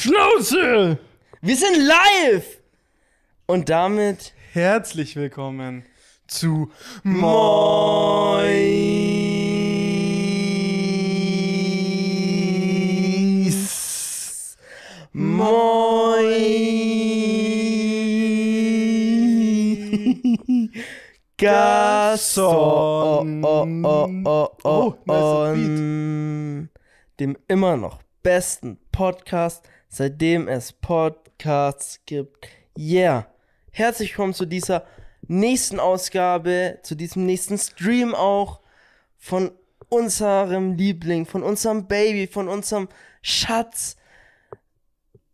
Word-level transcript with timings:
Schnauze! 0.00 0.96
Wir 1.40 1.56
sind 1.56 1.74
live! 1.74 2.60
Und 3.46 3.68
damit 3.68 4.32
Herzlich 4.52 5.16
willkommen 5.16 5.86
zu 6.28 6.70
Mois. 7.02 8.44
Moin 15.12 16.28
Gasson 21.38 23.42
oh, 23.44 23.66
oh, 23.82 23.82
oh, 23.82 24.08
oh, 24.62 24.62
Oh, 24.62 24.94
nice 25.06 25.22
on 25.22 26.68
dem 27.18 27.36
immer 27.48 27.76
noch 27.76 28.00
besten 28.22 28.78
Podcast, 28.92 29.68
seitdem 29.88 30.48
es 30.48 30.72
Podcasts 30.72 32.00
gibt. 32.06 32.48
Yeah. 32.78 33.26
Herzlich 33.70 34.10
willkommen 34.10 34.34
zu 34.34 34.46
dieser 34.46 34.84
nächsten 35.26 35.80
Ausgabe, 35.80 36.78
zu 36.82 36.94
diesem 36.94 37.26
nächsten 37.26 37.58
Stream 37.58 38.14
auch 38.14 38.60
von 39.16 39.50
unserem 39.88 40.74
Liebling, 40.74 41.26
von 41.26 41.42
unserem 41.42 41.86
Baby, 41.86 42.26
von 42.26 42.48
unserem 42.48 42.88
Schatz, 43.22 43.96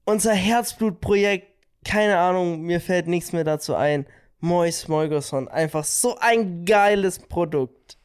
unser 0.05 0.33
Herzblutprojekt. 0.33 1.49
Keine 1.85 2.19
Ahnung, 2.19 2.63
mir 2.63 2.81
fällt 2.81 3.09
nichts 3.09 3.33
mehr 3.33 3.45
dazu 3.45 3.75
ein. 3.75 4.07
Mois 4.41 4.89
Moigerson, 4.89 5.49
einfach 5.49 5.85
so 5.85 6.17
ein 6.19 6.65
geiles 6.65 7.19
Produkt. 7.19 7.99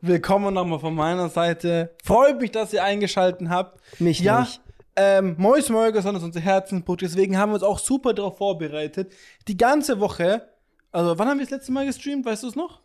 Willkommen 0.00 0.54
nochmal 0.54 0.78
von 0.78 0.94
meiner 0.94 1.28
Seite. 1.28 1.94
Freut 2.04 2.40
mich, 2.40 2.52
dass 2.52 2.72
ihr 2.72 2.84
eingeschaltet 2.84 3.48
habt. 3.48 3.80
Mich 4.00 4.20
ja, 4.20 4.40
nicht. 4.40 4.60
Ähm, 5.00 5.36
Mois 5.38 5.68
Molgerson 5.68 6.16
ist 6.16 6.24
unser 6.24 6.40
Herzensprodukt, 6.40 7.02
deswegen 7.02 7.38
haben 7.38 7.50
wir 7.50 7.54
uns 7.54 7.62
auch 7.62 7.78
super 7.78 8.12
darauf 8.14 8.36
vorbereitet. 8.38 9.12
Die 9.46 9.56
ganze 9.56 10.00
Woche, 10.00 10.42
also 10.90 11.16
wann 11.16 11.28
haben 11.28 11.38
wir 11.38 11.46
das 11.46 11.52
letzte 11.52 11.70
Mal 11.70 11.86
gestreamt, 11.86 12.26
weißt 12.26 12.42
du 12.42 12.48
es 12.48 12.56
noch? 12.56 12.80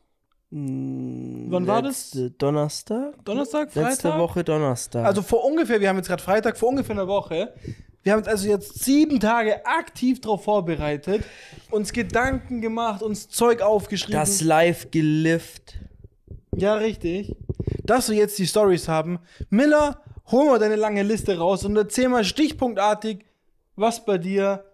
Wann 0.51 1.65
war 1.65 1.81
das? 1.81 2.15
Donnerstag? 2.37 3.15
Donnerstag, 3.25 3.71
Freitag? 3.71 3.89
Letzte 3.89 4.17
Woche 4.19 4.43
Donnerstag. 4.43 5.03
Also 5.03 5.23
vor 5.23 5.43
ungefähr, 5.43 5.81
wir 5.81 5.89
haben 5.89 5.97
jetzt 5.97 6.07
gerade 6.07 6.21
Freitag, 6.21 6.55
vor 6.55 6.69
ungefähr 6.69 6.93
einer 6.95 7.07
Woche. 7.07 7.55
Wir 8.03 8.11
haben 8.11 8.19
uns 8.19 8.27
also 8.27 8.47
jetzt 8.47 8.83
sieben 8.83 9.19
Tage 9.19 9.65
aktiv 9.65 10.21
darauf 10.21 10.43
vorbereitet, 10.43 11.23
uns 11.71 11.93
Gedanken 11.93 12.61
gemacht, 12.61 13.01
uns 13.01 13.29
Zeug 13.29 13.61
aufgeschrieben. 13.61 14.19
das 14.19 14.41
live 14.41 14.91
gelift. 14.91 15.79
ja, 16.55 16.75
richtig. 16.75 17.35
Dass 17.83 18.09
wir 18.09 18.17
jetzt 18.17 18.37
die 18.37 18.45
Stories 18.45 18.87
haben. 18.87 19.17
Miller, 19.49 20.03
hol 20.33 20.47
mal 20.49 20.59
deine 20.59 20.75
lange 20.75 21.03
Liste 21.03 21.37
raus 21.37 21.63
und 21.63 21.77
erzähl 21.77 22.09
mal 22.09 22.25
stichpunktartig, 22.25 23.25
was 23.75 24.03
bei 24.03 24.17
dir 24.17 24.65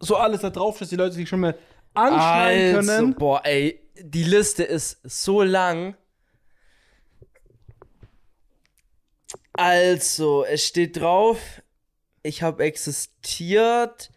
so 0.00 0.16
alles 0.16 0.40
da 0.40 0.50
drauf 0.50 0.76
ist, 0.76 0.80
dass 0.80 0.88
die 0.90 0.96
Leute 0.96 1.14
sich 1.14 1.28
schon 1.28 1.40
mal 1.40 1.58
anschneiden 1.92 2.76
Also, 2.76 2.92
können. 2.96 3.14
boah, 3.16 3.42
ey, 3.44 3.80
die 4.00 4.24
Liste 4.24 4.62
ist 4.64 4.98
so 5.04 5.42
lang. 5.42 5.96
Also, 9.52 10.44
es 10.44 10.66
steht 10.66 10.98
drauf, 10.98 11.62
ich 12.22 12.42
habe 12.42 12.64
existiert, 12.64 14.10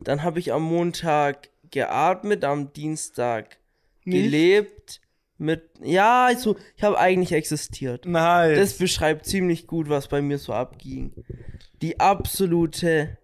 dann 0.00 0.22
habe 0.22 0.38
ich 0.38 0.52
am 0.52 0.62
Montag 0.62 1.50
geatmet, 1.70 2.44
am 2.44 2.72
Dienstag 2.72 3.58
Nicht? 4.04 4.14
gelebt, 4.24 4.97
mit, 5.38 5.70
ja, 5.82 6.26
also, 6.26 6.56
ich 6.76 6.82
habe 6.82 6.98
eigentlich 6.98 7.32
existiert. 7.32 8.04
Nice. 8.06 8.58
Das 8.58 8.78
beschreibt 8.78 9.24
ziemlich 9.26 9.66
gut, 9.66 9.88
was 9.88 10.08
bei 10.08 10.20
mir 10.20 10.38
so 10.38 10.52
abging. 10.52 11.12
Die 11.80 12.00
absolute 12.00 13.16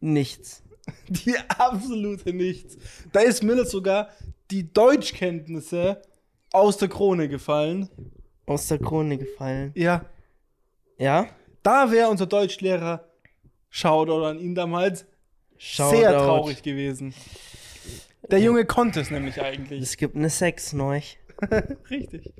Nichts. 0.00 0.62
Die 1.08 1.36
absolute 1.48 2.32
Nichts. 2.32 2.76
Da 3.12 3.20
ist 3.20 3.42
Miller 3.44 3.64
sogar 3.64 4.08
die 4.50 4.72
Deutschkenntnisse 4.72 6.02
aus 6.52 6.76
der 6.76 6.88
Krone 6.88 7.28
gefallen. 7.28 7.88
Aus 8.46 8.66
der 8.66 8.78
Krone 8.78 9.16
gefallen. 9.16 9.70
Ja, 9.76 10.04
Ja? 10.98 11.28
da 11.62 11.90
wäre 11.92 12.08
unser 12.10 12.26
Deutschlehrer 12.26 13.08
Shoutout 13.70 14.24
an 14.24 14.38
ihn 14.40 14.54
damals 14.56 15.06
Shoutout. 15.56 15.96
sehr 15.96 16.10
traurig 16.12 16.62
gewesen. 16.64 17.14
Der 18.30 18.40
Junge 18.40 18.64
konnte 18.66 19.00
es 19.00 19.10
nämlich 19.10 19.40
eigentlich. 19.40 19.82
Es 19.82 19.96
gibt 19.96 20.16
eine 20.16 20.28
Sex 20.30 20.72
neu. 20.72 21.00
Richtig. 21.90 22.32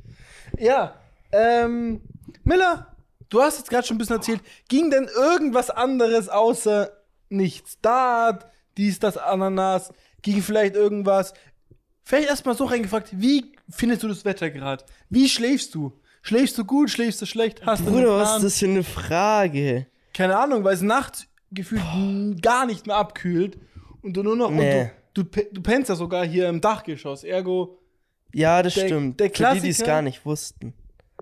Ja, 0.59 0.95
ähm, 1.33 2.01
Miller, 2.45 2.95
du 3.29 3.41
hast 3.41 3.59
jetzt 3.59 3.71
gerade 3.71 3.87
schon 3.87 3.97
ein 3.97 3.99
bisschen 3.99 4.17
erzählt, 4.17 4.41
ging 4.69 4.91
denn 4.91 5.09
irgendwas 5.15 5.71
anderes 5.71 6.29
außer 6.29 6.91
nichts? 7.29 7.79
Dart, 7.81 8.47
dies, 8.77 8.99
das, 8.99 9.17
Ananas, 9.17 9.93
ging 10.23 10.43
vielleicht 10.43 10.75
irgendwas? 10.75 11.33
Vielleicht 12.05 12.29
erstmal 12.29 12.57
so 12.57 12.65
reingefragt, 12.65 13.09
wie 13.12 13.53
findest 13.71 14.03
du 14.03 14.09
das 14.09 14.25
Wetter 14.25 14.51
gerade? 14.51 14.85
Wie 15.09 15.29
schläfst 15.29 15.75
du? 15.75 15.93
Schläfst 16.23 16.57
du 16.59 16.65
gut, 16.65 16.91
schläfst 16.91 17.21
du 17.23 17.27
schlecht? 17.27 17.65
Hast 17.67 17.83
du 17.83 17.87
einen 17.89 17.97
Bruder, 17.97 18.17
was 18.17 18.29
Plan? 18.29 18.37
ist 18.39 18.45
das 18.45 18.59
für 18.59 18.67
eine 18.67 18.85
Frage? 18.85 19.87
Keine 20.15 20.37
Ahnung, 20.39 20.62
weil 20.65 20.75
es 20.75 20.83
nachts 20.83 21.27
gefühlt 21.51 21.83
gar 22.43 22.67
nicht 22.67 22.87
mehr 22.87 22.97
abkühlt 22.97 23.59
und 24.03 24.15
du 24.17 24.23
nur 24.23 24.37
noch 24.37 24.51
Nee. 24.51 24.83
und 24.83 24.91
du, 25.15 25.23
du, 25.25 25.43
du 25.53 25.62
pennst 25.62 25.89
ja 25.89 25.95
sogar 25.97 26.25
hier 26.25 26.49
im 26.49 26.61
Dachgeschoss. 26.61 27.25
Ergo, 27.25 27.79
Ja, 28.34 28.62
das 28.62 28.75
Der- 28.75 28.87
stimmt. 28.87 29.20
der 29.20 29.31
Für 29.31 29.54
die, 29.54 29.60
die 29.60 29.69
es 29.69 29.76
Klassiker- 29.78 29.87
gar 29.87 30.03
nicht 30.03 30.25
wussten. 30.25 30.75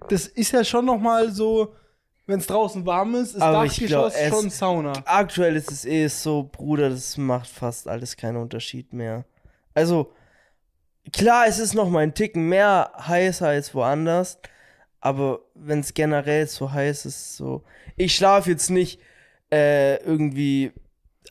das 0.08 0.26
ist 0.26 0.52
ja 0.52 0.64
schon 0.64 0.84
noch 0.86 0.98
mal 0.98 1.30
so, 1.30 1.74
wenn 2.26 2.38
es 2.38 2.46
draußen 2.46 2.86
warm 2.86 3.14
ist, 3.16 3.34
ist 3.34 3.42
Aber 3.42 3.64
Dachgeschoss 3.64 4.14
glaub, 4.14 4.24
es- 4.24 4.28
schon 4.28 4.50
Sauna. 4.50 4.92
Aktuell 5.04 5.56
ist 5.56 5.70
es 5.72 5.84
eh 5.84 6.06
so, 6.08 6.48
Bruder, 6.50 6.88
das 6.90 7.16
macht 7.16 7.48
fast 7.48 7.88
alles 7.88 8.16
keinen 8.16 8.36
Unterschied 8.36 8.92
mehr. 8.92 9.24
Also, 9.74 10.12
klar, 11.12 11.46
es 11.48 11.58
ist 11.58 11.74
noch 11.74 11.88
mal 11.88 12.00
ein 12.00 12.14
Ticken 12.14 12.48
mehr 12.48 12.92
heißer 12.98 13.48
als 13.48 13.74
woanders, 13.74 14.38
aber 15.00 15.40
wenn 15.54 15.80
es 15.80 15.94
generell 15.94 16.46
so 16.46 16.70
heiß 16.72 17.06
ist, 17.06 17.36
so. 17.36 17.64
Ich 17.96 18.14
schlafe 18.14 18.50
jetzt 18.50 18.70
nicht 18.70 19.00
äh, 19.52 19.96
irgendwie 20.04 20.72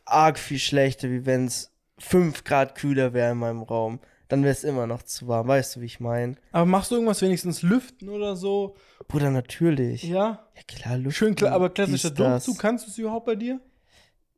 arg 0.04 0.38
viel 0.38 0.60
schlechter, 0.60 1.10
wie 1.10 1.26
wenn 1.26 1.46
es 1.46 1.72
5 2.00 2.44
Grad 2.44 2.76
kühler 2.76 3.14
wäre 3.14 3.32
in 3.32 3.38
meinem 3.38 3.62
Raum. 3.64 4.00
Dann 4.30 4.44
wäre 4.44 4.52
es 4.54 4.64
immer 4.64 4.88
noch 4.88 5.04
zu 5.04 5.28
warm. 5.28 5.48
Weißt 5.48 5.76
du, 5.76 5.82
wie 5.82 5.86
ich 5.86 6.00
meine? 6.00 6.36
Aber 6.52 6.66
machst 6.66 6.92
du 6.92 6.96
irgendwas 6.96 7.22
wenigstens 7.22 7.62
lüften 7.64 8.10
oder 8.10 8.36
so? 8.36 8.76
Bruder, 9.08 9.32
natürlich. 9.32 10.04
Ja, 10.04 10.48
Ja, 10.56 10.62
klar, 10.68 10.98
Luft. 10.98 11.18
schön 11.18 11.36
klar, 11.36 11.52
aber 11.54 11.70
klassischer. 11.72 12.12
Durchzug, 12.12 12.58
kannst 12.60 12.86
du 12.86 12.92
es 12.92 12.98
überhaupt 12.98 13.26
bei 13.26 13.36
dir? 13.36 13.60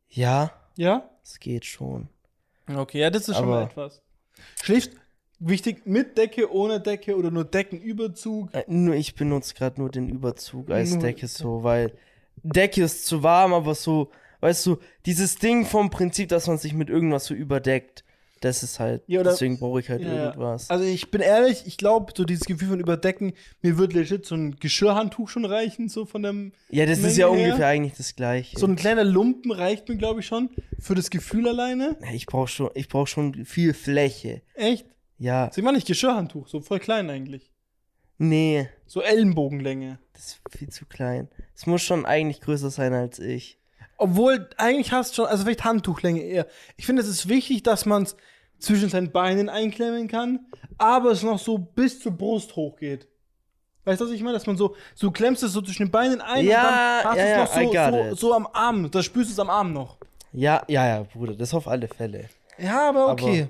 Ja, 0.10 0.52
Ja? 0.78 1.10
es 1.24 1.40
geht 1.40 1.66
schon. 1.66 2.08
Okay, 2.74 3.00
ja, 3.02 3.10
das 3.10 3.28
ist 3.30 3.36
schon 3.38 3.50
mal 3.50 3.64
Aber- 3.64 3.72
etwas. 3.72 4.02
Schläfst, 4.64 4.92
wichtig, 5.40 5.86
mit 5.86 6.18
Decke, 6.18 6.52
ohne 6.54 6.80
Decke 6.80 7.18
oder 7.18 7.30
nur 7.32 7.44
Deckenüberzug? 7.44 8.54
Äh, 8.54 8.64
nur 8.68 8.96
ich 8.96 9.16
benutze 9.16 9.54
gerade 9.56 9.80
nur 9.82 9.90
den 9.90 10.10
Überzug 10.10 10.70
als 10.72 10.92
Nur- 10.92 11.00
Decke 11.02 11.28
so, 11.28 11.64
weil 11.64 11.94
Decke 12.44 12.84
ist 12.84 13.06
zu 13.06 13.24
warm, 13.24 13.54
aber 13.54 13.76
so, 13.76 14.10
weißt 14.40 14.66
du, 14.68 14.78
dieses 15.06 15.36
Ding 15.36 15.66
vom 15.66 15.90
Prinzip, 15.90 16.30
dass 16.30 16.48
man 16.48 16.58
sich 16.58 16.74
mit 16.74 16.90
irgendwas 16.90 17.26
so 17.26 17.34
überdeckt, 17.34 18.04
das 18.42 18.62
ist 18.64 18.80
halt, 18.80 19.04
Ja, 19.08 19.22
oder- 19.22 19.32
deswegen 19.32 19.58
brauche 19.60 19.80
ich 19.80 19.90
halt 19.90 20.02
Ja, 20.02 20.26
irgendwas. 20.26 20.70
Also 20.70 20.84
ich 20.84 21.10
bin 21.12 21.22
ehrlich, 21.22 21.64
ich 21.66 21.78
glaube, 21.78 22.12
so 22.16 22.24
dieses 22.26 22.44
Gefühl 22.46 22.68
von 22.70 22.80
Überdecken, 22.80 23.34
mir 23.62 23.78
wird 23.78 23.94
legit 23.94 24.26
so 24.26 24.36
ein 24.36 24.58
Geschirrhandtuch 24.60 25.30
schon 25.30 25.46
reichen, 25.46 25.88
so 25.90 26.06
von 26.06 26.24
dem, 26.24 26.52
ja, 26.70 26.86
das 26.86 26.98
ist 27.00 27.04
Menge 27.04 27.18
ja 27.18 27.32
her. 27.34 27.46
ungefähr 27.46 27.68
eigentlich 27.68 27.94
das 27.98 28.16
gleiche. 28.16 28.60
so 28.60 28.66
ein 28.68 28.76
kleiner 28.76 29.04
Lumpen 29.06 29.52
reicht 29.52 29.88
mir, 29.88 29.96
glaube 29.96 30.20
ich, 30.20 30.26
schon, 30.28 30.50
für 30.80 30.96
das 30.96 31.10
Gefühl 31.10 31.48
alleine. 31.48 31.98
Ja, 32.02 32.12
ich 32.14 32.26
brauche 32.26 32.48
schon, 32.50 32.70
ich 32.76 32.90
brauche 32.90 33.08
schon 33.08 33.46
viel 33.46 33.74
Fläche. 33.74 34.42
Echt? 34.56 34.86
Ja, 35.18 35.50
ich 35.56 35.64
meine 35.64 35.78
nicht 35.78 35.88
Geschirrhandtuch, 35.88 36.48
so 36.48 36.62
voll 36.62 36.80
klein 36.80 37.10
eigentlich. 37.10 37.52
nee, 38.18 38.68
So 38.88 39.02
Ellenbogenlänge. 39.02 40.00
das 40.14 40.26
ist 40.28 40.42
viel 40.58 40.70
zu 40.70 40.86
klein. 40.86 41.30
Es 41.56 41.66
muss 41.66 41.82
schon 41.82 42.06
eigentlich 42.06 42.42
größer 42.42 42.70
sein 42.70 42.94
als 42.94 43.20
ich. 43.20 43.58
Obwohl, 43.98 44.50
eigentlich 44.58 44.92
hast 44.92 45.12
du 45.12 45.16
schon, 45.18 45.26
also 45.28 45.44
vielleicht 45.44 45.64
Handtuchlänge 45.64 46.22
eher. 46.24 46.48
Ich 46.76 46.88
finde, 46.88 47.04
es 47.04 47.08
ist 47.08 47.30
wichtig, 47.30 47.62
dass 47.64 47.86
man 47.86 48.04
es 48.04 48.16
zwischen 48.62 48.90
seinen 48.90 49.12
Beinen 49.12 49.50
einklemmen 49.50 50.08
kann, 50.08 50.46
aber 50.78 51.12
es 51.12 51.24
noch 51.24 51.40
so 51.40 51.58
bis 51.58 52.00
zur 52.00 52.14
Brust 52.14 52.56
hochgeht. 52.56 53.08
Weißt 53.84 54.00
du, 54.00 54.06
was 54.06 54.12
ich 54.12 54.22
meine? 54.22 54.34
Dass 54.34 54.46
man 54.46 54.58
so, 54.58 54.76
so 54.94 55.10
klemmst 55.12 55.42
es 55.42 55.54
so 55.54 55.62
zwischen 55.62 55.88
den 55.88 55.92
Beinen 55.92 56.22
ein 56.22 56.46
Ja, 56.46 56.60
und 56.60 56.68
dann 56.68 57.04
hast 57.06 57.18
ja, 57.18 57.44
es 57.44 57.56
noch 57.56 57.74
so, 57.74 58.10
so, 58.10 58.16
so 58.16 58.34
am 58.36 58.48
Arm. 58.54 58.92
Da 58.92 59.02
spürst 59.02 59.30
du 59.30 59.34
es 59.34 59.40
am 59.40 59.50
Arm 59.50 59.74
noch. 59.74 59.98
Ja, 60.34 60.64
ja, 60.68 60.88
ja, 60.88 61.04
Bruder, 61.04 61.36
das 61.36 61.54
auf 61.54 61.68
alle 61.68 61.88
Fälle. 61.88 62.30
Ja, 62.58 62.90
aber 62.90 63.12
okay. 63.12 63.48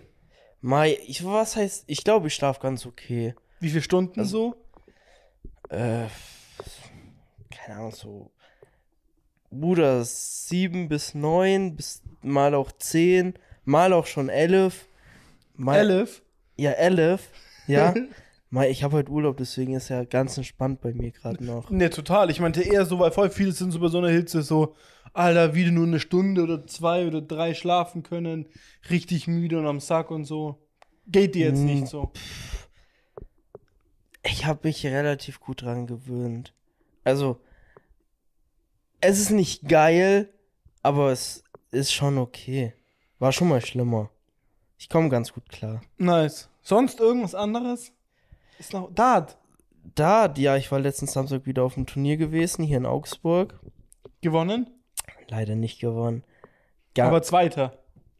Mai, 0.61 0.97
ich, 1.05 1.25
was 1.25 1.55
heißt, 1.55 1.83
ich 1.87 2.03
glaube, 2.03 2.27
ich 2.27 2.35
schlafe 2.35 2.61
ganz 2.61 2.85
okay. 2.85 3.35
Wie 3.59 3.69
viele 3.69 3.81
Stunden 3.81 4.19
Also 4.19 4.55
so? 5.69 5.75
Äh, 5.75 6.07
keine 7.49 7.79
Ahnung, 7.79 7.91
so. 7.91 8.31
Bruder, 9.49 10.03
sieben 10.05 10.87
bis 10.87 11.13
neun, 11.13 11.75
bis 11.75 12.01
mal 12.21 12.53
auch 12.55 12.71
zehn, 12.71 13.33
mal 13.65 13.91
auch 13.91 14.05
schon 14.05 14.29
elf. 14.29 14.87
Mal, 15.61 15.77
Elf? 15.77 16.23
Ja, 16.57 16.71
elf. 16.71 17.29
Ja. 17.67 17.93
mal, 18.49 18.67
ich 18.67 18.83
habe 18.83 18.97
heute 18.97 19.11
Urlaub, 19.11 19.37
deswegen 19.37 19.73
ist 19.75 19.89
ja 19.89 20.03
ganz 20.03 20.35
entspannt 20.37 20.81
bei 20.81 20.93
mir 20.93 21.11
gerade 21.11 21.43
noch. 21.43 21.69
Ne, 21.69 21.89
total. 21.89 22.29
Ich 22.31 22.39
meinte 22.39 22.61
eher 22.61 22.85
so, 22.85 22.99
weil 22.99 23.11
voll 23.11 23.29
viele 23.29 23.51
sind 23.51 23.71
so 23.71 23.79
bei 23.79 23.87
so 23.87 23.99
einer 23.99 24.09
Hitze 24.09 24.41
so, 24.41 24.75
Alter, 25.13 25.53
wieder 25.53 25.71
nur 25.71 25.85
eine 25.85 25.99
Stunde 25.99 26.41
oder 26.43 26.65
zwei 26.65 27.05
oder 27.05 27.21
drei 27.21 27.53
schlafen 27.53 28.01
können, 28.03 28.47
richtig 28.89 29.27
müde 29.27 29.59
und 29.59 29.67
am 29.67 29.79
Sack 29.79 30.09
und 30.09 30.25
so. 30.25 30.67
Geht 31.07 31.35
dir 31.35 31.47
jetzt 31.47 31.59
Hm. 31.59 31.65
nicht 31.65 31.87
so. 31.87 32.11
Ich 34.23 34.45
habe 34.45 34.59
mich 34.63 34.85
relativ 34.85 35.39
gut 35.39 35.61
dran 35.63 35.87
gewöhnt. 35.87 36.53
Also, 37.03 37.39
es 38.99 39.19
ist 39.19 39.31
nicht 39.31 39.67
geil, 39.67 40.29
aber 40.83 41.11
es 41.11 41.43
ist 41.71 41.91
schon 41.91 42.17
okay. 42.17 42.73
War 43.19 43.31
schon 43.31 43.49
mal 43.49 43.61
schlimmer. 43.65 44.09
Ich 44.81 44.89
komme 44.89 45.09
ganz 45.09 45.31
gut 45.31 45.47
klar. 45.47 45.79
Nice. 45.99 46.49
Sonst 46.63 46.99
irgendwas 46.99 47.35
anderes? 47.35 47.93
Ist 48.57 48.73
noch 48.73 48.91
Dart 48.91 49.37
Da, 49.93 50.33
ja, 50.35 50.57
ich 50.57 50.71
war 50.71 50.79
letzten 50.79 51.05
Samstag 51.05 51.45
wieder 51.45 51.61
auf 51.61 51.75
dem 51.75 51.85
Turnier 51.85 52.17
gewesen, 52.17 52.63
hier 52.63 52.77
in 52.77 52.87
Augsburg. 52.87 53.59
gewonnen, 54.21 54.71
Leider 55.27 55.53
nicht 55.53 55.79
gewonnen. 55.79 56.23
Gar, 56.95 57.09
aber 57.09 57.21
Zweiter. 57.21 57.77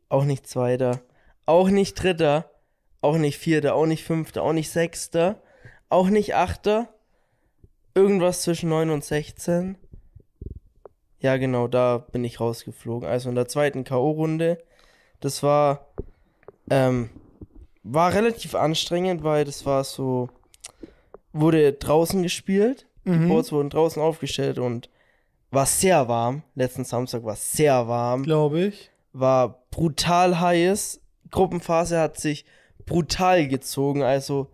auch 0.07 0.23
nicht 0.23 0.45
Zweiter. 0.45 1.01
Auch 1.47 1.69
nicht 1.69 1.95
Dritter. 1.95 2.51
Auch 3.01 3.17
nicht 3.17 3.39
Vierter. 3.39 3.73
Auch 3.73 3.87
nicht 3.87 4.03
Fünfter. 4.03 4.43
Auch 4.43 4.53
nicht 4.53 4.69
Sechster. 4.69 5.41
Auch 5.89 6.09
nicht 6.09 6.35
Achter. 6.35 6.93
Irgendwas 7.95 8.43
zwischen 8.43 8.69
9 8.69 8.91
und 8.91 9.03
16. 9.03 9.79
Ja, 11.21 11.37
genau, 11.37 11.67
da 11.67 11.97
bin 11.97 12.23
ich 12.23 12.39
rausgeflogen. 12.39 13.09
Also 13.09 13.29
in 13.29 13.35
der 13.35 13.47
zweiten 13.47 13.83
K.O.-Runde. 13.83 14.59
Das 15.21 15.41
war, 15.41 15.87
ähm, 16.71 17.09
war 17.83 18.13
relativ 18.13 18.55
anstrengend, 18.55 19.23
weil 19.23 19.43
das 19.45 19.65
war 19.65 19.83
so, 19.83 20.29
wurde 21.33 21.73
draußen 21.73 22.23
gespielt. 22.23 22.87
Die 23.05 23.09
Mhm. 23.11 23.27
Boards 23.29 23.51
wurden 23.51 23.69
draußen 23.69 24.01
aufgestellt 24.01 24.57
und 24.59 24.89
war 25.49 25.65
sehr 25.65 26.07
warm. 26.07 26.43
Letzten 26.55 26.85
Samstag 26.85 27.23
war 27.23 27.35
sehr 27.35 27.87
warm 27.87 28.23
Glaube 28.23 28.61
ich. 28.65 28.89
war 29.11 29.63
brutal 29.71 30.39
heiß. 30.39 31.01
Gruppenphase 31.31 31.99
hat 31.99 32.19
sich 32.19 32.45
brutal 32.85 33.47
gezogen. 33.47 34.03
Also, 34.03 34.47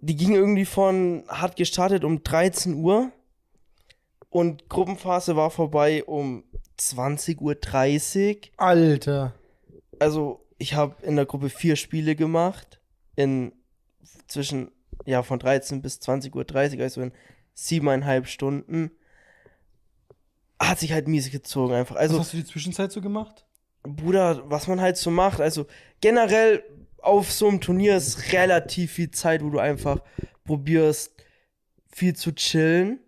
die 0.00 0.16
ging 0.16 0.34
irgendwie 0.34 0.64
von, 0.66 1.24
hat 1.28 1.56
gestartet 1.56 2.04
um 2.04 2.22
13 2.22 2.74
Uhr 2.74 3.10
und 4.30 4.68
Gruppenphase 4.68 5.36
war 5.36 5.50
vorbei 5.50 6.02
um 6.04 6.42
20.30 6.78 7.40
Uhr. 8.36 8.36
Alter. 8.56 9.32
Also, 10.00 10.40
ich 10.58 10.74
habe 10.74 11.02
in 11.02 11.16
der 11.16 11.26
Gruppe 11.26 11.50
vier 11.50 11.76
Spiele 11.76 12.16
gemacht. 12.16 12.80
In 13.16 13.52
zwischen, 14.26 14.70
ja, 15.04 15.22
von 15.22 15.38
13 15.38 15.82
bis 15.82 15.98
20.30 15.98 16.76
Uhr, 16.76 16.82
also 16.82 17.02
in 17.02 17.12
siebeneinhalb 17.54 18.26
Stunden. 18.26 18.90
Hat 20.60 20.78
sich 20.78 20.92
halt 20.92 21.08
mies 21.08 21.30
gezogen 21.30 21.74
einfach. 21.74 21.96
Also, 21.96 22.14
Was 22.14 22.26
hast 22.26 22.32
du 22.32 22.38
die 22.38 22.44
Zwischenzeit 22.44 22.92
so 22.92 23.00
gemacht? 23.00 23.44
Bruder, 23.82 24.42
was 24.50 24.66
man 24.66 24.80
halt 24.80 24.96
so 24.96 25.10
macht, 25.10 25.40
also 25.40 25.66
generell 26.00 26.64
auf 27.02 27.30
so 27.30 27.48
einem 27.48 27.60
Turnier 27.60 27.96
ist 27.96 28.32
relativ 28.32 28.92
viel 28.92 29.10
Zeit, 29.10 29.42
wo 29.44 29.50
du 29.50 29.58
einfach 29.58 29.98
probierst, 30.44 31.12
viel 31.92 32.16
zu 32.16 32.34
chillen. 32.34 33.00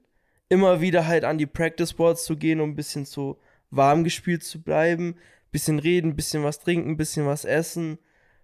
Immer 0.48 0.80
wieder 0.80 1.06
halt 1.06 1.24
an 1.24 1.38
die 1.38 1.46
Practice 1.46 1.94
Boards 1.94 2.24
zu 2.24 2.36
gehen, 2.36 2.60
um 2.60 2.70
ein 2.70 2.76
bisschen 2.76 3.06
so 3.06 3.40
warm 3.70 4.04
gespielt 4.04 4.44
zu 4.44 4.62
bleiben. 4.62 5.16
Bisschen 5.56 5.78
reden, 5.78 6.16
bisschen 6.16 6.44
was 6.44 6.60
trinken, 6.60 6.98
bisschen 6.98 7.24
was 7.24 7.46
essen. 7.46 7.98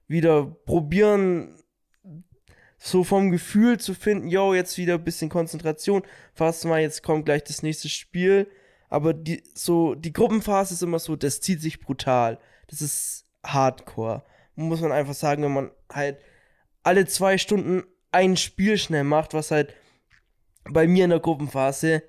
Wieder 0.09 0.47
probieren, 0.47 1.62
so 2.79 3.05
vom 3.05 3.31
Gefühl 3.31 3.79
zu 3.79 3.93
finden, 3.93 4.29
yo, 4.29 4.55
jetzt 4.55 4.79
wieder 4.79 4.94
ein 4.94 5.05
bisschen 5.05 5.29
Konzentration. 5.29 6.05
Fast 6.32 6.64
mal, 6.64 6.81
jetzt 6.81 7.03
kommt 7.03 7.26
gleich 7.26 7.44
das 7.44 7.62
nächste 7.62 7.91
Spiel. 7.91 8.49
Aber 8.88 9.12
die, 9.12 9.43
so, 9.53 9.94
die 9.94 10.14
Gruppenphase 10.14 10.73
ist 10.73 10.82
immer 10.82 10.99
so, 10.99 11.14
das 11.14 11.43
zieht 11.43 11.61
sich 11.61 11.81
brutal. 11.81 12.38
Das 12.69 12.81
ist 12.81 13.26
Hardcore. 13.44 14.25
Muss 14.55 14.81
man 14.81 14.91
einfach 14.91 15.12
sagen, 15.12 15.43
wenn 15.43 15.53
man 15.53 15.70
halt 15.93 16.17
alle 16.82 17.05
zwei 17.05 17.37
Stunden 17.37 17.82
ein 18.11 18.38
Spiel 18.38 18.79
schnell 18.79 19.05
macht, 19.05 19.35
was 19.35 19.50
halt 19.50 19.75
bei 20.64 20.87
mir 20.87 21.05
in 21.05 21.11
der 21.11 21.20
Gruppenphase, 21.20 22.05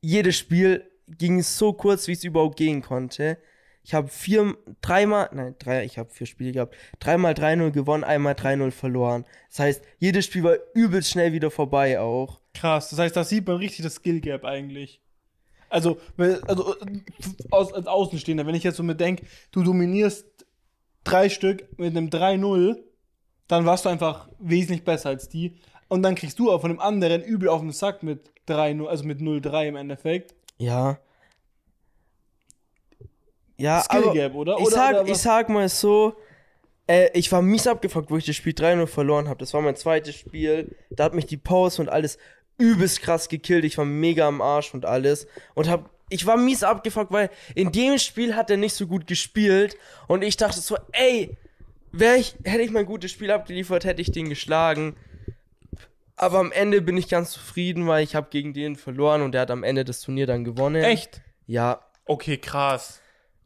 jedes 0.00 0.36
Spiel 0.36 0.90
ging 1.06 1.40
so 1.40 1.72
kurz, 1.72 2.08
wie 2.08 2.14
es 2.14 2.24
überhaupt 2.24 2.56
gehen 2.56 2.82
konnte. 2.82 3.38
Ich 3.82 3.94
habe 3.94 4.08
vier, 4.08 4.56
dreimal, 4.82 5.30
nein, 5.32 5.54
drei, 5.58 5.84
ich 5.84 5.98
habe 5.98 6.10
vier 6.10 6.26
Spiele 6.26 6.52
gehabt. 6.52 6.76
Dreimal 6.98 7.32
3-0 7.32 7.70
gewonnen, 7.70 8.04
einmal 8.04 8.34
3-0 8.34 8.70
verloren. 8.70 9.24
Das 9.48 9.58
heißt, 9.60 9.82
jedes 9.98 10.26
Spiel 10.26 10.44
war 10.44 10.56
übelst 10.74 11.10
schnell 11.10 11.32
wieder 11.32 11.50
vorbei 11.50 11.98
auch. 11.98 12.40
Krass. 12.54 12.90
Das 12.90 12.98
heißt, 12.98 13.16
da 13.16 13.24
sieht 13.24 13.46
man 13.46 13.56
richtig 13.56 13.82
das 13.82 13.94
Skill 13.94 14.20
Gap 14.20 14.44
eigentlich. 14.44 15.00
Also, 15.70 15.98
also 16.46 16.74
aus, 17.50 17.72
als 17.72 17.86
Außenstehender, 17.86 18.46
wenn 18.46 18.54
ich 18.54 18.64
jetzt 18.64 18.76
so 18.76 18.82
mir 18.82 18.96
denke, 18.96 19.24
du 19.52 19.62
dominierst 19.62 20.26
drei 21.04 21.28
Stück 21.28 21.78
mit 21.78 21.96
einem 21.96 22.08
3-0, 22.08 22.76
dann 23.48 23.66
warst 23.66 23.84
du 23.84 23.88
einfach 23.88 24.28
wesentlich 24.38 24.84
besser 24.84 25.08
als 25.08 25.28
die. 25.28 25.56
Und 25.88 26.02
dann 26.02 26.14
kriegst 26.14 26.38
du 26.38 26.52
auch 26.52 26.60
von 26.60 26.70
dem 26.70 26.80
anderen 26.80 27.22
übel 27.22 27.48
auf 27.48 27.60
den 27.60 27.72
Sack 27.72 28.02
mit 28.02 28.30
3-0, 28.46 28.86
also 28.86 29.04
mit 29.04 29.20
0-3 29.20 29.68
im 29.68 29.76
Endeffekt. 29.76 30.34
Ja. 30.58 30.98
Ja, 33.60 33.80
Skill 33.82 34.04
aber 34.04 34.12
Gap, 34.12 34.34
oder? 34.34 34.56
ich, 34.58 34.66
oder, 34.66 34.70
sag, 34.74 35.00
oder 35.00 35.08
ich 35.10 35.18
sag 35.18 35.48
mal 35.48 35.68
so, 35.68 36.14
äh, 36.86 37.10
ich 37.12 37.30
war 37.30 37.42
mies 37.42 37.66
abgefuckt, 37.66 38.10
wo 38.10 38.16
ich 38.16 38.26
das 38.26 38.36
Spiel 38.36 38.52
3-0 38.52 38.86
verloren 38.86 39.28
habe. 39.28 39.38
Das 39.38 39.54
war 39.54 39.60
mein 39.60 39.76
zweites 39.76 40.16
Spiel. 40.16 40.74
Da 40.90 41.04
hat 41.04 41.14
mich 41.14 41.26
die 41.26 41.36
Pause 41.36 41.82
und 41.82 41.88
alles 41.88 42.18
übelst 42.58 43.02
krass 43.02 43.28
gekillt. 43.28 43.64
Ich 43.64 43.78
war 43.78 43.84
mega 43.84 44.26
am 44.26 44.40
Arsch 44.40 44.74
und 44.74 44.84
alles. 44.84 45.26
Und 45.54 45.68
hab, 45.68 45.90
ich 46.08 46.26
war 46.26 46.36
mies 46.36 46.62
abgefuckt, 46.62 47.12
weil 47.12 47.30
in 47.54 47.72
dem 47.72 47.98
Spiel 47.98 48.34
hat 48.34 48.50
er 48.50 48.56
nicht 48.56 48.74
so 48.74 48.86
gut 48.86 49.06
gespielt. 49.06 49.76
Und 50.08 50.22
ich 50.22 50.36
dachte 50.36 50.60
so, 50.60 50.76
ey, 50.92 51.36
wär 51.92 52.16
ich, 52.16 52.36
hätte 52.44 52.62
ich 52.62 52.70
mein 52.70 52.86
gutes 52.86 53.10
Spiel 53.10 53.30
abgeliefert, 53.30 53.84
hätte 53.84 54.02
ich 54.02 54.10
den 54.10 54.28
geschlagen. 54.28 54.96
Aber 56.16 56.38
am 56.38 56.52
Ende 56.52 56.82
bin 56.82 56.96
ich 56.96 57.08
ganz 57.08 57.30
zufrieden, 57.30 57.86
weil 57.86 58.04
ich 58.04 58.14
habe 58.14 58.28
gegen 58.30 58.52
den 58.52 58.76
verloren 58.76 59.22
und 59.22 59.32
der 59.32 59.42
hat 59.42 59.50
am 59.50 59.62
Ende 59.62 59.84
das 59.84 60.02
Turnier 60.02 60.26
dann 60.26 60.44
gewonnen. 60.44 60.82
Echt? 60.82 61.22
Ja, 61.46 61.80
Okay, 62.10 62.38
krass. 62.38 63.00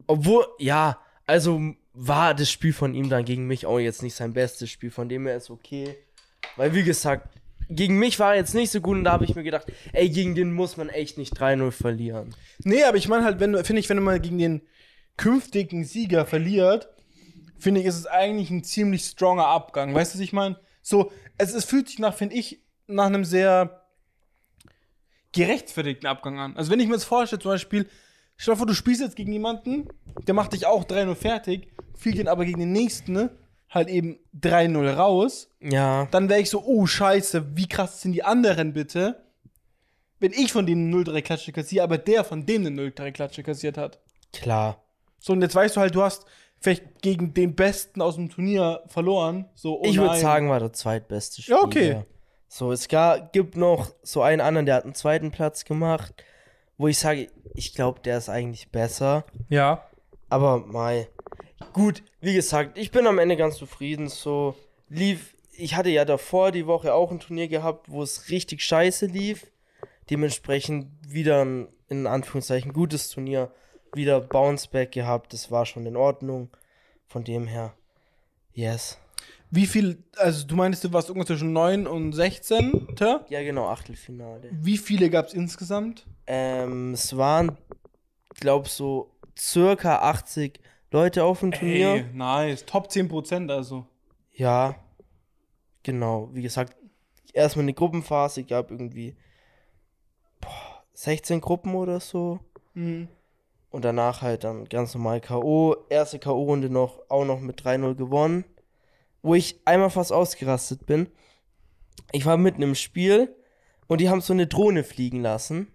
Obwohl, 0.06 0.46
ja, 0.58 0.98
also 1.26 1.60
war 1.92 2.34
das 2.34 2.50
Spiel 2.50 2.72
von 2.72 2.94
ihm 2.94 3.08
dann 3.08 3.24
gegen 3.24 3.46
mich 3.46 3.66
auch 3.66 3.78
jetzt 3.78 4.02
nicht 4.02 4.14
sein 4.14 4.32
bestes 4.32 4.70
Spiel, 4.70 4.90
von 4.90 5.08
dem 5.08 5.26
her 5.26 5.36
ist 5.36 5.50
okay. 5.50 5.96
Weil, 6.56 6.74
wie 6.74 6.82
gesagt, 6.82 7.28
gegen 7.70 7.98
mich 7.98 8.18
war 8.18 8.32
er 8.32 8.40
jetzt 8.40 8.54
nicht 8.54 8.70
so 8.70 8.80
gut 8.80 8.96
und 8.96 9.04
da 9.04 9.12
habe 9.12 9.24
ich 9.24 9.34
mir 9.34 9.42
gedacht, 9.42 9.72
ey, 9.92 10.08
gegen 10.10 10.34
den 10.34 10.52
muss 10.52 10.76
man 10.76 10.88
echt 10.88 11.18
nicht 11.18 11.38
3-0 11.38 11.70
verlieren. 11.70 12.34
Nee, 12.58 12.84
aber 12.84 12.96
ich 12.96 13.08
meine 13.08 13.24
halt, 13.24 13.40
wenn 13.40 13.52
du, 13.52 13.64
finde 13.64 13.80
ich, 13.80 13.88
wenn 13.88 13.96
du 13.96 14.02
mal 14.02 14.20
gegen 14.20 14.38
den 14.38 14.62
künftigen 15.16 15.84
Sieger 15.84 16.26
verliert, 16.26 16.88
finde 17.58 17.80
ich, 17.80 17.86
ist 17.86 17.96
es 17.96 18.06
eigentlich 18.06 18.50
ein 18.50 18.64
ziemlich 18.64 19.04
stronger 19.04 19.46
Abgang. 19.46 19.94
Weißt 19.94 20.14
du, 20.14 20.18
was 20.18 20.24
ich 20.24 20.32
meine? 20.32 20.58
So, 20.82 21.12
es, 21.38 21.54
es 21.54 21.64
fühlt 21.64 21.88
sich 21.88 21.98
nach, 21.98 22.14
finde 22.14 22.34
ich, 22.36 22.60
nach 22.86 23.06
einem 23.06 23.24
sehr 23.24 23.86
gerechtfertigten 25.32 26.06
Abgang 26.08 26.38
an. 26.38 26.56
Also 26.56 26.70
wenn 26.70 26.80
ich 26.80 26.86
mir 26.86 26.94
jetzt 26.94 27.04
vorstelle, 27.04 27.40
zum 27.40 27.52
Beispiel, 27.52 27.88
stell 28.36 28.54
dir 28.54 28.58
vor, 28.58 28.66
du 28.66 28.74
spielst 28.74 29.00
jetzt 29.00 29.16
gegen 29.16 29.32
jemanden, 29.32 29.88
der 30.26 30.34
macht 30.34 30.52
dich 30.52 30.66
auch 30.66 30.84
3-0 30.84 31.14
fertig, 31.14 31.68
fliegt 31.96 32.18
ihn 32.18 32.28
aber 32.28 32.44
gegen 32.44 32.60
den 32.60 32.72
nächsten, 32.72 33.12
ne, 33.12 33.30
halt 33.70 33.88
eben 33.88 34.18
3-0 34.40 34.92
raus, 34.92 35.50
Ja, 35.60 36.06
dann 36.10 36.28
wäre 36.28 36.40
ich 36.40 36.50
so, 36.50 36.62
oh 36.64 36.86
scheiße, 36.86 37.56
wie 37.56 37.68
krass 37.68 38.00
sind 38.02 38.12
die 38.12 38.22
anderen 38.22 38.72
bitte, 38.72 39.24
wenn 40.20 40.32
ich 40.32 40.52
von 40.52 40.66
denen 40.66 40.94
0-3 40.94 41.22
Klatsche 41.22 41.52
kassiere, 41.52 41.84
aber 41.84 41.98
der 41.98 42.24
von 42.24 42.46
denen 42.46 42.78
eine 42.78 42.90
0-3 42.90 43.12
Klatsche 43.12 43.42
kassiert 43.42 43.76
hat. 43.76 44.00
klar. 44.32 44.80
So, 45.18 45.32
und 45.32 45.40
jetzt 45.40 45.54
weißt 45.54 45.76
du 45.76 45.80
halt, 45.80 45.94
du 45.94 46.02
hast 46.02 46.26
vielleicht 46.60 47.00
gegen 47.00 47.32
den 47.32 47.54
Besten 47.54 48.02
aus 48.02 48.16
dem 48.16 48.28
Turnier 48.28 48.82
verloren. 48.88 49.46
So, 49.54 49.80
oh 49.80 49.84
ich 49.84 49.96
würde 49.98 50.18
sagen, 50.18 50.50
war 50.50 50.60
der 50.60 50.72
zweitbeste 50.72 51.40
Spieler. 51.40 51.58
Ja, 51.58 51.64
okay. 51.64 52.02
So, 52.46 52.72
es 52.72 52.88
gar, 52.88 53.20
gibt 53.20 53.56
noch 53.56 53.90
so 54.02 54.20
einen 54.22 54.42
anderen, 54.42 54.66
der 54.66 54.76
hat 54.76 54.84
einen 54.84 54.94
zweiten 54.94 55.30
Platz 55.30 55.64
gemacht, 55.64 56.14
wo 56.76 56.88
ich 56.88 56.98
sage, 56.98 57.28
ich 57.54 57.74
glaube, 57.74 58.00
der 58.00 58.18
ist 58.18 58.28
eigentlich 58.28 58.70
besser. 58.70 59.24
Ja. 59.48 59.86
Aber 60.28 60.58
mal. 60.58 61.08
Gut, 61.72 62.02
wie 62.20 62.34
gesagt, 62.34 62.78
ich 62.78 62.90
bin 62.90 63.06
am 63.06 63.18
Ende 63.18 63.36
ganz 63.36 63.56
zufrieden. 63.56 64.08
So 64.08 64.54
lief. 64.88 65.34
Ich 65.56 65.76
hatte 65.76 65.90
ja 65.90 66.04
davor 66.04 66.50
die 66.50 66.66
Woche 66.66 66.92
auch 66.92 67.12
ein 67.12 67.20
Turnier 67.20 67.48
gehabt, 67.48 67.88
wo 67.88 68.02
es 68.02 68.30
richtig 68.30 68.62
scheiße 68.62 69.06
lief. 69.06 69.46
Dementsprechend 70.10 70.88
wieder 71.06 71.44
ein, 71.44 71.68
in 71.88 72.06
Anführungszeichen, 72.06 72.72
gutes 72.72 73.08
Turnier. 73.08 73.52
Wieder 73.94 74.20
Bounceback 74.20 74.90
gehabt. 74.90 75.32
Das 75.32 75.50
war 75.50 75.66
schon 75.66 75.86
in 75.86 75.96
Ordnung. 75.96 76.50
Von 77.06 77.22
dem 77.22 77.46
her. 77.46 77.74
Yes. 78.52 78.98
Wie 79.50 79.66
viel, 79.66 80.02
also 80.16 80.46
du 80.46 80.56
meinst, 80.56 80.82
du 80.82 80.92
warst 80.92 81.08
irgendwas 81.08 81.28
zwischen 81.28 81.52
9 81.52 81.86
und 81.86 82.12
16. 82.12 82.88
Ja, 82.98 83.42
genau, 83.42 83.68
Achtelfinale. 83.68 84.50
Wie 84.50 84.78
viele 84.78 85.10
gab 85.10 85.28
es 85.28 85.34
insgesamt? 85.34 86.06
Ähm, 86.26 86.94
es 86.94 87.16
waren, 87.16 87.58
glaub 88.40 88.68
so, 88.68 89.14
circa 89.38 89.98
80 89.98 90.60
Leute 90.90 91.24
auf 91.24 91.40
dem 91.40 91.52
Turnier. 91.52 91.94
Ey, 91.94 92.04
nice. 92.12 92.64
Top 92.64 92.88
10% 92.88 93.50
also. 93.50 93.86
Ja, 94.32 94.76
genau. 95.82 96.30
Wie 96.32 96.42
gesagt, 96.42 96.76
erstmal 97.32 97.64
eine 97.64 97.74
Gruppenphase, 97.74 98.44
gab 98.44 98.70
irgendwie 98.70 99.16
boah, 100.40 100.82
16 100.94 101.40
Gruppen 101.40 101.74
oder 101.74 102.00
so. 102.00 102.40
Mhm. 102.74 103.08
Und 103.70 103.84
danach 103.84 104.22
halt 104.22 104.44
dann 104.44 104.66
ganz 104.66 104.94
normal 104.94 105.20
K.O. 105.20 105.76
Erste 105.88 106.20
K.O.-Runde 106.20 106.68
noch, 106.68 107.02
auch 107.08 107.24
noch 107.24 107.40
mit 107.40 107.60
3-0 107.60 107.96
gewonnen. 107.96 108.44
Wo 109.20 109.34
ich 109.34 109.60
einmal 109.64 109.90
fast 109.90 110.12
ausgerastet 110.12 110.86
bin. 110.86 111.08
Ich 112.12 112.24
war 112.24 112.36
mitten 112.36 112.62
im 112.62 112.76
Spiel 112.76 113.34
und 113.88 114.00
die 114.00 114.08
haben 114.08 114.20
so 114.20 114.32
eine 114.32 114.46
Drohne 114.46 114.84
fliegen 114.84 115.22
lassen. 115.22 115.73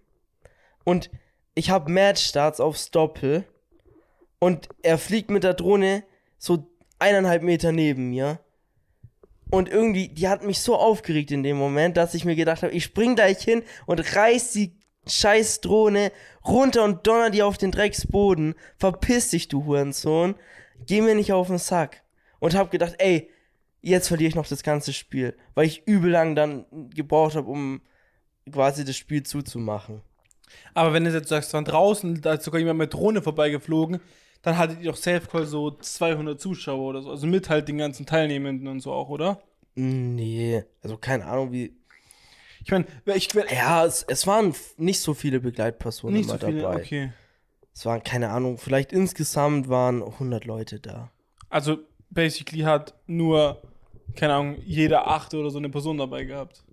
Und 0.89 1.12
ich 1.53 1.69
habe 1.69 1.91
Matchstarts 1.91 2.60
aufs 2.60 2.89
Doppel. 2.89 3.46
Und 4.39 4.69
er 4.81 4.98
fliegt 4.98 5.29
mit 5.29 5.43
der 5.43 5.53
Drohne 5.53 6.03
so 6.39 6.67
eineinhalb 6.98 7.43
Meter 7.43 7.72
neben 7.72 8.10
mir. 8.10 8.39
Und 9.51 9.69
irgendwie, 9.69 10.08
die 10.08 10.27
hat 10.27 10.43
mich 10.43 10.62
so 10.62 10.75
aufgeregt 10.75 11.29
in 11.29 11.43
dem 11.43 11.58
Moment, 11.58 11.96
dass 11.96 12.15
ich 12.15 12.25
mir 12.25 12.36
gedacht 12.36 12.63
habe, 12.63 12.74
ich 12.74 12.86
spring 12.86 13.13
gleich 13.13 13.43
hin 13.43 13.62
und 13.86 14.15
reiß 14.15 14.53
die 14.53 14.79
scheiß 15.05 15.62
Drohne 15.62 16.12
runter 16.43 16.84
und 16.84 17.05
donner 17.05 17.29
die 17.29 17.43
auf 17.43 17.60
den 17.60 17.72
Drecksboden. 17.72 18.55
Verpiss 18.77 19.29
dich, 19.29 19.48
du 19.48 19.65
Hurensohn. 19.65 20.34
Geh 20.88 21.01
mir 21.01 21.13
nicht 21.13 21.34
auf 21.34 21.50
den 21.50 21.60
Sack. 21.60 22.01
Und 22.39 22.55
hab 22.55 22.72
gedacht, 22.72 22.96
ey, 22.98 23.29
jetzt 23.81 24.08
verliere 24.08 24.29
ich 24.29 24.36
noch 24.36 24.48
das 24.48 24.63
ganze 24.63 24.93
Spiel. 24.93 25.38
Weil 25.53 25.67
ich 25.67 25.86
übel 25.86 26.10
lang 26.10 26.34
dann 26.34 26.65
gebraucht 26.89 27.36
habe, 27.36 27.48
um 27.48 27.81
quasi 28.51 28.84
das 28.84 28.98
Spiel 28.98 29.22
zuzumachen. 29.22 30.01
Aber 30.73 30.93
wenn 30.93 31.03
du 31.03 31.11
jetzt 31.11 31.29
sagst, 31.29 31.53
dann 31.53 31.65
draußen, 31.65 32.21
da 32.21 32.33
ist 32.33 32.43
sogar 32.43 32.59
jemand 32.59 32.79
mit 32.79 32.93
Drohne 32.93 33.21
vorbeigeflogen, 33.21 33.99
dann 34.41 34.57
hattet 34.57 34.79
ihr 34.81 34.91
doch 34.91 34.97
Self-Call 34.97 35.45
so 35.45 35.71
200 35.71 36.39
Zuschauer 36.39 36.89
oder 36.89 37.01
so. 37.01 37.09
Also 37.11 37.27
mit 37.27 37.49
halt 37.49 37.67
den 37.67 37.77
ganzen 37.77 38.05
Teilnehmenden 38.05 38.67
und 38.67 38.79
so 38.79 38.91
auch, 38.93 39.09
oder? 39.09 39.41
Nee, 39.75 40.63
also 40.81 40.97
keine 40.97 41.25
Ahnung, 41.25 41.51
wie. 41.51 41.75
Ich 42.63 42.71
meine, 42.71 42.85
ich, 43.05 43.29
Ja, 43.51 43.85
es, 43.85 44.03
es 44.03 44.27
waren 44.27 44.53
nicht 44.77 45.01
so 45.01 45.13
viele 45.13 45.39
Begleitpersonen 45.39 46.17
nicht 46.17 46.29
immer 46.29 46.37
so 46.39 46.47
viele, 46.47 46.61
dabei. 46.61 46.75
okay. 46.81 47.13
Es 47.73 47.85
waren, 47.85 48.03
keine 48.03 48.29
Ahnung, 48.29 48.57
vielleicht 48.57 48.91
insgesamt 48.91 49.69
waren 49.69 50.03
100 50.03 50.43
Leute 50.45 50.79
da. 50.79 51.11
Also, 51.49 51.77
basically 52.09 52.61
hat 52.61 52.93
nur, 53.07 53.61
keine 54.15 54.33
Ahnung, 54.33 54.57
jeder 54.65 55.07
achte 55.07 55.37
oder 55.37 55.49
so 55.49 55.57
eine 55.59 55.69
Person 55.69 55.97
dabei 55.97 56.25
gehabt. 56.25 56.63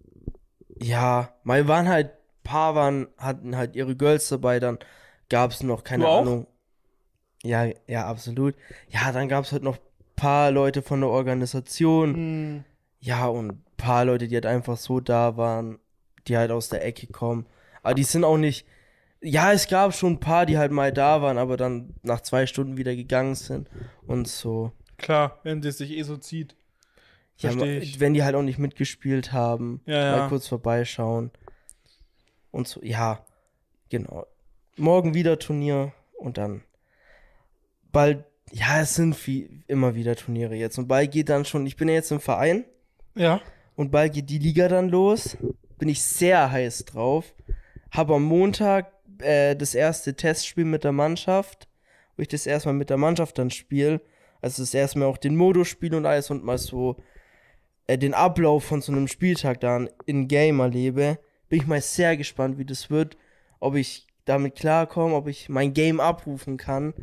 Ja, 0.81 1.33
mal 1.45 1.69
waren 1.69 1.89
halt, 1.89 2.11
paar 2.47 2.75
waren, 2.75 3.09
hatten 3.19 3.57
halt 3.57 3.77
ihre 3.77 3.97
Girls 3.97 4.29
dabei, 4.29 4.61
dann 4.61 4.79
gab 5.29 5.51
es 5.51 5.63
noch, 5.63 5.85
keine 5.85 6.05
Du 6.05 6.09
auch? 6.11 6.21
Ahnung. 6.23 6.47
Ja, 7.43 7.67
ja, 7.87 8.07
absolut. 8.07 8.55
Ja, 8.89 9.13
dann 9.13 9.29
gab 9.29 9.45
es 9.45 9.53
halt 9.53 9.63
noch 9.63 9.79
paar 10.17 10.51
Leute 10.51 10.83
von 10.83 11.01
der 11.01 11.11
Organisation. 11.11 12.15
Hm. 12.15 12.65
Ja, 13.01 13.27
und 13.27 13.63
paar 13.77 14.05
Leute, 14.05 14.27
die 14.29 14.35
halt 14.35 14.47
einfach 14.47 14.77
so 14.77 15.01
da 15.01 15.37
waren, 15.37 15.79
die 16.27 16.37
halt 16.37 16.51
aus 16.51 16.69
der 16.69 16.85
Ecke 16.85 17.07
kommen. 17.09 17.47
Aber 17.83 17.95
die 17.95 18.05
sind 18.05 18.25
auch 18.25 18.39
nicht. 18.39 18.67
Ja, 19.21 19.53
es 19.53 19.69
gab 19.69 19.95
schon 19.95 20.15
ein 20.15 20.21
paar, 20.21 20.47
die 20.47 20.59
halt 20.59 20.73
mal 20.73 20.93
da 20.93 21.23
waren, 21.23 21.39
aber 21.39 21.57
dann 21.57 21.95
nach 22.03 22.21
zwei 22.21 22.47
Stunden 22.47 22.77
wieder 22.77 22.95
gegangen 22.95 23.35
sind 23.35 23.69
und 24.07 24.29
so. 24.29 24.73
Klar, 24.99 25.41
wenn 25.43 25.61
das 25.61 25.79
sich 25.79 25.91
eh 25.91 26.03
so 26.03 26.17
zieht. 26.17 26.57
Ja, 27.39 27.51
wenn 27.59 28.15
die 28.15 28.25
halt 28.25 28.35
auch 28.35 28.43
nicht 28.43 28.59
mitgespielt 28.59 29.33
haben, 29.33 29.83
Ja, 29.85 29.95
ja. 30.05 30.17
mal 30.17 30.29
kurz 30.29 30.49
vorbeischauen. 30.49 31.31
Und 32.57 32.67
so, 32.67 32.81
ja, 32.83 33.23
genau. 33.91 34.27
Morgen 34.79 35.13
wieder 35.13 35.39
Turnier 35.39 35.93
und 36.19 36.39
dann 36.39 36.63
bald, 37.93 38.25
ja, 38.51 38.81
es 38.81 38.95
sind 38.95 39.15
viel, 39.15 39.63
immer 39.67 39.95
wieder 39.95 40.17
Turniere 40.17 40.55
jetzt. 40.55 40.79
Und 40.79 40.89
bald 40.89 41.11
geht 41.13 41.29
dann 41.29 41.45
schon, 41.45 41.67
ich 41.67 41.77
bin 41.77 41.89
ja 41.89 41.95
jetzt 41.95 42.11
im 42.13 42.21
Verein 42.21 42.65
Ja. 43.15 43.43
und 43.75 43.91
bald 43.91 44.15
geht 44.15 44.31
die 44.31 44.39
Liga 44.39 44.69
dann 44.69 44.89
los. 44.89 45.37
Bin 45.79 45.91
ich 45.91 46.03
sehr 46.03 46.51
heiß 46.51 46.87
drauf. 46.87 47.35
Habe 47.91 48.15
am 48.15 48.23
Montag 48.25 48.91
äh, 49.19 49.55
das 49.55 49.75
erste 49.75 50.15
Testspiel 50.15 50.65
mit 50.65 50.83
der 50.85 50.93
Mannschaft, 50.93 51.69
wo 52.17 52.23
ich 52.23 52.29
das 52.29 52.47
erstmal 52.47 52.75
mit 52.75 52.89
der 52.89 52.97
Mannschaft 52.97 53.37
dann 53.37 53.51
spiele. 53.51 54.01
Also 54.41 54.63
das 54.63 54.73
erste 54.73 54.99
Mal 54.99 55.07
auch 55.07 55.19
den 55.19 55.37
Modus 55.37 55.69
spiele 55.69 55.97
und 55.97 56.07
alles 56.07 56.31
und 56.31 56.43
mal 56.43 56.57
so 56.57 56.97
äh, 57.87 57.99
den 57.99 58.15
Ablauf 58.15 58.65
von 58.65 58.81
so 58.81 58.93
einem 58.93 59.09
Spieltag 59.09 59.61
dann 59.61 59.91
in 60.07 60.27
Game 60.27 60.61
erlebe. 60.61 61.19
Bin 61.49 61.61
ich 61.61 61.67
mal 61.67 61.81
sehr 61.81 62.17
gespannt, 62.17 62.59
wie 62.59 62.65
das 62.65 62.91
wird. 62.91 63.17
Ob 63.61 63.75
ich 63.75 64.07
damit 64.25 64.57
klarkomme, 64.57 65.15
ob 65.15 65.29
ich 65.29 65.49
mein 65.49 65.73
Game 65.73 66.01
abrufen 66.01 66.57
kann. 66.57 66.95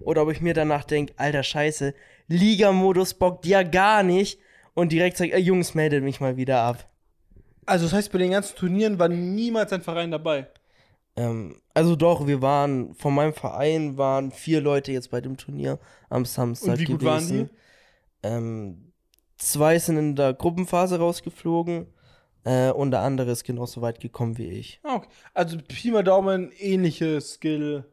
Oder 0.00 0.22
ob 0.22 0.30
ich 0.32 0.40
mir 0.40 0.54
danach 0.54 0.84
denke, 0.84 1.14
alter 1.16 1.42
Scheiße, 1.42 1.94
Liga-Modus 2.28 3.14
bockt 3.14 3.46
ja 3.46 3.62
gar 3.62 4.02
nicht. 4.02 4.40
Und 4.74 4.92
direkt 4.92 5.16
sage, 5.16 5.32
ey 5.32 5.40
Jungs, 5.40 5.74
meldet 5.74 6.02
mich 6.04 6.20
mal 6.20 6.36
wieder 6.36 6.60
ab. 6.62 6.88
Also, 7.66 7.84
das 7.86 7.92
heißt, 7.92 8.12
bei 8.12 8.18
den 8.18 8.30
ganzen 8.30 8.56
Turnieren 8.56 8.98
war 8.98 9.08
niemals 9.08 9.72
ein 9.72 9.82
Verein 9.82 10.10
dabei. 10.10 10.48
Ähm, 11.16 11.60
also 11.74 11.96
doch, 11.96 12.26
wir 12.26 12.40
waren, 12.40 12.94
von 12.94 13.14
meinem 13.14 13.34
Verein 13.34 13.98
waren 13.98 14.30
vier 14.32 14.60
Leute 14.60 14.92
jetzt 14.92 15.10
bei 15.10 15.20
dem 15.20 15.36
Turnier 15.36 15.78
am 16.08 16.24
Samstag 16.24 16.72
Und 16.72 16.78
wie 16.78 16.84
gut 16.84 17.00
gewesen. 17.00 17.10
waren 17.10 17.28
die? 17.28 18.26
Ähm, 18.26 18.92
zwei 19.36 19.78
sind 19.78 19.98
in 19.98 20.16
der 20.16 20.34
Gruppenphase 20.34 20.98
rausgeflogen 20.98 21.86
äh, 22.44 22.70
und 22.70 22.90
der 22.90 23.00
andere 23.00 23.30
ist 23.30 23.44
genauso 23.44 23.82
weit 23.82 24.00
gekommen 24.00 24.38
wie 24.38 24.48
ich. 24.48 24.80
Ah, 24.82 24.96
okay. 24.96 25.08
Also, 25.34 25.58
Pi 25.58 25.90
mal 25.90 26.04
Daumen, 26.04 26.52
ähnliche 26.58 27.20
Skill. 27.20 27.84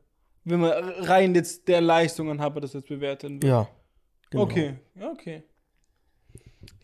Wenn 0.44 0.62
man 0.62 0.72
rein 0.72 1.36
jetzt 1.36 1.68
der 1.68 1.82
Leistungen 1.82 2.39
hat, 2.42 2.54
man 2.54 2.62
das 2.62 2.74
jetzt 2.74 2.88
bewerten 2.88 3.42
will. 3.42 3.50
Ja. 3.50 3.68
Genau. 4.30 4.44
Okay, 4.44 4.75
ja, 4.96 5.10
okay. 5.10 5.44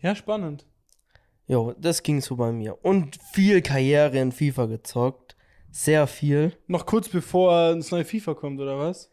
Ja, 0.00 0.14
spannend. 0.14 0.66
Jo, 1.46 1.74
das 1.78 2.02
ging 2.02 2.20
so 2.20 2.36
bei 2.36 2.52
mir. 2.52 2.82
Und 2.84 3.18
viel 3.32 3.60
Karriere 3.60 4.18
in 4.18 4.32
FIFA 4.32 4.66
gezockt. 4.66 5.36
Sehr 5.70 6.06
viel. 6.06 6.56
Noch 6.66 6.86
kurz 6.86 7.08
bevor 7.08 7.74
das 7.74 7.90
neue 7.90 8.04
FIFA 8.04 8.34
kommt, 8.34 8.60
oder 8.60 8.78
was? 8.78 9.10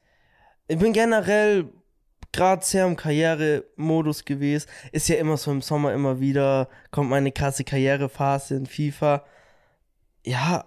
Ich 0.68 0.78
bin 0.78 0.94
generell 0.94 1.70
gerade 2.34 2.66
sehr 2.66 2.86
im 2.86 2.96
Karrieremodus 2.96 4.26
gewesen. 4.26 4.70
Ist 4.92 5.10
ja 5.10 5.16
immer 5.16 5.38
so 5.38 5.52
im 5.52 5.62
Sommer 5.62 5.94
immer 5.94 6.20
wieder, 6.20 6.70
kommt 6.92 7.10
meine 7.10 7.32
krasse 7.32 7.64
Karrierephase 7.64 8.56
in 8.56 8.66
FIFA. 8.66 9.26
Ja, 10.26 10.66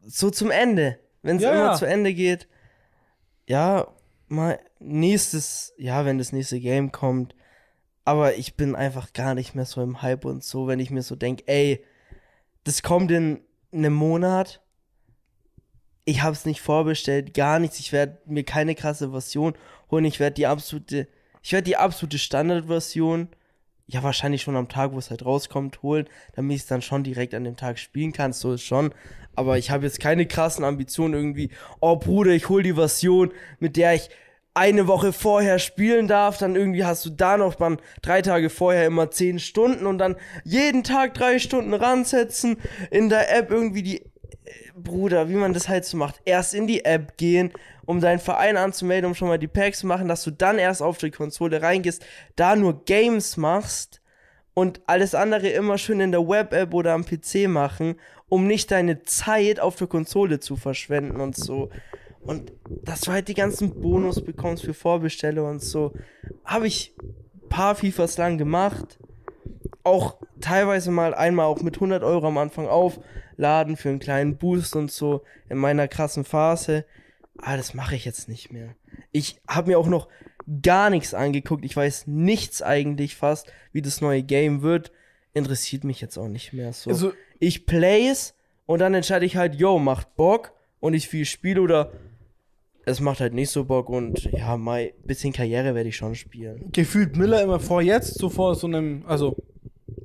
so 0.00 0.30
zum 0.30 0.50
Ende. 0.50 0.98
Wenn 1.22 1.36
es 1.36 1.42
Ja, 1.42 1.50
immer 1.50 1.64
ja. 1.66 1.74
zu 1.74 1.86
Ende 1.86 2.14
geht. 2.14 2.48
Ja, 3.46 3.88
mal 4.28 4.58
nächstes, 4.78 5.72
ja, 5.76 6.04
wenn 6.04 6.18
das 6.18 6.32
nächste 6.32 6.60
Game 6.60 6.92
kommt. 6.92 7.34
Aber 8.04 8.34
ich 8.34 8.56
bin 8.56 8.74
einfach 8.74 9.12
gar 9.12 9.34
nicht 9.34 9.54
mehr 9.54 9.64
so 9.66 9.80
im 9.82 10.02
Hype 10.02 10.24
und 10.24 10.42
so, 10.42 10.66
wenn 10.66 10.80
ich 10.80 10.90
mir 10.90 11.02
so 11.02 11.14
denke, 11.14 11.44
ey, 11.46 11.84
das 12.64 12.82
kommt 12.82 13.10
in 13.12 13.40
einem 13.72 13.92
Monat. 13.92 14.60
Ich 16.04 16.22
habe 16.22 16.32
es 16.32 16.44
nicht 16.44 16.60
vorbestellt, 16.60 17.32
gar 17.32 17.60
nichts. 17.60 17.78
Ich 17.78 17.92
werde 17.92 18.18
mir 18.26 18.42
keine 18.42 18.74
krasse 18.74 19.10
Version 19.10 19.54
holen. 19.92 20.04
Ich 20.04 20.18
werde 20.18 20.34
die 20.34 20.46
absolute, 20.46 21.06
ich 21.42 21.52
werde 21.52 21.64
die 21.64 21.76
absolute 21.76 22.18
Standardversion, 22.18 23.28
ja 23.86 24.02
wahrscheinlich 24.02 24.42
schon 24.42 24.56
am 24.56 24.68
Tag, 24.68 24.92
wo 24.92 24.98
es 24.98 25.10
halt 25.10 25.24
rauskommt, 25.24 25.82
holen, 25.82 26.08
damit 26.34 26.56
ich 26.56 26.62
es 26.62 26.68
dann 26.68 26.82
schon 26.82 27.04
direkt 27.04 27.34
an 27.34 27.44
dem 27.44 27.56
Tag 27.56 27.78
spielen 27.78 28.12
kann. 28.12 28.32
So 28.32 28.54
ist 28.54 28.62
schon. 28.62 28.92
Aber 29.34 29.58
ich 29.58 29.70
habe 29.70 29.84
jetzt 29.84 30.00
keine 30.00 30.26
krassen 30.26 30.64
Ambitionen 30.64 31.14
irgendwie. 31.14 31.50
Oh 31.80 31.96
Bruder, 31.96 32.32
ich 32.32 32.48
hole 32.48 32.62
die 32.62 32.74
Version, 32.74 33.32
mit 33.60 33.76
der 33.76 33.94
ich 33.94 34.10
eine 34.54 34.86
Woche 34.86 35.12
vorher 35.12 35.58
spielen 35.58 36.08
darf, 36.08 36.36
dann 36.36 36.56
irgendwie 36.56 36.84
hast 36.84 37.06
du 37.06 37.10
da 37.10 37.38
noch 37.38 37.58
mal 37.58 37.78
drei 38.02 38.20
Tage 38.20 38.50
vorher 38.50 38.86
immer 38.86 39.10
zehn 39.10 39.38
Stunden 39.38 39.86
und 39.86 39.96
dann 39.96 40.16
jeden 40.44 40.84
Tag 40.84 41.14
drei 41.14 41.38
Stunden 41.38 41.72
ransetzen, 41.72 42.58
in 42.90 43.08
der 43.08 43.34
App 43.34 43.50
irgendwie 43.50 43.82
die 43.82 44.11
Bruder, 44.76 45.28
wie 45.28 45.34
man 45.34 45.52
das 45.52 45.68
halt 45.68 45.84
so 45.84 45.96
macht, 45.96 46.20
erst 46.24 46.54
in 46.54 46.66
die 46.66 46.84
App 46.84 47.16
gehen, 47.16 47.52
um 47.84 48.00
deinen 48.00 48.18
Verein 48.18 48.56
anzumelden, 48.56 49.08
um 49.08 49.14
schon 49.14 49.28
mal 49.28 49.38
die 49.38 49.48
Packs 49.48 49.80
zu 49.80 49.86
machen, 49.86 50.08
dass 50.08 50.24
du 50.24 50.30
dann 50.30 50.58
erst 50.58 50.82
auf 50.82 50.98
die 50.98 51.10
Konsole 51.10 51.62
reingehst, 51.62 52.04
da 52.36 52.56
nur 52.56 52.84
Games 52.84 53.36
machst 53.36 54.00
und 54.54 54.80
alles 54.86 55.14
andere 55.14 55.48
immer 55.48 55.78
schön 55.78 56.00
in 56.00 56.12
der 56.12 56.26
Web-App 56.26 56.74
oder 56.74 56.92
am 56.92 57.04
PC 57.04 57.48
machen, 57.48 57.96
um 58.28 58.46
nicht 58.46 58.70
deine 58.70 59.02
Zeit 59.02 59.60
auf 59.60 59.76
der 59.76 59.86
Konsole 59.86 60.40
zu 60.40 60.56
verschwenden 60.56 61.20
und 61.20 61.36
so. 61.36 61.70
Und 62.20 62.52
dass 62.68 63.00
du 63.02 63.12
halt 63.12 63.28
die 63.28 63.34
ganzen 63.34 63.80
Bonus 63.80 64.24
bekommst 64.24 64.64
für 64.64 64.74
Vorbesteller 64.74 65.44
und 65.44 65.62
so. 65.62 65.92
Habe 66.44 66.66
ich 66.66 66.94
ein 67.00 67.48
paar 67.48 67.74
FIFAs 67.74 68.16
lang 68.16 68.38
gemacht. 68.38 68.98
Auch 69.82 70.16
teilweise 70.40 70.92
mal 70.92 71.14
einmal 71.14 71.46
auch 71.46 71.62
mit 71.62 71.74
100 71.74 72.04
Euro 72.04 72.28
am 72.28 72.38
Anfang 72.38 72.68
aufladen 73.32 73.76
für 73.76 73.88
einen 73.88 73.98
kleinen 73.98 74.36
Boost 74.36 74.76
und 74.76 74.90
so 74.90 75.22
in 75.48 75.58
meiner 75.58 75.88
krassen 75.88 76.24
Phase. 76.24 76.84
Aber 77.38 77.56
das 77.56 77.74
mache 77.74 77.96
ich 77.96 78.04
jetzt 78.04 78.28
nicht 78.28 78.52
mehr. 78.52 78.74
Ich 79.10 79.40
habe 79.48 79.70
mir 79.70 79.78
auch 79.78 79.88
noch 79.88 80.08
gar 80.62 80.90
nichts 80.90 81.14
angeguckt. 81.14 81.64
Ich 81.64 81.76
weiß 81.76 82.06
nichts 82.06 82.62
eigentlich 82.62 83.16
fast, 83.16 83.52
wie 83.72 83.82
das 83.82 84.00
neue 84.00 84.22
Game 84.22 84.62
wird. 84.62 84.92
Interessiert 85.34 85.84
mich 85.84 86.00
jetzt 86.00 86.18
auch 86.18 86.28
nicht 86.28 86.52
mehr 86.52 86.72
so. 86.72 86.90
Also, 86.90 87.12
ich 87.38 87.64
play's 87.64 88.34
und 88.66 88.80
dann 88.80 88.94
entscheide 88.94 89.24
ich 89.24 89.36
halt, 89.36 89.54
yo, 89.54 89.78
macht 89.78 90.14
Bock 90.14 90.52
und 90.80 90.94
ich 90.94 91.08
viel 91.08 91.24
spiele 91.24 91.62
oder 91.62 91.92
es 92.84 93.00
macht 93.00 93.20
halt 93.20 93.32
nicht 93.32 93.50
so 93.50 93.64
Bock 93.64 93.88
und 93.88 94.24
ja, 94.24 94.56
mal 94.56 94.92
bisschen 95.04 95.32
Karriere 95.32 95.74
werde 95.74 95.88
ich 95.88 95.96
schon 95.96 96.14
spielen. 96.14 96.70
gefühlt 96.72 97.16
Miller 97.16 97.42
immer 97.42 97.60
vor 97.60 97.80
jetzt, 97.80 98.18
so 98.18 98.28
vor 98.28 98.54
so 98.56 98.66
einem, 98.66 99.04
also, 99.06 99.36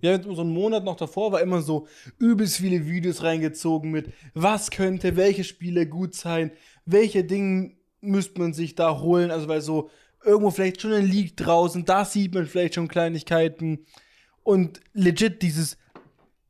ja, 0.01 0.11
jetzt 0.11 0.25
so 0.25 0.41
einen 0.41 0.53
Monat 0.53 0.83
noch 0.83 0.95
davor 0.95 1.31
war 1.31 1.41
immer 1.41 1.61
so 1.61 1.87
übelst 2.19 2.57
viele 2.57 2.85
Videos 2.87 3.23
reingezogen 3.23 3.91
mit, 3.91 4.11
was 4.33 4.71
könnte, 4.71 5.15
welche 5.15 5.43
Spiele 5.43 5.87
gut 5.87 6.15
sein, 6.15 6.51
welche 6.85 7.23
Dinge 7.23 7.73
müsste 8.01 8.39
man 8.39 8.53
sich 8.53 8.75
da 8.75 8.99
holen? 8.99 9.31
Also, 9.31 9.47
weil 9.47 9.61
so 9.61 9.89
irgendwo 10.23 10.51
vielleicht 10.51 10.81
schon 10.81 10.93
ein 10.93 11.05
League 11.05 11.37
draußen, 11.37 11.85
da 11.85 12.05
sieht 12.05 12.33
man 12.33 12.45
vielleicht 12.45 12.75
schon 12.75 12.87
Kleinigkeiten. 12.87 13.85
Und 14.43 14.79
legit 14.93 15.41
dieses 15.41 15.77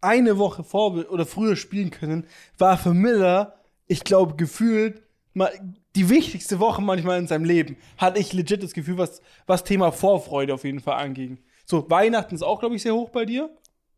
eine 0.02 0.38
Woche 0.38 0.64
vor 0.64 1.10
oder 1.10 1.26
früher 1.26 1.56
spielen 1.56 1.90
können, 1.90 2.26
war 2.58 2.78
für 2.78 2.94
Miller, 2.94 3.56
ich 3.88 4.04
glaube, 4.04 4.36
gefühlt 4.36 5.02
mal 5.34 5.52
die 5.96 6.10
wichtigste 6.10 6.60
Woche 6.60 6.82
manchmal 6.82 7.20
in 7.20 7.28
seinem 7.28 7.46
Leben. 7.46 7.78
Hatte 7.98 8.20
ich 8.20 8.34
legit 8.34 8.62
das 8.62 8.74
Gefühl, 8.74 8.98
was, 8.98 9.22
was 9.46 9.64
Thema 9.64 9.92
Vorfreude 9.92 10.54
auf 10.54 10.64
jeden 10.64 10.80
Fall 10.80 11.04
anging. 11.04 11.40
So, 11.70 11.90
Weihnachten 11.90 12.34
ist 12.34 12.44
auch, 12.44 12.62
glaube 12.62 12.76
ich, 12.76 12.82
sehr 12.82 12.96
hoch 12.96 13.10
bei 13.10 13.26
dir. 13.26 13.50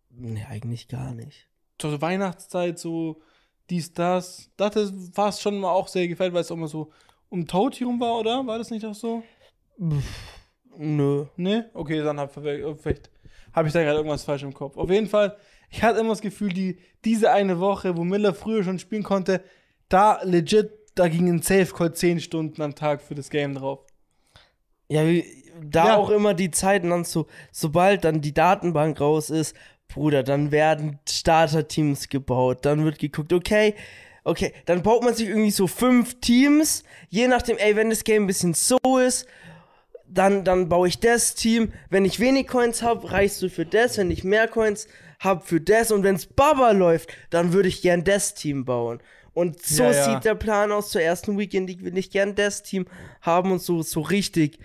Nee, 0.09 0.43
eigentlich 0.49 0.87
gar 0.87 1.13
nicht. 1.13 1.47
So, 1.79 2.01
Weihnachtszeit, 2.01 2.79
so 2.79 3.21
dies, 3.69 3.93
das. 3.93 4.49
Das 4.57 4.75
war 5.15 5.29
es 5.29 5.39
schon 5.39 5.59
mal 5.59 5.69
auch 5.69 5.87
sehr 5.87 6.07
gefällt, 6.07 6.33
weil 6.33 6.41
es 6.41 6.51
auch 6.51 6.55
immer 6.55 6.67
so 6.67 6.91
um 7.29 7.45
Toti 7.45 7.83
rum 7.83 7.99
war, 7.99 8.19
oder? 8.19 8.45
War 8.47 8.57
das 8.57 8.71
nicht 8.71 8.83
auch 8.85 8.95
so? 8.95 9.21
Nö. 10.77 11.25
Nee? 11.35 11.61
Okay, 11.75 12.01
dann 12.01 12.19
hab, 12.19 12.33
vielleicht 12.33 13.11
habe 13.53 13.67
ich 13.67 13.73
da 13.73 13.83
gerade 13.83 13.97
irgendwas 13.97 14.23
falsch 14.23 14.41
im 14.41 14.53
Kopf. 14.53 14.75
Auf 14.75 14.89
jeden 14.89 15.07
Fall, 15.07 15.37
ich 15.69 15.83
hatte 15.83 15.99
immer 15.99 16.09
das 16.09 16.21
Gefühl, 16.21 16.49
die, 16.49 16.79
diese 17.05 17.31
eine 17.31 17.59
Woche, 17.59 17.95
wo 17.95 18.03
Miller 18.03 18.33
früher 18.33 18.63
schon 18.63 18.79
spielen 18.79 19.03
konnte, 19.03 19.43
da 19.89 20.21
legit, 20.23 20.71
da 20.95 21.07
ging 21.07 21.27
ein 21.29 21.43
Safe 21.43 21.71
Call 21.71 21.93
10 21.93 22.19
Stunden 22.19 22.61
am 22.63 22.73
Tag 22.73 23.03
für 23.03 23.13
das 23.13 23.29
Game 23.29 23.53
drauf. 23.53 23.85
Ja, 24.87 25.05
wie, 25.05 25.23
da 25.63 25.87
Ja. 25.87 25.95
auch 25.97 26.09
immer 26.09 26.33
die 26.33 26.51
Zeiten 26.51 26.89
dann 26.89 27.03
so, 27.05 27.27
sobald 27.51 28.03
dann 28.03 28.21
die 28.21 28.33
Datenbank 28.33 28.99
raus 28.99 29.29
ist, 29.29 29.55
Bruder, 29.87 30.21
dann 30.23 30.51
werden 30.51 30.99
Starter-Teams 31.09 32.09
gebaut. 32.09 32.59
Dann 32.65 32.83
wird 32.85 32.99
geguckt, 32.99 33.33
okay, 33.33 33.73
okay, 34.23 34.53
dann 34.65 34.83
baut 34.83 35.03
man 35.03 35.15
sich 35.15 35.27
irgendwie 35.27 35.51
so 35.51 35.65
fünf 35.65 36.19
Teams, 36.21 36.83
je 37.09 37.27
nachdem, 37.27 37.57
ey, 37.57 37.75
wenn 37.75 37.89
das 37.89 38.03
Game 38.03 38.23
ein 38.23 38.27
bisschen 38.27 38.53
so 38.53 38.77
ist, 39.03 39.25
dann, 40.07 40.43
dann 40.43 40.69
baue 40.69 40.87
ich 40.87 40.99
das 40.99 41.35
Team. 41.35 41.71
Wenn 41.89 42.05
ich 42.05 42.19
wenig 42.19 42.47
Coins 42.47 42.81
habe, 42.81 43.11
reichst 43.11 43.41
du 43.41 43.49
für 43.49 43.65
das. 43.65 43.97
Wenn 43.97 44.09
ich 44.11 44.23
mehr 44.23 44.47
Coins 44.47 44.87
habe, 45.19 45.45
für 45.45 45.61
das. 45.61 45.91
Und 45.91 46.03
wenn 46.03 46.15
es 46.15 46.25
Baba 46.25 46.71
läuft, 46.71 47.09
dann 47.29 47.53
würde 47.53 47.69
ich 47.69 47.81
gern 47.81 48.03
das 48.03 48.33
Team 48.33 48.65
bauen. 48.65 48.99
Und 49.33 49.61
so 49.61 49.83
Ja, 49.83 49.91
ja. 49.91 50.03
sieht 50.05 50.25
der 50.25 50.33
Plan 50.35 50.71
aus 50.71 50.89
zur 50.89 51.01
ersten 51.01 51.37
Weekend 51.37 51.69
League. 51.69 51.83
Will 51.83 51.97
ich 51.97 52.09
gern 52.09 52.33
das 52.35 52.63
Team 52.63 52.87
haben 53.21 53.51
und 53.51 53.61
so, 53.61 53.83
so 53.83 54.01
richtig, 54.01 54.57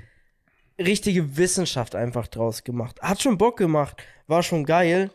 richtige 0.79 1.37
Wissenschaft 1.37 1.95
einfach 1.95 2.27
draus 2.27 2.65
gemacht. 2.65 3.01
Hat 3.01 3.23
schon 3.23 3.39
Bock 3.39 3.57
gemacht. 3.57 4.03
War 4.27 4.43
schon 4.43 4.65
geil. 4.65 5.11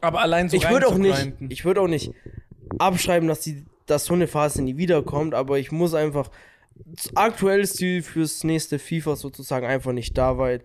Aber 0.00 0.20
allein 0.20 0.48
so 0.48 0.56
ich 0.56 0.68
würde 0.68 0.88
auch 0.88 0.98
nicht, 0.98 1.34
ich 1.48 1.64
würde 1.64 1.80
auch 1.80 1.88
nicht 1.88 2.12
abschreiben, 2.78 3.28
dass 3.28 3.40
die, 3.40 3.64
dass 3.86 4.06
so 4.06 4.14
eine 4.14 4.26
Phase 4.26 4.62
nie 4.62 4.76
wiederkommt, 4.76 5.34
aber 5.34 5.58
ich 5.58 5.72
muss 5.72 5.94
einfach, 5.94 6.30
aktuell 7.14 7.60
ist 7.60 7.80
die 7.80 8.02
fürs 8.02 8.44
nächste 8.44 8.78
FIFA 8.78 9.16
sozusagen 9.16 9.66
einfach 9.66 9.92
nicht 9.92 10.16
da, 10.16 10.38
weil 10.38 10.62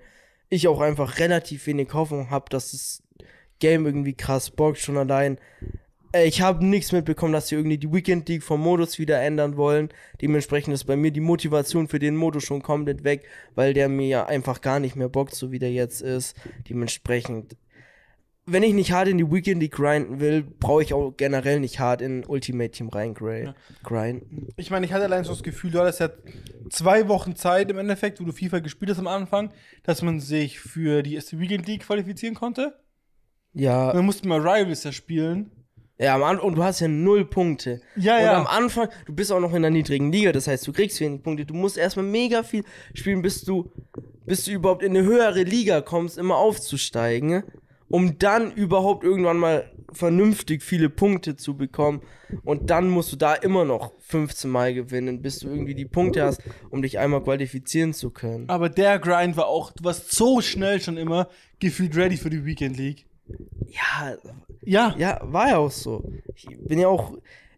ich 0.50 0.68
auch 0.68 0.80
einfach 0.80 1.20
relativ 1.20 1.68
wenig 1.68 1.94
Hoffnung 1.94 2.30
habe, 2.30 2.50
dass 2.50 2.72
das 2.72 3.04
Game 3.60 3.86
irgendwie 3.86 4.14
krass 4.14 4.50
bockt, 4.50 4.78
schon 4.78 4.98
allein. 4.98 5.40
Äh, 6.12 6.28
Ich 6.28 6.42
habe 6.42 6.66
nichts 6.66 6.92
mitbekommen, 6.92 7.34
dass 7.34 7.48
sie 7.48 7.56
irgendwie 7.56 7.78
die 7.78 7.92
Weekend 7.92 8.28
League 8.30 8.44
vom 8.44 8.62
Modus 8.62 9.00
wieder 9.00 9.22
ändern 9.22 9.58
wollen. 9.58 9.90
Dementsprechend 10.22 10.74
ist 10.74 10.86
bei 10.86 10.96
mir 10.96 11.12
die 11.12 11.20
Motivation 11.20 11.88
für 11.88 12.00
den 12.00 12.16
Modus 12.16 12.44
schon 12.44 12.62
komplett 12.62 13.04
weg, 13.04 13.26
weil 13.56 13.74
der 13.74 13.90
mir 13.90 14.08
ja 14.08 14.26
einfach 14.26 14.62
gar 14.62 14.80
nicht 14.80 14.96
mehr 14.96 15.10
bockt, 15.10 15.36
so 15.36 15.52
wie 15.52 15.60
der 15.60 15.72
jetzt 15.72 16.02
ist. 16.02 16.36
Dementsprechend 16.70 17.56
wenn 18.50 18.64
ich 18.64 18.74
nicht 18.74 18.94
hart 18.94 19.10
in 19.10 19.18
die 19.18 19.30
Weekend 19.30 19.62
League 19.62 19.74
grinden 19.74 20.22
will, 20.22 20.42
brauche 20.42 20.82
ich 20.82 20.94
auch 20.94 21.12
generell 21.12 21.60
nicht 21.60 21.80
hart 21.80 22.02
in 22.02 22.26
Ultimate 22.26 22.72
Team 22.72 22.88
rein 22.88 23.14
grinden. 23.14 23.54
Ich 24.56 24.72
meine, 24.72 24.86
ich 24.86 24.94
hatte 24.94 25.04
allein 25.04 25.26
so 25.26 25.32
das 25.34 25.44
Gefühl, 25.44 25.70
du 25.70 25.80
hattest 25.80 26.00
ja 26.00 26.10
zwei 26.70 27.10
Wochen 27.10 27.36
Zeit 27.36 27.70
im 27.70 27.78
Endeffekt, 27.78 28.22
wo 28.22 28.24
du 28.24 28.32
FIFA 28.32 28.60
gespielt 28.60 28.90
hast 28.90 29.00
am 29.00 29.08
Anfang, 29.08 29.52
dass 29.84 30.02
man 30.02 30.22
sich 30.22 30.62
für 30.62 31.04
die 31.04 31.16
erste 31.16 31.40
Weekend 31.40 31.68
League 31.68 31.84
qualifizieren 31.84 32.36
konnte. 32.36 32.74
Ja, 33.54 33.92
Dann 33.92 34.06
mussten 34.06 34.30
wir 34.30 34.38
Rivals 34.38 34.84
ja 34.86 34.94
spielen. 34.94 35.52
Ja 36.00 36.16
am 36.16 36.40
und 36.40 36.56
du 36.56 36.64
hast 36.64 36.80
ja 36.80 36.88
null 36.88 37.26
Punkte. 37.26 37.82
Ja, 37.96 38.18
und 38.18 38.24
ja. 38.24 38.38
am 38.38 38.48
Anfang, 38.48 38.90
du 39.06 39.14
bist 39.14 39.32
auch 39.32 39.40
noch 39.40 39.54
in 39.54 39.62
der 39.62 39.72
niedrigen 39.72 40.12
Liga, 40.12 40.32
das 40.32 40.48
heißt, 40.48 40.68
du 40.68 40.74
kriegst 40.74 41.00
wenig 41.00 41.24
Punkte. 41.24 41.46
Du 41.46 41.54
musst 41.54 41.78
erstmal 41.78 42.06
mega 42.06 42.44
viel 42.44 42.64
spielen, 42.94 43.22
bis 43.22 43.44
du, 43.44 43.72
bis 44.26 44.46
du 44.46 44.52
überhaupt 44.52 44.84
in 44.84 44.96
eine 44.96 45.06
höhere 45.06 45.44
Liga 45.44 45.82
kommst, 45.82 46.18
immer 46.18 46.38
aufzusteigen, 46.38 47.44
um 47.90 48.20
dann 48.20 48.52
überhaupt 48.52 49.04
irgendwann 49.04 49.38
mal 49.38 49.72
vernünftig 49.92 50.64
viele 50.64 50.90
Punkte 50.90 51.36
zu 51.36 51.56
bekommen. 51.56 52.02
Und 52.44 52.70
dann 52.70 52.90
musst 52.90 53.12
du 53.14 53.16
da 53.16 53.34
immer 53.34 53.66
noch 53.66 53.94
15 54.00 54.52
Mal 54.52 54.74
gewinnen, 54.74 55.22
bis 55.22 55.40
du 55.40 55.48
irgendwie 55.48 55.76
die 55.76 55.86
Punkte 55.86 56.24
hast, 56.24 56.42
um 56.70 56.82
dich 56.82 57.00
einmal 57.00 57.24
qualifizieren 57.24 57.94
zu 57.94 58.12
können. 58.12 58.50
Aber 58.50 58.70
der 58.70 59.00
Grind 59.00 59.38
war 59.38 59.48
auch, 59.48 59.72
du 59.72 59.84
warst 59.86 60.12
so 60.12 60.42
schnell 60.42 60.82
schon 60.82 60.98
immer 60.98 61.30
gefühlt 61.60 61.96
ready 61.96 62.18
für 62.18 62.30
die 62.30 62.46
Weekend 62.46 62.78
League. 62.78 63.06
Ja, 63.70 64.18
Ja. 64.68 64.94
Ja, 64.98 65.20
war 65.24 65.48
ja 65.48 65.58
auch 65.58 65.72
so. 65.72 66.04
Ich 66.36 66.46
bin 66.60 66.78
ja 66.78 66.90
auch, 66.90 67.14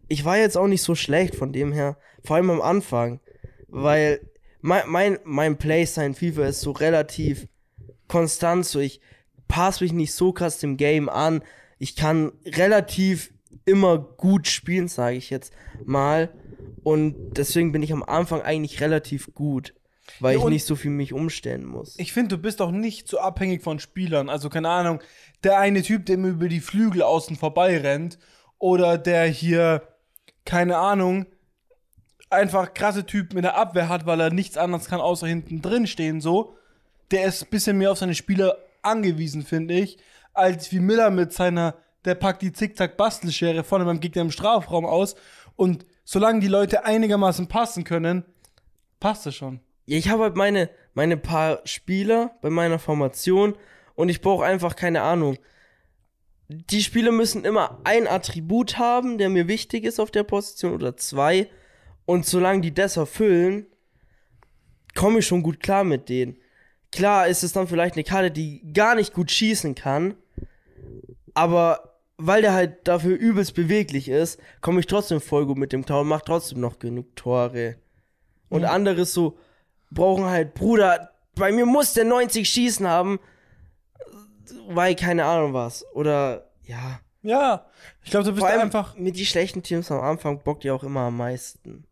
ich 0.06 0.24
war 0.24 0.38
jetzt 0.38 0.56
auch 0.56 0.68
nicht 0.68 0.82
so 0.82 0.94
schlecht 0.94 1.34
von 1.34 1.52
dem 1.52 1.72
her, 1.72 1.96
vor 2.22 2.36
allem 2.36 2.50
am 2.50 2.62
Anfang, 2.62 3.18
weil 3.66 4.20
mein, 4.60 4.82
mein, 4.86 5.18
mein 5.24 5.56
Playstyle 5.58 6.06
in 6.06 6.14
FIFA 6.14 6.46
ist 6.46 6.60
so 6.60 6.70
relativ 6.70 7.48
konstant, 8.06 8.64
so 8.64 8.78
ich 8.78 9.00
passe 9.48 9.82
mich 9.82 9.92
nicht 9.92 10.12
so 10.12 10.32
krass 10.32 10.58
dem 10.58 10.76
Game 10.76 11.08
an, 11.08 11.42
ich 11.78 11.96
kann 11.96 12.30
relativ 12.46 13.32
immer 13.64 13.98
gut 13.98 14.46
spielen, 14.46 14.86
sage 14.86 15.16
ich 15.16 15.30
jetzt 15.30 15.52
mal, 15.84 16.30
und 16.84 17.36
deswegen 17.36 17.72
bin 17.72 17.82
ich 17.82 17.92
am 17.92 18.04
Anfang 18.04 18.42
eigentlich 18.42 18.80
relativ 18.80 19.34
gut, 19.34 19.74
weil 20.20 20.36
Ja, 20.36 20.42
ich 20.42 20.48
nicht 20.48 20.64
so 20.64 20.76
viel 20.76 20.90
mich 20.90 21.12
umstellen 21.12 21.64
muss. 21.64 21.98
Ich 21.98 22.12
finde, 22.12 22.36
du 22.36 22.42
bist 22.42 22.60
auch 22.62 22.70
nicht 22.70 23.08
so 23.08 23.18
abhängig 23.18 23.62
von 23.62 23.78
Spielern. 23.78 24.28
Also, 24.28 24.48
keine 24.48 24.68
Ahnung, 24.68 25.00
der 25.44 25.58
eine 25.58 25.82
Typ, 25.82 26.06
der 26.06 26.18
mir 26.18 26.28
über 26.28 26.48
die 26.48 26.60
Flügel 26.60 27.02
außen 27.02 27.36
vorbei 27.36 27.78
rennt, 27.78 28.18
oder 28.58 28.98
der 28.98 29.24
hier, 29.26 29.82
keine 30.44 30.76
Ahnung, 30.76 31.26
einfach 32.28 32.74
krasse 32.74 33.06
Typ 33.06 33.32
mit 33.32 33.44
der 33.44 33.56
Abwehr 33.56 33.88
hat, 33.88 34.06
weil 34.06 34.20
er 34.20 34.30
nichts 34.30 34.56
anderes 34.56 34.86
kann, 34.86 35.00
außer 35.00 35.26
hinten 35.26 35.62
drin 35.62 35.86
stehen, 35.86 36.20
so. 36.20 36.54
Der 37.10 37.24
ist 37.24 37.42
ein 37.42 37.50
bisschen 37.50 37.78
mehr 37.78 37.90
auf 37.90 37.98
seine 37.98 38.14
Spieler 38.14 38.56
angewiesen, 38.82 39.42
finde 39.42 39.74
ich, 39.74 39.98
als 40.32 40.70
wie 40.70 40.78
Miller 40.78 41.10
mit 41.10 41.32
seiner, 41.32 41.74
der 42.04 42.14
packt 42.14 42.42
die 42.42 42.52
Zickzack-Bastelschere 42.52 43.64
vorne 43.64 43.84
beim 43.84 44.00
Gegner 44.00 44.22
im 44.22 44.30
Strafraum 44.30 44.84
aus. 44.84 45.16
Und 45.56 45.84
solange 46.04 46.40
die 46.40 46.48
Leute 46.48 46.84
einigermaßen 46.84 47.48
passen 47.48 47.84
können, 47.84 48.24
passt 49.00 49.26
es 49.26 49.34
schon. 49.34 49.60
Ja, 49.90 49.98
ich 49.98 50.08
habe 50.08 50.22
halt 50.22 50.36
meine, 50.36 50.70
meine 50.94 51.16
paar 51.16 51.62
Spieler 51.64 52.38
bei 52.42 52.48
meiner 52.48 52.78
Formation 52.78 53.56
und 53.96 54.08
ich 54.08 54.20
brauche 54.20 54.44
einfach 54.44 54.76
keine 54.76 55.02
Ahnung. 55.02 55.36
Die 56.46 56.84
Spieler 56.84 57.10
müssen 57.10 57.44
immer 57.44 57.80
ein 57.82 58.06
Attribut 58.06 58.78
haben, 58.78 59.18
der 59.18 59.30
mir 59.30 59.48
wichtig 59.48 59.82
ist 59.82 59.98
auf 59.98 60.12
der 60.12 60.22
Position 60.22 60.74
oder 60.74 60.96
zwei. 60.96 61.50
Und 62.06 62.24
solange 62.24 62.60
die 62.60 62.72
das 62.72 62.98
erfüllen, 62.98 63.66
komme 64.94 65.18
ich 65.18 65.26
schon 65.26 65.42
gut 65.42 65.58
klar 65.58 65.82
mit 65.82 66.08
denen. 66.08 66.36
Klar 66.92 67.26
ist 67.26 67.42
es 67.42 67.52
dann 67.52 67.66
vielleicht 67.66 67.96
eine 67.96 68.04
Karte, 68.04 68.30
die 68.30 68.72
gar 68.72 68.94
nicht 68.94 69.12
gut 69.12 69.32
schießen 69.32 69.74
kann, 69.74 70.14
aber 71.34 71.98
weil 72.16 72.42
der 72.42 72.52
halt 72.52 72.86
dafür 72.86 73.16
übelst 73.18 73.56
beweglich 73.56 74.08
ist, 74.08 74.38
komme 74.60 74.78
ich 74.78 74.86
trotzdem 74.86 75.20
voll 75.20 75.46
gut 75.46 75.58
mit 75.58 75.72
dem 75.72 75.84
Tor 75.84 76.02
und 76.02 76.08
mache 76.08 76.26
trotzdem 76.26 76.60
noch 76.60 76.78
genug 76.78 77.16
Tore. 77.16 77.74
Und 78.48 78.64
andere 78.64 79.04
so 79.04 79.36
brauchen 79.90 80.24
halt, 80.26 80.54
Bruder, 80.54 81.10
bei 81.34 81.52
mir 81.52 81.66
muss 81.66 81.94
der 81.94 82.04
90 82.04 82.48
schießen 82.48 82.86
haben, 82.86 83.20
weil 84.68 84.94
keine 84.94 85.24
Ahnung 85.24 85.54
was. 85.54 85.84
Oder 85.94 86.50
ja. 86.64 87.00
Ja, 87.22 87.66
ich 88.02 88.10
glaube, 88.10 88.24
du 88.24 88.32
bist 88.32 88.46
einfach, 88.46 88.96
mit 88.96 89.16
die 89.16 89.26
schlechten 89.26 89.62
Teams 89.62 89.90
am 89.90 90.00
Anfang 90.00 90.42
bockt 90.42 90.64
ja 90.64 90.72
auch 90.72 90.82
immer 90.82 91.00
am 91.00 91.18
meisten. 91.18 91.84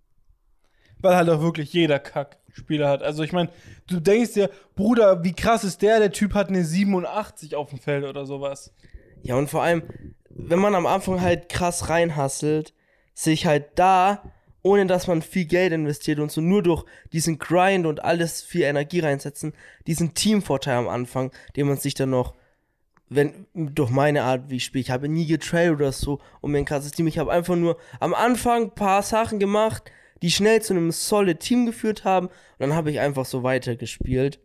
weil 1.01 1.17
halt 1.17 1.29
auch 1.29 1.41
wirklich 1.41 1.73
jeder 1.73 1.99
Kack-Spieler 1.99 2.89
hat. 2.89 3.03
Also 3.03 3.23
ich 3.23 3.33
meine, 3.33 3.51
du 3.87 4.01
denkst 4.01 4.33
dir, 4.33 4.51
Bruder, 4.75 5.23
wie 5.25 5.35
krass 5.35 5.65
ist 5.65 5.83
der? 5.83 5.99
Der 6.01 6.13
Typ 6.13 6.35
hat 6.35 6.49
eine 6.49 6.65
87 6.65 7.55
auf 7.55 7.71
dem 7.71 7.79
Feld 7.79 8.05
oder 8.05 8.27
sowas. 8.27 8.73
Ja, 9.23 9.37
und 9.37 9.49
vor 9.51 9.63
allem, 9.63 9.83
wenn 10.31 10.59
man 10.59 10.75
am 10.75 10.87
Anfang 10.87 11.21
halt 11.21 11.49
krass 11.49 11.89
reinhasselt, 11.89 12.73
sich 13.15 13.47
halt 13.47 13.79
da, 13.79 14.23
ohne 14.69 14.87
dass 14.87 15.07
man 15.07 15.23
viel 15.23 15.47
Geld 15.47 15.73
investiert 15.73 16.19
und 16.19 16.31
so 16.31 16.43
nur 16.43 16.63
durch 16.63 16.85
diesen 17.13 17.39
Grind 17.39 17.87
und 17.87 18.05
alles 18.05 18.43
viel 18.43 18.63
Energie 18.63 19.01
reinsetzen, 19.01 19.55
diesen 19.87 20.13
Teamvorteil 20.13 20.77
am 20.77 20.89
Anfang, 20.89 21.33
den 21.57 21.69
man 21.69 21.79
sich 21.79 21.95
dann 21.95 22.11
noch, 22.11 22.35
wenn, 23.09 23.47
durch 23.55 23.89
meine 23.89 24.25
Art, 24.25 24.51
wie 24.51 24.57
ich 24.57 24.65
spiele, 24.65 24.83
ich 24.83 24.91
habe 24.91 25.09
nie 25.09 25.27
getrailed 25.27 25.73
oder 25.73 25.93
so, 25.93 26.21
um 26.43 26.53
mir 26.53 26.59
ein 26.59 26.67
krasses 26.67 26.93
Team, 26.93 27.07
ich 27.07 27.19
habe 27.19 27.33
einfach 27.33 27.57
nur 27.57 27.79
am 27.99 28.13
Anfang 28.13 28.65
ein 28.65 28.75
paar 28.75 29.03
Sachen 29.03 29.39
gemacht, 29.39 29.91
die 30.21 30.31
schnell 30.31 30.61
zu 30.61 30.75
einem 30.75 30.91
solid 30.91 31.41
Team 31.41 31.65
geführt 31.65 32.05
haben, 32.05 32.27
und 32.27 32.35
dann 32.59 32.75
habe 32.75 32.91
ich 32.91 33.01
einfach 33.01 33.25
so 33.25 33.43
weitergespielt. 33.43 34.39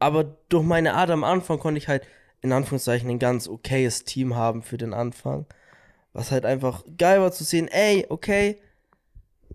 Aber 0.00 0.24
durch 0.48 0.64
meine 0.64 0.94
Art 0.94 1.10
am 1.10 1.22
Anfang 1.22 1.60
konnte 1.60 1.78
ich 1.78 1.86
halt 1.86 2.02
in 2.40 2.52
Anführungszeichen 2.52 3.08
ein 3.08 3.20
ganz 3.20 3.46
okayes 3.46 4.04
Team 4.04 4.34
haben 4.34 4.62
für 4.62 4.76
den 4.76 4.92
Anfang. 4.92 5.46
Was 6.12 6.32
halt 6.32 6.44
einfach 6.44 6.84
geil 6.96 7.20
war 7.20 7.30
zu 7.30 7.44
sehen, 7.44 7.68
ey, 7.68 8.06
okay, 8.08 8.58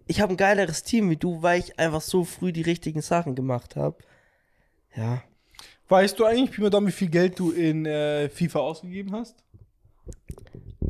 ich 0.08 0.22
habe 0.22 0.34
ein 0.34 0.38
geileres 0.38 0.84
Team 0.84 1.10
wie 1.10 1.18
du, 1.18 1.42
weil 1.42 1.60
ich 1.60 1.80
einfach 1.80 2.02
so 2.02 2.24
früh 2.24 2.52
die 2.52 2.62
richtigen 2.62 3.02
Sachen 3.02 3.36
gemacht 3.36 3.76
habe. 3.76 3.98
Ja. 4.96 5.24
Weißt 5.90 6.18
du 6.20 6.26
eigentlich, 6.26 6.52
Pi 6.52 6.62
mal 6.62 6.70
Daumen, 6.70 6.88
wie 6.88 6.92
viel 6.92 7.10
Geld 7.10 7.38
du 7.40 7.52
in 7.52 7.86
äh, 7.86 8.30
FIFA 8.30 8.60
ausgegeben 8.60 9.14
hast? 9.14 9.36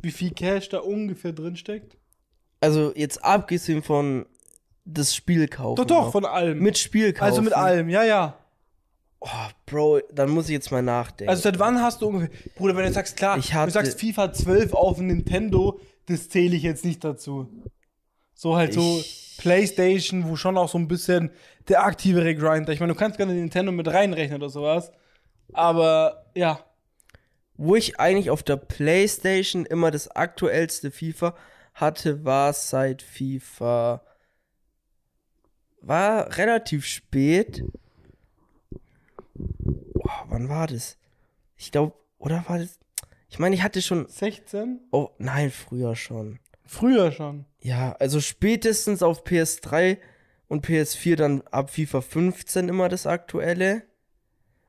Wie 0.01 0.11
viel 0.11 0.31
Cash 0.31 0.69
da 0.69 0.79
ungefähr 0.79 1.33
drin 1.33 1.55
steckt? 1.55 1.97
Also 2.61 2.93
jetzt 2.95 3.23
abgesehen 3.23 3.83
von 3.83 4.25
das 4.85 5.15
Spiel 5.15 5.47
kaufen. 5.47 5.77
Doch, 5.77 5.85
doch, 5.85 6.05
noch. 6.05 6.11
von 6.11 6.25
allem. 6.25 6.59
mit 6.59 6.77
Spiel 6.77 7.13
kaufen. 7.13 7.23
also 7.25 7.41
mit 7.41 7.53
allem, 7.53 7.89
ja, 7.89 8.03
ja. 8.03 8.37
Oh, 9.19 9.27
Bro, 9.65 10.01
dann 10.11 10.29
muss 10.29 10.45
ich 10.45 10.51
jetzt 10.51 10.71
mal 10.71 10.81
nachdenken. 10.81 11.29
Also 11.29 11.43
seit 11.43 11.57
wann 11.59 11.81
hast 11.81 12.01
du 12.01 12.07
ungefähr. 12.07 12.29
Bruder, 12.55 12.75
wenn 12.75 12.85
du 12.85 12.91
sagst, 12.91 13.15
klar, 13.15 13.37
Ich 13.37 13.47
du 13.49 13.53
hatte- 13.53 13.71
sagst 13.71 13.99
FIFA 13.99 14.33
12 14.33 14.73
auf 14.73 14.97
dem 14.97 15.07
Nintendo, 15.07 15.79
das 16.07 16.27
zähle 16.27 16.55
ich 16.57 16.63
jetzt 16.63 16.83
nicht 16.83 17.03
dazu. 17.03 17.47
So 18.43 18.57
halt 18.57 18.73
so 18.73 18.99
Ich- 18.99 19.35
PlayStation, 19.37 20.27
wo 20.27 20.35
schon 20.35 20.57
auch 20.57 20.67
so 20.67 20.77
ein 20.77 20.89
bisschen 20.89 21.31
der 21.69 21.85
aktivere 21.85 22.35
Grinder. 22.35 22.73
Ich 22.73 22.81
meine, 22.81 22.91
du 22.91 22.99
kannst 22.99 23.15
gerne 23.15 23.33
Nintendo 23.33 23.71
mit 23.71 23.87
reinrechnen 23.87 24.41
oder 24.41 24.49
sowas. 24.49 24.91
Aber 25.53 26.25
ja. 26.35 26.59
Wo 27.55 27.75
ich 27.75 28.01
eigentlich 28.01 28.29
auf 28.29 28.43
der 28.43 28.57
Playstation 28.57 29.65
immer 29.65 29.91
das 29.91 30.09
aktuellste 30.09 30.91
FIFA 30.91 31.37
hatte, 31.73 32.25
war 32.25 32.51
seit 32.51 33.01
FIFA. 33.01 34.03
War 35.79 36.35
relativ 36.37 36.85
spät. 36.85 37.63
Boah, 39.35 40.25
wann 40.27 40.49
war 40.49 40.67
das? 40.67 40.97
Ich 41.55 41.71
glaube, 41.71 41.93
oder 42.17 42.43
war 42.49 42.59
das? 42.59 42.77
Ich 43.29 43.39
meine, 43.39 43.55
ich 43.55 43.63
hatte 43.63 43.81
schon. 43.81 44.05
16? 44.09 44.81
Oh, 44.91 45.11
nein, 45.17 45.49
früher 45.49 45.95
schon. 45.95 46.39
Früher 46.65 47.11
schon. 47.11 47.45
Ja, 47.61 47.93
also 47.99 48.19
spätestens 48.19 49.03
auf 49.03 49.23
PS3 49.25 49.97
und 50.47 50.65
PS4 50.65 51.15
dann 51.15 51.41
ab 51.51 51.69
FIFA 51.69 52.01
15 52.01 52.69
immer 52.69 52.89
das 52.89 53.05
aktuelle. 53.07 53.83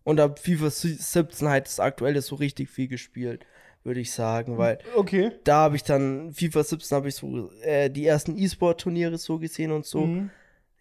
Und 0.02 0.20
ab 0.20 0.38
FIFA 0.38 0.68
17 0.70 1.48
halt 1.48 1.66
das 1.66 1.80
aktuelle 1.80 2.20
so 2.20 2.34
richtig 2.34 2.68
viel 2.68 2.88
gespielt, 2.88 3.46
würde 3.84 4.00
ich 4.00 4.12
sagen, 4.12 4.58
weil 4.58 4.78
Okay. 4.94 5.32
da 5.44 5.56
habe 5.60 5.76
ich 5.76 5.82
dann 5.82 6.32
FIFA 6.34 6.62
17 6.62 6.96
habe 6.96 7.08
ich 7.08 7.14
so 7.14 7.50
äh, 7.62 7.88
die 7.88 8.06
ersten 8.06 8.36
E-Sport-Turniere 8.36 9.16
so 9.16 9.38
gesehen 9.38 9.72
und 9.72 9.86
so. 9.86 10.02
Mhm. 10.04 10.30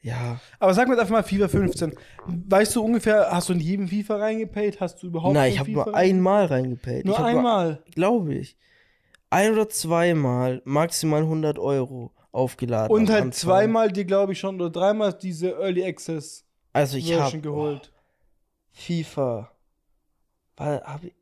Ja. 0.02 0.42
Aber 0.60 0.74
sag 0.74 0.90
mir 0.90 0.96
einfach 1.00 1.10
mal 1.10 1.24
FIFA 1.24 1.48
15. 1.48 1.94
Weißt 2.28 2.76
du 2.76 2.84
ungefähr, 2.84 3.30
hast 3.32 3.48
du 3.48 3.54
in 3.54 3.62
jedem 3.62 3.88
FIFA 3.88 4.18
reingepayt? 4.18 4.82
Hast 4.82 5.02
du 5.02 5.08
überhaupt 5.08 5.34
Nein, 5.34 5.48
in 5.48 5.54
ich 5.54 5.60
habe 5.60 5.72
nur 5.72 5.96
einmal 5.96 6.46
reingepayt. 6.46 7.06
Nur 7.06 7.24
einmal. 7.24 7.82
Glaube 7.96 8.34
ich. 8.36 8.58
Ein 9.34 9.54
oder 9.54 9.68
zweimal 9.70 10.62
maximal 10.66 11.22
100 11.22 11.58
Euro 11.60 12.12
aufgeladen. 12.32 12.96
Und 12.96 13.10
halt 13.10 13.22
Anfang. 13.24 13.32
zweimal 13.34 13.92
dir, 13.92 14.06
glaube 14.06 14.34
ich, 14.34 14.40
schon, 14.40 14.56
oder 14.56 14.70
dreimal 14.70 15.14
diese 15.14 15.52
Early 15.52 15.84
Access 15.86 16.46
Also 16.72 16.98
ich 16.98 17.08
Version 17.14 17.42
geholt. 17.42 17.92
FIFA. 18.72 19.52
War, 20.58 20.82
hab 20.84 21.04
ich, 21.04 21.14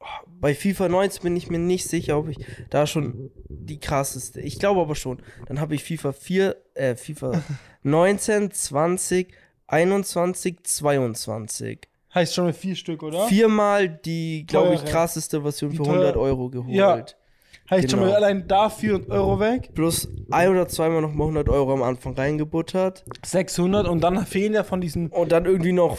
oh, 0.00 0.04
bei 0.40 0.54
FIFA 0.54 0.88
19 0.88 1.22
bin 1.22 1.36
ich 1.36 1.50
mir 1.50 1.58
nicht 1.58 1.86
sicher, 1.88 2.18
ob 2.18 2.28
ich 2.28 2.38
da 2.70 2.86
schon 2.86 3.30
die 3.48 3.78
krasseste. 3.80 4.40
Ich 4.40 4.58
glaube 4.58 4.80
aber 4.80 4.94
schon. 4.94 5.22
Dann 5.46 5.60
habe 5.60 5.74
ich 5.74 5.84
FIFA 5.84 6.12
4, 6.12 6.56
äh, 6.74 6.94
FIFA 6.96 7.42
19, 7.82 8.50
20, 8.50 9.32
21, 9.66 10.58
22. 10.64 11.80
Heißt 12.14 12.34
schon 12.34 12.44
mal 12.46 12.52
vier 12.52 12.74
Stück, 12.74 13.02
oder? 13.02 13.28
Viermal 13.28 13.88
die, 13.88 14.44
glaube 14.46 14.74
ich, 14.74 14.84
krasseste 14.84 15.42
Version 15.42 15.70
Die 15.70 15.76
für 15.76 15.84
teure- 15.84 15.96
100 15.96 16.16
Euro 16.16 16.50
geholt. 16.50 16.74
Ja. 16.74 17.04
Heißt 17.70 17.90
schon 17.90 18.00
genau. 18.00 18.10
mal 18.12 18.16
allein 18.16 18.46
da 18.48 18.68
400 18.68 19.10
Euro 19.10 19.38
weg. 19.40 19.70
Plus 19.74 20.08
ein 20.30 20.48
oder 20.50 20.66
zweimal 20.68 21.00
nochmal 21.02 21.28
100 21.28 21.48
Euro 21.48 21.72
am 21.72 21.82
Anfang 21.82 22.14
reingebuttert. 22.14 23.04
600 23.24 23.86
und 23.86 24.00
dann 24.02 24.26
fehlen 24.26 24.52
ja 24.54 24.64
von 24.64 24.80
diesen 24.80 25.08
Und 25.08 25.32
dann 25.32 25.44
irgendwie 25.46 25.72
noch 25.72 25.96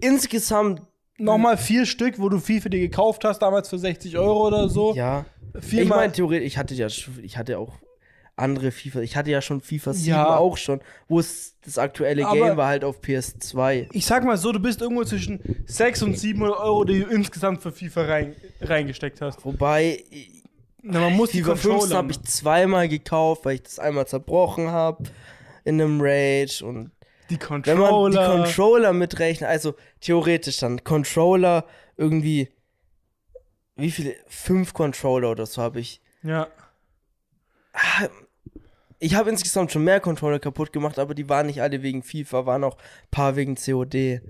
insgesamt, 0.00 0.82
nochmal 1.18 1.56
vier 1.56 1.86
Stück, 1.86 2.18
wo 2.18 2.28
du 2.28 2.38
FIFA 2.38 2.68
dir 2.70 2.80
gekauft 2.80 3.24
hast, 3.24 3.40
damals 3.40 3.68
für 3.68 3.78
60 3.78 4.18
Euro 4.18 4.46
oder 4.48 4.68
so. 4.68 4.94
ja. 4.94 5.24
Viermal. 5.60 5.82
Ich 5.84 5.88
meine, 5.90 6.12
theoretisch, 6.12 6.46
ich 6.46 6.56
hatte 6.56 6.74
ja, 6.74 6.88
schon- 6.88 7.22
ich 7.22 7.36
hatte 7.36 7.58
auch 7.58 7.74
andere 8.42 8.70
FIFA. 8.70 9.00
Ich 9.00 9.16
hatte 9.16 9.30
ja 9.30 9.40
schon 9.40 9.60
FIFA 9.60 9.92
7 9.94 10.08
Ja. 10.08 10.36
auch 10.36 10.56
schon, 10.58 10.80
wo 11.08 11.18
es 11.20 11.54
das 11.64 11.78
aktuelle 11.78 12.26
Aber- 12.26 12.34
Game 12.34 12.56
war 12.56 12.66
halt 12.68 12.84
auf 12.84 13.00
PS2. 13.00 13.88
ich 13.92 14.04
sag 14.04 14.24
mal 14.24 14.36
so, 14.36 14.52
du 14.52 14.60
bist 14.60 14.80
irgendwo 14.82 15.04
zwischen 15.04 15.40
600 15.66 16.02
und 16.14 16.18
700 16.20 16.58
Euro, 16.60 16.84
die 16.84 17.00
du 17.00 17.06
insgesamt 17.06 17.62
für 17.62 17.72
FIFA 17.72 18.02
rein, 18.04 18.36
reingesteckt 18.60 19.20
hast. 19.20 19.44
Wobei, 19.44 20.04
Na, 20.82 21.00
man 21.00 21.12
muss 21.14 21.30
die 21.30 21.38
FIFA 21.42 21.56
15 21.56 21.70
Controller. 21.70 21.96
habe 21.96 22.10
ich 22.12 22.22
zweimal 22.22 22.88
gekauft, 22.88 23.44
weil 23.44 23.54
ich 23.54 23.62
das 23.62 23.78
einmal 23.78 24.06
zerbrochen 24.06 24.68
habe 24.70 25.04
in 25.64 25.80
einem 25.80 26.00
Rage 26.02 26.62
und 26.64 26.90
die 27.30 27.38
wenn 27.40 27.48
man 27.48 27.62
die 27.62 28.18
Controller. 28.18 28.26
Controller 28.44 28.92
mitrechnet, 28.92 29.48
also 29.48 29.74
theoretisch 30.00 30.58
dann 30.58 30.82
Controller 30.84 31.64
irgendwie, 31.96 32.48
wie 33.76 33.90
viele? 33.92 34.16
Fünf 34.26 34.74
Controller 34.74 35.30
oder 35.30 35.46
so 35.46 35.62
habe 35.62 35.78
ich. 35.80 36.00
ja. 36.22 36.48
Ich 39.02 39.16
habe 39.16 39.30
insgesamt 39.30 39.72
schon 39.72 39.82
mehr 39.82 39.98
Controller 40.00 40.38
kaputt 40.38 40.72
gemacht, 40.72 40.98
aber 40.98 41.14
die 41.14 41.28
waren 41.28 41.46
nicht 41.46 41.60
alle 41.60 41.82
wegen 41.82 42.02
FIFA, 42.04 42.46
waren 42.46 42.62
auch 42.62 42.76
ein 42.76 43.08
paar 43.10 43.34
wegen 43.34 43.56
COD. 43.56 44.20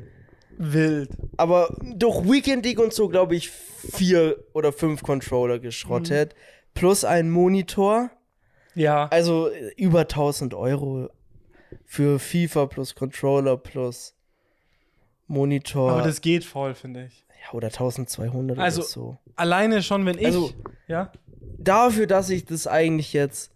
Wild. 0.57 1.11
Aber 1.37 1.77
durch 1.95 2.25
Weekend 2.25 2.65
League 2.65 2.79
und 2.79 2.93
so, 2.93 3.09
glaube 3.09 3.35
ich, 3.37 3.51
vier 3.51 4.37
oder 4.55 4.73
fünf 4.73 5.03
Controller 5.03 5.59
geschrottet. 5.59 6.35
Plus 6.75 7.05
ein 7.05 7.31
Monitor. 7.31 8.11
Ja. 8.75 9.09
Also 9.09 9.49
äh, 9.51 9.73
über 9.77 10.01
1000 10.01 10.55
Euro 10.55 11.11
für 11.85 12.19
FIFA 12.19 12.67
plus 12.67 12.95
Controller 12.95 13.57
plus 13.59 14.15
Monitor. 15.27 15.91
Aber 15.93 16.03
das 16.03 16.21
geht 16.23 16.45
voll, 16.45 16.75
finde 16.75 17.07
ich. 17.07 17.25
ja, 17.45 17.53
oder 17.55 17.69
1200 17.69 18.59
Also- 18.59 18.81
oder 18.81 18.89
so. 18.89 19.17
Alleine 19.37 19.83
schon, 19.83 20.07
wenn 20.07 20.19
ich. 20.19 20.27
Also- 20.27 20.51
ja. 20.89 21.13
Dafür, 21.59 22.07
dass 22.07 22.29
ich 22.31 22.45
das 22.45 22.67
eigentlich 22.67 23.13
jetzt, 23.13 23.52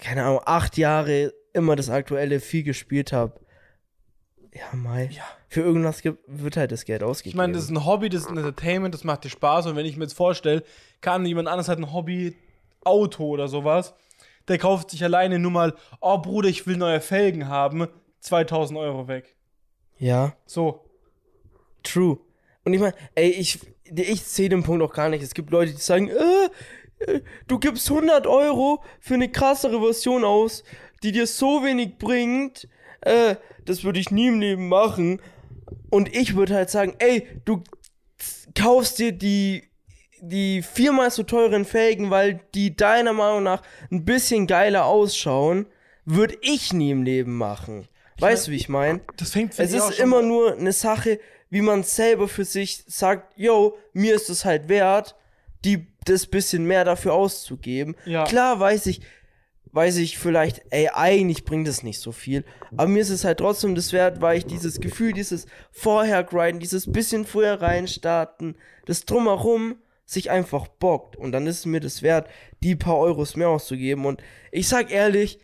keine 0.00 0.24
Ahnung, 0.24 0.40
acht 0.44 0.76
Jahre 0.76 1.32
immer 1.52 1.76
das 1.76 1.90
aktuelle 1.90 2.40
viel 2.40 2.62
gespielt 2.62 3.12
habe. 3.12 3.40
Ja, 4.54 4.74
Mai. 4.76 5.10
Ja. 5.12 5.24
Für 5.48 5.60
irgendwas 5.60 6.02
gibt, 6.02 6.18
wird 6.26 6.56
halt 6.56 6.72
das 6.72 6.84
Geld 6.84 7.02
ausgegeben. 7.02 7.30
Ich 7.30 7.36
meine, 7.36 7.52
das 7.52 7.64
ist 7.64 7.70
ein 7.70 7.84
Hobby, 7.84 8.08
das 8.08 8.22
ist 8.22 8.28
ein 8.28 8.36
Entertainment, 8.36 8.94
das 8.94 9.04
macht 9.04 9.24
dir 9.24 9.30
Spaß. 9.30 9.66
Und 9.66 9.76
wenn 9.76 9.86
ich 9.86 9.96
mir 9.96 10.04
jetzt 10.04 10.14
vorstelle, 10.16 10.62
kann 11.00 11.24
jemand 11.24 11.48
anderes 11.48 11.68
hat 11.68 11.78
ein 11.78 11.92
Hobby, 11.92 12.36
Auto 12.84 13.26
oder 13.26 13.48
sowas, 13.48 13.94
der 14.46 14.58
kauft 14.58 14.90
sich 14.90 15.02
alleine 15.04 15.38
nur 15.38 15.50
mal, 15.50 15.74
oh 16.00 16.18
Bruder, 16.18 16.48
ich 16.48 16.66
will 16.66 16.76
neue 16.76 17.00
Felgen 17.00 17.48
haben, 17.48 17.88
2000 18.20 18.78
Euro 18.78 19.08
weg. 19.08 19.36
ja. 19.98 20.34
So. 20.46 20.84
True. 21.84 22.18
Und 22.64 22.74
ich 22.74 22.80
meine, 22.80 22.94
ey, 23.14 23.30
ich, 23.30 23.60
ich 23.84 24.22
sehe 24.24 24.48
den 24.48 24.62
Punkt 24.62 24.82
auch 24.82 24.92
gar 24.92 25.08
nicht. 25.08 25.22
Es 25.22 25.32
gibt 25.32 25.50
Leute, 25.50 25.72
die 25.72 25.80
sagen, 25.80 26.08
äh, 26.08 26.48
du 27.46 27.58
gibst 27.58 27.90
100 27.90 28.26
Euro 28.26 28.82
für 29.00 29.14
eine 29.14 29.30
krassere 29.30 29.80
Version 29.80 30.24
aus, 30.24 30.64
die 31.02 31.12
dir 31.12 31.26
so 31.26 31.62
wenig 31.64 31.98
bringt, 31.98 32.68
äh, 33.02 33.36
das 33.64 33.84
würde 33.84 34.00
ich 34.00 34.10
nie 34.10 34.28
im 34.28 34.40
Leben 34.40 34.68
machen. 34.68 35.20
Und 35.90 36.14
ich 36.14 36.34
würde 36.36 36.54
halt 36.54 36.70
sagen, 36.70 36.94
ey, 36.98 37.26
du 37.44 37.62
kaufst 38.54 38.98
dir 38.98 39.12
die, 39.12 39.64
die 40.20 40.62
viermal 40.62 41.10
so 41.10 41.22
teuren 41.22 41.64
Felgen, 41.64 42.10
weil 42.10 42.40
die 42.54 42.74
deiner 42.74 43.12
Meinung 43.12 43.42
nach 43.44 43.62
ein 43.90 44.04
bisschen 44.04 44.46
geiler 44.46 44.86
ausschauen, 44.86 45.66
würde 46.04 46.36
ich 46.40 46.72
nie 46.72 46.90
im 46.90 47.02
Leben 47.02 47.36
machen. 47.36 47.86
Weißt 48.18 48.48
du, 48.48 48.50
wie 48.50 48.56
ich 48.56 48.68
meine? 48.68 49.00
Das 49.16 49.30
fängt 49.30 49.54
für 49.54 49.62
Es 49.62 49.72
ist 49.72 50.00
immer 50.00 50.18
an. 50.18 50.28
nur 50.28 50.54
eine 50.54 50.72
Sache, 50.72 51.20
wie 51.50 51.60
man 51.60 51.84
selber 51.84 52.28
für 52.28 52.44
sich 52.44 52.82
sagt, 52.86 53.38
yo, 53.38 53.76
mir 53.92 54.14
ist 54.14 54.28
es 54.28 54.44
halt 54.44 54.68
wert, 54.68 55.14
die 55.64 55.86
das 56.08 56.26
bisschen 56.26 56.64
mehr 56.64 56.84
dafür 56.84 57.14
auszugeben. 57.14 57.96
Ja. 58.04 58.24
Klar 58.24 58.60
weiß 58.60 58.86
ich, 58.86 59.00
weiß 59.72 59.96
ich 59.98 60.18
vielleicht, 60.18 60.62
ey, 60.70 60.88
eigentlich 60.92 61.44
bringt 61.44 61.68
es 61.68 61.82
nicht 61.82 62.00
so 62.00 62.12
viel, 62.12 62.44
aber 62.76 62.88
mir 62.88 63.02
ist 63.02 63.10
es 63.10 63.24
halt 63.24 63.38
trotzdem 63.38 63.74
das 63.74 63.92
wert, 63.92 64.20
weil 64.20 64.38
ich 64.38 64.46
dieses 64.46 64.80
Gefühl, 64.80 65.12
dieses 65.12 65.46
vorher 65.70 66.24
grinden, 66.24 66.60
dieses 66.60 66.90
bisschen 66.90 67.24
früher 67.24 67.60
reinstarten, 67.60 68.56
das 68.86 69.04
drumherum 69.04 69.76
sich 70.04 70.30
einfach 70.30 70.68
bockt 70.68 71.16
und 71.16 71.32
dann 71.32 71.46
ist 71.46 71.58
es 71.58 71.66
mir 71.66 71.80
das 71.80 72.02
wert, 72.02 72.28
die 72.62 72.76
paar 72.76 72.98
Euros 72.98 73.36
mehr 73.36 73.50
auszugeben 73.50 74.06
und 74.06 74.22
ich 74.52 74.68
sag 74.68 74.90
ehrlich, 74.90 75.38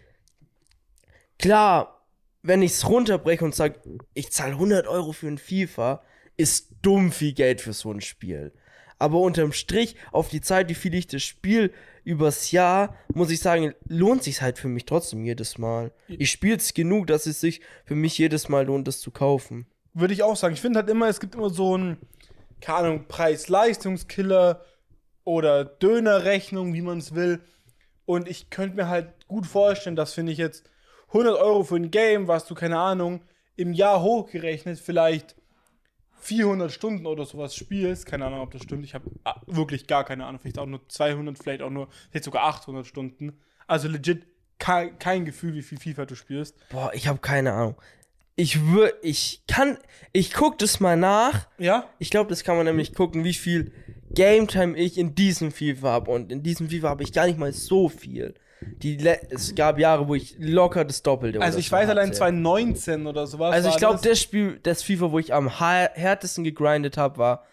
klar, 1.38 2.06
wenn 2.42 2.62
ich 2.62 2.72
es 2.72 2.88
runterbreche 2.88 3.44
und 3.44 3.54
sage, 3.54 3.80
ich 4.14 4.30
zahle 4.32 4.52
100 4.52 4.86
Euro 4.86 5.12
für 5.12 5.28
ein 5.28 5.38
FIFA, 5.38 6.02
ist 6.36 6.70
dumm 6.82 7.12
viel 7.12 7.32
Geld 7.32 7.60
für 7.60 7.72
so 7.72 7.90
ein 7.90 8.00
Spiel. 8.00 8.52
Aber 8.98 9.20
unterm 9.20 9.52
Strich, 9.52 9.96
auf 10.12 10.28
die 10.28 10.40
Zeit, 10.40 10.68
wie 10.68 10.74
viel 10.74 10.94
ich 10.94 11.06
das 11.06 11.22
Spiel 11.22 11.72
übers 12.04 12.50
Jahr, 12.52 12.94
muss 13.12 13.30
ich 13.30 13.40
sagen, 13.40 13.74
lohnt 13.88 14.22
sich 14.22 14.42
halt 14.42 14.58
für 14.58 14.68
mich 14.68 14.84
trotzdem 14.84 15.24
jedes 15.24 15.58
Mal. 15.58 15.92
Ich 16.08 16.30
spiele 16.30 16.56
es 16.56 16.74
genug, 16.74 17.06
dass 17.06 17.26
es 17.26 17.40
sich 17.40 17.60
für 17.84 17.94
mich 17.94 18.16
jedes 18.18 18.48
Mal 18.48 18.66
lohnt, 18.66 18.86
das 18.86 19.00
zu 19.00 19.10
kaufen. 19.10 19.66
Würde 19.94 20.14
ich 20.14 20.22
auch 20.22 20.36
sagen. 20.36 20.54
Ich 20.54 20.60
finde 20.60 20.80
halt 20.80 20.90
immer, 20.90 21.08
es 21.08 21.20
gibt 21.20 21.34
immer 21.34 21.50
so 21.50 21.74
einen, 21.74 21.96
keine 22.60 22.78
Ahnung, 22.78 23.08
Preis-Leistungskiller 23.08 24.64
oder 25.24 25.64
Dönerrechnung, 25.64 26.74
wie 26.74 26.82
man 26.82 26.98
es 26.98 27.14
will, 27.14 27.40
Und 28.06 28.28
ich 28.28 28.50
könnte 28.50 28.76
mir 28.76 28.88
halt 28.88 29.26
gut 29.28 29.46
vorstellen, 29.46 29.96
dass, 29.96 30.12
finde 30.12 30.32
ich 30.32 30.38
jetzt 30.38 30.64
100 31.08 31.38
Euro 31.38 31.64
für 31.64 31.76
ein 31.76 31.90
Game, 31.90 32.28
was 32.28 32.46
du, 32.46 32.54
keine 32.54 32.78
Ahnung, 32.78 33.22
im 33.56 33.72
Jahr 33.72 34.02
hochgerechnet 34.02 34.78
vielleicht 34.78 35.36
400 36.24 36.72
Stunden 36.72 37.06
oder 37.06 37.24
sowas 37.24 37.54
spielst. 37.54 38.06
Keine 38.06 38.26
Ahnung, 38.26 38.40
ob 38.40 38.50
das 38.50 38.62
stimmt. 38.62 38.84
Ich 38.84 38.94
habe 38.94 39.10
wirklich 39.46 39.86
gar 39.86 40.04
keine 40.04 40.26
Ahnung. 40.26 40.40
Vielleicht 40.40 40.58
auch 40.58 40.66
nur 40.66 40.88
200, 40.88 41.38
vielleicht 41.38 41.62
auch 41.62 41.70
nur, 41.70 41.88
vielleicht 42.10 42.24
sogar 42.24 42.44
800 42.44 42.86
Stunden. 42.86 43.38
Also 43.66 43.88
legit 43.88 44.26
kein, 44.58 44.98
kein 44.98 45.24
Gefühl, 45.24 45.54
wie 45.54 45.62
viel 45.62 45.78
FIFA 45.78 46.06
du 46.06 46.14
spielst. 46.14 46.56
Boah, 46.70 46.90
ich 46.94 47.08
habe 47.08 47.18
keine 47.18 47.52
Ahnung. 47.52 47.76
Ich 48.36 48.66
würde, 48.66 48.94
ich 49.02 49.42
kann, 49.46 49.78
ich 50.12 50.32
guck 50.32 50.58
das 50.58 50.80
mal 50.80 50.96
nach. 50.96 51.46
Ja? 51.58 51.88
Ich 51.98 52.10
glaube, 52.10 52.30
das 52.30 52.42
kann 52.42 52.56
man 52.56 52.66
nämlich 52.66 52.94
gucken, 52.94 53.22
wie 53.22 53.34
viel 53.34 53.72
Game 54.10 54.48
Time 54.48 54.76
ich 54.76 54.98
in 54.98 55.14
diesem 55.14 55.52
FIFA 55.52 55.92
habe. 55.92 56.10
Und 56.10 56.32
in 56.32 56.42
diesem 56.42 56.68
FIFA 56.68 56.88
habe 56.88 57.02
ich 57.02 57.12
gar 57.12 57.26
nicht 57.26 57.38
mal 57.38 57.52
so 57.52 57.88
viel. 57.88 58.34
Die 58.60 58.98
es 59.30 59.54
gab 59.54 59.78
Jahre, 59.78 60.08
wo 60.08 60.14
ich 60.14 60.36
locker 60.38 60.84
das 60.84 61.02
Doppelte 61.02 61.40
Also 61.40 61.58
ich 61.58 61.70
weiß 61.70 61.88
allein 61.88 62.08
hatte. 62.08 62.18
2019 62.18 63.06
oder 63.06 63.26
sowas. 63.26 63.52
Also 63.52 63.68
ich 63.68 63.76
glaube, 63.76 64.00
das. 64.02 64.20
Spiel, 64.20 64.58
das 64.62 64.82
FIFA, 64.82 65.12
wo 65.12 65.18
ich 65.18 65.34
am 65.34 65.58
härtesten 65.58 66.44
gegrindet 66.44 66.96
habe, 66.96 67.18
war 67.18 67.44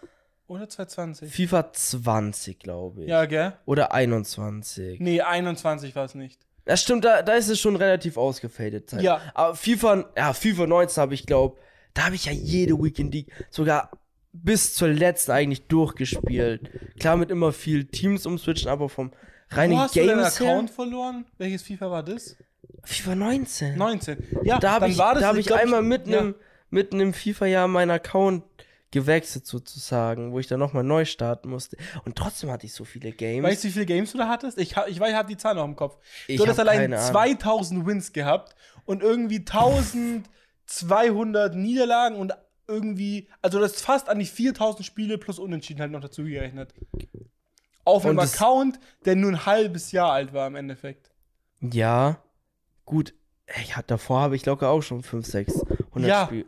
Oder 0.46 0.68
2020. 0.68 1.34
FIFA 1.34 1.72
20, 1.72 2.58
glaube 2.58 3.02
ich. 3.02 3.08
Ja, 3.08 3.26
gell? 3.26 3.52
Oder 3.66 3.92
21. 3.92 5.00
Nee, 5.00 5.20
21 5.20 5.94
war 5.94 6.04
es 6.04 6.14
nicht. 6.14 6.40
Das 6.64 6.80
stimmt, 6.80 7.04
da, 7.04 7.22
da 7.22 7.34
ist 7.34 7.48
es 7.48 7.60
schon 7.60 7.76
relativ 7.76 8.16
ausgefadet. 8.16 8.90
Zeit. 8.90 9.02
Ja. 9.02 9.20
Aber 9.34 9.54
FIFA, 9.54 10.04
ja, 10.16 10.32
FIFA 10.32 10.66
19 10.66 11.00
habe 11.00 11.14
ich, 11.14 11.26
glaube 11.26 11.58
da 11.94 12.06
habe 12.06 12.14
ich 12.14 12.24
ja 12.24 12.32
jede 12.32 12.82
Weekend 12.82 13.12
League 13.12 13.32
sogar 13.50 13.90
bis 14.32 14.74
zur 14.74 14.88
letzten 14.88 15.32
eigentlich 15.32 15.66
durchgespielt. 15.66 16.70
Klar 16.98 17.16
mit 17.16 17.30
immer 17.30 17.52
viel 17.52 17.84
Teams 17.84 18.24
umswitchen, 18.24 18.70
aber 18.70 18.88
vom 18.88 19.12
reinen 19.56 19.76
Wo 19.76 19.80
hast 19.80 19.96
du 19.96 20.00
deinen 20.00 20.18
Games 20.18 20.40
her. 20.40 20.48
Account 20.48 20.70
verloren? 20.70 21.24
Welches 21.38 21.62
FIFA 21.62 21.90
war 21.90 22.02
das? 22.02 22.36
FIFA 22.84 23.14
19. 23.14 23.76
19. 23.76 24.24
Ja, 24.44 24.58
Da 24.58 24.72
habe 24.72 24.88
ich, 24.88 24.98
war 24.98 25.14
das, 25.14 25.22
da 25.22 25.28
hab 25.28 25.36
ich 25.36 25.52
einmal 25.54 25.82
mit 25.82 26.06
ja. 26.06 26.20
einem 26.20 26.34
mit 26.72 26.92
einem 26.94 27.12
FIFA-Jahr 27.12 27.68
meinen 27.68 27.90
Account 27.90 28.44
gewechselt 28.92 29.46
sozusagen, 29.46 30.32
wo 30.32 30.38
ich 30.38 30.46
dann 30.46 30.58
nochmal 30.58 30.84
neu 30.84 31.04
starten 31.04 31.50
musste. 31.50 31.76
Und 32.04 32.16
trotzdem 32.16 32.50
hatte 32.50 32.64
ich 32.66 32.72
so 32.72 32.84
viele 32.84 33.12
Games. 33.12 33.46
Weißt 33.46 33.64
du, 33.64 33.68
wie 33.68 33.72
viele 33.72 33.84
Games 33.86 34.12
du 34.12 34.18
da 34.18 34.28
hattest? 34.28 34.58
Ich, 34.58 34.74
ich 34.88 35.00
weiß, 35.00 35.10
ich 35.10 35.16
habe 35.16 35.28
die 35.28 35.36
Zahl 35.36 35.54
noch 35.54 35.64
im 35.64 35.76
Kopf. 35.76 35.98
Ich 36.28 36.38
du 36.38 36.44
hattest 36.44 36.60
allein 36.60 36.80
keine 36.80 36.98
Ahnung. 36.98 37.10
2000 37.10 37.86
Wins 37.86 38.12
gehabt 38.12 38.54
und 38.86 39.02
irgendwie 39.02 39.40
1200 39.40 41.54
Niederlagen 41.54 42.16
und 42.16 42.32
irgendwie, 42.68 43.28
also 43.42 43.60
das 43.60 43.72
ist 43.72 43.82
fast 43.82 44.08
an 44.08 44.18
die 44.18 44.26
4000 44.26 44.86
Spiele 44.86 45.18
plus 45.18 45.38
Unentschieden 45.38 45.80
halt 45.80 45.92
noch 45.92 46.00
dazu 46.00 46.24
gerechnet. 46.24 46.74
Auf 47.84 48.06
einem 48.06 48.18
Account, 48.18 48.78
der 49.04 49.16
nur 49.16 49.30
ein 49.32 49.46
halbes 49.46 49.92
Jahr 49.92 50.12
alt 50.12 50.32
war 50.32 50.46
im 50.46 50.54
Endeffekt. 50.56 51.10
Ja, 51.60 52.22
gut. 52.84 53.14
Ich 53.62 53.76
hatte 53.76 53.88
davor 53.88 54.20
habe 54.20 54.36
ich 54.36 54.46
locker 54.46 54.68
auch 54.70 54.82
schon 54.82 55.02
5, 55.02 55.26
6, 55.26 55.60
100 55.90 56.08
Ja. 56.08 56.26
Spiele. 56.26 56.44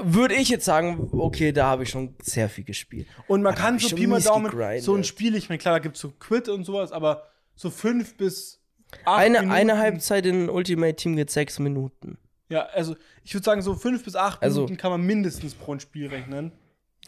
Würde 0.00 0.34
ich 0.36 0.48
jetzt 0.48 0.64
sagen, 0.64 1.08
okay, 1.12 1.50
da 1.50 1.66
habe 1.66 1.82
ich 1.82 1.90
schon 1.90 2.14
sehr 2.22 2.48
viel 2.48 2.62
gespielt. 2.64 3.08
Und 3.26 3.42
man 3.42 3.54
Aber 3.54 3.60
kann 3.62 3.78
so 3.80 3.96
Pi 3.96 4.06
mal 4.06 4.20
Daumen 4.22 4.44
gegrindet. 4.50 4.84
so 4.84 4.94
ein 4.94 5.02
Spiel, 5.02 5.34
ich 5.34 5.48
meine, 5.48 5.58
klar, 5.58 5.74
da 5.74 5.78
gibt 5.80 5.96
es 5.96 6.02
so 6.02 6.10
Quit 6.10 6.48
und 6.48 6.62
sowas, 6.64 6.92
aber 6.92 7.24
so 7.56 7.68
fünf 7.68 8.16
bis 8.16 8.60
acht 9.04 9.18
Eine, 9.18 9.40
Minuten. 9.40 9.50
eine 9.56 9.78
Halbzeit 9.78 10.24
in 10.24 10.48
Ultimate 10.48 10.94
Team 10.94 11.16
geht 11.16 11.30
6 11.30 11.58
Minuten. 11.58 12.16
Ja, 12.48 12.66
also 12.66 12.94
ich 13.24 13.34
würde 13.34 13.44
sagen, 13.44 13.60
so 13.60 13.74
fünf 13.74 14.04
bis 14.04 14.14
acht 14.14 14.40
Also- 14.40 14.60
Minuten 14.62 14.76
kann 14.76 14.92
man 14.92 15.00
mindestens 15.02 15.54
pro 15.54 15.74
ein 15.74 15.80
Spiel 15.80 16.06
rechnen. 16.06 16.52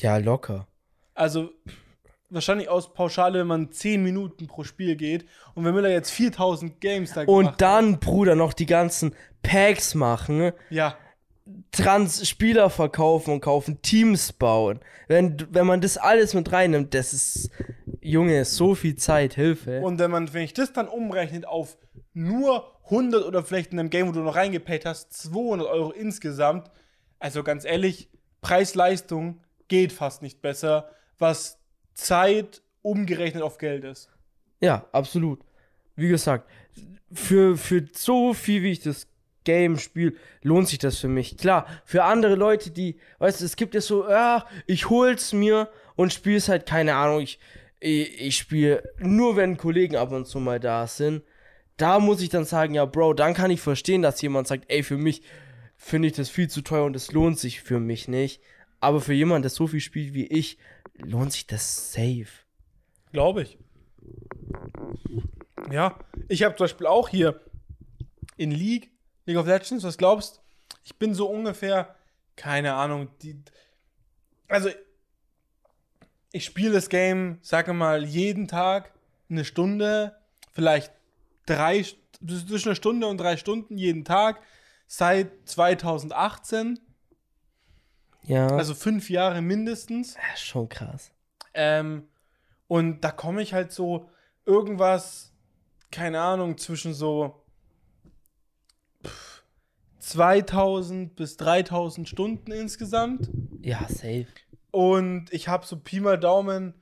Ja, 0.01 0.17
locker. 0.17 0.67
Also 1.15 1.51
wahrscheinlich 2.31 2.69
aus 2.69 2.93
Pauschale, 2.93 3.41
wenn 3.41 3.47
man 3.47 3.73
10 3.73 4.03
Minuten 4.03 4.47
pro 4.47 4.65
Spiel 4.65 4.97
geht. 4.97 5.27
Und 5.55 5.65
wenn 5.65 5.75
Müller 5.75 5.91
jetzt 5.91 6.11
4000 6.11 6.81
Games 6.81 7.13
da 7.13 7.23
Und 7.23 7.45
gemacht 7.45 7.61
dann, 7.61 8.01
Bruder, 8.01 8.35
noch 8.35 8.53
die 8.53 8.67
ganzen 8.67 9.15
Packs 9.43 9.95
machen, 9.95 10.43
hat, 10.47 10.55
Ja, 10.71 10.97
Trans 11.73 12.29
Spieler 12.29 12.71
verkaufen 12.71 13.33
und 13.33 13.41
kaufen, 13.41 13.83
Teams 13.83 14.33
bauen. 14.33 14.81
Wenn, 15.09 15.37
wenn 15.51 15.67
man 15.67 15.81
das 15.81 15.99
alles 15.99 16.35
mit 16.35 16.53
reinnimmt, 16.53 16.95
das 16.95 17.13
ist, 17.13 17.51
Junge, 18.01 18.45
so 18.45 18.75
viel 18.75 18.97
Zeit, 18.97 19.35
Hilfe. 19.35 19.81
und 19.81 19.99
wenn 19.99 20.11
man, 20.11 20.33
wenn 20.33 20.43
ich 20.43 20.55
das 20.55 20.73
dann 20.73 20.89
umrechnet 20.89 21.47
auf 21.47 21.77
nur 22.13 22.79
100 22.85 23.25
oder 23.25 23.43
vielleicht 23.45 23.73
in 23.73 23.79
einem 23.79 23.91
Game, 23.91 24.09
wo 24.09 24.13
du 24.13 24.21
noch 24.21 24.37
reingepayt 24.37 24.85
hast, 24.85 25.13
200 25.13 25.69
Euro 25.69 25.91
insgesamt, 25.91 26.71
also 27.19 27.43
ganz 27.43 27.65
ehrlich, 27.65 28.11
Preis-Leistung 28.41 29.41
geht 29.69 29.93
fast 29.93 30.23
nicht 30.23 30.41
besser, 30.43 30.91
was 31.19 31.60
Zeit 32.01 32.63
umgerechnet 32.83 33.43
auf 33.43 33.59
Geld 33.59 33.85
ist. 33.85 34.09
Ja, 34.61 34.87
absolut. 34.93 35.41
Wie 35.97 36.09
gesagt, 36.09 36.49
für, 37.13 37.57
für 37.57 37.87
so 37.93 38.35
viel, 38.35 38.63
wie 38.63 38.73
ich 38.73 38.81
das 38.81 39.07
Game 39.45 39.79
spiele, 39.79 40.13
lohnt 40.43 40.69
sich 40.69 40.79
das 40.79 40.99
für 40.99 41.09
mich. 41.09 41.37
Klar, 41.37 41.67
für 41.85 42.05
andere 42.05 42.35
Leute, 42.35 42.71
die, 42.71 42.97
weißt 43.19 43.41
du, 43.41 43.45
es 43.45 43.57
gibt 43.57 43.75
ja 43.75 43.81
so, 43.81 44.09
ja, 44.09 44.47
ich 44.67 44.91
hol's 44.91 45.33
mir 45.33 45.69
und 45.97 46.13
spiel's 46.13 46.49
halt, 46.49 46.67
keine 46.67 46.95
Ahnung, 46.95 47.21
ich, 47.21 47.39
ich, 47.81 48.21
ich 48.21 48.37
spiele 48.37 48.83
nur, 48.99 49.37
wenn 49.37 49.57
Kollegen 49.57 49.97
ab 49.97 50.13
und 50.13 50.27
zu 50.27 50.41
mal 50.41 50.61
da 50.61 50.87
sind. 50.87 51.23
Da 51.77 51.99
muss 51.99 52.21
ich 52.21 52.29
dann 52.29 52.45
sagen, 52.45 52.75
ja, 52.75 52.85
Bro, 52.85 53.15
dann 53.15 53.33
kann 53.33 53.51
ich 53.51 53.61
verstehen, 53.63 54.03
dass 54.03 54.21
jemand 54.21 54.47
sagt, 54.47 54.65
ey, 54.69 54.83
für 54.83 54.99
mich 54.99 55.23
finde 55.77 56.09
ich 56.09 56.15
das 56.15 56.29
viel 56.29 56.49
zu 56.49 56.61
teuer 56.61 56.85
und 56.85 56.95
es 56.95 57.11
lohnt 57.13 57.39
sich 57.39 57.63
für 57.63 57.81
mich 57.81 58.07
nicht. 58.07 58.43
Aber 58.81 59.01
für 59.01 59.15
jemanden, 59.15 59.43
der 59.43 59.51
so 59.51 59.67
viel 59.67 59.81
spielt 59.81 60.13
wie 60.13 60.27
ich, 60.27 60.59
lohnt 61.03 61.33
sich 61.33 61.47
das 61.47 61.93
safe. 61.93 62.29
Glaube 63.13 63.43
ich. 63.43 63.59
Ja, 65.71 65.99
ich 66.29 66.43
habe 66.43 66.57
zum 66.57 66.65
Beispiel 66.65 66.87
auch 66.87 67.09
hier 67.09 67.41
in 68.37 68.51
League, 68.51 68.91
League 69.27 69.39
of 69.39 69.47
Legends, 69.47 69.85
was 69.85 69.99
glaubst 69.99 70.41
Ich 70.85 70.97
bin 70.97 71.15
so 71.15 71.29
ungefähr, 71.29 71.95
keine 72.37 72.75
Ahnung, 72.75 73.09
die, 73.23 73.37
also 74.49 74.71
ich 76.33 76.45
spiele 76.45 76.73
das 76.73 76.89
Game, 76.89 77.39
sage 77.43 77.73
mal, 77.73 78.05
jeden 78.05 78.49
Tag 78.49 78.93
eine 79.29 79.45
Stunde, 79.45 80.17
vielleicht 80.53 80.93
drei, 81.47 81.85
zwischen 82.27 82.69
einer 82.69 82.77
Stunde 82.77 83.07
und 83.07 83.19
drei 83.19 83.37
Stunden 83.37 83.77
jeden 83.77 84.05
Tag 84.05 84.41
seit 84.87 85.31
2018, 85.49 86.81
Ja, 88.23 88.49
also 88.49 88.75
fünf 88.75 89.11
Jahre 89.11 89.43
mindestens. 89.43 90.15
ja 90.15 90.37
schon 90.37 90.69
krass. 90.69 91.13
Ähm, 91.55 92.09
und 92.69 93.03
da 93.03 93.11
komme 93.11 93.43
ich 93.43 93.55
halt 93.55 93.73
so 93.73 94.09
irgendwas, 94.47 95.33
keine 95.91 96.21
Ahnung, 96.21 96.59
zwischen 96.59 96.95
so 96.95 97.43
pff, 99.05 99.45
2000 99.99 101.17
bis 101.17 101.37
3000 101.37 102.09
Stunden 102.09 102.53
insgesamt. 102.53 103.31
Ja, 103.61 103.87
safe. 103.89 104.27
Und 104.71 105.33
ich 105.33 105.49
habe 105.49 105.67
so 105.67 105.77
Pi 105.77 106.01
mal 106.01 106.19
Daumen, 106.19 106.75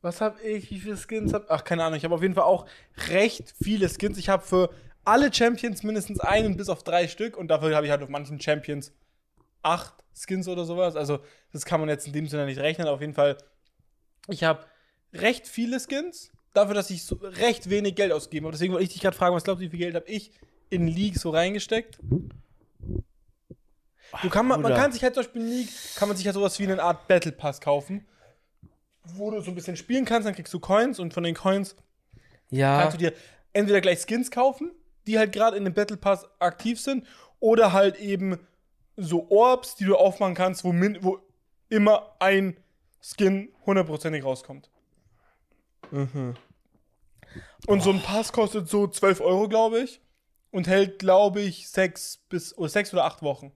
was 0.00 0.20
habe 0.20 0.40
ich, 0.42 0.70
wie 0.70 0.80
viele 0.80 0.96
Skins 0.96 1.32
habe 1.32 1.46
Ach, 1.48 1.64
keine 1.64 1.84
Ahnung, 1.84 1.96
ich 1.96 2.04
habe 2.04 2.14
auf 2.14 2.22
jeden 2.22 2.34
Fall 2.34 2.44
auch 2.44 2.66
recht 3.08 3.54
viele 3.62 3.88
Skins. 3.88 4.18
Ich 4.18 4.28
habe 4.28 4.44
für 4.44 4.70
alle 5.04 5.32
Champions 5.32 5.82
mindestens 5.82 6.20
einen 6.20 6.56
bis 6.56 6.68
auf 6.68 6.82
drei 6.82 7.08
Stück 7.08 7.36
und 7.36 7.48
dafür 7.48 7.74
habe 7.74 7.86
ich 7.86 7.92
halt 7.92 8.02
auf 8.02 8.08
manchen 8.08 8.40
Champions 8.40 8.92
acht 9.62 10.01
Skins 10.14 10.48
oder 10.48 10.64
sowas. 10.64 10.96
Also, 10.96 11.20
das 11.52 11.64
kann 11.64 11.80
man 11.80 11.88
jetzt 11.88 12.06
in 12.06 12.12
dem 12.12 12.28
Sinne 12.28 12.46
nicht 12.46 12.60
rechnen. 12.60 12.88
Auf 12.88 13.00
jeden 13.00 13.14
Fall, 13.14 13.38
ich 14.28 14.44
habe 14.44 14.66
recht 15.12 15.46
viele 15.46 15.78
Skins, 15.80 16.30
dafür, 16.52 16.74
dass 16.74 16.90
ich 16.90 17.04
so 17.04 17.16
recht 17.16 17.70
wenig 17.70 17.94
Geld 17.94 18.12
ausgebe. 18.12 18.46
Aber 18.46 18.52
deswegen 18.52 18.72
wollte 18.72 18.84
ich 18.84 18.92
dich 18.92 19.02
gerade 19.02 19.16
fragen, 19.16 19.34
was 19.34 19.44
glaubst 19.44 19.60
du, 19.60 19.66
wie 19.66 19.70
viel 19.70 19.78
Geld 19.78 19.94
habe 19.94 20.08
ich 20.08 20.32
in 20.70 20.86
League 20.86 21.18
so 21.18 21.30
reingesteckt? 21.30 21.98
Du 24.20 24.28
kann, 24.28 24.46
man, 24.46 24.60
man 24.60 24.74
kann 24.74 24.92
sich 24.92 25.02
halt 25.02 25.14
zum 25.14 25.22
Beispiel 25.22 25.42
in 25.42 25.48
League, 25.48 25.70
kann 25.96 26.08
man 26.08 26.16
sich 26.16 26.26
ja 26.26 26.32
sowas 26.32 26.58
wie 26.58 26.64
eine 26.64 26.82
Art 26.82 27.08
Battle 27.08 27.32
Pass 27.32 27.60
kaufen, 27.60 28.06
wo 29.04 29.30
du 29.30 29.40
so 29.40 29.50
ein 29.50 29.54
bisschen 29.54 29.76
spielen 29.76 30.04
kannst, 30.04 30.26
dann 30.26 30.34
kriegst 30.34 30.52
du 30.52 30.60
Coins 30.60 30.98
und 30.98 31.14
von 31.14 31.22
den 31.22 31.34
Coins 31.34 31.76
Ja, 32.50 32.82
kannst 32.82 32.94
du 32.94 32.98
dir 32.98 33.14
entweder 33.54 33.80
gleich 33.80 34.02
Skins 34.02 34.30
kaufen, 34.30 34.70
die 35.06 35.18
halt 35.18 35.32
gerade 35.32 35.56
in 35.56 35.64
dem 35.64 35.72
Battle 35.72 35.96
Pass 35.96 36.26
aktiv 36.40 36.78
sind, 36.78 37.06
oder 37.40 37.72
halt 37.72 37.98
eben 37.98 38.38
so 38.96 39.28
Orbs, 39.30 39.76
die 39.76 39.84
du 39.84 39.96
aufmachen 39.96 40.34
kannst, 40.34 40.64
wo, 40.64 40.72
min 40.72 40.98
wo 41.02 41.18
immer 41.68 42.14
ein 42.18 42.56
Skin 43.00 43.52
hundertprozentig 43.66 44.24
rauskommt. 44.24 44.70
mhm. 45.90 46.34
Und 47.66 47.82
so 47.82 47.90
ein 47.90 48.02
Pass 48.02 48.32
kostet 48.32 48.68
so 48.68 48.86
12 48.86 49.20
Euro, 49.20 49.48
glaube 49.48 49.80
ich. 49.80 50.00
Und 50.50 50.66
hält, 50.66 50.98
glaube 50.98 51.40
ich, 51.40 51.70
sechs 51.70 52.18
bis 52.28 52.56
oder 52.58 52.68
sechs 52.68 52.92
oder 52.92 53.04
acht 53.04 53.22
Wochen. 53.22 53.52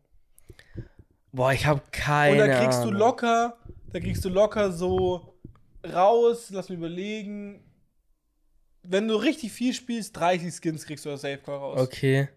Boah, 1.33 1.53
ich 1.53 1.67
habe 1.67 1.83
keine 1.93 2.43
Und 2.43 2.49
da 2.49 2.61
kriegst 2.61 2.83
du 2.83 2.91
locker, 2.91 3.59
da 3.93 4.01
kriegst 4.01 4.25
du 4.25 4.31
locker 4.31 4.73
so 4.73 5.37
raus, 5.85 6.49
lass 6.51 6.71
mich 6.71 6.79
überlegen. 6.79 7.63
Wenn 8.83 9.09
du 9.09 9.17
richtig 9.17 9.53
viel 9.53 9.75
spielst, 9.75 10.17
30 10.17 10.55
Skins 10.55 10.87
kriegst 10.87 11.05
du 11.05 11.11
aus 11.11 11.21
Safecore 11.21 11.59
raus. 11.59 11.81
Okay. 11.81 12.29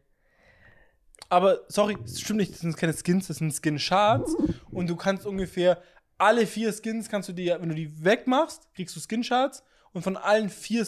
Aber, 1.27 1.61
sorry, 1.67 1.97
das 2.01 2.21
stimmt 2.21 2.39
nicht, 2.39 2.53
das 2.53 2.61
sind 2.61 2.77
keine 2.77 2.93
Skins, 2.93 3.27
das 3.27 3.37
sind 3.37 3.53
Skin-Shards. 3.53 4.35
Und 4.71 4.87
du 4.87 4.95
kannst 4.95 5.25
ungefähr 5.25 5.81
alle 6.19 6.45
vier 6.45 6.73
Skins 6.73 7.09
kannst 7.09 7.29
du 7.29 7.33
dir, 7.33 7.59
wenn 7.61 7.69
du 7.69 7.75
die 7.75 8.03
wegmachst, 8.03 8.67
kriegst 8.75 8.95
du 8.95 8.99
Skin-Shards. 8.99 9.63
Und 9.93 10.03
von 10.03 10.17
allen 10.17 10.49
vier 10.49 10.85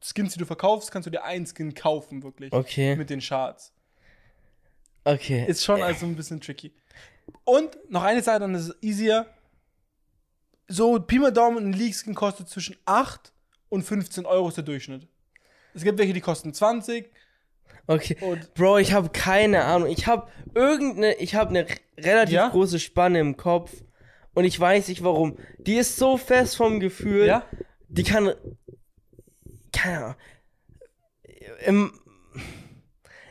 Skins, 0.00 0.34
die 0.34 0.38
du 0.38 0.46
verkaufst, 0.46 0.92
kannst 0.92 1.06
du 1.06 1.10
dir 1.10 1.24
einen 1.24 1.46
Skin 1.46 1.74
kaufen, 1.74 2.22
wirklich. 2.22 2.52
Okay. 2.52 2.94
Mit 2.96 3.10
den 3.10 3.20
Charts. 3.20 3.72
Okay. 5.04 5.46
Ist 5.46 5.64
schon 5.64 5.82
also 5.82 6.06
ein 6.06 6.16
bisschen 6.16 6.40
tricky. 6.40 6.72
Und 7.44 7.76
noch 7.90 8.02
eine 8.02 8.22
Sache, 8.22 8.40
dann 8.40 8.54
ist 8.54 8.68
es 8.68 8.76
easier. 8.82 9.26
So, 10.68 11.00
Pi 11.00 11.18
mal 11.18 11.32
Daumen, 11.32 11.68
ein 11.68 11.72
League-Skin 11.72 12.14
kostet 12.14 12.48
zwischen 12.48 12.76
8 12.84 13.32
und 13.68 13.82
15 13.82 14.26
Euro 14.26 14.48
ist 14.48 14.56
der 14.56 14.64
Durchschnitt. 14.64 15.08
Es 15.74 15.82
gibt 15.82 15.98
welche, 15.98 16.12
die 16.12 16.20
kosten 16.20 16.52
20. 16.52 17.10
Okay. 17.86 18.16
Und 18.20 18.52
Bro, 18.54 18.78
ich 18.78 18.92
habe 18.92 19.10
keine 19.10 19.64
Ahnung. 19.64 19.88
Ich 19.88 20.06
habe 20.06 20.28
irgendeine, 20.54 21.14
ich 21.18 21.34
habe 21.34 21.50
eine 21.50 21.66
relativ 21.98 22.34
Ja? 22.34 22.48
große 22.48 22.78
Spanne 22.80 23.20
im 23.20 23.36
Kopf 23.36 23.72
und 24.34 24.44
ich 24.44 24.58
weiß 24.58 24.88
nicht 24.88 25.04
warum. 25.04 25.36
Die 25.58 25.76
ist 25.76 25.96
so 25.96 26.16
fest 26.16 26.56
vom 26.56 26.80
Gefühl. 26.80 27.26
ja, 27.26 27.44
Die 27.88 28.02
kann 28.02 28.32
keine 29.72 29.98
Ahnung. 30.04 30.16
Im, 31.64 31.92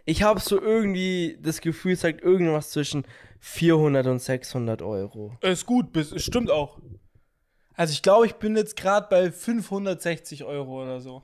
ich 0.06 0.24
habe 0.24 0.40
so 0.40 0.62
irgendwie 0.62 1.38
das 1.42 1.62
Gefühl, 1.62 1.94
es 1.94 2.02
sagt 2.02 2.22
irgendwas 2.22 2.72
zwischen 2.72 3.06
400 3.40 4.08
und 4.08 4.20
600 4.22 4.82
Euro. 4.82 5.38
ist 5.42 5.66
gut, 5.66 5.92
bis- 5.92 6.12
es 6.12 6.24
stimmt 6.24 6.50
auch. 6.50 6.80
Also 7.74 7.92
ich 7.92 8.02
glaube, 8.02 8.26
ich 8.26 8.36
bin 8.36 8.56
jetzt 8.56 8.78
gerade 8.78 9.08
bei 9.10 9.32
560 9.32 10.46
Euro 10.46 10.82
oder 10.84 11.02
so. 11.02 11.24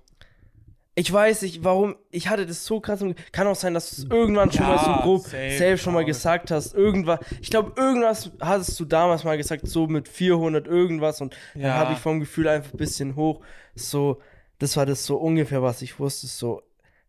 Ich 0.93 1.11
weiß 1.11 1.43
nicht, 1.43 1.63
warum. 1.63 1.95
Ich 2.11 2.27
hatte 2.27 2.45
das 2.45 2.65
so 2.65 2.81
krass. 2.81 3.03
Kann 3.31 3.47
auch 3.47 3.55
sein, 3.55 3.73
dass 3.73 3.89
du 3.95 4.01
es 4.03 4.09
irgendwann 4.09 4.51
schon 4.51 4.63
Ja, 4.63 4.75
mal 4.75 4.77
so 4.77 5.03
grob 5.03 5.21
safe, 5.23 5.51
selbst 5.57 5.83
schon 5.83 5.93
mal 5.93 6.03
gesagt 6.03 6.51
hast. 6.51 6.73
Irgendwas. 6.73 7.19
Ich 7.41 7.49
glaube, 7.49 7.71
irgendwas 7.81 8.31
hattest 8.41 8.77
du 8.79 8.83
damals 8.85 9.23
mal 9.23 9.37
gesagt, 9.37 9.67
so 9.67 9.87
mit 9.87 10.09
400 10.09 10.67
irgendwas. 10.67 11.21
Und 11.21 11.33
dann 11.53 11.61
Ja. 11.63 11.73
habe 11.75 11.93
ich 11.93 11.99
vom 11.99 12.19
Gefühl 12.19 12.47
einfach 12.49 12.73
ein 12.73 12.77
bisschen 12.77 13.15
hoch. 13.15 13.39
So, 13.73 14.19
das 14.59 14.75
war 14.75 14.85
das 14.85 15.05
so 15.05 15.15
ungefähr, 15.15 15.61
was 15.63 15.81
ich 15.81 15.97
wusste. 15.97 16.27
So, 16.27 16.61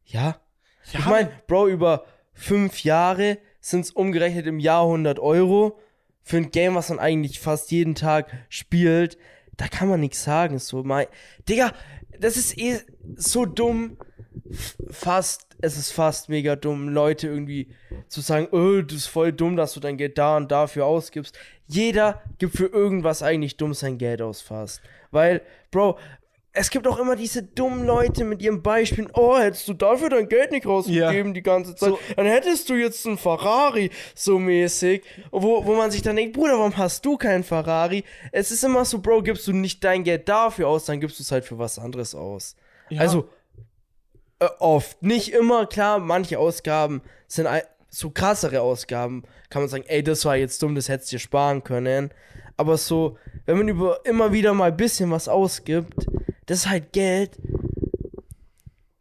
ja. 0.07 0.37
Ja, 0.93 0.99
ich 1.01 1.07
meine, 1.07 1.31
Bro, 1.49 1.69
über 1.69 2.05
fünf 2.35 2.85
Jahre 2.85 3.39
sind 3.61 3.81
es 3.81 3.91
umgerechnet 3.91 4.47
im 4.47 4.61
Jahr 4.61 4.85
100 4.85 5.19
Euro. 5.19 5.79
Für 6.23 6.37
ein 6.37 6.53
Game, 6.53 6.77
was 6.77 6.89
man 6.91 7.01
eigentlich 7.01 7.41
fast 7.41 7.73
jeden 7.73 7.97
Tag 7.97 8.31
spielt, 8.49 9.19
da 9.57 9.67
kann 9.67 9.89
man 9.89 9.99
nichts 9.99 10.23
sagen. 10.23 10.59
So, 10.61 10.85
mein, 10.85 11.07
Digga, 11.49 11.73
das 12.19 12.37
ist 12.37 12.59
eh 12.59 12.81
so 13.17 13.47
dumm. 13.47 13.97
Fast, 14.91 15.47
es 15.61 15.79
ist 15.79 15.93
fast 15.93 16.29
mega 16.29 16.57
dumm, 16.57 16.89
Leute 16.89 17.27
irgendwie 17.29 17.69
zu 18.09 18.21
sagen, 18.21 18.49
oh, 18.53 18.83
das 18.83 18.99
ist 18.99 19.07
voll 19.07 19.33
dumm, 19.33 19.57
dass 19.57 19.73
du 19.73 19.81
dein 19.81 19.97
Geld 19.97 20.19
da 20.19 20.37
und 20.37 20.51
dafür 20.51 20.85
ausgibst. 20.85 21.39
Jeder 21.67 22.23
gibt 22.39 22.57
für 22.57 22.67
irgendwas 22.67 23.23
eigentlich 23.23 23.57
dumm 23.57 23.73
sein 23.73 23.97
Geld 23.97 24.21
aus 24.21 24.43
fast. 24.43 24.83
Weil, 25.11 25.41
Bro, 25.71 25.99
es 26.55 26.69
gibt 26.71 26.87
auch 26.87 26.99
immer 26.99 27.17
diese 27.17 27.43
dummen 27.43 27.87
Leute 27.87 28.25
mit 28.25 28.43
ihrem 28.43 28.63
Beispiel, 28.63 29.09
oh, 29.15 29.39
hättest 29.39 29.67
du 29.69 29.73
dafür 29.73 30.11
dein 30.11 30.29
Geld 30.29 30.51
nicht 30.51 30.67
rausgegeben 30.67 31.33
die 31.33 31.43
ganze 31.43 31.75
Zeit, 31.75 31.91
So. 31.91 31.99
dann 32.15 32.27
hättest 32.27 32.69
du 32.69 32.75
jetzt 32.75 33.07
einen 33.07 33.17
Ferrari, 33.17 33.91
so 34.15 34.39
mäßig, 34.39 35.03
wo, 35.31 35.65
wo 35.65 35.75
man 35.75 35.91
sich 35.91 36.03
dann 36.03 36.17
denkt, 36.17 36.35
Bruder, 36.35 36.59
warum 36.59 36.77
hast 36.77 37.07
du 37.07 37.17
keinen 37.17 37.43
Ferrari? 37.43 38.05
Es 38.33 38.51
ist 38.51 38.65
immer 38.65 38.85
so, 38.85 38.99
Bro, 38.99 39.23
gibst 39.23 39.47
du 39.47 39.53
nicht 39.53 39.83
dein 39.83 40.05
Geld 40.05 40.29
dafür 40.29 40.69
aus, 40.69 40.85
dann 40.85 41.01
gibst 41.01 41.19
du 41.19 41.23
es 41.23 41.33
halt 41.33 41.45
für 41.45 41.59
was 41.59 41.79
anderes 41.79 42.15
aus. 42.15 42.55
Ja. 42.91 43.01
Also, 43.01 43.29
äh, 44.39 44.49
oft. 44.59 45.03
Nicht 45.03 45.33
immer, 45.33 45.67
klar, 45.67 46.01
manche 46.01 46.39
Ausgaben 46.39 47.01
sind 47.29 47.49
so 47.89 48.11
krassere 48.11 48.61
Ausgaben. 48.61 49.23
Kann 49.49 49.63
man 49.63 49.69
sagen, 49.69 49.85
ey, 49.87 50.03
das 50.03 50.25
war 50.25 50.37
jetzt 50.37 50.63
dumm, 50.63 50.75
das 50.75 50.89
hättest 50.89 51.13
du 51.13 51.17
dir 51.17 51.21
sparen 51.21 51.65
können. 51.65 52.11
Aber 52.57 52.77
so, 52.77 53.17
wenn 53.47 53.57
man 53.59 53.69
über 53.69 54.01
immer 54.05 54.33
wieder 54.33 54.53
mal 54.55 54.71
ein 54.71 54.77
bisschen 54.77 55.11
was 55.11 55.29
ausgibt, 55.29 56.07
das 56.47 56.61
ist 56.61 56.69
halt 56.69 56.93
Geld. 56.93 57.39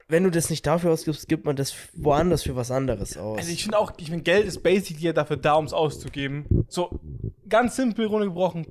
Wenn 0.07 0.23
du 0.25 0.29
das 0.29 0.49
nicht 0.49 0.67
dafür 0.67 0.91
ausgibst, 0.91 1.29
gibt 1.29 1.45
man 1.45 1.55
das 1.55 1.73
woanders 1.93 2.43
für 2.43 2.55
was 2.55 2.69
anderes 2.69 3.15
aus. 3.17 3.37
Also 3.37 3.51
ich 3.51 3.63
finde 3.63 3.77
auch, 3.77 3.93
ich 3.97 4.07
finde, 4.07 4.23
Geld 4.23 4.45
ist 4.45 4.61
basically 4.61 5.05
ja 5.05 5.13
dafür 5.13 5.37
da, 5.37 5.53
um 5.53 5.65
es 5.65 5.73
auszugeben. 5.73 6.65
So 6.67 6.99
ganz 7.47 7.77
simpel 7.77 8.07
runtergebrochen, 8.07 8.67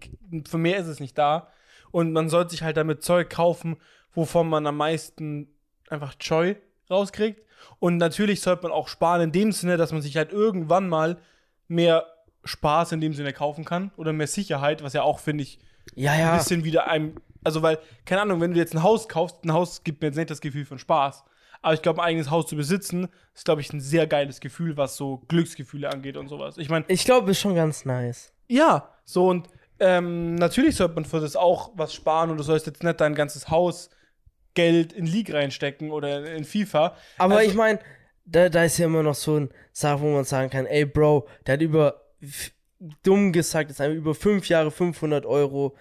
für 0.46 0.58
mehr 0.58 0.78
ist 0.78 0.86
es 0.86 1.00
nicht 1.00 1.16
da. 1.16 1.48
Und 1.90 2.12
man 2.12 2.28
sollte 2.28 2.50
sich 2.50 2.62
halt 2.62 2.76
damit 2.76 3.02
Zeug 3.02 3.30
kaufen, 3.30 3.76
wovon 4.14 4.48
man 4.48 4.66
am 4.66 4.76
meisten 4.76 5.48
einfach 5.88 6.14
Joy 6.20 6.56
rauskriegt. 6.90 7.40
Und 7.78 7.96
natürlich 7.96 8.40
sollte 8.40 8.64
man 8.64 8.72
auch 8.72 8.88
sparen 8.88 9.22
in 9.22 9.32
dem 9.32 9.52
Sinne, 9.52 9.76
dass 9.76 9.92
man 9.92 10.02
sich 10.02 10.16
halt 10.16 10.32
irgendwann 10.32 10.88
mal 10.88 11.18
mehr 11.68 12.06
Spaß 12.44 12.92
in 12.92 13.00
dem 13.00 13.14
Sinne 13.14 13.32
kaufen 13.32 13.64
kann 13.64 13.92
oder 13.96 14.12
mehr 14.12 14.26
Sicherheit, 14.26 14.82
was 14.82 14.92
ja 14.92 15.02
auch, 15.02 15.18
finde 15.20 15.42
ich, 15.42 15.58
ja, 15.94 16.12
ein 16.12 16.20
ja. 16.20 16.36
bisschen 16.36 16.64
wieder 16.64 16.88
einem, 16.88 17.16
also 17.44 17.62
weil, 17.62 17.78
keine 18.04 18.22
Ahnung, 18.22 18.40
wenn 18.40 18.52
du 18.52 18.58
jetzt 18.58 18.74
ein 18.74 18.82
Haus 18.82 19.08
kaufst, 19.08 19.44
ein 19.44 19.52
Haus 19.52 19.82
gibt 19.84 20.00
mir 20.02 20.08
jetzt 20.08 20.16
nicht 20.16 20.30
das 20.30 20.40
Gefühl 20.40 20.64
von 20.64 20.78
Spaß. 20.78 21.24
Aber 21.62 21.74
ich 21.74 21.82
glaube, 21.82 22.00
ein 22.02 22.08
eigenes 22.08 22.30
Haus 22.30 22.46
zu 22.46 22.56
besitzen, 22.56 23.08
ist, 23.34 23.44
glaube 23.44 23.60
ich, 23.60 23.70
ein 23.72 23.80
sehr 23.80 24.06
geiles 24.06 24.40
Gefühl, 24.40 24.76
was 24.78 24.96
so 24.96 25.18
Glücksgefühle 25.28 25.90
angeht 25.90 26.16
und 26.16 26.28
sowas. 26.28 26.56
Ich 26.56 26.70
meine, 26.70 26.84
Ich 26.88 27.04
glaube, 27.04 27.30
ist 27.32 27.40
schon 27.40 27.54
ganz 27.54 27.84
nice. 27.84 28.32
ja, 28.48 28.88
so 29.04 29.28
und 29.28 29.48
ähm, 29.78 30.34
natürlich 30.36 30.76
sollte 30.76 30.94
man 30.94 31.04
für 31.04 31.20
das 31.20 31.36
auch 31.36 31.72
was 31.74 31.92
sparen 31.94 32.30
und 32.30 32.36
du 32.38 32.42
sollst 32.42 32.66
jetzt 32.66 32.82
nicht 32.82 33.00
dein 33.00 33.14
ganzes 33.14 33.48
Haus 33.48 33.90
Geld 34.54 34.92
in 34.92 35.06
League 35.06 35.32
reinstecken 35.32 35.90
oder 35.90 36.32
in 36.34 36.44
FIFA. 36.44 36.96
Aber 37.18 37.36
Also- 37.38 37.50
ich 37.50 37.56
meine, 37.56 37.78
da, 38.24 38.48
da 38.48 38.64
ist 38.64 38.78
ja 38.78 38.86
immer 38.86 39.02
noch 39.02 39.14
so 39.14 39.36
ein 39.38 39.50
Sache, 39.72 40.00
wo 40.00 40.12
man 40.12 40.24
sagen 40.24 40.50
kann, 40.50 40.66
ey 40.66 40.84
Bro, 40.84 41.26
der 41.46 41.54
hat 41.54 41.62
über, 41.62 42.02
dumm 43.02 43.32
gesagt, 43.32 43.70
ist 43.70 43.80
einfach 43.80 43.96
über 43.96 44.14
fünf 44.14 44.48
Jahre 44.48 44.70
500 44.70 45.24
Euro. 45.26 45.76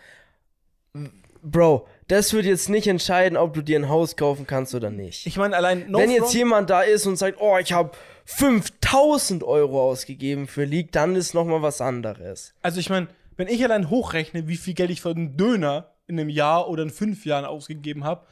Bro, 1.42 1.88
das 2.08 2.34
wird 2.34 2.46
jetzt 2.46 2.70
nicht 2.70 2.88
entscheiden, 2.88 3.38
ob 3.38 3.54
du 3.54 3.62
dir 3.62 3.80
ein 3.80 3.90
Haus 3.90 4.16
kaufen 4.16 4.46
kannst 4.48 4.76
oder 4.76 4.90
nicht. 4.90 5.26
Ich 5.26 5.38
meine, 5.38 5.56
allein 5.56 5.90
no 5.90 6.00
Wenn 6.00 6.12
jetzt 6.12 6.34
jemand 6.34 6.70
da 6.70 6.82
ist 6.82 7.06
und 7.06 7.18
sagt, 7.18 7.40
oh, 7.40 7.58
ich 7.58 7.74
habe 7.74 7.92
5000 8.26 9.44
Euro 9.44 9.90
ausgegeben 9.90 10.48
für 10.48 10.66
League, 10.66 10.92
dann 10.92 11.16
ist 11.16 11.34
noch 11.34 11.46
mal 11.46 11.62
was 11.62 11.82
anderes. 11.82 12.54
Also 12.62 12.80
ich 12.80 12.90
meine, 12.90 13.08
wenn 13.38 13.48
ich 13.48 13.64
allein 13.64 13.90
hochrechne, 13.90 14.48
wie 14.48 14.58
viel 14.58 14.74
Geld 14.74 14.90
ich 14.90 15.02
für 15.02 15.10
einen 15.10 15.38
Döner 15.38 15.92
in 16.08 16.20
einem 16.20 16.30
Jahr 16.30 16.68
oder 16.70 16.84
in 16.84 16.90
fünf 16.90 17.26
Jahren 17.26 17.46
ausgegeben 17.46 18.04
habe, 18.04 18.26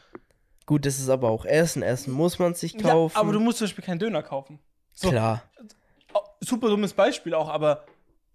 Gut, 0.68 0.86
das 0.86 1.00
ist 1.00 1.08
aber 1.08 1.30
auch 1.30 1.46
Essen. 1.46 1.82
Essen 1.82 2.12
muss 2.12 2.40
man 2.40 2.54
sich 2.54 2.78
kaufen. 2.78 3.16
ja, 3.16 3.22
aber 3.22 3.32
du 3.32 3.40
musst 3.40 3.60
zum 3.60 3.66
Beispiel 3.66 3.86
keinen 3.86 4.00
Döner 4.00 4.22
kaufen. 4.22 4.60
So, 4.92 5.10
Klar. 5.10 5.44
super 6.42 6.68
dummes 6.68 6.92
Beispiel 6.92 7.34
auch, 7.34 7.48
aber 7.48 7.86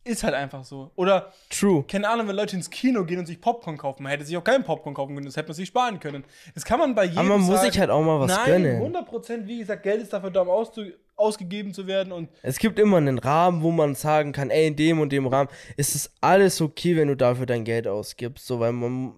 ist 0.05 0.25
halt 0.25 0.35
einfach 0.35 0.65
so. 0.65 0.91
Oder, 0.97 1.33
True. 1.51 1.85
keine 1.87 2.09
Ahnung, 2.09 2.29
wenn 2.29 2.37
Leute 2.37 2.57
ins 2.57 2.71
Kino 2.71 3.05
gehen 3.05 3.19
und 3.19 3.27
sich 3.27 3.41
Popcorn 3.41 3.77
kaufen, 3.79 4.03
man 4.03 4.11
hätte 4.11 4.25
sich 4.25 4.37
auch 4.37 4.45
keinen 4.45 4.65
Popcorn 4.65 4.95
kaufen 4.95 5.15
können, 5.15 5.27
das 5.27 5.37
hätte 5.37 5.49
man 5.49 5.55
sich 5.55 5.69
sparen 5.69 6.01
können. 6.01 6.25
Das 6.55 6.65
kann 6.65 6.79
man 6.79 6.95
bei 6.95 7.05
jedem 7.05 7.19
Aber 7.19 7.29
man 7.29 7.41
muss 7.43 7.57
sagen. 7.57 7.71
sich 7.71 7.81
halt 7.81 7.91
auch 7.91 8.03
mal 8.03 8.19
was 8.21 8.31
Nein, 8.37 8.47
gönnen. 8.47 8.77
100 8.77 9.07
Prozent, 9.07 9.47
wie 9.47 9.59
gesagt, 9.59 9.83
Geld 9.83 10.03
ist 10.03 10.13
dafür 10.13 10.31
da, 10.31 10.43
um 10.43 10.51
auszu 10.51 10.83
ausgegeben 11.15 11.73
zu 11.73 11.87
werden 11.87 12.13
und 12.13 12.31
Es 12.43 12.59
gibt 12.59 12.79
immer 12.79 12.97
einen 12.97 13.19
Rahmen, 13.19 13.63
wo 13.63 13.71
man 13.71 13.95
sagen 13.95 14.33
kann, 14.33 14.51
ey, 14.51 14.67
in 14.67 14.77
dem 14.77 14.99
und 14.99 15.13
dem 15.13 15.27
Rahmen 15.27 15.51
ist 15.77 15.95
es 15.95 16.11
alles 16.21 16.61
okay, 16.61 16.97
wenn 16.97 17.09
du 17.09 17.17
dafür 17.17 17.47
dein 17.47 17.65
Geld 17.65 17.87
ausgibst. 17.87 18.47
So, 18.47 18.59
weil 18.59 18.73
man. 18.73 19.15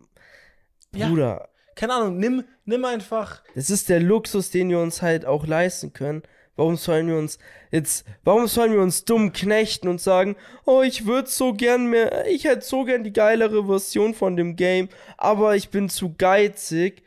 Ja. 0.95 1.09
Bruder, 1.09 1.49
keine 1.77 1.95
Ahnung, 1.95 2.19
nimm, 2.19 2.45
nimm 2.65 2.85
einfach. 2.85 3.43
das 3.55 3.71
ist 3.71 3.89
der 3.89 4.01
Luxus, 4.01 4.51
den 4.51 4.69
wir 4.69 4.81
uns 4.81 5.03
halt 5.03 5.25
auch 5.25 5.47
leisten 5.47 5.93
können. 5.93 6.23
Warum 6.57 6.77
sollen 6.77 7.09
wir 7.09 7.17
uns 7.17 7.39
jetzt, 7.71 8.07
warum 8.23 8.47
sollen 8.47 8.73
wir 8.73 8.81
uns 8.81 9.05
dumm 9.05 9.33
knechten 9.33 9.89
und 9.89 10.01
sagen, 10.01 10.37
oh, 10.65 10.83
ich 10.83 11.07
würde 11.07 11.29
so 11.29 11.53
gern 11.53 11.87
mehr, 11.87 12.27
ich 12.29 12.45
hätte 12.45 12.65
so 12.65 12.85
gern 12.85 13.03
die 13.03 13.13
geilere 13.13 13.67
Version 13.67 14.15
von 14.15 14.37
dem 14.37 14.55
Game, 14.55 14.89
aber 15.17 15.57
ich 15.57 15.71
bin 15.71 15.89
zu 15.89 16.15
geizig. 16.17 17.03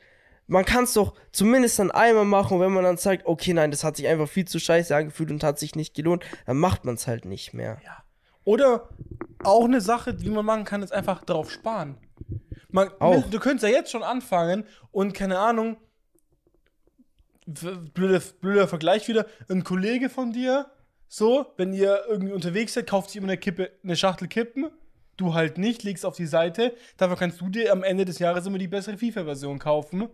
Man 0.48 0.66
kann 0.66 0.86
es 0.86 0.94
doch 0.94 1.14
zumindest 1.32 1.80
dann 1.80 1.92
einmal 1.92 2.26
machen, 2.26 2.56
und 2.56 2.62
wenn 2.62 2.74
man 2.74 2.84
dann 2.84 2.98
sagt, 2.98 3.26
okay, 3.26 3.54
nein, 3.54 3.72
das 3.72 3.84
hat 3.84 3.98
sich 3.98 4.08
einfach 4.08 4.30
viel 4.30 4.46
zu 4.46 4.60
scheiße 4.60 4.96
angefühlt 4.96 5.32
und 5.32 5.44
hat 5.44 5.60
sich 5.60 5.76
nicht 5.76 5.94
gelohnt, 5.94 6.24
dann 6.46 6.58
macht 6.58 6.86
man 6.86 6.96
es 6.96 7.08
halt 7.08 7.26
nicht 7.26 7.54
mehr. 7.54 7.80
Oder 8.44 8.88
auch 9.44 9.66
eine 9.66 9.82
Sache, 9.82 10.14
die 10.14 10.30
man 10.30 10.46
machen 10.46 10.64
kann, 10.64 10.82
ist 10.82 10.94
einfach 10.94 11.24
darauf 11.26 11.52
sparen. 11.52 11.98
Man, 12.70 12.90
Auch. 13.00 13.30
Du 13.30 13.40
könntest 13.40 13.64
ja 13.64 13.70
jetzt 13.70 13.92
schon 13.92 14.04
anfangen 14.04 14.66
und 14.92 15.14
keine 15.14 15.40
Ahnung, 15.40 15.78
blöder, 17.48 18.22
blöder 18.42 18.68
Vergleich 18.68 19.08
wieder, 19.08 19.26
ein 19.50 19.64
Kollege 19.64 20.10
von 20.10 20.32
dir, 20.32 20.70
so, 21.08 21.46
wenn 21.56 21.74
ihr 21.74 22.02
irgendwie 22.08 22.34
unterwegs 22.34 22.74
seid, 22.74 22.88
kauft 22.88 23.10
sich 23.10 23.18
immer 23.18 23.28
eine 23.28 23.38
Kippe, 23.38 23.72
eine 23.84 23.96
Schachtel 23.96 24.28
Kippen, 24.28 24.70
du 25.16 25.34
halt 25.34 25.58
nicht, 25.58 25.84
legst 25.84 26.06
auf 26.06 26.16
die 26.16 26.26
Seite, 26.26 26.76
dafür 26.98 27.16
kannst 27.16 27.40
du 27.42 27.50
dir 27.50 27.72
am 27.72 27.84
Ende 27.84 28.06
des 28.06 28.20
Jahres 28.20 28.46
immer 28.46 28.58
die 28.58 28.68
bessere 28.68 28.98
FIFA-Version 28.98 29.58
kaufen. 29.58 30.10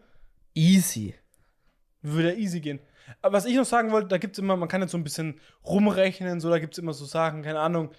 Easy. 0.53 1.15
Würde 2.01 2.33
ja 2.33 2.37
easy 2.37 2.59
gehen. 2.59 2.79
Aber 3.21 3.33
was 3.33 3.45
ich 3.45 3.55
noch 3.55 3.65
sagen 3.65 3.91
wollte, 3.91 4.07
da 4.07 4.17
gibt 4.17 4.35
es 4.35 4.39
immer, 4.39 4.55
man 4.55 4.69
kann 4.69 4.81
jetzt 4.81 4.91
so 4.91 4.97
ein 4.97 5.03
bisschen 5.03 5.39
rumrechnen, 5.65 6.39
so, 6.39 6.49
da 6.49 6.59
gibt 6.59 6.73
es 6.73 6.79
immer 6.79 6.93
so 6.93 7.05
Sachen, 7.05 7.41
keine 7.41 7.59
Ahnung. 7.59 7.91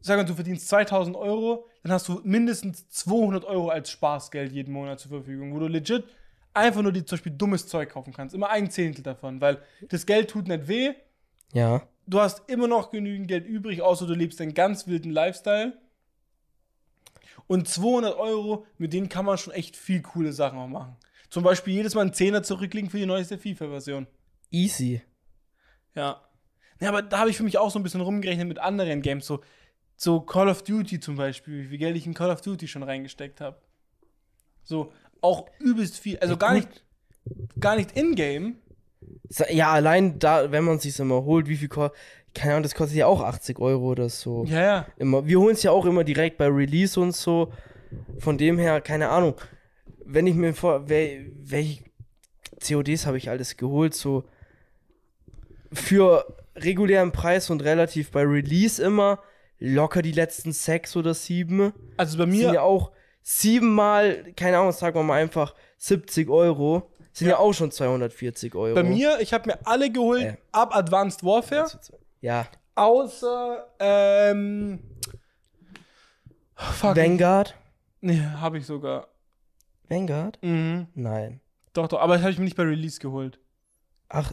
Sag 0.00 0.16
mal, 0.16 0.24
du 0.24 0.34
verdienst 0.34 0.68
2000 0.68 1.14
Euro, 1.16 1.68
dann 1.84 1.92
hast 1.92 2.08
du 2.08 2.20
mindestens 2.24 2.88
200 2.88 3.44
Euro 3.44 3.68
als 3.68 3.90
Spaßgeld 3.90 4.50
jeden 4.52 4.72
Monat 4.72 4.98
zur 4.98 5.10
Verfügung, 5.10 5.54
wo 5.54 5.60
du 5.60 5.68
legit 5.68 6.04
einfach 6.54 6.82
nur 6.82 6.92
die 6.92 7.04
zum 7.04 7.16
Beispiel 7.16 7.32
dummes 7.32 7.66
Zeug 7.66 7.90
kaufen 7.90 8.12
kannst. 8.12 8.34
Immer 8.34 8.50
ein 8.50 8.70
Zehntel 8.70 9.02
davon, 9.02 9.40
weil 9.40 9.62
das 9.88 10.06
Geld 10.06 10.30
tut 10.30 10.48
nicht 10.48 10.68
weh. 10.68 10.94
Ja. 11.52 11.86
Du 12.06 12.20
hast 12.20 12.48
immer 12.48 12.68
noch 12.68 12.90
genügend 12.90 13.28
Geld 13.28 13.46
übrig, 13.46 13.82
außer 13.82 14.06
du 14.06 14.14
lebst 14.14 14.40
einen 14.40 14.54
ganz 14.54 14.86
wilden 14.86 15.10
Lifestyle. 15.10 15.78
Und 17.46 17.68
200 17.68 18.16
Euro, 18.16 18.66
mit 18.78 18.92
denen 18.92 19.08
kann 19.08 19.24
man 19.24 19.38
schon 19.38 19.52
echt 19.52 19.76
viel 19.76 20.02
coole 20.02 20.32
Sachen 20.32 20.58
auch 20.58 20.68
machen. 20.68 20.96
zum 21.28 21.42
Beispiel 21.42 21.74
jedes 21.74 21.94
Mal 21.94 22.02
einen 22.02 22.12
Zehner 22.12 22.42
zurücklegen 22.42 22.90
für 22.90 22.98
die 22.98 23.06
neueste 23.06 23.38
FIFA-Version. 23.38 24.06
Easy. 24.50 25.02
Ja. 25.94 26.20
Ja, 26.80 26.88
aber 26.88 27.00
da 27.02 27.20
habe 27.20 27.30
ich 27.30 27.36
für 27.36 27.42
mich 27.42 27.58
auch 27.58 27.70
so 27.70 27.78
ein 27.78 27.82
bisschen 27.82 28.00
rumgerechnet 28.00 28.48
mit 28.48 28.58
anderen 28.58 29.00
Games, 29.02 29.26
so, 29.26 29.40
so 29.96 30.20
Call 30.20 30.48
of 30.48 30.62
Duty 30.62 31.00
zum 31.00 31.16
Beispiel, 31.16 31.62
wie 31.62 31.68
viel 31.68 31.78
Geld 31.78 31.96
ich 31.96 32.06
in 32.06 32.14
Call 32.14 32.30
of 32.30 32.40
Duty 32.40 32.68
schon 32.68 32.82
reingesteckt 32.82 33.40
habe. 33.40 33.60
So, 34.64 34.92
auch 35.22 35.46
übelst 35.58 35.98
viel, 35.98 36.18
also 36.18 36.36
gar 36.36 36.52
nicht, 36.52 36.68
gar 37.58 37.76
nicht 37.76 37.92
in-game. 37.92 38.56
Ja, 39.50 39.72
allein 39.72 40.18
da, 40.18 40.52
wenn 40.52 40.64
man 40.64 40.78
sich 40.78 40.98
immer 40.98 41.24
holt, 41.24 41.48
wie 41.48 41.56
viel 41.56 41.68
kostet. 41.68 41.98
Keine 42.34 42.54
Ahnung, 42.54 42.62
das 42.62 42.74
kostet 42.74 42.96
ja 42.96 43.06
auch 43.06 43.20
80 43.20 43.58
Euro 43.58 43.90
oder 43.90 44.08
so. 44.08 44.44
Ja, 44.44 44.62
ja. 44.62 44.86
Immer. 44.96 45.26
Wir 45.26 45.38
holen 45.38 45.54
es 45.54 45.62
ja 45.62 45.70
auch 45.70 45.84
immer 45.84 46.02
direkt 46.02 46.38
bei 46.38 46.46
Release 46.46 46.98
und 46.98 47.14
so. 47.14 47.52
Von 48.18 48.38
dem 48.38 48.58
her, 48.58 48.80
keine 48.80 49.10
Ahnung. 49.10 49.34
Wenn 50.04 50.26
ich 50.26 50.34
mir 50.34 50.54
vor. 50.54 50.88
Wel, 50.88 51.32
welche 51.36 51.84
CODs 52.66 53.06
habe 53.06 53.18
ich 53.18 53.28
alles 53.28 53.56
geholt? 53.56 53.94
So. 53.94 54.24
Für 55.72 56.24
regulären 56.56 57.12
Preis 57.12 57.50
und 57.50 57.62
relativ 57.62 58.10
bei 58.10 58.22
Release 58.22 58.82
immer. 58.82 59.18
Locker 59.58 60.02
die 60.02 60.12
letzten 60.12 60.52
sechs 60.52 60.96
oder 60.96 61.14
sieben. 61.14 61.72
Also 61.98 62.18
bei 62.18 62.24
Sind 62.24 62.40
ja 62.40 62.52
mir, 62.52 62.62
auch 62.62 62.92
siebenmal, 63.22 64.32
keine 64.36 64.58
Ahnung, 64.58 64.72
sagen 64.72 64.94
wir 64.96 65.02
mal 65.02 65.20
einfach 65.22 65.54
70 65.78 66.28
Euro. 66.28 66.90
Sind 67.12 67.26
ja, 67.28 67.34
Ja. 67.34 67.38
auch 67.40 67.52
schon 67.52 67.70
240 67.70 68.54
Euro. 68.54 68.74
bei 68.74 68.82
mir, 68.82 69.18
ich 69.20 69.32
habe 69.34 69.50
mir 69.50 69.58
alle 69.66 69.90
geholt 69.90 70.22
Äh. 70.22 70.36
ab 70.52 70.74
Advanced 70.74 71.22
Warfare, 71.22 71.70
Ja. 72.22 72.46
außer, 72.74 73.66
ähm, 73.78 74.80
fuck. 76.56 76.96
Vanguard? 76.96 77.54
Nee, 78.00 78.20
habe 78.20 78.58
ich 78.58 78.66
sogar. 78.66 79.08
Vanguard? 79.88 80.38
Mhm. 80.42 80.86
Nein. 80.94 81.40
Doch, 81.74 81.86
doch, 81.88 82.00
aber 82.00 82.14
das 82.14 82.22
habe 82.22 82.32
ich 82.32 82.38
mir 82.38 82.44
nicht 82.44 82.56
bei 82.56 82.64
Release 82.64 82.98
geholt. 82.98 83.38
Ach, 84.08 84.32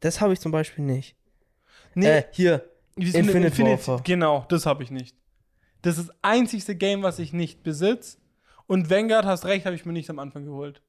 das 0.00 0.20
habe 0.20 0.32
ich 0.32 0.40
zum 0.40 0.52
Beispiel 0.52 0.84
nicht. 0.84 1.16
Nee, 1.94 2.06
Äh, 2.18 2.24
hier. 2.32 2.70
Infinite 2.96 3.50
denn 3.50 3.66
Warfare. 3.68 4.02
Genau, 4.04 4.44
das 4.48 4.66
habe 4.66 4.82
ich 4.82 4.90
nicht. 4.90 5.16
Das 5.82 5.98
ist 5.98 6.08
das 6.08 6.16
einzigste 6.22 6.74
Game, 6.74 7.02
was 7.02 7.18
ich 7.18 7.32
nicht 7.32 7.62
besitze. 7.62 8.18
Und 8.68 8.90
Vanguard, 8.90 9.24
hast 9.24 9.46
recht, 9.46 9.66
habe 9.66 9.74
ich 9.74 9.84
mir 9.84 9.94
nicht 9.94 10.10
am 10.10 10.20
Anfang 10.20 10.44
geholt. 10.44 10.82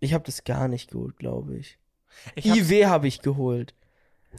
Ich 0.00 0.14
habe 0.14 0.24
das 0.24 0.44
gar 0.44 0.68
nicht 0.68 0.90
geholt, 0.90 1.18
glaube 1.18 1.56
ich. 1.56 1.78
Ich 2.34 2.46
IW 2.46 2.86
habe 2.86 3.08
ich 3.08 3.20
geholt. 3.20 3.74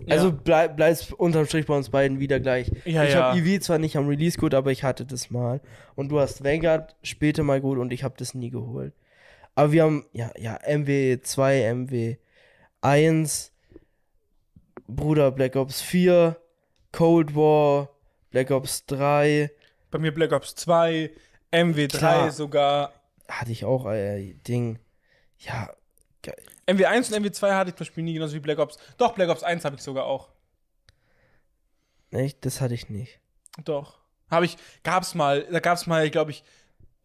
Ja. 0.06 0.16
Also 0.16 0.32
bleib, 0.32 0.78
bleibt 0.78 1.12
unterm 1.14 1.46
Strich 1.46 1.66
bei 1.66 1.76
uns 1.76 1.90
beiden 1.90 2.20
wieder 2.20 2.40
gleich. 2.40 2.72
Ja, 2.86 3.04
ich 3.04 3.14
ja. 3.14 3.24
habe 3.24 3.40
IW 3.40 3.60
zwar 3.60 3.78
nicht 3.78 3.98
am 3.98 4.08
Release 4.08 4.38
geholt, 4.38 4.54
aber 4.54 4.72
ich 4.72 4.84
hatte 4.84 5.06
das 5.06 5.30
mal. 5.30 5.62
Und 5.96 6.10
du 6.10 6.20
hast 6.20 6.44
Vanguard 6.44 6.96
später 7.04 7.44
mal 7.44 7.60
geholt 7.60 7.80
und 7.80 7.92
ich 7.92 8.04
habe 8.04 8.16
das 8.18 8.34
nie 8.34 8.50
geholt. 8.50 8.94
Aber 9.54 9.72
wir 9.72 9.84
haben, 9.84 10.06
ja, 10.14 10.32
ja, 10.38 10.58
MW2, 10.62 12.18
MW1, 12.82 13.52
Bruder, 14.88 15.32
Black 15.32 15.56
Ops 15.56 15.82
4, 15.82 16.38
Cold 16.94 17.36
War, 17.36 17.90
Black 18.32 18.52
Ops 18.52 18.86
3, 18.86 19.52
Bei 19.92 20.00
mir 20.00 20.14
Black 20.14 20.32
Ops 20.32 20.56
2, 20.56 21.12
MW3 21.52 21.98
Klar. 21.98 22.32
sogar. 22.32 22.94
hatte 23.28 23.52
ich 23.52 23.66
auch, 23.66 23.86
äh, 23.88 24.34
Ding. 24.48 24.80
Ja, 25.40 25.70
MW1 26.68 27.14
und 27.14 27.26
MW2 27.26 27.54
hatte 27.54 27.70
ich 27.70 27.76
zum 27.76 27.86
Beispiel 27.86 28.04
nie, 28.04 28.14
genauso 28.14 28.36
wie 28.36 28.40
Black 28.40 28.60
Ops. 28.60 28.78
Doch, 28.98 29.14
Black 29.14 29.30
Ops 29.30 29.44
1 29.44 29.64
habe 29.66 29.76
ich 29.76 29.82
sogar 29.82 30.06
auch. 30.06 30.30
echt, 32.12 32.46
das 32.46 32.62
hatte 32.62 32.74
ich 32.74 32.90
nicht. 32.90 33.20
Doch. 33.64 34.00
Habe 34.30 34.46
ich, 34.46 34.58
gab's 34.84 35.16
mal, 35.16 35.44
da 35.44 35.60
gab's 35.60 35.88
mal, 35.88 36.10
glaube 36.10 36.32
ich, 36.32 36.44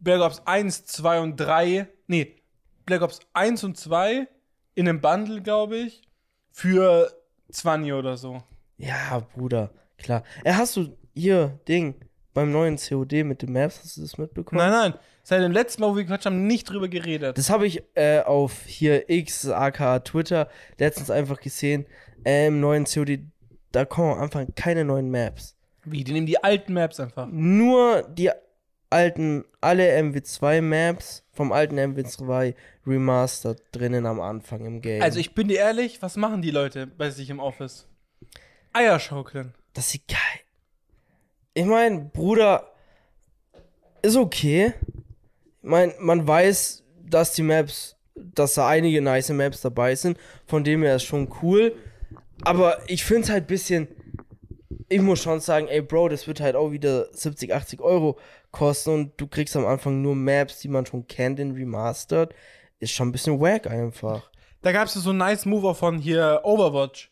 Black 0.01 0.21
Ops 0.21 0.43
1, 0.47 0.87
2 0.87 1.21
und 1.21 1.37
3. 1.37 1.87
Nee, 2.09 2.37
Black 2.85 3.03
Ops 3.03 3.21
1 3.33 3.63
und 3.63 3.77
2 3.79 4.27
in 4.75 4.89
einem 4.89 5.01
Bundle, 5.01 5.43
glaube 5.43 5.77
ich, 5.77 6.03
für 6.51 7.13
20 7.51 7.93
oder 7.93 8.17
so. 8.17 8.43
Ja, 8.79 9.21
Bruder, 9.35 9.73
klar. 9.99 10.25
Äh, 10.43 10.55
hast 10.55 10.77
du 10.77 10.97
hier, 11.15 11.61
Ding, 11.69 11.95
beim 12.35 12.51
neuen 12.51 12.77
COD 12.77 13.25
mit 13.25 13.43
den 13.43 13.53
Maps, 13.53 13.81
hast 13.83 13.97
du 13.97 14.03
das 14.03 14.19
mitbekommen? 14.19 14.61
Nein, 14.61 14.71
nein. 14.71 14.95
Seit 15.23 15.43
dem 15.43 15.53
letzten 15.53 15.83
Mal, 15.83 15.91
wo 15.91 15.97
wir 15.97 16.03
gequatscht 16.03 16.27
haben, 16.27 16.47
nicht 16.47 16.69
drüber 16.69 16.89
geredet. 16.89 17.39
Das 17.39 17.51
habe 17.51 17.67
ich 17.67 17.83
äh, 17.95 18.21
auf 18.21 18.65
hier 18.67 19.09
X, 19.09 19.49
aka 19.49 20.01
Twitter, 20.01 20.49
letztens 20.79 21.11
einfach 21.11 21.41
gesehen. 21.41 21.87
Äh, 22.25 22.49
Im 22.49 22.61
neuen 22.61 22.85
COD, 22.85 23.21
da 23.71 23.85
kommen 23.85 24.15
am 24.15 24.21
Anfang 24.21 24.55
keine 24.55 24.85
neuen 24.85 25.11
Maps. 25.11 25.57
Wie? 25.85 26.05
Die 26.05 26.13
nehmen 26.13 26.27
die 26.27 26.43
alten 26.43 26.75
Maps 26.75 27.01
einfach. 27.01 27.29
Nur 27.31 28.03
die 28.03 28.31
alten, 28.91 29.45
alle 29.61 29.97
MW2-Maps 29.99 31.25
vom 31.33 31.53
alten 31.53 31.79
MW2 31.79 32.55
Remastered 32.87 33.61
drinnen 33.73 34.07
am 34.07 34.21
Anfang 34.21 34.65
im 34.65 34.81
Game. 34.81 35.03
Also 35.03 35.19
ich 35.19 35.35
bin 35.35 35.49
dir 35.49 35.59
ehrlich, 35.59 36.03
was 36.03 36.17
machen 36.17 36.43
die 36.43 36.51
Leute 36.51 36.87
bei 36.87 37.11
sich 37.11 37.31
im 37.31 37.41
Office? 37.41 37.87
Eier 38.73 38.99
schaukeln. 38.99 39.55
Das 39.75 39.91
sieht 39.91 40.07
geil. 40.09 40.32
Ich 41.55 41.67
meine, 41.67 42.11
Bruder, 42.13 42.73
ist 44.01 44.17
okay. 44.17 44.75
Ich 45.63 45.69
meine, 45.69 45.95
man 46.01 46.27
weiß, 46.27 46.83
dass 47.05 47.35
die 47.35 47.43
Maps, 47.43 47.97
dass 48.15 48.55
da 48.55 48.69
einige 48.69 49.01
nice 49.03 49.31
Maps 49.31 49.61
dabei 49.61 49.95
sind. 49.95 50.19
Von 50.47 50.65
dem 50.65 50.83
her 50.83 50.97
ist 50.97 51.05
schon 51.05 51.33
cool. 51.43 51.77
Aber 52.43 52.79
ich 52.89 53.05
finde 53.05 53.23
es 53.23 53.31
halt 53.31 53.45
ein 53.45 53.49
bisschen. 53.49 53.89
Ich 54.89 55.01
muss 55.01 55.23
schon 55.23 55.41
sagen, 55.41 55.69
ey 55.69 55.81
Bro, 55.81 56.09
das 56.11 56.27
wird 56.27 56.41
halt 56.41 56.57
auch 56.57 56.71
wieder 56.71 57.09
70, 57.13 57.55
80 57.55 57.81
Euro 57.81 58.19
kosten 58.51 58.91
und 58.91 59.13
du 59.17 59.27
kriegst 59.27 59.57
am 59.57 59.65
Anfang 59.65 60.03
nur 60.03 60.15
Maps, 60.15 60.61
die 60.61 60.69
man 60.69 60.85
schon 60.85 61.07
kennt 61.07 61.39
in 61.39 61.53
Remastered. 61.53 62.35
Ist 62.79 62.93
schon 62.93 63.09
ein 63.09 63.13
bisschen 63.13 63.41
wack 63.41 63.67
einfach. 63.67 64.31
Da 64.61 64.73
gab 64.73 64.87
es 64.87 64.95
so 64.95 65.11
einen 65.11 65.19
nice 65.19 65.47
Mover 65.47 65.75
von 65.75 65.99
hier 65.99 66.41
Overwatch. 66.45 67.12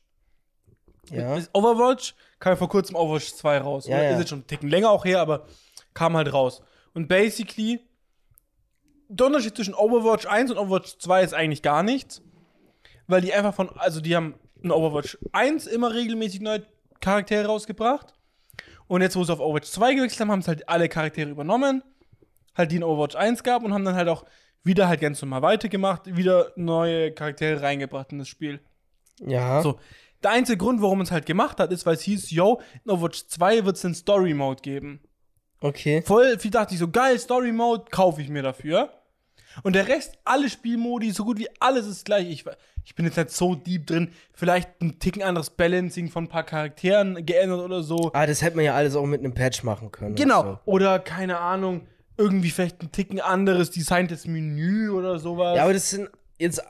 Ja. 1.10 1.36
Ist 1.36 1.50
Overwatch 1.52 2.14
kam 2.38 2.52
ja 2.52 2.56
vor 2.56 2.68
kurzem 2.68 2.96
Overwatch 2.96 3.34
2 3.34 3.58
raus. 3.58 3.86
Ja, 3.86 4.02
ja. 4.02 4.10
Ist 4.10 4.18
jetzt 4.18 4.28
schon 4.30 4.40
einen 4.40 4.46
Ticken 4.46 4.68
länger 4.68 4.90
auch 4.90 5.04
her, 5.04 5.20
aber 5.20 5.46
kam 5.94 6.16
halt 6.16 6.32
raus. 6.32 6.62
Und 6.94 7.08
basically, 7.08 7.80
der 9.08 9.26
Unterschied 9.26 9.54
zwischen 9.54 9.74
Overwatch 9.74 10.26
1 10.26 10.50
und 10.50 10.58
Overwatch 10.58 10.98
2 10.98 11.22
ist 11.22 11.34
eigentlich 11.34 11.62
gar 11.62 11.82
nichts. 11.82 12.22
Weil 13.06 13.20
die 13.20 13.34
einfach 13.34 13.54
von, 13.54 13.70
also 13.76 14.00
die 14.00 14.16
haben 14.16 14.34
in 14.62 14.70
Overwatch 14.70 15.18
1 15.32 15.66
immer 15.66 15.92
regelmäßig 15.92 16.40
neue 16.40 16.62
Charaktere 17.00 17.46
rausgebracht. 17.46 18.14
Und 18.86 19.02
jetzt, 19.02 19.16
wo 19.16 19.24
sie 19.24 19.32
auf 19.32 19.40
Overwatch 19.40 19.70
2 19.70 19.94
gewechselt 19.94 20.20
haben, 20.20 20.30
haben 20.30 20.42
sie 20.42 20.48
halt 20.48 20.68
alle 20.68 20.88
Charaktere 20.88 21.30
übernommen. 21.30 21.82
Halt 22.56 22.72
die 22.72 22.76
in 22.76 22.84
Overwatch 22.84 23.16
1 23.16 23.42
gab 23.42 23.62
und 23.62 23.72
haben 23.72 23.84
dann 23.84 23.94
halt 23.94 24.08
auch 24.08 24.24
wieder 24.62 24.88
halt 24.88 25.00
ganz 25.00 25.22
normal 25.22 25.42
weitergemacht, 25.42 26.16
wieder 26.16 26.52
neue 26.56 27.12
Charaktere 27.12 27.62
reingebracht 27.62 28.12
in 28.12 28.18
das 28.18 28.28
Spiel. 28.28 28.60
Ja. 29.20 29.62
So, 29.62 29.78
der 30.22 30.32
einzige 30.32 30.58
Grund, 30.58 30.82
warum 30.82 31.00
es 31.00 31.10
halt 31.10 31.26
gemacht 31.26 31.58
hat, 31.60 31.72
ist, 31.72 31.86
weil 31.86 31.94
es 31.94 32.02
hieß, 32.02 32.30
yo, 32.30 32.60
in 32.84 32.90
Overwatch 32.90 33.26
2 33.26 33.64
wird 33.64 33.76
es 33.76 33.84
einen 33.84 33.94
Story-Mode 33.94 34.62
geben. 34.62 35.00
Okay. 35.60 36.02
Voll 36.02 36.38
viel 36.38 36.50
dachte 36.50 36.74
ich 36.74 36.80
so, 36.80 36.88
geil, 36.88 37.18
Story-Mode, 37.18 37.84
kaufe 37.90 38.22
ich 38.22 38.28
mir 38.28 38.42
dafür. 38.42 38.90
Und 39.62 39.74
der 39.74 39.88
Rest, 39.88 40.18
alle 40.24 40.48
Spielmodi, 40.48 41.10
so 41.10 41.24
gut 41.24 41.38
wie 41.38 41.48
alles 41.58 41.86
ist 41.86 42.04
gleich. 42.04 42.28
Ich, 42.30 42.44
ich 42.84 42.94
bin 42.94 43.04
jetzt 43.04 43.16
nicht 43.16 43.30
so 43.30 43.54
deep 43.54 43.86
drin. 43.86 44.12
Vielleicht 44.32 44.80
ein 44.80 44.98
Ticken 44.98 45.22
anderes 45.22 45.50
Balancing 45.50 46.08
von 46.08 46.24
ein 46.24 46.28
paar 46.28 46.44
Charakteren 46.44 47.26
geändert 47.26 47.60
oder 47.60 47.82
so. 47.82 48.10
Ah, 48.14 48.26
das 48.26 48.42
hätte 48.42 48.56
man 48.56 48.64
ja 48.64 48.74
alles 48.74 48.94
auch 48.94 49.06
mit 49.06 49.20
einem 49.20 49.34
Patch 49.34 49.62
machen 49.64 49.90
können. 49.90 50.14
Genau. 50.14 50.42
so. 50.42 50.58
Oder, 50.66 50.98
keine 51.00 51.38
Ahnung, 51.38 51.82
irgendwie 52.16 52.50
vielleicht 52.50 52.82
ein 52.82 52.92
Ticken 52.92 53.20
anderes 53.20 53.70
designtes 53.70 54.26
Menü 54.26 54.90
oder 54.90 55.18
sowas. 55.18 55.56
Ja, 55.56 55.64
aber 55.64 55.72
das 55.72 55.90
sind 55.90 56.08
jetzt, 56.38 56.62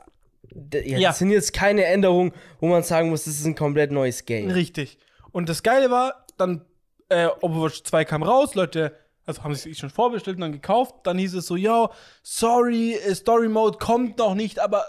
ja, 0.49 0.81
Ja. 0.81 1.09
Das 1.09 1.19
sind 1.19 1.29
jetzt 1.29 1.53
keine 1.53 1.85
Änderungen, 1.85 2.33
wo 2.59 2.67
man 2.67 2.83
sagen 2.83 3.09
muss, 3.09 3.25
das 3.25 3.35
ist 3.35 3.45
ein 3.45 3.55
komplett 3.55 3.91
neues 3.91 4.25
Game. 4.25 4.49
Richtig. 4.49 4.97
Und 5.31 5.49
das 5.49 5.63
Geile 5.63 5.89
war, 5.91 6.25
dann 6.37 6.65
äh, 7.09 7.27
Overwatch 7.41 7.83
2 7.83 8.05
kam 8.05 8.23
raus, 8.23 8.55
Leute, 8.55 8.95
also 9.25 9.43
haben 9.43 9.55
sich 9.55 9.77
schon 9.77 9.89
vorbestellt 9.89 10.37
und 10.37 10.41
dann 10.41 10.51
gekauft. 10.51 10.95
Dann 11.03 11.17
hieß 11.17 11.35
es 11.35 11.45
so, 11.45 11.55
yo, 11.55 11.89
sorry, 12.23 12.93
äh, 12.93 13.15
Story 13.15 13.49
Mode 13.49 13.77
kommt 13.77 14.17
noch 14.17 14.35
nicht, 14.35 14.59
aber 14.59 14.83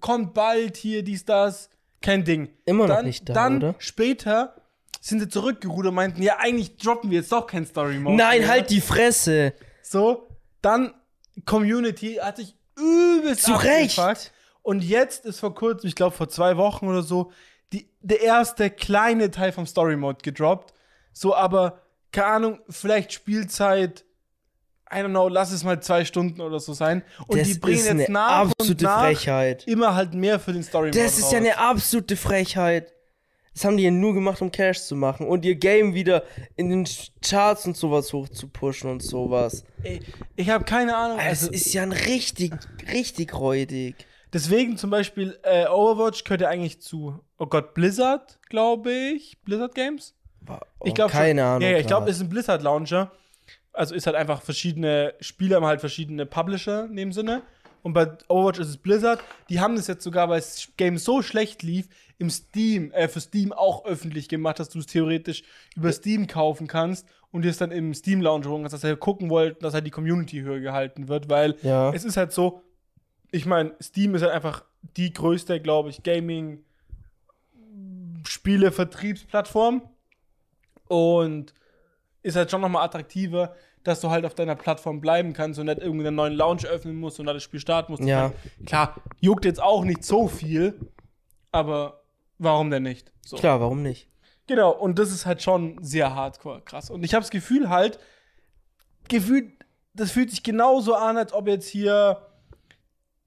kommt 0.00 0.34
bald 0.34 0.76
hier, 0.76 1.02
dies, 1.02 1.24
das. 1.24 1.70
Kein 2.02 2.24
Ding. 2.24 2.50
Immer 2.64 2.86
noch 2.86 2.96
dann, 2.96 3.04
nicht 3.04 3.28
da, 3.28 3.34
Dann 3.34 3.56
oder? 3.58 3.74
später 3.78 4.54
sind 5.00 5.20
sie 5.20 5.28
zurückgerudert 5.28 5.90
und 5.90 5.94
meinten, 5.94 6.22
ja, 6.22 6.36
eigentlich 6.38 6.76
droppen 6.76 7.10
wir 7.10 7.18
jetzt 7.18 7.32
doch 7.32 7.46
kein 7.46 7.66
Story 7.66 7.98
Mode. 7.98 8.16
Nein, 8.16 8.40
mehr. 8.40 8.48
halt 8.48 8.70
die 8.70 8.80
Fresse. 8.80 9.54
So, 9.82 10.28
dann 10.62 10.94
Community 11.46 12.18
hat 12.20 12.36
sich 12.36 12.54
übelst 12.76 13.44
Zu 13.44 13.52
Recht. 13.52 13.98
Und 14.62 14.84
jetzt 14.84 15.24
ist 15.24 15.40
vor 15.40 15.54
kurzem, 15.54 15.88
ich 15.88 15.94
glaube 15.94 16.16
vor 16.16 16.28
zwei 16.28 16.56
Wochen 16.56 16.86
oder 16.88 17.02
so, 17.02 17.32
die, 17.72 17.88
der 18.00 18.20
erste 18.20 18.70
kleine 18.70 19.30
Teil 19.30 19.52
vom 19.52 19.66
Story 19.66 19.96
Mode 19.96 20.18
gedroppt. 20.22 20.74
So, 21.12 21.34
aber, 21.34 21.82
keine 22.12 22.26
Ahnung, 22.26 22.60
vielleicht 22.68 23.12
Spielzeit, 23.12 24.04
I 24.92 24.96
don't 24.96 25.10
know, 25.10 25.28
lass 25.28 25.52
es 25.52 25.62
mal 25.62 25.80
zwei 25.80 26.04
Stunden 26.04 26.40
oder 26.40 26.58
so 26.58 26.72
sein. 26.72 27.02
Und 27.28 27.38
das 27.38 27.48
die 27.48 27.54
bringen 27.54 27.78
ist 27.78 27.84
jetzt 27.86 27.94
eine 28.08 28.10
nach 28.10 28.44
und 28.46 28.52
absolute 28.58 28.84
nach 28.84 29.00
Frechheit. 29.02 29.66
immer 29.68 29.94
halt 29.94 30.14
mehr 30.14 30.40
für 30.40 30.52
den 30.52 30.62
Story 30.64 30.88
Mode 30.88 30.98
Das 31.00 31.18
ist 31.18 31.30
ja 31.30 31.38
eine 31.38 31.58
absolute 31.58 32.16
Frechheit. 32.16 32.92
Das 33.52 33.64
haben 33.64 33.76
die 33.76 33.82
ja 33.82 33.90
nur 33.90 34.14
gemacht, 34.14 34.40
um 34.42 34.50
Cash 34.50 34.80
zu 34.82 34.94
machen 34.96 35.26
und 35.26 35.44
ihr 35.44 35.56
Game 35.56 35.92
wieder 35.94 36.24
in 36.56 36.70
den 36.70 36.88
Charts 37.22 37.66
und 37.66 37.76
sowas 37.76 38.12
hoch 38.12 38.28
zu 38.28 38.48
pushen 38.48 38.90
und 38.90 39.02
sowas. 39.02 39.64
Ey, 39.82 40.00
Ich 40.36 40.48
habe 40.50 40.64
keine 40.64 40.96
Ahnung. 40.96 41.18
Es 41.18 41.42
Also, 41.42 41.50
ist 41.50 41.72
ja 41.72 41.82
ein 41.82 41.92
richtig, 41.92 42.52
richtig 42.92 43.34
räudig. 43.34 43.96
Deswegen 44.32 44.76
zum 44.76 44.90
Beispiel 44.90 45.38
äh, 45.42 45.66
Overwatch 45.66 46.24
gehört 46.24 46.40
ja 46.42 46.48
eigentlich 46.48 46.80
zu, 46.80 47.18
oh 47.38 47.46
Gott, 47.46 47.74
Blizzard, 47.74 48.38
glaube 48.48 48.92
ich. 48.92 49.40
Blizzard 49.42 49.74
Games? 49.74 50.14
Ich 50.84 50.94
glaube 50.94 51.10
Oh, 51.12 51.16
keine. 51.16 51.44
Ahnung. 51.44 51.68
Ja, 51.68 51.76
ich 51.78 51.86
glaube, 51.86 52.08
es 52.10 52.16
ist 52.16 52.22
ein 52.22 52.28
Blizzard 52.28 52.62
Launcher. 52.62 53.10
Also 53.72 53.94
ist 53.94 54.06
halt 54.06 54.16
einfach 54.16 54.42
verschiedene 54.42 55.14
Spieler 55.20 55.56
haben 55.56 55.66
halt 55.66 55.80
verschiedene 55.80 56.26
Publisher 56.26 56.86
in 56.86 56.96
dem 56.96 57.12
Sinne. 57.12 57.42
Und 57.82 57.92
bei 57.94 58.08
Overwatch 58.28 58.58
ist 58.60 58.68
es 58.68 58.76
Blizzard. 58.76 59.20
Die 59.48 59.60
haben 59.60 59.76
das 59.76 59.86
jetzt 59.86 60.04
sogar, 60.04 60.28
weil 60.28 60.40
das 60.40 60.68
Game 60.76 60.98
so 60.98 61.22
schlecht 61.22 61.62
lief, 61.62 61.88
im 62.18 62.28
Steam, 62.28 62.92
äh, 62.92 63.08
für 63.08 63.20
Steam 63.20 63.52
auch 63.52 63.84
öffentlich 63.86 64.28
gemacht, 64.28 64.58
dass 64.58 64.68
du 64.68 64.78
es 64.80 64.86
theoretisch 64.86 65.42
über 65.76 65.90
Steam 65.92 66.26
kaufen 66.26 66.66
kannst 66.66 67.06
und 67.32 67.42
dir 67.42 67.50
es 67.50 67.56
dann 67.58 67.70
im 67.70 67.94
Steam 67.94 68.20
Launcher 68.20 68.50
holen 68.50 68.62
kannst, 68.62 68.74
dass 68.74 68.82
sie 68.82 68.96
gucken 68.96 69.30
wollten, 69.30 69.62
dass 69.62 69.72
halt 69.72 69.86
die 69.86 69.90
Community 69.90 70.40
höher 70.40 70.60
gehalten 70.60 71.08
wird, 71.08 71.30
weil 71.30 71.56
Ja. 71.62 71.90
es 71.94 72.04
ist 72.04 72.16
halt 72.18 72.32
so, 72.32 72.62
ich 73.32 73.46
meine, 73.46 73.74
Steam 73.80 74.14
ist 74.14 74.22
halt 74.22 74.32
einfach 74.32 74.64
die 74.96 75.12
größte, 75.12 75.60
glaube 75.60 75.90
ich, 75.90 76.02
Gaming 76.02 76.64
Spiele 78.26 78.72
Vertriebsplattform 78.72 79.82
und 80.88 81.54
ist 82.22 82.36
halt 82.36 82.50
schon 82.50 82.60
nochmal 82.60 82.84
attraktiver, 82.84 83.54
dass 83.82 84.00
du 84.00 84.10
halt 84.10 84.26
auf 84.26 84.34
deiner 84.34 84.56
Plattform 84.56 85.00
bleiben 85.00 85.32
kannst 85.32 85.58
und 85.58 85.66
nicht 85.66 85.80
irgendeinen 85.80 86.16
neuen 86.16 86.34
Lounge 86.34 86.66
öffnen 86.66 86.96
musst 86.96 87.18
und 87.18 87.26
dann 87.26 87.36
das 87.36 87.42
Spiel 87.42 87.60
starten 87.60 87.92
musst. 87.92 88.04
Ja. 88.04 88.28
mein, 88.28 88.66
klar, 88.66 88.96
juckt 89.20 89.44
jetzt 89.44 89.62
auch 89.62 89.84
nicht 89.84 90.04
so 90.04 90.28
viel, 90.28 90.78
aber 91.50 92.02
warum 92.38 92.70
denn 92.70 92.82
nicht? 92.82 93.12
So. 93.24 93.36
Klar, 93.36 93.60
warum 93.60 93.82
nicht? 93.82 94.08
Genau, 94.46 94.70
und 94.70 94.98
das 94.98 95.12
ist 95.12 95.26
halt 95.26 95.42
schon 95.42 95.82
sehr 95.82 96.14
hardcore 96.14 96.60
krass. 96.62 96.90
Und 96.90 97.04
ich 97.04 97.14
habe 97.14 97.22
das 97.22 97.30
Gefühl 97.30 97.70
halt, 97.70 97.98
gefühlt, 99.08 99.52
das 99.94 100.10
fühlt 100.10 100.30
sich 100.30 100.42
genauso 100.42 100.94
an, 100.94 101.16
als 101.16 101.32
ob 101.32 101.46
jetzt 101.46 101.68
hier 101.68 102.20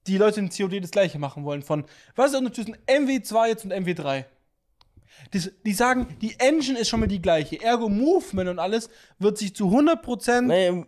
die 0.08 0.18
Leute 0.18 0.40
in 0.40 0.50
COD 0.50 0.84
das 0.84 0.92
gleiche 0.92 1.20
machen 1.20 1.44
wollen. 1.46 1.62
Von, 1.62 1.86
was 2.16 2.28
ist 2.28 2.32
der 2.34 2.40
Unterschied 2.42 2.66
zwischen 2.66 2.84
MW2 2.88 3.48
jetzt 3.48 3.64
und 3.66 3.74
MW3? 3.74 4.26
Das, 5.32 5.52
die 5.66 5.74
sagen, 5.74 6.18
die 6.22 6.36
Engine 6.40 6.80
ist 6.80 6.90
schon 6.90 7.00
mal 7.00 7.08
die 7.08 7.22
gleiche. 7.22 7.62
Ergo 7.62 7.88
Movement 7.90 8.50
und 8.50 8.60
alles 8.60 8.90
wird 9.20 9.38
sich 9.38 9.56
zu 9.56 9.66
100% 9.70 10.42
Nee, 10.42 10.86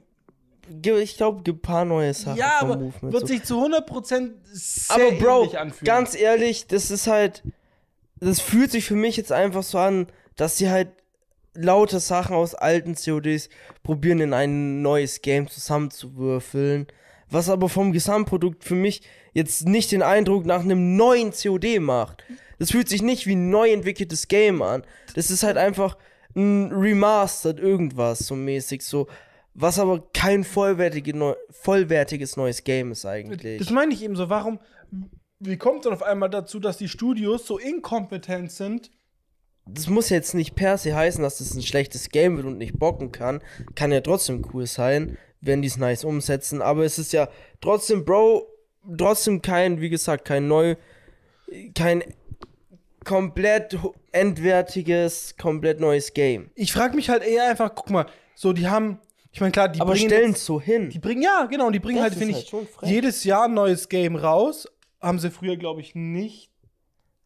ich 1.01 1.18
glaube, 1.18 1.43
gibt 1.43 1.59
ein 1.59 1.61
paar 1.61 1.86
neue 1.86 2.13
Sachen. 2.13 2.38
ja, 2.38 2.59
aber 2.59 2.78
Movement 2.78 3.13
wird 3.13 3.22
so. 3.22 3.28
sich 3.28 3.43
zu 3.43 3.63
100% 3.63 4.32
sehr 4.51 4.95
Aber 4.95 5.11
Bro, 5.18 5.43
anfühlen. 5.57 5.86
ganz 5.86 6.16
ehrlich, 6.16 6.68
das 6.68 6.89
ist 6.91 7.07
halt, 7.07 7.43
das 8.20 8.41
fühlt 8.41 8.72
sich 8.72 8.86
für 8.86 8.95
mich 8.95 9.16
jetzt 9.16 9.32
einfach 9.32 9.63
so 9.63 9.78
an, 9.78 10.07
dass 10.36 10.57
sie 10.57 10.70
halt 10.70 10.89
lauter 11.53 11.99
Sachen 11.99 12.36
aus 12.36 12.55
alten 12.55 12.95
CODs 12.95 13.49
probieren 13.84 14.20
in 14.20 14.34
ein 14.34 14.82
neues 14.82 15.22
Game 15.22 15.47
zusammenzuwürfeln, 15.47 16.88
was 17.30 17.49
aber 17.49 17.69
vom 17.69 17.91
Gesamtprodukt 17.91 18.63
für 18.63 18.76
mich 18.76 19.01
jetzt 19.34 19.67
nicht 19.67 19.91
den 19.91 20.01
Eindruck 20.01 20.45
nach 20.45 20.61
einem 20.61 20.95
neuen 20.95 21.32
COD 21.32 21.80
macht. 21.80 22.23
Das 22.59 22.71
fühlt 22.71 22.88
sich 22.88 23.01
nicht 23.01 23.28
wie 23.28 23.36
ein 23.36 23.49
neu 23.49 23.71
entwickeltes 23.71 24.28
Game 24.28 24.61
an. 24.61 24.84
Das 25.13 25.32
ist 25.32 25.43
halt 25.43 25.57
einfach 25.57 25.97
ein 26.36 26.71
Remastered 26.71 27.59
irgendwas 27.59 28.19
so 28.19 28.36
mäßig 28.36 28.82
so, 28.82 29.07
was 29.53 29.80
aber 29.80 30.03
kein 30.13 30.43
vollwertige, 30.43 31.15
neu, 31.15 31.34
vollwertiges 31.49 32.38
neues 32.38 32.63
Game 32.63 32.91
ist 32.91 33.05
eigentlich. 33.05 33.59
Das 33.59 33.69
meine 33.69 33.93
ich 33.93 34.03
eben 34.03 34.15
so. 34.15 34.30
Warum, 34.30 34.59
wie 35.39 35.57
kommt 35.57 35.80
es 35.80 35.84
dann 35.84 35.93
auf 35.93 36.03
einmal 36.03 36.30
dazu, 36.30 36.59
dass 36.59 36.78
die 36.78 36.89
Studios 36.89 37.45
so 37.45 37.57
inkompetent 37.57 38.51
sind? 38.51 38.91
das 39.67 39.88
muss 39.88 40.09
jetzt 40.09 40.36
nicht 40.36 40.55
per 40.55 40.78
se 40.78 40.95
heißen, 40.95 41.23
dass 41.23 41.39
das 41.39 41.55
ein 41.55 41.63
schlechtes 41.63 42.09
Game 42.09 42.38
wird 42.38 42.45
und 42.45 42.57
nicht 42.57 42.78
bocken 42.78 43.11
kann. 43.11 43.41
Kann 43.73 43.91
ja 43.91 44.01
trotzdem 44.01 44.45
cool 44.53 44.67
sein, 44.67 45.17
wenn 45.46 45.62
die 45.62 45.68
es 45.68 45.78
nice 45.78 46.04
umsetzen. 46.04 46.62
Aber 46.62 46.84
es 46.84 46.98
ist 47.00 47.14
ja 47.14 47.28
trotzdem, 47.62 48.04
Bro, 48.06 48.48
trotzdem 48.98 49.41
kein, 49.41 49.80
wie 49.82 49.89
gesagt, 49.89 50.26
kein 50.26 50.48
neu, 50.48 50.76
kein 51.76 52.04
komplett 53.04 53.78
endwertiges, 54.12 55.36
komplett 55.38 55.80
neues 55.80 56.14
Game. 56.14 56.50
Ich 56.56 56.74
frage 56.74 56.96
mich 56.96 57.10
halt 57.10 57.24
eher 57.24 57.48
einfach, 57.50 57.74
guck 57.76 57.89
mal, 57.89 58.06
so 58.34 58.52
die 58.54 58.68
haben, 58.68 59.00
ich 59.32 59.39
meine 59.41 59.52
klar, 59.52 59.70
die 59.70 59.80
Aber 59.82 59.91
bringen 59.91 60.10
stellen 60.10 60.30
jetzt- 60.32 60.39
es 60.39 60.46
so 60.46 60.60
hin. 60.60 60.89
die 60.89 61.00
bringen 61.00 61.22
ja 61.22 61.46
genau, 61.46 61.68
und 61.68 61.74
die 61.74 61.80
bringen 61.80 61.98
Das 61.98 62.04
halt 62.12 62.16
finde 62.16 62.34
halt 62.36 62.46
ich 62.84 62.89
jedes 62.89 63.24
Jahr 63.24 63.46
ein 63.46 63.54
neues 63.54 63.89
Game 63.89 64.16
raus. 64.16 64.68
Haben 65.02 65.20
sie 65.20 65.30
früher 65.30 65.56
glaube 65.58 65.82
ich 65.82 65.93
nicht 65.93 66.50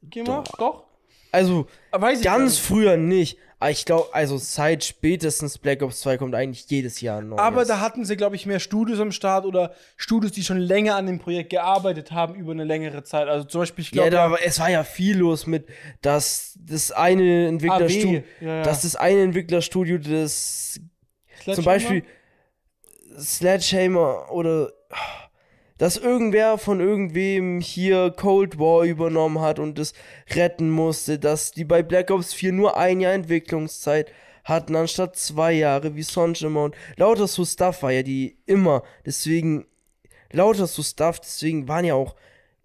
gemacht, 0.01 0.51
doch? 0.57 0.85
Also, 1.31 1.67
ich 1.93 2.23
gar 2.23 2.39
ganz 2.39 2.57
früher 2.57 2.97
nicht. 2.97 3.37
Aber 3.61 3.71
ich 3.71 3.83
glaube, 3.83 4.07
also 4.13 4.37
seit 4.37 4.85
spätestens 4.85 5.57
Black 5.57 5.81
Ops 5.81 5.99
2 5.99 6.17
kommt 6.17 6.33
eigentlich 6.33 6.65
jedes 6.69 7.01
Jahr 7.01 7.19
ein 7.19 7.27
neues. 7.27 7.41
Aber 7.41 7.65
da 7.65 7.81
hatten 7.81 8.05
sie, 8.05 8.15
glaube 8.15 8.37
ich, 8.37 8.45
mehr 8.45 8.61
Studios 8.61 9.01
am 9.01 9.11
Start 9.11 9.45
oder 9.45 9.73
Studios, 9.97 10.31
die 10.31 10.43
schon 10.43 10.59
länger 10.59 10.95
an 10.95 11.07
dem 11.07 11.19
Projekt 11.19 11.49
gearbeitet 11.49 12.13
haben 12.13 12.35
über 12.35 12.53
eine 12.53 12.63
längere 12.63 13.03
Zeit. 13.03 13.27
Also 13.27 13.45
zum 13.45 13.61
Beispiel, 13.61 13.83
ich 13.83 13.91
Ja, 13.91 14.03
glaube, 14.03 14.11
da, 14.11 14.25
aber 14.25 14.45
es 14.45 14.59
war 14.61 14.69
ja 14.69 14.85
viel 14.85 15.17
los 15.17 15.45
mit, 15.45 15.67
dass 16.01 16.57
das 16.57 16.91
eine 16.91 17.47
Entwicklerstudio, 17.47 18.23
ja, 18.39 18.47
ja. 18.47 18.61
dass 18.63 18.83
das 18.83 18.95
eine 18.95 19.23
Entwicklerstudio 19.23 19.97
das 19.97 20.79
zum? 21.43 21.65
Beispiel 21.65 22.03
Sledgehammer 23.17 24.31
oder 24.31 24.71
dass 25.79 25.97
irgendwer 25.97 26.59
von 26.59 26.79
irgendwem 26.79 27.59
hier 27.59 28.11
Cold 28.11 28.59
War 28.59 28.83
übernommen 28.83 29.41
hat 29.41 29.57
und 29.57 29.79
das 29.79 29.93
retten 30.35 30.69
musste, 30.69 31.17
dass 31.17 31.51
die 31.51 31.65
bei 31.65 31.81
Black 31.81 32.11
Ops 32.11 32.33
4 32.33 32.53
nur 32.53 32.77
ein 32.77 33.01
Jahr 33.01 33.13
Entwicklungszeit 33.13 34.11
hatten, 34.43 34.75
anstatt 34.75 35.15
zwei 35.15 35.53
Jahre 35.53 35.95
wie 35.95 36.03
Sonjima 36.03 36.65
und 36.65 36.75
lauter 36.97 37.27
so 37.27 37.43
Stuff 37.43 37.81
war 37.81 37.91
ja 37.91 38.03
die 38.03 38.37
immer, 38.45 38.83
deswegen 39.05 39.65
lauter 40.31 40.67
so 40.67 40.83
Stuff, 40.83 41.19
deswegen 41.19 41.67
waren 41.67 41.85
ja 41.85 41.95
auch 41.95 42.15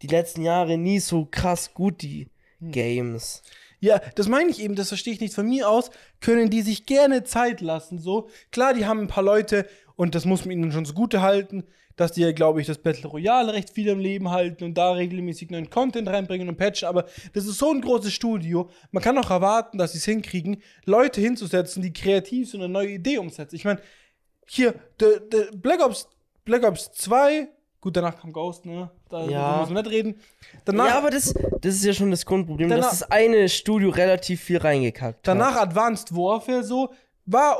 die 0.03 0.09
letzten 0.09 0.43
Jahre 0.43 0.77
nie 0.77 0.99
so 0.99 1.25
krass 1.25 1.73
gut, 1.73 2.03
die 2.03 2.29
Hm. 2.61 2.73
Games. 2.73 3.43
Ja, 3.81 4.01
das 4.15 4.29
meine 4.29 4.51
ich 4.51 4.62
eben, 4.62 4.77
das 4.77 4.89
verstehe 4.89 5.12
ich 5.12 5.21
nicht. 5.21 5.35
Von 5.35 5.49
mir 5.49 5.69
aus 5.69 5.91
können 6.21 6.49
die 6.49 6.62
sich 6.62 6.87
gerne 6.87 7.25
Zeit 7.25 7.61
lassen. 7.61 7.99
So, 7.99 8.29
klar, 8.51 8.73
die 8.73 8.87
haben 8.87 9.01
ein 9.01 9.09
paar 9.09 9.25
Leute 9.25 9.67
und 9.97 10.15
das 10.15 10.25
muss 10.25 10.45
man 10.45 10.53
ihnen 10.53 10.73
schon 10.73 10.87
zugute 10.87 11.21
halten, 11.21 11.65
dass 11.97 12.12
die 12.12 12.22
ja, 12.22 12.32
glaube 12.32 12.61
ich, 12.61 12.66
das 12.66 12.78
Battle 12.78 13.09
Royale 13.09 13.53
recht 13.53 13.70
viel 13.70 13.88
im 13.88 13.99
Leben 14.01 14.30
halten 14.30 14.64
und 14.64 14.74
da 14.74 14.92
regelmäßig 14.92 15.51
neuen 15.51 15.70
Content 15.70 16.09
reinbringen 16.09 16.49
und 16.49 16.57
patchen. 16.57 16.88
Aber 16.88 17.05
das 17.32 17.47
ist 17.47 17.59
so 17.59 17.70
ein 17.72 17.80
großes 17.80 18.12
Studio. 18.12 18.68
Man 18.90 19.03
kann 19.03 19.16
auch 19.18 19.30
erwarten, 19.30 19.78
dass 19.78 19.92
sie 19.92 19.99
es 19.99 20.05
hinkriegen, 20.05 20.62
Leute 20.84 21.20
hinzusetzen, 21.20 21.82
die 21.82 21.92
kreativ 21.92 22.51
so 22.51 22.59
eine 22.59 22.68
neue 22.68 22.88
Idee 22.90 23.18
umsetzen. 23.18 23.55
Ich 23.57 23.64
meine, 23.64 23.80
hier, 24.47 24.74
der 25.01 25.20
der 25.20 25.47
Black 25.57 25.84
Ops, 25.84 26.09
Black 26.45 26.64
Ops 26.64 26.92
2, 26.92 27.49
gut, 27.80 27.97
danach 27.97 28.18
kam 28.20 28.32
Ghost, 28.32 28.66
ne? 28.66 28.90
Da 29.09 29.24
Ja. 29.26 29.61
müssen 29.61 29.74
wir 29.74 29.82
nicht 29.82 29.92
reden. 29.92 30.20
Danach, 30.64 30.88
ja, 30.88 30.99
aber 30.99 31.11
das, 31.11 31.32
das 31.61 31.74
ist 31.76 31.84
ja 31.84 31.92
schon 31.92 32.11
das 32.11 32.26
Grundproblem, 32.26 32.68
Danach- 32.68 32.90
dass 32.90 33.01
das 33.01 33.11
eine 33.11 33.49
Studio 33.49 33.90
relativ 33.90 34.40
viel 34.40 34.59
reingekackt 34.59 35.26
Danach 35.28 35.55
hat. 35.55 35.68
Advanced 35.68 36.14
Warfare 36.14 36.64
so, 36.64 36.92
war 37.26 37.57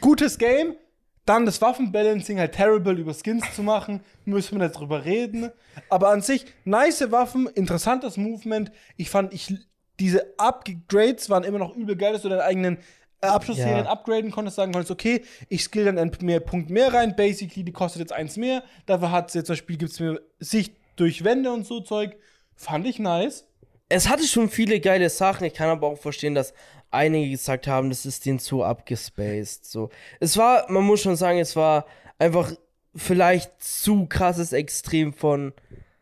gutes 0.00 0.36
Game. 0.38 0.76
Dann 1.24 1.46
das 1.46 1.62
Waffenbalancing 1.62 2.38
halt 2.38 2.52
terrible 2.52 2.98
über 2.98 3.14
Skins 3.14 3.44
zu 3.54 3.62
machen, 3.62 4.00
müssen 4.24 4.58
wir 4.58 4.66
nicht 4.66 4.78
drüber 4.78 5.04
reden. 5.04 5.50
Aber 5.88 6.10
an 6.10 6.20
sich, 6.20 6.46
nice 6.64 7.10
Waffen, 7.12 7.46
interessantes 7.46 8.16
Movement. 8.16 8.72
Ich 8.96 9.08
fand, 9.08 9.32
ich, 9.32 9.54
diese 10.00 10.34
Upgrades 10.38 11.30
waren 11.30 11.44
immer 11.44 11.58
noch 11.58 11.76
übel 11.76 11.96
geil, 11.96 12.12
dass 12.12 12.22
du 12.22 12.28
deinen 12.28 12.40
eigenen 12.40 12.78
äh, 13.20 13.26
Abschlussserien 13.28 13.84
Ja. 13.84 13.90
upgraden 13.90 14.32
konntest, 14.32 14.56
sagen 14.56 14.72
konntest, 14.72 14.90
okay, 14.90 15.22
ich 15.48 15.62
skill 15.62 15.84
dann 15.84 15.96
einen 15.96 16.10
mehr 16.22 16.40
Punkt 16.40 16.70
mehr 16.70 16.92
rein, 16.92 17.14
basically, 17.14 17.62
die 17.62 17.72
kostet 17.72 18.00
jetzt 18.00 18.12
eins 18.12 18.36
mehr. 18.36 18.64
Dafür 18.86 19.12
hat 19.12 19.32
jetzt 19.32 19.46
zum 19.46 19.52
Beispiel, 19.52 19.76
gibt 19.76 19.92
es 19.92 20.00
mir 20.00 20.20
Sicht 20.40 20.76
durch 20.96 21.22
Wände 21.22 21.52
und 21.52 21.64
so 21.64 21.80
Zeug. 21.80 22.16
Fand 22.56 22.84
ich 22.84 22.98
nice. 22.98 23.46
Es 23.92 24.08
hatte 24.08 24.24
schon 24.26 24.48
viele 24.48 24.80
geile 24.80 25.08
Sachen. 25.10 25.46
Ich 25.46 25.54
kann 25.54 25.68
aber 25.68 25.86
auch 25.86 25.98
verstehen, 25.98 26.34
dass 26.34 26.52
einige 26.90 27.30
gesagt 27.30 27.66
haben, 27.66 27.88
das 27.90 28.06
ist 28.06 28.26
denen 28.26 28.38
zu 28.38 28.62
abgespaced. 28.64 29.64
So. 29.64 29.90
Es 30.20 30.36
war, 30.36 30.70
man 30.70 30.84
muss 30.84 31.00
schon 31.00 31.16
sagen, 31.16 31.38
es 31.38 31.56
war 31.56 31.86
einfach 32.18 32.52
vielleicht 32.94 33.62
zu 33.62 34.06
krasses 34.06 34.52
Extrem 34.52 35.12
von 35.12 35.52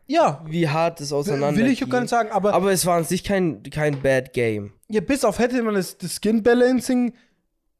Ja, 0.07 0.43
wie 0.45 0.67
hart 0.67 0.99
es 1.01 1.13
auseinander 1.13 1.59
will 1.61 1.71
ich 1.71 1.83
auch 1.83 1.89
gar 1.89 2.01
nicht 2.01 2.09
sagen, 2.09 2.31
aber 2.31 2.53
Aber 2.53 2.71
es 2.71 2.85
war 2.85 2.97
an 2.97 3.05
sich 3.05 3.23
kein, 3.23 3.63
kein 3.63 4.01
Bad 4.01 4.33
Game. 4.33 4.73
Ja, 4.89 4.99
bis 5.01 5.23
auf 5.23 5.39
hätte 5.39 5.61
man 5.63 5.75
das, 5.75 5.97
das 5.97 6.19
Skin 6.21 6.43
Balancing 6.43 7.13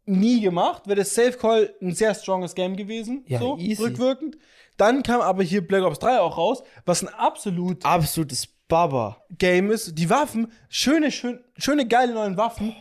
nie 0.05 0.39
gemacht, 0.41 0.87
wäre 0.87 0.97
das 0.97 1.13
Safe 1.13 1.33
Call 1.33 1.73
ein 1.81 1.93
sehr 1.93 2.13
stronges 2.15 2.55
Game 2.55 2.75
gewesen, 2.75 3.23
Ja, 3.27 3.39
so 3.39 3.57
easy. 3.57 3.83
rückwirkend. 3.83 4.37
Dann 4.77 5.03
kam 5.03 5.21
aber 5.21 5.43
hier 5.43 5.65
Black 5.65 5.83
Ops 5.83 5.99
3 5.99 6.19
auch 6.21 6.37
raus, 6.37 6.63
was 6.85 7.03
ein 7.03 7.09
absolut 7.09 7.85
Absolutes 7.85 8.47
Baba. 8.71 9.17
Game 9.37 9.69
ist. 9.69 9.97
Die 9.97 10.09
Waffen, 10.09 10.51
schöne, 10.69 11.11
schön, 11.11 11.41
schöne, 11.57 11.87
geile 11.87 12.13
neue 12.13 12.37
Waffen. 12.37 12.73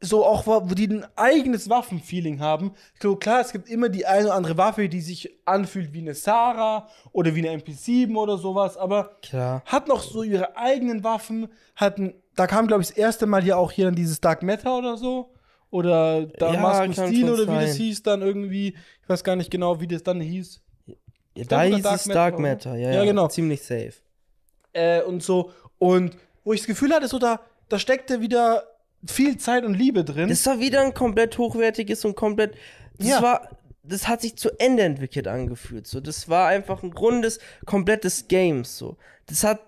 So 0.00 0.24
auch, 0.24 0.46
wo 0.46 0.60
die 0.74 0.88
ein 0.88 1.06
eigenes 1.16 1.68
Waffenfeeling 1.70 2.40
haben. 2.40 2.72
So 3.00 3.16
klar, 3.16 3.40
es 3.40 3.52
gibt 3.52 3.68
immer 3.68 3.88
die 3.88 4.06
eine 4.06 4.26
oder 4.26 4.34
andere 4.34 4.56
Waffe, 4.58 4.88
die 4.88 5.00
sich 5.00 5.30
anfühlt 5.46 5.92
wie 5.92 6.00
eine 6.00 6.14
Sarah 6.14 6.88
oder 7.12 7.34
wie 7.34 7.46
eine 7.46 7.62
MP7 7.62 8.14
oder 8.14 8.36
sowas, 8.36 8.76
aber 8.76 9.16
Klar. 9.22 9.62
hat 9.64 9.88
noch 9.88 10.02
so 10.02 10.22
ihre 10.22 10.56
eigenen 10.56 11.02
Waffen, 11.02 11.48
hatten, 11.76 12.14
da 12.34 12.46
kam, 12.46 12.66
glaube 12.66 12.82
ich, 12.82 12.88
das 12.88 12.96
erste 12.98 13.26
Mal 13.26 13.42
hier 13.42 13.56
auch 13.56 13.72
hier 13.72 13.86
dann 13.86 13.94
dieses 13.96 14.20
Dark 14.20 14.42
Matter 14.42 14.76
oder 14.76 14.96
so. 14.96 15.32
Oder 15.70 16.26
Damascus 16.26 16.96
kann 16.96 17.08
Steel 17.08 17.30
oder 17.30 17.46
wie 17.48 17.66
das 17.66 17.74
hieß 17.76 18.02
dann 18.02 18.22
irgendwie. 18.22 18.76
Ich 19.02 19.08
weiß 19.08 19.24
gar 19.24 19.36
nicht 19.36 19.50
genau, 19.50 19.80
wie 19.80 19.86
das 19.88 20.02
dann 20.02 20.20
hieß. 20.20 20.62
Ja, 21.34 21.44
da 21.44 21.62
hieß 21.62 21.82
Dark 21.82 21.96
es 21.96 22.06
Matter, 22.06 22.18
Dark? 22.18 22.38
Matter. 22.38 22.76
Ja, 22.76 22.90
Ja, 22.90 22.94
ja, 22.96 23.04
genau. 23.04 23.28
Ziemlich 23.28 23.62
safe. 23.62 23.92
Äh, 24.76 25.02
und 25.02 25.22
so. 25.22 25.52
Und 25.78 26.16
wo 26.44 26.52
ich 26.52 26.60
das 26.60 26.66
Gefühl 26.66 26.92
hatte, 26.94 27.08
so 27.08 27.18
da, 27.18 27.40
da 27.68 27.78
steckte 27.78 28.20
wieder 28.20 28.64
viel 29.06 29.36
Zeit 29.38 29.64
und 29.64 29.74
Liebe 29.74 30.04
drin. 30.04 30.28
Das 30.28 30.44
war 30.46 30.58
wieder 30.60 30.80
ein 30.82 30.94
komplett 30.94 31.38
hochwertiges 31.38 32.04
und 32.04 32.14
komplett. 32.16 32.54
Das 32.98 33.08
Ja. 33.08 33.22
war. 33.22 33.50
Das 33.88 34.08
hat 34.08 34.20
sich 34.20 34.34
zu 34.36 34.50
Ende 34.58 34.82
entwickelt 34.82 35.28
angefühlt. 35.28 35.86
So, 35.86 36.00
das 36.00 36.28
war 36.28 36.48
einfach 36.48 36.82
ein 36.82 36.92
rundes, 36.92 37.38
komplettes 37.66 38.26
Game. 38.26 38.64
So, 38.64 38.96
das 39.26 39.44
hat 39.44 39.60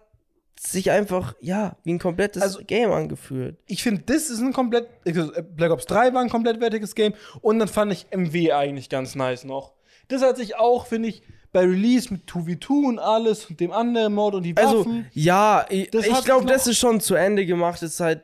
sich 0.58 0.90
einfach, 0.90 1.36
ja, 1.40 1.76
wie 1.84 1.92
ein 1.92 2.00
komplettes 2.00 2.42
Also- 2.42 2.60
Game 2.66 2.90
angefühlt. 2.90 3.58
ich 3.66 3.84
finde, 3.84 4.02
das 4.06 4.28
ist 4.28 4.40
ein 4.40 4.52
komplett. 4.52 4.88
äh, 5.04 5.12
Black 5.42 5.70
Ops 5.70 5.86
3 5.86 6.14
war 6.14 6.20
ein 6.20 6.30
komplettwertiges 6.30 6.96
Game. 6.96 7.14
Und 7.42 7.60
dann 7.60 7.68
fand 7.68 7.92
ich 7.92 8.08
MW 8.10 8.52
eigentlich 8.52 8.88
ganz 8.88 9.14
nice 9.14 9.44
noch. 9.44 9.74
Das 10.08 10.20
hat 10.22 10.36
sich 10.36 10.56
auch, 10.56 10.86
finde 10.88 11.10
ich, 11.10 11.22
bei 11.52 11.60
Release 11.60 12.12
mit 12.12 12.28
2v2 12.28 12.68
und 12.86 12.98
alles 12.98 13.46
und 13.46 13.58
dem 13.60 13.72
anderen 13.72 14.14
Mode 14.14 14.38
und 14.38 14.42
die 14.42 14.56
Also, 14.56 14.80
Waffen. 14.80 15.06
ja, 15.12 15.64
ich, 15.68 15.92
ich 15.94 16.24
glaube, 16.24 16.46
das 16.46 16.66
ist 16.66 16.78
schon 16.78 17.00
zu 17.00 17.14
Ende 17.14 17.46
gemacht. 17.46 17.82
Es 17.82 17.94
ist 17.94 18.00
halt 18.00 18.22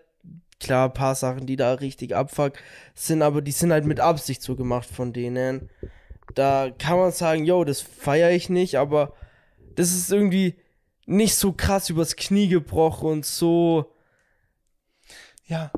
klar, 0.60 0.88
ein 0.88 0.94
paar 0.94 1.14
Sachen, 1.14 1.46
die 1.46 1.56
da 1.56 1.74
richtig 1.74 2.14
abfuck 2.14 2.54
sind, 2.94 3.22
aber 3.22 3.42
die 3.42 3.52
sind 3.52 3.72
halt 3.72 3.84
mit 3.86 4.00
Absicht 4.00 4.42
so 4.42 4.56
gemacht 4.56 4.88
von 4.88 5.12
denen. 5.12 5.70
Da 6.34 6.70
kann 6.78 6.98
man 6.98 7.12
sagen, 7.12 7.44
yo, 7.44 7.64
das 7.64 7.80
feiere 7.80 8.30
ich 8.30 8.48
nicht, 8.48 8.76
aber 8.76 9.12
das 9.76 9.92
ist 9.94 10.10
irgendwie 10.10 10.56
nicht 11.06 11.34
so 11.34 11.52
krass 11.52 11.90
übers 11.90 12.16
Knie 12.16 12.48
gebrochen 12.48 13.08
und 13.10 13.26
so, 13.26 13.92
ja. 15.46 15.70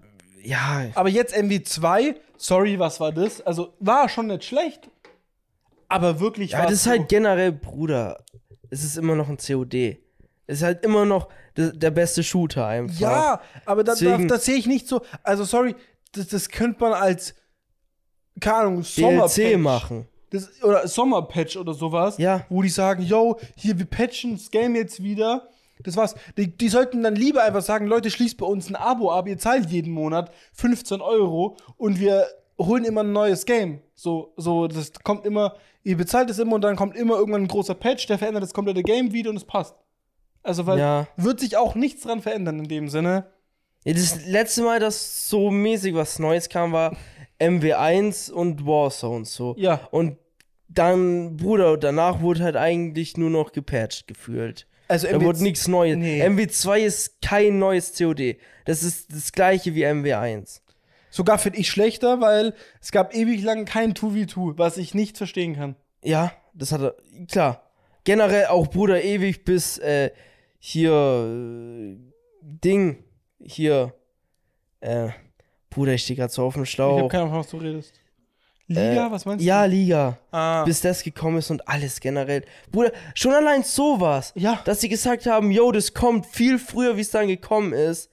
ja, 0.42 0.86
Aber 0.94 1.08
jetzt 1.08 1.34
MW2, 1.34 2.14
sorry, 2.36 2.78
was 2.78 3.00
war 3.00 3.10
das? 3.12 3.40
Also 3.40 3.74
war 3.80 4.08
schon 4.08 4.28
nicht 4.28 4.44
schlecht. 4.44 4.88
Aber 5.88 6.20
wirklich 6.20 6.52
ja, 6.52 6.62
das 6.64 6.72
ist 6.72 6.86
halt 6.86 7.08
generell, 7.08 7.52
Bruder, 7.52 8.24
es 8.70 8.84
ist 8.84 8.96
immer 8.96 9.14
noch 9.14 9.28
ein 9.28 9.38
COD. 9.38 9.98
Es 10.48 10.58
ist 10.58 10.62
halt 10.62 10.84
immer 10.84 11.04
noch 11.04 11.28
der, 11.56 11.90
beste 11.90 12.22
Shooter 12.22 12.66
einfach. 12.66 12.98
Ja, 12.98 13.40
aber 13.64 13.82
da, 13.82 13.94
da, 13.94 13.98
Deswegen- 13.98 14.28
das 14.28 14.44
sehe 14.44 14.56
ich 14.56 14.66
nicht 14.66 14.86
so. 14.86 15.02
Also, 15.22 15.44
sorry, 15.44 15.74
das, 16.12 16.28
das 16.28 16.48
könnte 16.48 16.80
man 16.80 16.92
als, 16.92 17.34
keine 18.40 18.56
Ahnung, 18.56 18.82
Sommerpatch. 18.82 19.34
DLC 19.34 19.58
machen. 19.58 20.06
Das, 20.30 20.62
oder 20.62 20.86
Sommerpatch 20.86 21.56
oder 21.56 21.72
sowas. 21.74 22.18
Ja. 22.18 22.44
Wo 22.48 22.62
die 22.62 22.68
sagen, 22.68 23.02
yo, 23.02 23.38
hier, 23.56 23.78
wir 23.78 23.86
patchen 23.86 24.32
das 24.36 24.50
Game 24.50 24.74
jetzt 24.76 25.02
wieder. 25.02 25.48
Das 25.82 25.96
war's. 25.96 26.14
Die, 26.36 26.56
die 26.56 26.68
sollten 26.68 27.02
dann 27.02 27.14
lieber 27.16 27.42
einfach 27.42 27.62
sagen, 27.62 27.86
Leute, 27.86 28.10
schließt 28.10 28.36
bei 28.38 28.46
uns 28.46 28.68
ein 28.68 28.76
Abo 28.76 29.12
ab, 29.12 29.28
ihr 29.28 29.38
zahlt 29.38 29.70
jeden 29.70 29.92
Monat 29.92 30.32
15 30.54 31.00
Euro 31.00 31.56
und 31.76 32.00
wir 32.00 32.26
holen 32.58 32.84
immer 32.84 33.02
ein 33.02 33.12
neues 33.12 33.44
Game. 33.46 33.80
So, 33.94 34.32
so, 34.36 34.66
das 34.68 34.92
kommt 35.02 35.26
immer, 35.26 35.56
ihr 35.82 35.96
bezahlt 35.96 36.30
es 36.30 36.38
immer 36.38 36.54
und 36.54 36.62
dann 36.62 36.76
kommt 36.76 36.96
immer 36.96 37.16
irgendwann 37.16 37.42
ein 37.42 37.48
großer 37.48 37.74
Patch, 37.74 38.06
der 38.06 38.18
verändert 38.18 38.42
das 38.42 38.54
komplette 38.54 38.82
Game 38.82 39.12
wieder 39.12 39.30
und 39.30 39.36
es 39.36 39.44
passt. 39.44 39.74
Also, 40.42 40.66
weil 40.66 40.78
Ja. 40.78 41.08
wird 41.16 41.40
sich 41.40 41.56
auch 41.56 41.74
nichts 41.74 42.02
dran 42.02 42.22
verändern 42.22 42.58
in 42.60 42.68
dem 42.68 42.88
Sinne. 42.88 43.26
Ja, 43.84 43.92
das 43.92 44.24
letzte 44.26 44.62
Mal, 44.62 44.80
dass 44.80 45.28
so 45.28 45.50
mäßig 45.50 45.94
was 45.94 46.18
Neues 46.18 46.48
kam, 46.48 46.72
war 46.72 46.96
MW1 47.40 48.30
und 48.30 48.66
Warzone 48.66 49.24
so. 49.24 49.54
Ja. 49.58 49.80
Und 49.90 50.18
dann, 50.68 51.36
Bruder, 51.36 51.76
danach 51.76 52.20
wurde 52.20 52.42
halt 52.42 52.56
eigentlich 52.56 53.16
nur 53.16 53.30
noch 53.30 53.52
gepatcht 53.52 54.06
gefühlt. 54.08 54.66
Also, 54.88 55.08
Da 55.08 55.14
MW 55.18 55.24
wurde 55.24 55.42
nichts 55.42 55.68
Neues. 55.68 55.96
Nee. 55.96 56.22
MW2 56.24 56.78
ist 56.80 57.22
kein 57.22 57.58
neues 57.58 57.96
COD. 57.96 58.36
Das 58.64 58.82
ist 58.82 59.12
das 59.12 59.32
gleiche 59.32 59.74
wie 59.74 59.84
MW1. 59.84 60.60
Sogar 61.16 61.38
finde 61.38 61.58
ich 61.60 61.70
schlechter, 61.70 62.20
weil 62.20 62.52
es 62.82 62.92
gab 62.92 63.14
ewig 63.14 63.42
lang 63.42 63.64
kein 63.64 63.94
2v2, 63.94 64.58
was 64.58 64.76
ich 64.76 64.92
nicht 64.92 65.16
verstehen 65.16 65.56
kann. 65.56 65.74
Ja, 66.04 66.30
das 66.52 66.72
hat 66.72 66.82
er. 66.82 66.94
Klar. 67.30 67.62
Generell 68.04 68.48
auch 68.48 68.66
Bruder 68.66 69.02
ewig 69.02 69.42
bis 69.46 69.78
äh, 69.78 70.10
hier 70.58 70.92
äh, 70.92 71.96
Ding. 72.42 73.02
Hier. 73.42 73.94
Äh, 74.80 75.08
Bruder, 75.70 75.94
ich 75.94 76.02
stehe 76.02 76.18
gerade 76.18 76.30
so 76.32 76.44
auf 76.44 76.52
dem 76.52 76.64
Ich 76.64 76.70
Schlauch. 76.72 76.98
habe 76.98 77.08
keine 77.08 77.22
Ahnung, 77.24 77.38
was 77.38 77.48
du 77.48 77.56
redest. 77.56 77.94
Liga, 78.66 79.06
Äh, 79.06 79.10
was 79.10 79.24
meinst 79.24 79.42
Ja, 79.42 79.64
du? 79.64 79.70
Liga. 79.70 80.18
Ah. 80.32 80.64
bis 80.64 80.82
das 80.82 81.02
gekommen 81.02 81.38
ist 81.38 81.50
und 81.50 81.66
alles 81.66 81.98
generell. 82.00 82.44
Bruder, 82.70 82.92
schon 83.14 83.32
allein 83.32 83.62
sowas, 83.62 84.32
Ja. 84.36 84.60
dass 84.66 84.82
sie 84.82 84.90
gesagt 84.90 85.24
haben, 85.24 85.50
yo, 85.50 85.72
das 85.72 85.94
kommt 85.94 86.26
viel 86.26 86.58
früher, 86.58 86.98
wie 86.98 87.00
es 87.00 87.10
dann 87.10 87.26
gekommen 87.28 87.72
ist. 87.72 88.10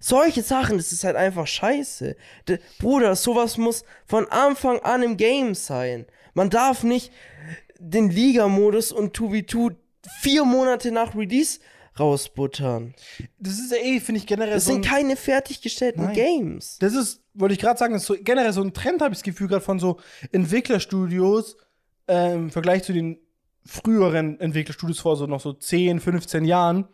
Solche 0.00 0.42
Sachen, 0.42 0.76
das 0.76 0.92
ist 0.92 1.04
halt 1.04 1.16
einfach 1.16 1.46
scheiße. 1.46 2.16
D 2.48 2.58
Bruder, 2.78 3.16
sowas 3.16 3.56
muss 3.56 3.84
von 4.06 4.26
Anfang 4.28 4.78
an 4.80 5.02
im 5.02 5.16
Game 5.16 5.54
sein. 5.54 6.06
Man 6.34 6.50
darf 6.50 6.82
nicht 6.82 7.12
den 7.78 8.10
Liga-Modus 8.10 8.92
und 8.92 9.16
2v2 9.16 9.74
vier 10.20 10.44
Monate 10.44 10.90
nach 10.92 11.14
Release 11.14 11.60
rausbuttern. 11.98 12.94
Das 13.38 13.54
ist 13.58 13.72
ja 13.72 13.78
eh, 13.78 14.00
finde 14.00 14.20
ich 14.20 14.26
generell 14.26 14.54
Das 14.54 14.64
so 14.64 14.72
sind 14.72 14.84
ein, 14.86 14.90
keine 14.90 15.16
fertiggestellten 15.16 16.04
Nein. 16.04 16.14
Games. 16.14 16.78
Das 16.78 16.94
ist, 16.94 17.20
wollte 17.34 17.54
ich 17.54 17.60
gerade 17.60 17.78
sagen, 17.78 17.92
das 17.92 18.02
ist 18.02 18.08
so 18.08 18.16
generell 18.20 18.52
so 18.52 18.62
ein 18.62 18.72
Trend, 18.72 19.02
habe 19.02 19.12
ich 19.12 19.18
das 19.18 19.24
Gefühl 19.24 19.48
gerade 19.48 19.64
von 19.64 19.78
so 19.78 19.98
Entwicklerstudios 20.32 21.56
äh, 22.08 22.34
im 22.34 22.50
Vergleich 22.50 22.84
zu 22.84 22.92
den 22.92 23.18
früheren 23.64 24.40
Entwicklerstudios 24.40 25.00
vor 25.00 25.16
so 25.16 25.26
noch 25.26 25.40
so 25.40 25.52
10, 25.52 26.00
15 26.00 26.44
Jahren. 26.44 26.88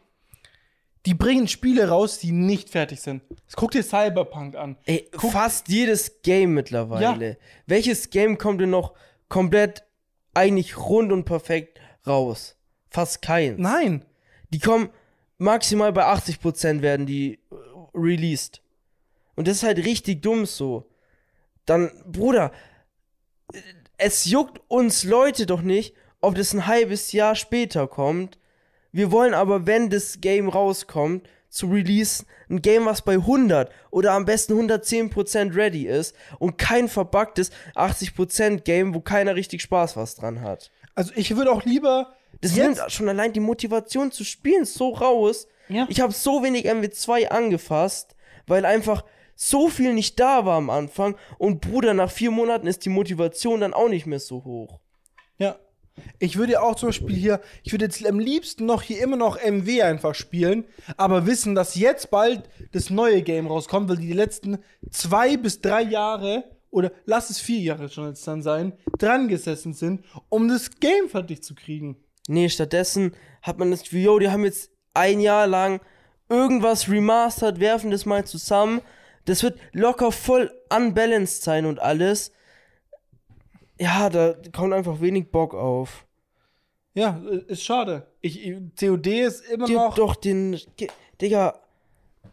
Die 1.07 1.15
bringen 1.15 1.49
Spiele 1.49 1.89
raus, 1.89 2.19
die 2.19 2.33
nicht 2.33 2.71
fertig 2.71 3.01
sind. 3.01 3.23
Guck 3.57 3.73
dir 3.73 3.83
Cyberpunk 3.83 4.57
an. 4.57 4.77
Ey, 4.85 5.09
Guck- 5.13 5.33
fast 5.33 5.69
jedes 5.69 6.23
Game 6.23 6.55
mittlerweile. 6.55 7.37
Welches 7.67 8.09
Game 8.11 8.39
kommt 8.39 8.61
denn 8.61 8.71
noch 8.71 8.95
komplett 9.29 9.85
eigentlich 10.33 10.79
rund 10.79 11.13
und 11.13 11.25
perfekt 11.25 11.79
raus? 12.07 12.57
Fast 12.89 13.21
keins. 13.23 13.59
Nein. 13.59 14.05
Die 14.51 14.61
kommen 14.61 14.89
maximal 15.37 15.93
bei 15.93 16.05
80% 16.07 16.81
werden 16.81 17.05
die 17.07 17.35
äh, 17.51 17.55
released. 17.95 18.63
Und 19.37 19.47
das 19.49 19.57
ist 19.59 19.63
halt 19.65 19.79
richtig 19.79 20.23
dumm 20.23 20.47
so. 20.47 20.89
Dann, 21.67 21.91
Bruder, 22.07 22.53
äh, 23.53 23.59
es 23.99 24.25
juckt 24.25 24.61
uns 24.69 25.05
Leute 25.05 25.45
doch 25.45 25.61
nicht, 25.61 25.95
ob 26.21 26.35
das 26.37 26.55
ein 26.55 26.67
halbes 26.67 27.13
Jahr 27.13 27.35
später 27.35 27.87
kommt. 27.89 28.39
Wir 28.95 29.11
wollen 29.11 29.35
aber, 29.35 29.67
wenn 29.67 29.91
das 29.91 30.21
Game 30.21 30.49
rauskommt, 30.49 31.29
zu 31.49 31.67
Release, 31.67 32.25
ein 32.49 32.63
Game, 32.63 32.85
was 32.85 33.03
bei 33.03 33.15
100 33.15 33.69
oder 33.91 34.13
am 34.13 34.25
besten 34.25 34.53
110% 34.53 35.57
ready 35.57 35.89
ist 35.89 36.15
und 36.39 36.59
kein 36.59 36.89
verbuggtes 36.89 37.51
80% 37.75 38.61
Game, 38.61 38.95
wo 38.95 39.01
keiner 39.01 39.35
richtig 39.35 39.63
Spaß 39.63 39.97
was 39.97 40.15
dran 40.15 40.43
hat. 40.43 40.71
Also 40.95 41.11
ich 41.17 41.35
würde 41.35 41.51
auch 41.51 41.65
lieber 41.65 42.15
Das 42.41 42.55
jetzt, 42.55 42.79
nimmt 42.79 42.93
schon 42.93 43.09
allein 43.09 43.33
die 43.33 43.41
Motivation 43.41 44.13
zu 44.13 44.23
spielen 44.23 44.65
so 44.65 44.91
raus. 44.91 45.49
Ja. 45.69 45.87
Ich 45.89 46.01
habe 46.01 46.13
so 46.13 46.45
wenig 46.45 46.67
MW2 46.67 47.31
angefasst, 47.31 48.15
weil 48.47 48.65
einfach 48.65 49.05
so 49.35 49.69
viel 49.69 49.93
nicht 49.93 50.21
da 50.21 50.47
war 50.47 50.57
am 50.57 50.71
Anfang. 50.71 51.17
Und 51.39 51.61
Bruder, 51.61 51.95
nach 51.95 52.13
vier 52.13 52.31
Monaten 52.31 52.69
ist 52.69 52.85
die 52.85 52.91
Motivation 52.91 53.61
dann 53.61 53.75
auch 53.75 53.89
nicht 53.89 54.07
mehr 54.07 54.21
so 54.21 54.45
hoch. 54.45 54.79
Ja. 55.39 55.57
Ich 56.19 56.37
würde 56.37 56.61
auch 56.61 56.75
zum 56.75 56.89
Beispiel 56.89 57.15
hier, 57.15 57.41
ich 57.63 57.73
würde 57.73 57.85
jetzt 57.85 58.05
am 58.07 58.19
liebsten 58.19 58.67
noch 58.67 58.83
hier 58.83 59.03
immer 59.03 59.17
noch 59.17 59.37
MW 59.37 59.83
einfach 59.83 60.15
spielen, 60.15 60.65
aber 60.97 61.27
wissen, 61.27 61.55
dass 61.55 61.77
jetzt 61.77 62.11
bald 62.11 62.49
das 62.73 62.91
neue 62.91 63.23
Game 63.23 63.47
rauskommt, 63.47 63.89
weil 63.89 63.97
die 63.97 64.09
die 64.09 64.13
letzten 64.13 64.59
zwei 64.91 65.37
bis 65.37 65.61
drei 65.61 65.83
Jahre 65.83 66.45
oder 66.71 66.91
lass 67.07 67.31
es 67.31 67.39
vier 67.39 67.61
Jahre 67.61 67.89
schon 67.89 68.09
jetzt 68.09 68.27
dann 68.27 68.43
sein, 68.43 68.73
dran 68.99 69.29
gesessen 69.29 69.75
sind, 69.75 70.05
um 70.29 70.49
das 70.49 70.81
Game 70.81 71.09
fertig 71.09 71.43
zu 71.45 71.55
kriegen. 71.55 71.97
Nee, 72.27 72.49
stattdessen 72.49 73.15
hat 73.43 73.59
man 73.59 73.71
das 73.71 73.85
Gefühl, 73.85 74.03
yo, 74.03 74.19
die 74.19 74.31
haben 74.31 74.45
jetzt 74.45 74.73
ein 74.93 75.21
Jahr 75.21 75.47
lang 75.47 75.81
irgendwas 76.29 76.89
remastered, 76.89 77.61
werfen 77.61 77.91
das 77.91 78.07
mal 78.07 78.25
zusammen. 78.25 78.81
Das 79.27 79.43
wird 79.43 79.59
locker 79.73 80.11
voll 80.11 80.53
unbalanced 80.75 81.43
sein 81.43 81.65
und 81.65 81.79
alles. 81.81 82.33
Ja, 83.79 84.09
da 84.09 84.35
kommt 84.53 84.73
einfach 84.73 85.01
wenig 85.01 85.31
Bock 85.31 85.55
auf. 85.55 86.07
Ja, 86.95 87.21
ist 87.49 87.65
schade. 87.65 88.07
Ich, 88.21 88.41
COD 88.79 89.07
ist 89.07 89.41
immer 89.49 89.67
Gib 89.67 89.77
noch. 89.77 89.95
doch 89.97 90.15
den. 90.15 90.61
Digga, 91.21 91.61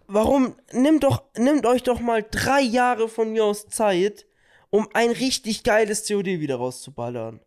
warum? 0.08 0.56
Nimmt 0.72 1.04
doch, 1.04 1.24
nimmt 1.36 1.66
euch 1.66 1.82
doch 1.84 2.00
mal 2.00 2.24
drei 2.30 2.62
Jahre 2.62 3.10
von 3.10 3.32
mir 3.32 3.44
aus 3.44 3.68
Zeit, 3.70 4.28
um 4.70 4.88
ein 4.94 5.10
richtig 5.10 5.64
geiles 5.64 6.08
COD 6.08 6.40
wieder 6.40 6.58
rauszuballern. 6.58 7.40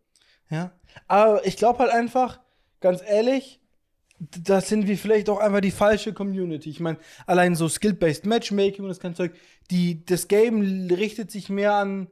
Ja. 0.49 0.73
Aber 1.07 1.45
ich 1.45 1.55
glaube 1.55 1.79
halt 1.79 1.91
einfach, 1.91 2.41
ganz 2.81 3.01
ehrlich, 3.01 3.61
das 4.19 4.67
sind 4.69 4.87
wir 4.87 4.97
vielleicht 4.97 5.29
auch 5.29 5.39
einfach 5.39 5.61
die 5.61 5.71
falsche 5.71 6.13
Community. 6.13 6.69
Ich 6.69 6.79
meine, 6.79 6.97
allein 7.25 7.55
so 7.55 7.67
Skill-Based 7.67 8.25
Matchmaking 8.25 8.83
und 8.83 8.89
das 8.89 8.99
ganze 8.99 9.17
Zeug, 9.17 9.35
die, 9.71 10.05
das 10.05 10.27
Game 10.27 10.87
richtet 10.89 11.31
sich 11.31 11.49
mehr 11.49 11.73
an, 11.73 12.07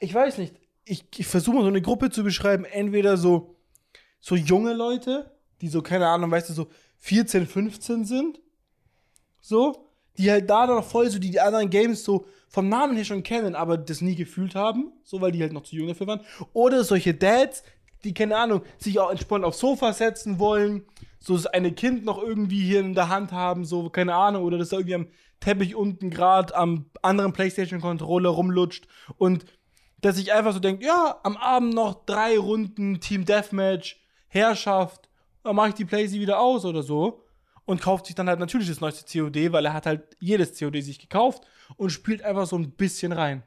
ich 0.00 0.12
weiß 0.12 0.38
nicht, 0.38 0.54
ich, 0.86 1.04
ich 1.16 1.26
versuche 1.26 1.56
mal 1.56 1.62
so 1.62 1.68
eine 1.68 1.82
Gruppe 1.82 2.10
zu 2.10 2.22
beschreiben, 2.22 2.64
entweder 2.64 3.16
so, 3.16 3.56
so 4.20 4.36
junge 4.36 4.72
Leute, 4.72 5.30
die 5.60 5.68
so, 5.68 5.82
keine 5.82 6.06
Ahnung, 6.08 6.30
weißt 6.30 6.48
du, 6.48 6.54
so 6.54 6.68
14, 6.98 7.46
15 7.46 8.04
sind, 8.04 8.40
so, 9.40 9.90
die 10.16 10.30
halt 10.30 10.48
da 10.48 10.66
noch 10.66 10.84
voll 10.84 11.10
so 11.10 11.18
die, 11.18 11.30
die 11.30 11.40
anderen 11.40 11.68
Games 11.68 12.04
so 12.04 12.26
vom 12.48 12.68
Namen 12.68 12.96
her 12.96 13.04
schon 13.04 13.24
kennen, 13.24 13.54
aber 13.54 13.76
das 13.76 14.00
nie 14.00 14.14
gefühlt 14.14 14.54
haben, 14.54 14.92
so 15.02 15.20
weil 15.20 15.32
die 15.32 15.42
halt 15.42 15.52
noch 15.52 15.64
zu 15.64 15.76
jung 15.76 15.88
dafür 15.88 16.06
waren. 16.06 16.20
Oder 16.52 16.84
solche 16.84 17.12
Dads, 17.12 17.64
die, 18.04 18.14
keine 18.14 18.36
Ahnung, 18.36 18.62
sich 18.78 18.98
auch 19.00 19.10
entspannt 19.10 19.44
aufs 19.44 19.58
Sofa 19.58 19.92
setzen 19.92 20.38
wollen, 20.38 20.86
so 21.18 21.34
das 21.34 21.46
eine 21.46 21.72
Kind 21.72 22.04
noch 22.04 22.22
irgendwie 22.22 22.62
hier 22.62 22.80
in 22.80 22.94
der 22.94 23.08
Hand 23.08 23.32
haben, 23.32 23.64
so, 23.64 23.90
keine 23.90 24.14
Ahnung, 24.14 24.44
oder 24.44 24.56
das 24.56 24.68
da 24.68 24.76
irgendwie 24.76 24.94
am 24.94 25.08
Teppich 25.40 25.74
unten 25.74 26.10
gerade 26.10 26.54
am 26.54 26.86
anderen 27.02 27.32
Playstation-Controller 27.32 28.30
rumlutscht 28.30 28.86
und 29.18 29.44
dass 30.00 30.18
ich 30.18 30.32
einfach 30.32 30.52
so 30.52 30.58
denkt, 30.60 30.82
ja, 30.84 31.18
am 31.22 31.36
Abend 31.36 31.74
noch 31.74 32.04
drei 32.06 32.38
Runden 32.38 33.00
Team 33.00 33.24
Deathmatch, 33.24 34.00
Herrschaft, 34.28 35.08
dann 35.42 35.56
mache 35.56 35.68
ich 35.68 35.74
die 35.74 35.84
Playsee 35.84 36.20
wieder 36.20 36.40
aus 36.40 36.64
oder 36.64 36.82
so 36.82 37.22
und 37.64 37.80
kauft 37.80 38.06
sich 38.06 38.14
dann 38.14 38.28
halt 38.28 38.38
natürlich 38.40 38.68
das 38.68 38.80
neueste 38.80 39.04
COD, 39.10 39.52
weil 39.52 39.64
er 39.64 39.72
hat 39.72 39.86
halt 39.86 40.16
jedes 40.20 40.58
COD 40.58 40.82
sich 40.82 40.98
gekauft 40.98 41.44
und 41.76 41.90
spielt 41.90 42.22
einfach 42.22 42.46
so 42.46 42.56
ein 42.56 42.70
bisschen 42.72 43.12
rein. 43.12 43.42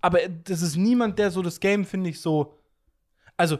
Aber 0.00 0.20
das 0.28 0.62
ist 0.62 0.76
niemand, 0.76 1.18
der 1.18 1.30
so 1.30 1.42
das 1.42 1.58
Game, 1.60 1.84
finde 1.84 2.10
ich, 2.10 2.20
so. 2.20 2.54
Also, 3.36 3.58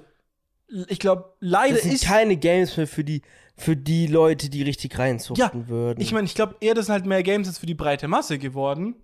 ich 0.89 0.99
glaube, 0.99 1.32
leider 1.41 1.74
Das 1.74 1.82
sind 1.84 1.95
ist. 1.95 2.05
keine 2.05 2.36
Games 2.36 2.76
mehr 2.76 2.86
für 2.86 3.03
die, 3.03 3.22
für 3.57 3.74
die 3.76 4.07
Leute, 4.07 4.49
die 4.51 4.62
richtig 4.62 4.93
Ja, 4.93 4.99
reinzuchten 5.01 5.68
würden. 5.68 6.01
ich 6.01 6.12
meine, 6.12 6.26
ich 6.26 6.34
glaube 6.34 6.57
eher, 6.61 6.74
das 6.74 6.86
sind 6.86 6.93
halt 6.93 7.07
mehr 7.07 7.22
Games 7.22 7.49
jetzt 7.49 7.59
für 7.59 7.66
die 7.66 7.74
breite 7.74 8.07
Masse 8.07 8.39
geworden. 8.39 8.95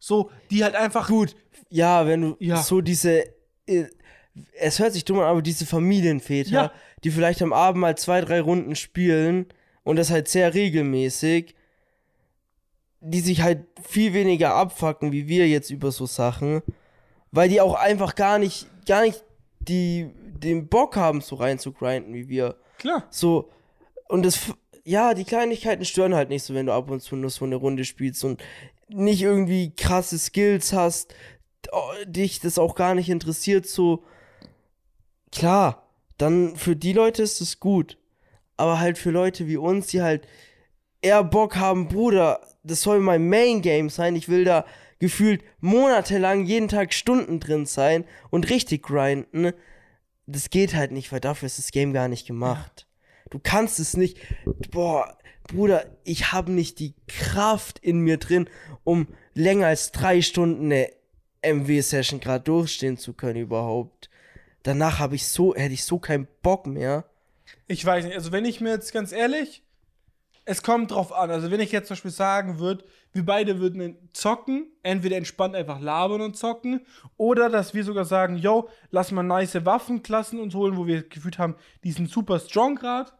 So, 0.00 0.30
die 0.50 0.64
halt 0.64 0.74
einfach. 0.74 1.06
Gut, 1.08 1.36
ja, 1.68 2.06
wenn 2.06 2.22
du 2.22 2.36
Ja. 2.40 2.56
so 2.56 2.80
diese. 2.80 3.24
äh, 3.66 3.84
Es 4.58 4.78
hört 4.78 4.92
sich 4.92 5.04
dumm 5.04 5.18
an, 5.18 5.26
aber 5.26 5.42
diese 5.42 5.66
Familienväter, 5.66 6.50
Ja. 6.50 6.72
die 7.04 7.10
vielleicht 7.10 7.42
am 7.42 7.52
Abend 7.52 7.80
mal 7.80 7.96
zwei, 7.98 8.20
drei 8.20 8.40
Runden 8.40 8.74
spielen 8.76 9.46
und 9.82 9.96
das 9.96 10.10
halt 10.10 10.28
sehr 10.28 10.54
regelmäßig, 10.54 11.54
die 13.00 13.20
sich 13.20 13.42
halt 13.42 13.66
viel 13.82 14.12
weniger 14.14 14.54
abfacken 14.54 15.10
wie 15.12 15.26
wir 15.26 15.48
jetzt 15.48 15.70
über 15.70 15.90
so 15.90 16.06
Sachen, 16.06 16.62
weil 17.32 17.48
die 17.48 17.60
auch 17.60 17.74
einfach 17.74 18.14
gar 18.14 18.38
nicht, 18.38 18.66
gar 18.86 19.02
nicht 19.02 19.22
die, 19.60 20.10
den 20.16 20.68
Bock 20.68 20.96
haben, 20.96 21.20
so 21.22 21.36
rein 21.36 21.58
zu 21.58 21.72
grinden 21.72 22.14
wie 22.14 22.28
wir. 22.28 22.56
Klar. 22.78 23.04
So, 23.10 23.50
und 24.08 24.24
das, 24.24 24.54
ja, 24.84 25.12
die 25.14 25.24
Kleinigkeiten 25.24 25.84
stören 25.84 26.14
halt 26.14 26.28
nicht 26.28 26.42
so, 26.44 26.54
wenn 26.54 26.66
du 26.66 26.72
ab 26.72 26.88
und 26.90 27.00
zu 27.02 27.16
nur 27.16 27.30
so 27.30 27.44
eine 27.44 27.56
Runde 27.56 27.84
spielst 27.84 28.24
und 28.24 28.42
nicht 28.90 29.22
irgendwie 29.22 29.74
krasse 29.74 30.18
Skills 30.18 30.72
hast, 30.72 31.14
oh, 31.72 31.92
dich 32.06 32.40
das 32.40 32.58
auch 32.58 32.74
gar 32.74 32.94
nicht 32.94 33.08
interessiert, 33.08 33.66
so, 33.66 34.04
klar, 35.32 35.88
dann 36.18 36.56
für 36.56 36.76
die 36.76 36.92
Leute 36.92 37.22
ist 37.22 37.40
es 37.40 37.60
gut. 37.60 37.98
Aber 38.56 38.78
halt 38.78 38.98
für 38.98 39.10
Leute 39.10 39.46
wie 39.46 39.56
uns, 39.56 39.86
die 39.86 40.02
halt 40.02 40.26
eher 41.00 41.24
Bock 41.24 41.56
haben, 41.56 41.88
Bruder, 41.88 42.40
das 42.62 42.82
soll 42.82 43.00
mein 43.00 43.28
Main 43.28 43.62
Game 43.62 43.88
sein, 43.88 44.16
ich 44.16 44.28
will 44.28 44.44
da 44.44 44.66
gefühlt 44.98 45.42
monatelang 45.60 46.44
jeden 46.44 46.68
Tag 46.68 46.92
Stunden 46.92 47.40
drin 47.40 47.64
sein 47.64 48.04
und 48.28 48.50
richtig 48.50 48.82
grinden, 48.82 49.52
das 50.26 50.50
geht 50.50 50.74
halt 50.74 50.92
nicht, 50.92 51.10
weil 51.10 51.20
dafür 51.20 51.46
ist 51.46 51.58
das 51.58 51.72
Game 51.72 51.92
gar 51.92 52.08
nicht 52.08 52.26
gemacht. 52.26 52.86
Du 53.30 53.38
kannst 53.42 53.80
es 53.80 53.96
nicht. 53.96 54.18
Boah, 54.70 55.16
Bruder, 55.52 55.84
ich 56.04 56.32
habe 56.32 56.52
nicht 56.52 56.78
die 56.78 56.94
Kraft 57.08 57.78
in 57.80 58.00
mir 58.00 58.18
drin, 58.18 58.48
um 58.84 59.08
länger 59.34 59.66
als 59.66 59.92
drei 59.92 60.22
Stunden 60.22 60.66
eine 60.66 60.90
MW-Session 61.42 62.20
gerade 62.20 62.44
durchstehen 62.44 62.98
zu 62.98 63.12
können 63.12 63.40
überhaupt. 63.40 64.10
Danach 64.62 64.98
habe 64.98 65.16
ich 65.16 65.26
so, 65.26 65.54
hätte 65.54 65.74
ich 65.74 65.84
so 65.84 65.98
keinen 65.98 66.28
Bock 66.42 66.66
mehr. 66.66 67.04
Ich 67.66 67.84
weiß 67.84 68.04
nicht, 68.04 68.14
also 68.14 68.30
wenn 68.32 68.44
ich 68.44 68.60
mir 68.60 68.70
jetzt 68.70 68.92
ganz 68.92 69.12
ehrlich, 69.12 69.62
es 70.44 70.62
kommt 70.62 70.90
drauf 70.90 71.12
an. 71.12 71.30
Also 71.30 71.50
wenn 71.50 71.60
ich 71.60 71.72
jetzt 71.72 71.88
zum 71.88 71.94
Beispiel 71.94 72.10
sagen 72.10 72.58
würde, 72.58 72.84
wir 73.12 73.24
beide 73.24 73.58
würden 73.58 73.96
zocken, 74.12 74.66
entweder 74.82 75.16
entspannt 75.16 75.54
einfach 75.54 75.80
labern 75.80 76.20
und 76.20 76.36
zocken, 76.36 76.86
oder 77.16 77.48
dass 77.48 77.74
wir 77.74 77.84
sogar 77.84 78.04
sagen, 78.04 78.36
yo, 78.36 78.68
lass 78.90 79.10
mal 79.10 79.22
nice 79.22 79.64
Waffenklassen 79.64 80.38
uns 80.38 80.54
holen, 80.54 80.76
wo 80.76 80.86
wir 80.86 81.08
gefühlt 81.08 81.38
haben, 81.38 81.56
die 81.82 81.92
sind 81.92 82.08
super 82.08 82.38
strong 82.38 82.76
gerade 82.76 83.10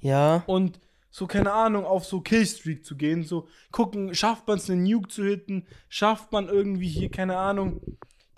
Ja, 0.00 0.42
und 0.46 0.80
so, 1.10 1.26
keine 1.26 1.52
Ahnung, 1.52 1.84
auf 1.84 2.04
so 2.04 2.20
Killstreak 2.20 2.84
zu 2.84 2.96
gehen, 2.96 3.24
so 3.24 3.48
gucken, 3.72 4.14
schafft 4.14 4.46
man 4.46 4.58
es, 4.58 4.70
einen 4.70 4.84
Nuke 4.84 5.08
zu 5.08 5.24
hitten, 5.24 5.66
schafft 5.88 6.30
man 6.32 6.48
irgendwie 6.48 6.88
hier, 6.88 7.10
keine 7.10 7.36
Ahnung, 7.36 7.80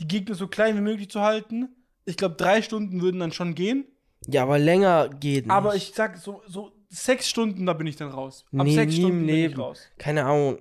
die 0.00 0.08
Gegner 0.08 0.34
so 0.34 0.48
klein 0.48 0.76
wie 0.76 0.80
möglich 0.80 1.10
zu 1.10 1.20
halten. 1.20 1.68
Ich 2.04 2.16
glaube, 2.16 2.34
drei 2.36 2.62
Stunden 2.62 3.00
würden 3.02 3.20
dann 3.20 3.32
schon 3.32 3.54
gehen. 3.54 3.84
ja, 4.26 4.42
aber 4.42 4.58
länger 4.58 5.08
geht 5.08 5.46
nicht. 5.46 5.54
Aber 5.54 5.74
ich 5.76 5.92
sag 5.94 6.16
so, 6.16 6.42
so 6.46 6.72
sechs 6.88 7.28
Stunden, 7.28 7.66
da 7.66 7.72
bin 7.74 7.86
ich 7.86 7.96
dann 7.96 8.08
raus. 8.10 8.44
Ab 8.56 8.66
Nee, 8.66 8.74
sechs 8.74 8.96
Stunden 8.96 9.26
bin 9.26 9.50
ich 9.50 9.58
raus. 9.58 9.82
keine 9.98 10.24
Ahnung, 10.24 10.58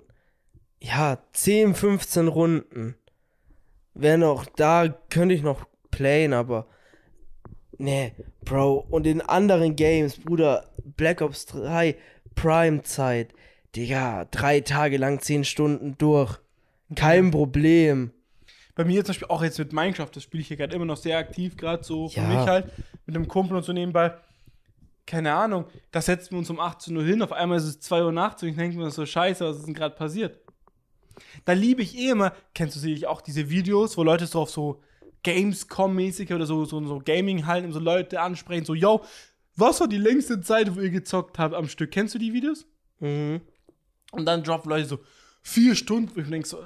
ja, 0.81 1.17
10, 1.33 1.75
15 1.75 2.27
Runden. 2.27 2.95
Wäre 3.93 4.17
noch, 4.17 4.45
da 4.45 4.87
könnte 5.09 5.35
ich 5.35 5.43
noch 5.43 5.65
playen, 5.91 6.33
aber 6.33 6.67
nee, 7.77 8.13
Bro. 8.45 8.85
Und 8.89 9.07
in 9.07 9.21
anderen 9.21 9.75
Games, 9.75 10.17
Bruder, 10.17 10.65
Black 10.97 11.21
Ops 11.21 11.45
3, 11.47 11.95
Prime-Zeit, 12.35 13.33
Digga, 13.75 14.25
drei 14.25 14.61
Tage 14.61 14.97
lang 14.97 15.19
10 15.21 15.43
Stunden 15.43 15.95
durch. 15.97 16.37
Kein 16.95 17.31
Problem. 17.31 18.11
Bei 18.75 18.83
mir 18.83 19.03
zum 19.03 19.09
Beispiel 19.11 19.27
auch 19.29 19.43
jetzt 19.43 19.59
mit 19.59 19.73
Minecraft, 19.73 20.09
das 20.13 20.23
spiele 20.23 20.41
ich 20.41 20.47
hier 20.47 20.57
gerade 20.57 20.75
immer 20.75 20.85
noch 20.85 20.97
sehr 20.97 21.17
aktiv, 21.17 21.55
gerade 21.57 21.83
so 21.83 22.09
für 22.09 22.21
Ja. 22.21 22.27
mich 22.27 22.47
halt, 22.47 22.71
mit 23.05 23.15
einem 23.15 23.27
Kumpel 23.27 23.57
und 23.57 23.63
so 23.63 23.73
nebenbei. 23.73 24.13
Keine 25.05 25.33
Ahnung, 25.33 25.65
da 25.91 26.01
setzen 26.01 26.31
wir 26.31 26.37
uns 26.39 26.49
um 26.49 26.59
18 26.59 26.95
Uhr 26.95 27.03
hin, 27.03 27.21
auf 27.21 27.31
einmal 27.33 27.57
ist 27.57 27.65
es 27.65 27.79
2 27.81 28.03
Uhr 28.03 28.11
nachts 28.11 28.43
und 28.43 28.49
ich 28.49 28.55
denke 28.55 28.77
mir 28.77 28.89
so, 28.91 29.05
scheiße, 29.05 29.45
was 29.45 29.57
ist 29.57 29.65
denn 29.67 29.73
gerade 29.73 29.95
passiert? 29.95 30.39
Da 31.45 31.53
liebe 31.53 31.81
ich 31.81 31.97
eh 31.97 32.09
immer, 32.11 32.33
kennst 32.53 32.75
du 32.75 32.79
sicherlich 32.79 33.07
auch 33.07 33.21
diese 33.21 33.49
Videos, 33.49 33.97
wo 33.97 34.03
Leute 34.03 34.25
so 34.25 34.41
auf 34.41 34.49
so 34.49 34.81
Gamescom-mäßig 35.23 36.33
oder 36.33 36.45
so, 36.45 36.65
so, 36.65 36.83
so 36.85 36.99
Gaming-Hallen 36.99 37.71
so 37.71 37.79
Leute 37.79 38.21
ansprechen, 38.21 38.65
so, 38.65 38.73
yo, 38.73 39.03
was 39.55 39.79
war 39.79 39.87
die 39.87 39.97
längste 39.97 40.41
Zeit, 40.41 40.75
wo 40.75 40.79
ihr 40.79 40.89
gezockt 40.89 41.37
habt 41.39 41.53
am 41.53 41.67
Stück? 41.67 41.91
Kennst 41.91 42.15
du 42.15 42.19
die 42.19 42.33
Videos? 42.33 42.65
Mhm. 42.99 43.41
Und 44.11 44.25
dann 44.25 44.43
droppen 44.43 44.69
Leute 44.69 44.85
so 44.87 44.99
vier 45.43 45.75
Stunden, 45.75 46.11
wo 46.15 46.21
ich 46.21 46.29
denke 46.29 46.47
so, 46.47 46.63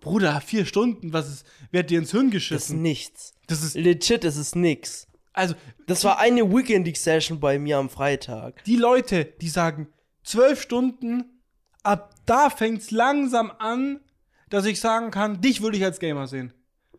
Bruder, 0.00 0.40
vier 0.40 0.66
Stunden, 0.66 1.12
was 1.12 1.28
ist, 1.28 1.46
wer 1.70 1.80
hat 1.80 1.90
dir 1.90 1.98
ins 1.98 2.10
Hirn 2.10 2.26
Das 2.30 2.34
ist 2.42 2.48
geschissen? 2.48 2.82
nichts. 2.82 3.34
Das 3.46 3.62
ist, 3.62 3.74
Legit, 3.76 4.24
das 4.24 4.36
ist 4.36 4.54
nix. 4.54 5.08
also, 5.32 5.54
Das 5.86 6.04
war 6.04 6.18
eine 6.18 6.42
Weekend-Session 6.52 7.40
bei 7.40 7.58
mir 7.58 7.78
am 7.78 7.88
Freitag. 7.88 8.62
die 8.64 8.76
Leute, 8.76 9.24
die 9.40 9.48
sagen, 9.48 9.88
zwölf 10.22 10.60
Stunden, 10.60 11.40
ab 11.82 12.14
da 12.26 12.50
fängt's 12.50 12.90
langsam 12.90 13.50
an, 13.58 14.00
dass 14.50 14.64
ich 14.66 14.80
sagen 14.80 15.10
kann, 15.10 15.40
dich 15.40 15.62
würde 15.62 15.76
ich 15.78 15.84
als 15.84 15.98
Gamer 15.98 16.26
sehen. 16.28 16.52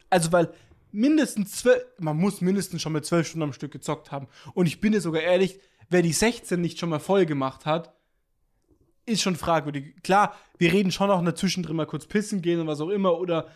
Also, 0.10 0.32
weil 0.32 0.54
mindestens 0.92 1.52
zwölf, 1.54 1.84
man 2.00 2.18
muss 2.18 2.42
mindestens 2.42 2.82
schon 2.82 2.94
mit 2.94 3.06
zwölf 3.06 3.28
Stunden 3.28 3.44
am 3.44 3.54
Stück 3.54 3.72
gezockt 3.72 4.12
haben. 4.12 4.28
Und 4.54 4.66
ich 4.68 4.80
bin 4.80 4.94
dir 4.94 5.02
sogar 5.02 5.22
ehrlich, 5.22 5.60
wer 5.90 6.02
die 6.02 6.14
16 6.14 6.60
nicht 6.60 6.80
schon 6.80 6.90
mal 6.90 7.00
voll 7.00 7.26
gemacht 7.26 7.66
hat, 7.66 7.94
ist 9.06 9.22
schon 9.22 9.36
fragwürdig. 9.36 9.96
Klar, 10.04 10.36
wir 10.58 10.74
reden 10.74 10.92
schon 10.92 11.10
auch 11.10 11.24
dazwischen 11.24 11.64
drin 11.64 11.76
mal 11.76 11.86
kurz 11.86 12.06
pissen 12.06 12.42
gehen 12.42 12.60
und 12.60 12.68
was 12.68 12.82
auch 12.82 12.90
immer, 12.90 13.18
oder 13.20 13.48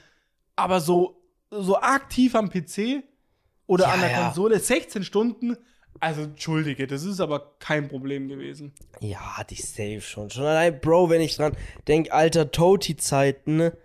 aber 0.56 0.80
so, 0.80 1.22
so 1.50 1.78
aktiv 1.78 2.36
am 2.36 2.50
PC 2.50 3.04
oder 3.68 3.86
Ja, 3.86 3.92
an 3.92 4.02
der 4.02 4.12
ja. 4.12 4.26
Konsole 4.26 4.60
16 4.60 5.04
Stunden, 5.04 5.58
also 6.00 6.24
entschuldige, 6.24 6.88
das 6.88 7.04
ist 7.04 7.20
aber 7.20 7.56
kein 7.60 7.88
Problem 7.88 8.28
gewesen. 8.28 8.74
Ja, 9.02 9.38
hatte 9.38 9.54
ich 9.54 9.68
safe 9.68 10.02
schon. 10.02 10.30
Schon 10.30 10.46
allein, 10.46 10.80
Bro, 10.80 11.10
wenn 11.10 11.22
ich 11.22 11.36
dran 11.36 11.56
denk, 11.88 12.12
alter 12.12 12.52
Toti-Zeiten, 12.52 13.58
ne? 13.58 13.78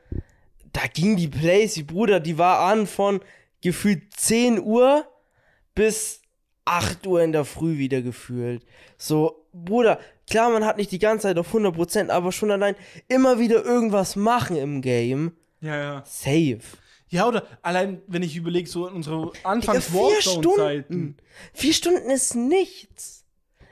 Da 0.77 0.89
ging 0.93 1.17
die 1.17 1.29
Playsee, 1.29 1.85
Bruder, 1.85 2.21
die 2.21 2.37
war 2.37 2.59
an 2.71 2.87
von 2.87 3.21
gefühlt 3.63 4.13
10 4.15 4.63
Uhr 4.63 5.07
bis 5.75 6.21
8 6.67 7.07
Uhr 7.07 7.23
in 7.23 7.33
der 7.33 7.47
Früh 7.47 7.79
wieder 7.79 8.03
gefühlt. 8.03 8.63
So, 8.99 9.47
Bruder, 9.55 9.99
klar, 10.29 10.51
man 10.51 10.67
hat 10.67 10.77
nicht 10.77 10.93
die 10.93 10.99
ganze 10.99 11.29
Zeit 11.29 11.39
auf 11.39 11.55
100%, 11.55 12.11
aber 12.11 12.31
schon 12.31 12.51
allein 12.51 12.77
immer 13.09 13.39
wieder 13.39 13.65
irgendwas 13.65 14.17
machen 14.17 14.57
im 14.57 14.83
Game. 14.83 15.33
Ja, 15.63 15.79
ja. 15.79 16.05
Safe. 16.05 16.61
Ja, 17.09 17.27
oder 17.27 17.47
allein, 17.63 18.03
wenn 18.07 18.23
ich 18.23 18.37
überlege, 18.37 18.69
so 18.69 18.87
in 18.87 18.97
unsere 18.97 19.33
anfangs 19.45 19.87
vier. 19.87 20.21
Stunden. 20.21 21.17
Vier 21.55 21.73
Stunden 21.73 22.11
ist 22.11 22.35
nichts. 22.35 23.25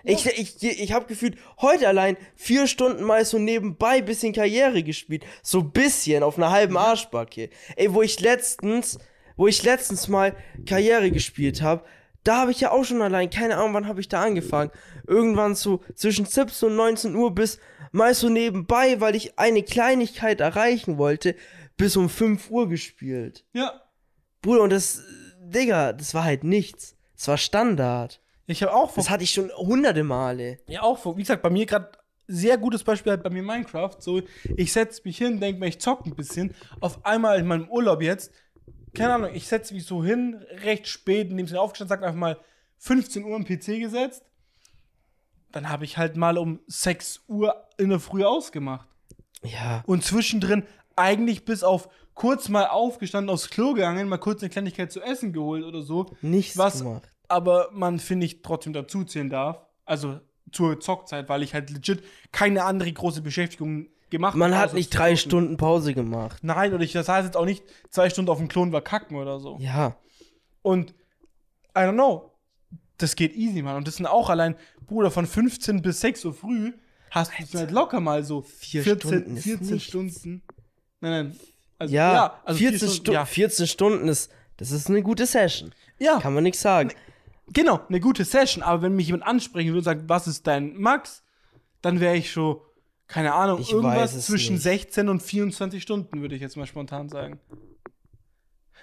Ich, 0.05 0.27
ich, 0.27 0.63
ich 0.63 0.93
habe 0.93 1.07
gefühlt 1.07 1.37
heute 1.61 1.89
allein 1.89 2.17
vier 2.37 2.67
Stunden 2.67 3.05
mal 3.05 3.25
so 3.25 3.39
nebenbei 3.39 4.03
bisschen 4.03 4.33
Karriere 4.33 4.83
gespielt. 4.83 5.25
So 5.43 5.63
bisschen 5.63 6.23
auf 6.23 6.37
einer 6.37 6.51
halben 6.51 6.77
Arschbacke. 6.77 7.51
Ey, 7.77 7.93
wo 7.93 8.03
ich 8.03 8.21
letztens, 8.21 8.99
wo 9.37 9.47
ich 9.47 9.63
letztens 9.63 10.09
mal 10.09 10.37
Karriere 10.67 11.11
gespielt 11.11 11.63
habe, 11.63 11.85
da 12.23 12.39
habe 12.39 12.51
ich 12.51 12.61
ja 12.61 12.71
auch 12.71 12.85
schon 12.85 13.03
allein, 13.03 13.31
keine 13.31 13.57
Ahnung, 13.57 13.75
wann 13.75 13.89
habe 13.89 14.01
ich 14.01 14.09
da 14.09 14.23
angefangen. 14.23 14.71
Irgendwann 15.07 15.55
so 15.55 15.81
zwischen 15.95 16.25
17 16.25 16.71
und 16.71 16.77
19 16.77 17.15
Uhr 17.15 17.35
bis 17.35 17.59
mal 17.93 18.15
so 18.15 18.29
nebenbei, 18.29 19.01
weil 19.01 19.15
ich 19.15 19.39
eine 19.39 19.63
Kleinigkeit 19.63 20.41
erreichen 20.41 20.99
wollte, 20.99 21.37
bis 21.77 21.97
um 21.97 22.09
5 22.09 22.51
Uhr 22.51 22.69
gespielt. 22.69 23.45
Ja. 23.53 23.83
Bruder, 24.43 24.63
und 24.63 24.71
das, 24.71 25.03
Digga, 25.41 25.93
das 25.93 26.15
war 26.15 26.25
halt 26.25 26.45
nichts. 26.45 26.97
Das 27.17 27.29
war 27.29 27.39
Standard. 27.39 28.21
Ich 28.47 28.63
habe 28.63 28.75
auch 28.75 28.91
vor, 28.91 29.03
Das 29.03 29.11
hatte 29.11 29.25
ich 29.25 29.31
schon 29.31 29.51
hunderte 29.57 30.05
Male. 30.05 30.59
ja, 30.69 30.83
auch 30.83 30.99
vor, 30.99 31.17
wie 31.17 31.23
gesagt, 31.23 31.43
bei 31.43 31.51
mir 31.51 31.67
gerade 31.67 31.93
sehr 32.27 32.57
gutes 32.57 32.85
Beispiel 32.85 33.13
halt 33.13 33.23
bei 33.23 33.31
mir 33.31 33.43
Minecraft. 33.43 33.97
So, 33.99 34.23
ich 34.57 34.73
setze 34.73 35.03
mich 35.05 35.19
hin, 35.19 35.41
denke 35.41 35.61
mir, 35.61 35.67
ich 35.67 35.79
zocke 35.79 36.09
ein 36.09 36.15
bisschen. 36.15 36.55
Auf 36.81 37.05
einmal 37.05 37.39
in 37.39 37.47
meinem 37.47 37.69
Urlaub 37.69 38.01
jetzt 38.03 38.31
keine 38.95 39.15
Ahnung, 39.15 39.31
ich 39.35 39.49
setze 39.49 39.75
mich 39.75 39.85
so 39.85 40.05
hin, 40.05 40.43
recht 40.63 40.87
spät, 40.87 41.31
in 41.31 41.37
dem 41.37 41.47
Sinne 41.47 41.61
aufgestanden, 41.61 41.89
sag 41.91 42.03
einfach 42.07 42.19
mal 42.19 42.39
15 42.79 43.25
Uhr 43.25 43.37
am 43.37 43.45
PC 43.45 43.81
gesetzt. 43.81 44.25
Dann 45.53 45.69
habe 45.69 45.85
ich 45.85 45.99
halt 45.99 46.17
mal 46.17 46.39
um 46.39 46.61
6 46.67 47.25
Uhr 47.29 47.69
in 47.77 47.91
der 47.91 48.01
Früh 48.01 48.25
ausgemacht. 48.25 48.89
Ja. 49.43 49.83
Und 49.87 50.05
zwischendrin 50.05 50.65
eigentlich 50.97 51.45
bis 51.45 51.63
auf 51.63 51.89
kurz 52.15 52.49
mal 52.49 52.67
aufgestanden, 52.67 53.31
aufs 53.33 53.51
Klo 53.51 53.75
gegangen, 53.75 54.09
mal 54.09 54.19
kurz 54.19 54.43
eine 54.43 54.51
Kleinigkeit 54.51 54.93
zu 54.93 55.01
essen 55.01 55.33
geholt 55.33 55.65
oder 55.65 55.83
so. 55.83 56.07
Nichts 56.23 56.57
Was 56.57 56.79
gemacht. 56.79 57.09
Aber 57.29 57.69
man, 57.73 57.99
finde 57.99 58.27
ich, 58.27 58.43
trotzdem 58.43 58.73
dazuzählen 58.73 59.31
darf. 59.31 59.65
Also 59.85 60.21
zur 60.53 60.81
Zockzeit, 60.81 61.29
weil 61.29 61.43
ich 61.43 61.55
halt 61.55 61.71
legit 61.71 62.03
keine 62.33 62.65
andere 62.65 62.93
große 62.93 63.23
Beschäftigung 63.23 63.89
gemacht 64.11 64.37
Man 64.37 64.53
habe, 64.53 64.61
hat 64.61 64.69
außer 64.69 64.77
nicht 64.77 64.91
drei. 64.97 65.17
Stunden 65.17 65.57
Pause 65.57 65.95
gemacht. 65.95 66.39
Nein, 66.43 66.73
oder 66.75 66.85
ich, 66.85 66.93
das 66.93 67.09
heißt 67.09 67.27
jetzt 67.27 67.37
auch 67.37 67.45
nicht, 67.45 67.65
zwei 67.91 68.09
Stunden 68.11 68.31
auf 68.31 68.39
dem 68.39 68.49
Klon 68.49 68.73
war 68.73 68.81
kacken 68.83 69.17
oder 69.17 69.41
so. 69.41 69.59
Ja. 69.61 69.97
Und 70.63 70.91
I 71.77 71.81
don't 71.81 71.95
know. 71.95 72.31
Das 72.99 73.17
geht 73.17 73.35
easy, 73.35 73.63
Mann. 73.63 73.77
Und 73.77 73.89
das 73.89 73.97
sind 73.97 74.07
auch 74.07 74.31
allein, 74.31 74.55
Bruder, 74.87 75.11
von 75.11 75.27
15 75.27 75.83
bis 75.83 76.01
6 76.01 76.25
Uhr 76.27 76.35
früh 76.35 76.73
hast 77.11 77.33
du 77.53 77.59
halt 77.59 77.71
locker 77.71 78.01
mal 78.01 78.23
so 78.25 78.43
Vier 78.43 78.83
14, 78.83 79.09
Stunden 79.11 79.37
ist 79.37 79.45
14 79.45 79.67
nichts. 79.69 79.89
Stunden. 79.89 80.43
Nein, 81.01 81.27
nein. 81.29 81.41
Also, 81.79 81.95
Ja, 81.95 82.41
also 82.45 82.59
vier 82.59 82.71
14, 82.71 82.89
Stunden, 82.89 83.03
Stu 83.05 83.13
ja. 83.13 83.25
14 83.25 83.67
Stunden 83.67 84.09
ist, 84.09 84.33
das 84.57 84.71
ist 84.71 84.89
eine 84.89 85.03
gute 85.03 85.27
Session. 85.27 85.73
ja, 85.99 86.21
Kann 86.21 86.35
man 86.35 86.45
nichts 86.45 86.61
sagen. 86.61 86.93
Genau, 87.53 87.81
eine 87.89 88.01
gute 88.01 88.25
Session. 88.25 88.63
Aber 88.63 88.83
wenn 88.83 88.97
mich 88.97 89.07
jemand 89.07 89.27
ansprechen 89.27 89.69
würde 89.69 89.79
und 89.79 89.85
sagt, 89.85 90.09
was 90.09 90.27
ist 90.27 90.47
dein 90.47 90.77
Max, 90.77 91.25
dann 91.83 92.01
wäre 92.01 92.17
ich 92.17 92.31
schon, 92.31 92.61
keine 93.07 93.35
Ahnung, 93.35 93.61
Ich 93.61 93.73
irgendwas 93.73 94.27
zwischen 94.27 94.55
nicht. 94.55 94.63
16 94.63 95.09
und 95.09 95.23
24 95.23 95.83
Stunden, 95.83 96.21
würde 96.21 96.35
ich 96.35 96.41
jetzt 96.41 96.57
mal 96.57 96.67
spontan 96.67 97.09
sagen. 97.09 97.39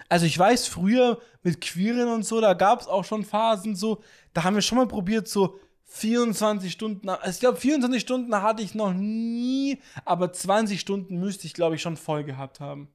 Also 0.09 0.25
ich 0.25 0.37
weiß, 0.37 0.67
früher 0.67 1.19
mit 1.43 1.61
Queeren 1.61 2.09
und 2.09 2.23
so, 2.25 2.41
da 2.41 2.53
gab 2.53 2.81
es 2.81 2.87
auch 2.87 3.05
schon 3.05 3.23
Phasen 3.23 3.75
so, 3.75 4.03
da 4.33 4.43
haben 4.43 4.55
wir 4.55 4.61
schon 4.61 4.77
mal 4.77 4.87
probiert, 4.87 5.27
so 5.27 5.59
24 5.85 6.71
Stunden, 6.71 7.09
also 7.09 7.29
ich 7.29 7.39
glaube 7.39 7.57
24 7.57 8.01
Stunden 8.01 8.35
hatte 8.35 8.63
ich 8.63 8.75
noch 8.75 8.93
nie, 8.93 9.79
aber 10.05 10.31
20 10.33 10.79
Stunden 10.79 11.19
müsste 11.19 11.47
ich, 11.47 11.53
glaube 11.53 11.75
ich, 11.75 11.81
schon 11.81 11.97
voll 11.97 12.23
gehabt 12.23 12.59
haben. 12.59 12.89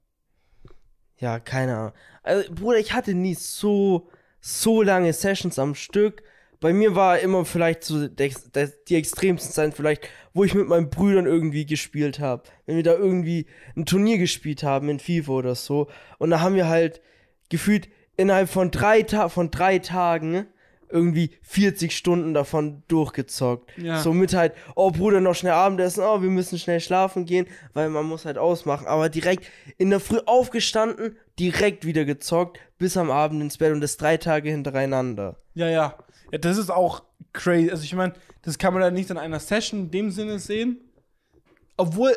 Ja, 1.19 1.39
keine 1.39 1.77
Ahnung. 1.77 1.93
Also, 2.23 2.53
Bruder, 2.53 2.79
ich 2.79 2.93
hatte 2.93 3.15
nie 3.15 3.35
so, 3.35 4.11
so 4.47 4.81
lange 4.81 5.13
Sessions 5.13 5.59
am 5.59 5.75
Stück. 5.75 6.23
Bei 6.61 6.73
mir 6.73 6.95
war 6.95 7.19
immer 7.19 7.45
vielleicht 7.45 7.83
so 7.83 8.07
der, 8.07 8.31
die 8.89 8.95
extremsten 8.95 9.53
Zeiten 9.53 9.73
vielleicht, 9.73 10.09
wo 10.35 10.45
ich 10.45 10.55
mit 10.55 10.69
meinen 10.69 10.89
Brüdern 10.89 11.27
irgendwie 11.27 11.67
gespielt 11.67 12.21
habe. 12.21 12.45
Wenn 12.65 12.77
wir 12.77 12.85
da 12.85 12.95
irgendwie 12.95 13.47
ein 13.77 13.87
Turnier 13.87 14.19
gespielt 14.19 14.63
haben 14.63 14.89
in 14.89 15.01
FIFA 15.01 15.33
oder 15.33 15.55
so. 15.57 15.89
Und 16.19 16.31
da 16.31 16.41
haben 16.41 16.55
wir 16.55 16.69
halt 16.69 17.01
gefühlt 17.49 17.89
innerhalb 18.17 18.49
von 18.49 18.71
drei, 18.71 19.03
Ta 19.03 19.29
von 19.29 19.51
drei 19.51 19.81
Tagen 19.81 20.47
irgendwie 20.91 21.31
40 21.43 21.97
Stunden 21.97 22.35
davon 22.35 22.83
durchgezockt. 22.89 23.71
Ja. 23.79 24.01
So 24.01 24.13
mit 24.13 24.35
halt, 24.35 24.55
oh 24.75 24.91
Bruder, 24.91 25.21
noch 25.21 25.35
schnell 25.35 25.53
Abendessen, 25.53 26.03
oh, 26.03 26.23
wir 26.23 26.31
müssen 26.31 26.59
schnell 26.59 26.81
schlafen 26.81 27.25
gehen, 27.25 27.47
weil 27.75 27.91
man 27.91 28.07
muss 28.07 28.25
halt 28.25 28.39
ausmachen. 28.39 28.87
Aber 28.87 29.09
direkt 29.09 29.47
in 29.79 29.91
der 29.91 30.01
Früh 30.01 30.19
aufgestanden, 30.27 31.17
direkt 31.39 31.85
wieder 31.85 32.05
gezockt, 32.05 32.59
bis 32.79 32.97
am 32.97 33.11
Abend 33.11 33.43
ins 33.43 33.59
Bett 33.59 33.73
und 33.73 33.81
das 33.81 33.97
drei 33.97 34.17
Tage 34.17 34.51
hintereinander. 34.51 35.37
Ja, 35.55 35.69
ja. 35.69 35.95
Ja, 36.33 36.39
das 36.39 36.59
ist 36.59 36.71
auch 36.71 37.03
crazy. 37.33 37.71
Also 37.71 37.85
ich 37.85 37.95
meine, 37.95 38.15
das 38.43 38.59
kann 38.59 38.73
man 38.73 38.83
dann 38.83 38.95
nicht 38.95 39.11
in 39.11 39.19
einer 39.19 39.41
Session 39.41 39.81
in 39.81 39.91
dem 39.91 40.11
Sinne 40.11 40.39
sehen. 40.39 40.81
Obwohl, 41.77 42.17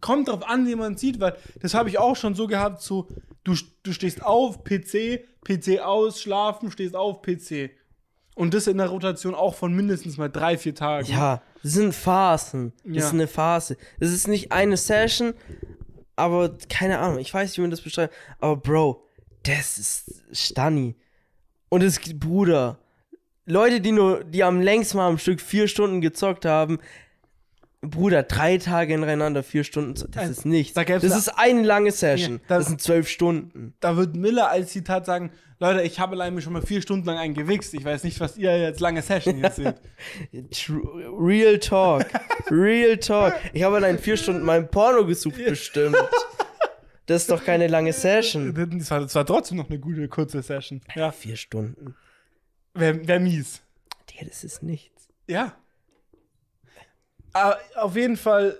kommt 0.00 0.28
drauf 0.28 0.46
an, 0.46 0.66
wie 0.66 0.74
man 0.74 0.96
sieht, 0.96 1.20
weil 1.20 1.36
das 1.60 1.74
habe 1.74 1.88
ich 1.88 1.98
auch 1.98 2.16
schon 2.16 2.34
so 2.34 2.46
gehabt, 2.46 2.82
so, 2.82 3.08
du, 3.48 3.54
du 3.82 3.92
stehst 3.92 4.22
auf, 4.24 4.62
PC, 4.64 5.24
PC 5.44 5.80
aus, 5.80 6.20
schlafen, 6.20 6.70
stehst 6.70 6.94
auf, 6.94 7.22
PC. 7.22 7.70
Und 8.34 8.54
das 8.54 8.66
in 8.68 8.78
der 8.78 8.88
Rotation 8.88 9.34
auch 9.34 9.54
von 9.54 9.72
mindestens 9.74 10.16
mal 10.16 10.28
drei, 10.28 10.56
vier 10.56 10.74
Tagen. 10.74 11.08
Ja, 11.08 11.42
das 11.62 11.72
sind 11.72 11.92
Phasen. 11.94 12.72
Das 12.84 12.94
Ja. 12.96 13.04
ist 13.06 13.12
eine 13.14 13.26
Phase. 13.26 13.76
Das 13.98 14.10
ist 14.12 14.28
nicht 14.28 14.52
eine 14.52 14.76
Session, 14.76 15.34
aber 16.14 16.56
keine 16.68 16.98
Ahnung, 17.00 17.18
ich 17.18 17.32
weiß 17.34 17.50
nicht, 17.50 17.58
wie 17.58 17.62
man 17.62 17.70
das 17.72 17.80
beschreibt. 17.80 18.14
Aber 18.38 18.56
Bro, 18.56 19.02
das 19.42 19.78
ist 19.78 20.22
Stani. 20.32 20.94
Und 21.68 21.82
es 21.82 21.98
Bruder. 22.14 22.78
Leute, 23.44 23.80
die 23.80 23.92
nur, 23.92 24.22
die 24.24 24.44
am 24.44 24.60
längsten 24.60 24.98
mal 24.98 25.08
am 25.08 25.18
Stück 25.18 25.40
vier 25.40 25.68
Stunden 25.68 26.00
gezockt 26.00 26.44
haben, 26.44 26.78
Bruder, 27.80 28.24
drei 28.24 28.58
Tage 28.58 28.92
hintereinander, 28.94 29.44
vier 29.44 29.62
Stunden, 29.62 29.94
das 29.94 30.16
Also, 30.16 30.32
ist 30.32 30.44
nichts. 30.46 30.74
da 30.74 30.82
Das 30.84 31.04
ist 31.04 31.28
eine 31.38 31.62
lange 31.62 31.92
Session. 31.92 32.34
Ja, 32.34 32.40
da- 32.48 32.58
das 32.58 32.66
sind 32.66 32.80
zwölf 32.82 33.08
Stunden. 33.08 33.74
Da 33.78 33.96
wird 33.96 34.16
Miller 34.16 34.50
als 34.50 34.72
Zitat 34.72 35.06
sagen, 35.06 35.30
Leute, 35.60 35.82
ich 35.82 36.00
habe 36.00 36.12
allein 36.14 36.34
mir 36.34 36.40
schon 36.40 36.52
mal 36.52 36.62
vier 36.62 36.82
Stunden 36.82 37.06
lang 37.06 37.18
einen 37.18 37.34
gewichst. 37.34 37.74
Ich 37.74 37.84
weiß 37.84 38.02
nicht, 38.04 38.18
was 38.20 38.36
ihr 38.36 38.56
jetzt 38.60 38.80
lange 38.80 39.00
Session 39.02 39.36
hier 39.36 39.50
seht. 39.50 39.76
Real 40.68 41.58
Talk. 41.58 42.06
Real 42.50 42.96
Talk. 42.96 43.34
Ich 43.52 43.62
habe 43.62 43.76
allein 43.76 43.98
vier 43.98 44.16
Stunden 44.16 44.42
mein 44.44 44.68
Porno 44.70 45.04
gesucht, 45.06 45.36
bestimmt. 45.44 45.96
Das 47.06 47.22
ist 47.22 47.30
doch 47.30 47.44
keine 47.44 47.68
lange 47.68 47.92
Session. 47.92 48.54
Das 48.78 48.90
war, 48.90 49.00
das 49.00 49.14
war 49.14 49.24
trotzdem 49.24 49.56
noch 49.56 49.68
eine 49.70 49.78
gute, 49.78 50.06
kurze 50.08 50.42
Session. 50.42 50.80
Ja, 50.94 51.10
Vier 51.10 51.36
Stunden. 51.36 51.94
wäre 52.74 53.06
wär 53.06 53.18
mies. 53.20 53.62
Digga, 54.10 54.26
das 54.26 54.44
ist 54.44 54.62
nichts. 54.62 55.08
Ja. 55.26 55.54
Aber 57.32 57.58
auf 57.76 57.94
jeden 57.96 58.16
Fall, 58.16 58.56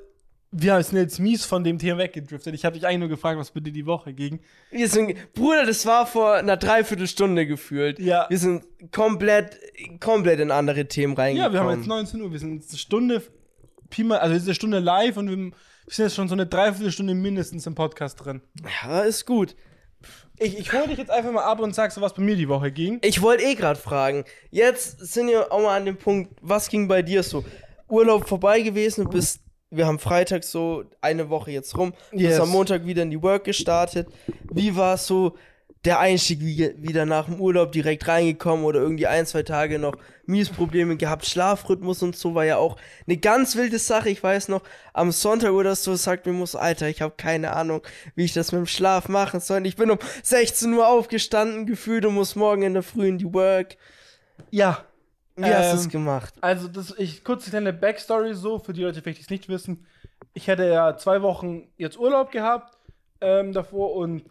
wir 0.51 0.83
sind 0.83 0.99
jetzt 0.99 1.19
mies 1.19 1.45
von 1.45 1.63
dem 1.65 1.79
Thema 1.79 1.99
weggedriftet. 1.99 2.55
Ich 2.55 2.65
habe 2.65 2.75
dich 2.75 2.87
eigentlich 2.87 3.01
nur 3.01 3.09
gefragt, 3.09 3.39
was 3.39 3.51
bitte 3.51 3.71
die 3.73 3.87
Woche 3.87 4.13
ging. 4.15 4.41
Wir 4.71 4.89
sind, 4.89 5.15
Bruder, 5.35 5.67
das 5.67 5.85
war 5.87 6.07
vor 6.07 6.35
einer 6.35 6.57
Dreiviertelstunde 6.57 7.47
gefühlt. 7.47 7.99
Ja. 7.99 8.27
Wir 8.29 8.39
sind 8.39 8.65
komplett, 8.93 9.59
komplett 10.01 10.41
in 10.41 10.51
andere 10.51 10.87
Themen 10.87 11.15
Ja, 11.17 11.23
reingekommen. 11.23 11.53
wir 11.53 11.61
haben 11.61 11.79
jetzt 11.79 11.87
19 11.87 12.23
Uhr, 12.23 12.33
wir 12.33 12.39
sind 12.39 12.55
jetzt 12.57 12.71
eine 12.71 12.79
Stunde, 12.79 13.23
also 14.11 14.35
jetzt 14.35 14.45
eine 14.45 14.55
Stunde 14.55 14.79
live 14.79 15.17
und 15.17 15.29
wir 15.29 15.37
sind 15.37 16.05
jetzt 16.05 16.15
schon 16.15 16.29
so 16.29 16.35
eine 16.35 16.47
Dreiviertelstunde 16.47 17.15
mindestens 17.15 17.67
im 17.67 17.75
Podcast 17.75 18.25
drin. 18.25 18.41
Ja, 18.83 19.01
ist 19.03 19.27
gut. 19.27 19.55
Ich, 20.39 20.57
ich 20.57 20.73
hole 20.73 20.87
dich 20.87 20.99
jetzt 20.99 21.11
einfach 21.11 21.33
mal 21.33 21.43
ab 21.43 21.59
und 21.59 21.75
sag 21.75 21.91
so, 21.91 22.01
was 22.01 22.15
bei 22.15 22.23
mir 22.23 22.37
die 22.37 22.49
Woche 22.49 22.71
ging. 22.71 23.01
Ich 23.03 23.21
wollte 23.23 23.43
eh 23.43 23.55
gerade 23.57 23.79
fragen. 23.81 24.25
Jetzt 24.51 25.01
sind 25.01 25.27
wir 25.27 25.51
auch 25.53 25.61
mal 25.61 25.77
an 25.77 25.85
dem 25.85 25.97
Punkt, 25.97 26.33
was 26.41 26.69
ging 26.69 26.87
bei 26.87 27.03
dir 27.03 27.23
so? 27.25 27.45
Urlaub 27.89 28.29
vorbei 28.29 28.61
gewesen, 28.61 29.05
du 29.05 29.11
bist, 29.11 29.41
wir 29.71 29.87
haben 29.87 29.99
Freitag 29.99 30.45
so 30.45 30.85
eine 31.01 31.29
Woche 31.31 31.51
jetzt 31.51 31.77
rum, 31.77 31.93
du 32.13 32.19
Yes. 32.19 32.29
bist 32.31 32.41
am 32.41 32.51
Montag 32.51 32.87
wieder 32.87 33.03
in 33.03 33.11
die 33.11 33.23
Work 33.23 33.45
gestartet. 33.45 34.09
Wie 34.51 34.77
war 34.77 34.97
so 34.97 35.37
der 35.85 36.01
Einstieg 36.01 36.41
wie, 36.41 36.75
wieder 36.77 37.07
nach 37.07 37.27
dem 37.27 37.41
Urlaub 37.41 37.71
direkt 37.71 38.09
reingekommen 38.09 38.65
oder 38.65 38.81
irgendwie 38.81 39.07
ein, 39.07 39.27
zwei 39.27 39.43
Tage 39.45 39.79
noch 39.79 39.95
Miesprobleme 40.27 40.97
gehabt? 40.97 41.25
Schlafrhythmus 41.25 42.03
und 42.03 42.17
so 42.17 42.35
war 42.35 42.45
ja 42.45 42.57
auch 42.57 42.77
eine 43.07 43.17
ganz 43.17 43.55
wilde 43.57 43.79
Sache. 43.79 44.11
Ich 44.11 44.23
weiß 44.23 44.49
noch, 44.49 44.63
am 44.93 45.13
Sonntag 45.13 45.53
oder 45.53 45.77
so 45.77 45.95
sagt 45.95 46.27
mir 46.27 46.33
muss, 46.33 46.57
Alter, 46.57 46.89
ich 46.89 47.01
habe 47.01 47.15
keine 47.17 47.53
Ahnung, 47.55 47.83
wie 48.17 48.25
ich 48.25 48.33
das 48.33 48.51
mit 48.53 48.59
dem 48.59 48.67
Schlaf 48.67 49.09
machen 49.09 49.39
soll. 49.41 49.65
Ich 49.67 49.77
bin 49.77 49.91
um 49.91 49.99
16 50.25 50.73
Uhr 50.75 50.89
aufgestanden 50.89 51.65
gefühlt 51.65 52.05
und 52.05 52.15
muss 52.15 52.35
morgen 52.35 52.63
in 52.63 52.75
der 52.75 52.83
Früh 52.83 53.07
in 53.07 53.19
die 53.19 53.33
Work. 53.33 53.77
Ja. 54.51 54.85
Wie 55.43 55.55
hast 55.55 55.73
du 55.73 55.77
Ähm, 55.77 55.79
es 55.79 55.89
gemacht? 55.89 56.35
Also, 56.41 56.69
das, 56.69 56.95
ich, 56.99 57.25
kurz 57.25 57.45
eine 57.45 57.51
kleine 57.51 57.73
Backstory 57.73 58.35
so, 58.35 58.59
für 58.59 58.73
die 58.73 58.83
Leute, 58.83 58.97
die 58.97 59.03
vielleicht 59.03 59.23
es 59.23 59.31
nicht 59.31 59.49
wissen. 59.49 59.87
Ich 60.35 60.49
hatte 60.49 60.69
ja 60.69 60.97
zwei 60.97 61.23
Wochen 61.23 61.69
jetzt 61.77 61.99
Urlaub 61.99 62.31
gehabt 62.31 62.77
ähm, 63.21 63.53
davor 63.53 63.95
und 63.95 64.25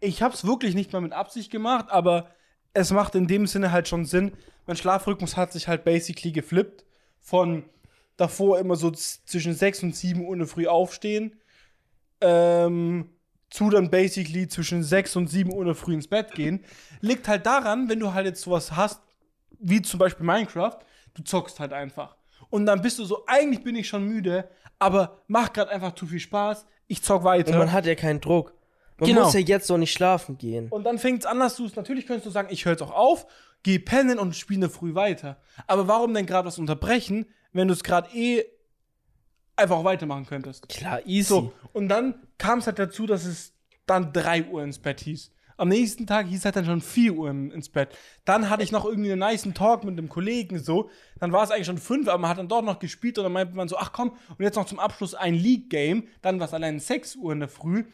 ich 0.00 0.22
habe 0.22 0.34
es 0.34 0.46
wirklich 0.46 0.74
nicht 0.74 0.92
mal 0.92 1.00
mit 1.00 1.12
Absicht 1.12 1.50
gemacht, 1.50 1.86
aber 1.90 2.30
es 2.74 2.90
macht 2.90 3.14
in 3.14 3.26
dem 3.26 3.46
Sinne 3.46 3.70
halt 3.70 3.86
schon 3.86 4.04
Sinn. 4.04 4.32
Mein 4.66 4.76
Schlafrhythmus 4.76 5.36
hat 5.36 5.52
sich 5.52 5.68
halt 5.68 5.84
basically 5.84 6.32
geflippt. 6.32 6.84
Von 7.20 7.64
davor 8.16 8.58
immer 8.58 8.76
so 8.76 8.90
zwischen 8.90 9.54
6 9.54 9.84
und 9.84 9.96
7 9.96 10.26
Uhr 10.26 10.46
Früh 10.46 10.66
aufstehen, 10.66 11.40
ähm, 12.20 13.10
zu 13.50 13.70
dann 13.70 13.90
basically 13.90 14.48
zwischen 14.48 14.82
6 14.82 15.16
und 15.16 15.28
7 15.28 15.52
Uhr 15.52 15.74
Früh 15.74 15.94
ins 15.94 16.08
Bett 16.08 16.32
gehen. 16.32 16.64
Liegt 17.00 17.28
halt 17.28 17.46
daran, 17.46 17.88
wenn 17.88 18.00
du 18.00 18.14
halt 18.14 18.26
jetzt 18.26 18.42
sowas 18.42 18.72
hast, 18.72 19.02
wie 19.62 19.80
zum 19.82 19.98
Beispiel 19.98 20.26
Minecraft, 20.26 20.78
du 21.14 21.22
zockst 21.22 21.60
halt 21.60 21.72
einfach. 21.72 22.16
Und 22.50 22.66
dann 22.66 22.82
bist 22.82 22.98
du 22.98 23.04
so, 23.04 23.24
eigentlich 23.26 23.62
bin 23.64 23.76
ich 23.76 23.88
schon 23.88 24.04
müde, 24.04 24.48
aber 24.78 25.22
macht 25.28 25.54
gerade 25.54 25.70
einfach 25.70 25.94
zu 25.94 26.06
viel 26.06 26.20
Spaß, 26.20 26.66
ich 26.88 27.02
zock 27.02 27.24
weiter. 27.24 27.52
Und 27.52 27.58
man 27.58 27.72
hat 27.72 27.86
ja 27.86 27.94
keinen 27.94 28.20
Druck. 28.20 28.52
Man 28.98 29.08
Genau. 29.08 29.22
muss 29.24 29.34
ja 29.34 29.40
jetzt 29.40 29.70
doch 29.70 29.78
nicht 29.78 29.92
schlafen 29.92 30.36
gehen. 30.36 30.68
Und 30.68 30.84
dann 30.84 30.98
fängt 30.98 31.20
es 31.20 31.26
an, 31.26 31.38
dass 31.38 31.56
du 31.56 31.64
es, 31.64 31.76
natürlich 31.76 32.06
könntest 32.06 32.26
du 32.26 32.30
sagen, 32.30 32.48
ich 32.50 32.64
höre 32.64 32.72
jetzt 32.72 32.82
auch 32.82 32.92
auf, 32.94 33.26
geh 33.62 33.78
pennen 33.78 34.18
und 34.18 34.36
spiele 34.36 34.68
früh 34.68 34.94
weiter. 34.94 35.40
Aber 35.66 35.88
warum 35.88 36.12
denn 36.14 36.26
gerade 36.26 36.46
was 36.46 36.58
unterbrechen, 36.58 37.26
wenn 37.52 37.68
du 37.68 37.74
es 37.74 37.82
gerade 37.82 38.08
eh 38.14 38.44
einfach 39.56 39.76
auch 39.76 39.84
weitermachen 39.84 40.26
könntest? 40.26 40.68
Klar, 40.68 41.00
easy. 41.06 41.28
So, 41.28 41.52
und 41.72 41.88
dann 41.88 42.14
kam 42.38 42.58
es 42.58 42.66
halt 42.66 42.78
dazu, 42.78 43.06
dass 43.06 43.24
es 43.24 43.54
dann 43.86 44.12
3 44.12 44.44
Uhr 44.44 44.62
ins 44.62 44.78
Bett 44.78 45.00
hieß. 45.00 45.32
Am 45.62 45.68
nächsten 45.68 46.08
Tag 46.08 46.26
hieß 46.26 46.40
es 46.40 46.44
halt 46.44 46.56
dann 46.56 46.64
schon 46.64 46.80
4 46.80 47.14
Uhr 47.14 47.30
ins 47.30 47.68
Bett. 47.68 47.90
Dann 48.24 48.50
hatte 48.50 48.64
ich 48.64 48.72
noch 48.72 48.84
irgendwie 48.84 49.12
einen 49.12 49.20
niceen 49.20 49.54
Talk 49.54 49.84
mit 49.84 49.96
einem 49.96 50.08
Kollegen 50.08 50.58
so. 50.58 50.90
Dann 51.20 51.30
war 51.30 51.44
es 51.44 51.52
eigentlich 51.52 51.66
schon 51.66 51.78
5, 51.78 52.08
aber 52.08 52.18
man 52.18 52.30
hat 52.30 52.38
dann 52.38 52.48
dort 52.48 52.64
noch 52.64 52.80
gespielt 52.80 53.16
und 53.16 53.22
dann 53.22 53.32
meinte 53.32 53.54
man 53.54 53.68
so, 53.68 53.76
ach 53.76 53.92
komm, 53.92 54.16
und 54.36 54.40
jetzt 54.40 54.56
noch 54.56 54.66
zum 54.66 54.80
Abschluss 54.80 55.14
ein 55.14 55.34
League-Game. 55.34 56.08
Dann 56.20 56.40
war 56.40 56.48
es 56.48 56.52
allein 56.52 56.80
6 56.80 57.14
Uhr 57.14 57.32
in 57.32 57.38
der 57.38 57.48
Früh. 57.48 57.84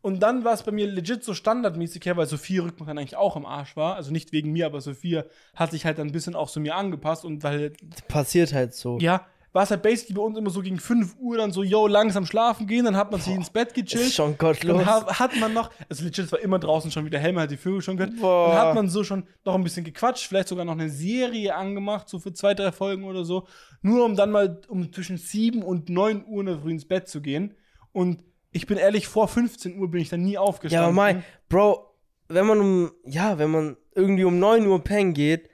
Und 0.00 0.24
dann 0.24 0.42
war 0.42 0.54
es 0.54 0.64
bei 0.64 0.72
mir 0.72 0.88
legit 0.88 1.22
so 1.22 1.34
standardmäßig 1.34 2.04
her, 2.04 2.16
weil 2.16 2.26
Sophia 2.26 2.64
Rückmann 2.64 2.88
dann 2.88 2.98
eigentlich 2.98 3.14
auch 3.14 3.36
im 3.36 3.46
Arsch 3.46 3.76
war. 3.76 3.94
Also 3.94 4.10
nicht 4.10 4.32
wegen 4.32 4.50
mir, 4.50 4.66
aber 4.66 4.80
Sophia 4.80 5.24
hat 5.54 5.70
sich 5.70 5.84
halt 5.84 5.98
dann 5.98 6.08
ein 6.08 6.12
bisschen 6.12 6.34
auch 6.34 6.50
zu 6.50 6.58
mir 6.58 6.74
angepasst 6.74 7.24
und 7.24 7.44
weil 7.44 7.74
Passiert 8.08 8.52
halt 8.52 8.74
so. 8.74 8.98
ja, 8.98 9.24
war 9.54 9.62
es 9.62 9.70
halt 9.70 9.80
basically 9.82 10.14
bei 10.14 10.20
uns 10.20 10.36
immer 10.36 10.50
so 10.50 10.60
gegen 10.60 10.78
5 10.78 11.16
Uhr 11.18 11.38
dann 11.38 11.50
so, 11.52 11.62
yo, 11.62 11.86
langsam 11.86 12.26
schlafen 12.26 12.66
gehen, 12.66 12.84
dann 12.84 12.96
hat 12.96 13.10
man 13.10 13.20
sich 13.20 13.32
ins 13.34 13.48
Bett 13.48 13.68
ist 13.68 13.74
gechillt. 13.74 14.12
schon 14.12 14.36
gottlos. 14.36 14.76
Dann 14.76 14.84
hat, 14.86 15.18
hat 15.20 15.36
man 15.40 15.54
noch, 15.54 15.70
also 15.88 16.04
legit, 16.04 16.26
es 16.26 16.32
war 16.32 16.40
immer 16.40 16.58
draußen 16.58 16.90
schon 16.90 17.06
wieder 17.06 17.18
hell, 17.18 17.32
man 17.32 17.44
hat 17.44 17.50
die 17.50 17.56
Vögel 17.56 17.80
schon 17.80 17.96
gehört. 17.96 18.16
Boah. 18.20 18.48
Dann 18.48 18.58
hat 18.58 18.74
man 18.74 18.88
so 18.90 19.02
schon 19.04 19.24
noch 19.46 19.54
ein 19.54 19.62
bisschen 19.64 19.84
gequatscht, 19.84 20.26
vielleicht 20.26 20.48
sogar 20.48 20.64
noch 20.66 20.72
eine 20.72 20.90
Serie 20.90 21.54
angemacht, 21.54 22.08
so 22.08 22.18
für 22.18 22.32
zwei, 22.34 22.52
drei 22.52 22.72
Folgen 22.72 23.04
oder 23.04 23.24
so. 23.24 23.46
Nur 23.80 24.04
um 24.04 24.16
dann 24.16 24.30
mal 24.32 24.60
um 24.68 24.92
zwischen 24.92 25.16
7 25.16 25.62
und 25.62 25.88
9 25.88 26.24
Uhr 26.26 26.40
in 26.40 26.46
der 26.46 26.58
Früh 26.58 26.72
ins 26.72 26.84
Bett 26.86 27.08
zu 27.08 27.20
gehen. 27.22 27.54
Und 27.92 28.22
ich 28.50 28.66
bin 28.66 28.76
ehrlich, 28.76 29.06
vor 29.08 29.28
15 29.28 29.78
Uhr 29.78 29.88
bin 29.90 30.00
ich 30.00 30.08
dann 30.08 30.22
nie 30.22 30.32
Ja, 30.32 30.40
aufgestanden. 30.40 30.84
aber 30.84 30.92
mein, 30.92 31.24
Bro, 31.48 31.94
wenn 32.28 32.46
man 32.46 32.58
um, 32.60 32.92
ja, 33.06 33.38
wenn 33.38 33.50
man 33.50 33.76
irgendwie 33.94 34.24
um 34.24 34.38
9 34.40 34.66
Uhr 34.66 34.82
pennen 34.82 35.14
geht, 35.14 35.48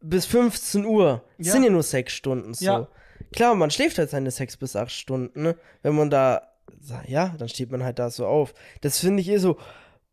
bis 0.00 0.24
15 0.26 0.84
Uhr, 0.86 1.22
Ja. 1.38 1.52
sind 1.52 1.64
ja 1.64 1.70
nur 1.70 1.82
sechs 1.82 2.12
Stunden 2.14 2.54
so. 2.54 2.64
Ja. 2.64 2.88
Klar, 3.32 3.54
man 3.54 3.70
schläft 3.70 3.98
halt 3.98 4.10
seine 4.10 4.30
sechs 4.30 4.56
bis 4.56 4.76
acht 4.76 4.92
Stunden, 4.92 5.42
ne? 5.42 5.56
Wenn 5.82 5.94
man 5.94 6.10
da, 6.10 6.48
ja, 7.06 7.34
dann 7.38 7.48
steht 7.48 7.70
man 7.70 7.82
halt 7.82 7.98
da 7.98 8.10
so 8.10 8.26
auf. 8.26 8.54
Das 8.80 8.98
finde 8.98 9.22
ich 9.22 9.28
eh 9.28 9.38
so, 9.38 9.56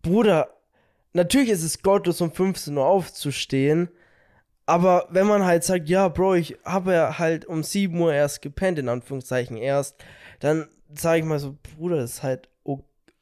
Bruder, 0.01 0.49
natürlich 1.13 1.49
ist 1.49 1.63
es 1.63 1.81
gottlos, 1.81 2.21
um 2.21 2.31
15 2.31 2.75
Uhr 2.77 2.85
aufzustehen, 2.85 3.89
aber 4.65 5.07
wenn 5.09 5.25
man 5.25 5.45
halt 5.45 5.63
sagt, 5.63 5.89
ja, 5.89 6.07
Bro, 6.07 6.35
ich 6.35 6.57
habe 6.63 6.93
ja 6.93 7.17
halt 7.17 7.45
um 7.45 7.63
7 7.63 7.99
Uhr 7.99 8.13
erst 8.13 8.43
gepennt, 8.43 8.77
in 8.77 8.87
Anführungszeichen 8.87 9.57
erst, 9.57 9.95
dann 10.39 10.67
sage 10.93 11.19
ich 11.19 11.25
mal 11.25 11.39
so, 11.39 11.57
Bruder, 11.75 11.97
das 11.97 12.11
ist 12.11 12.23
halt 12.23 12.49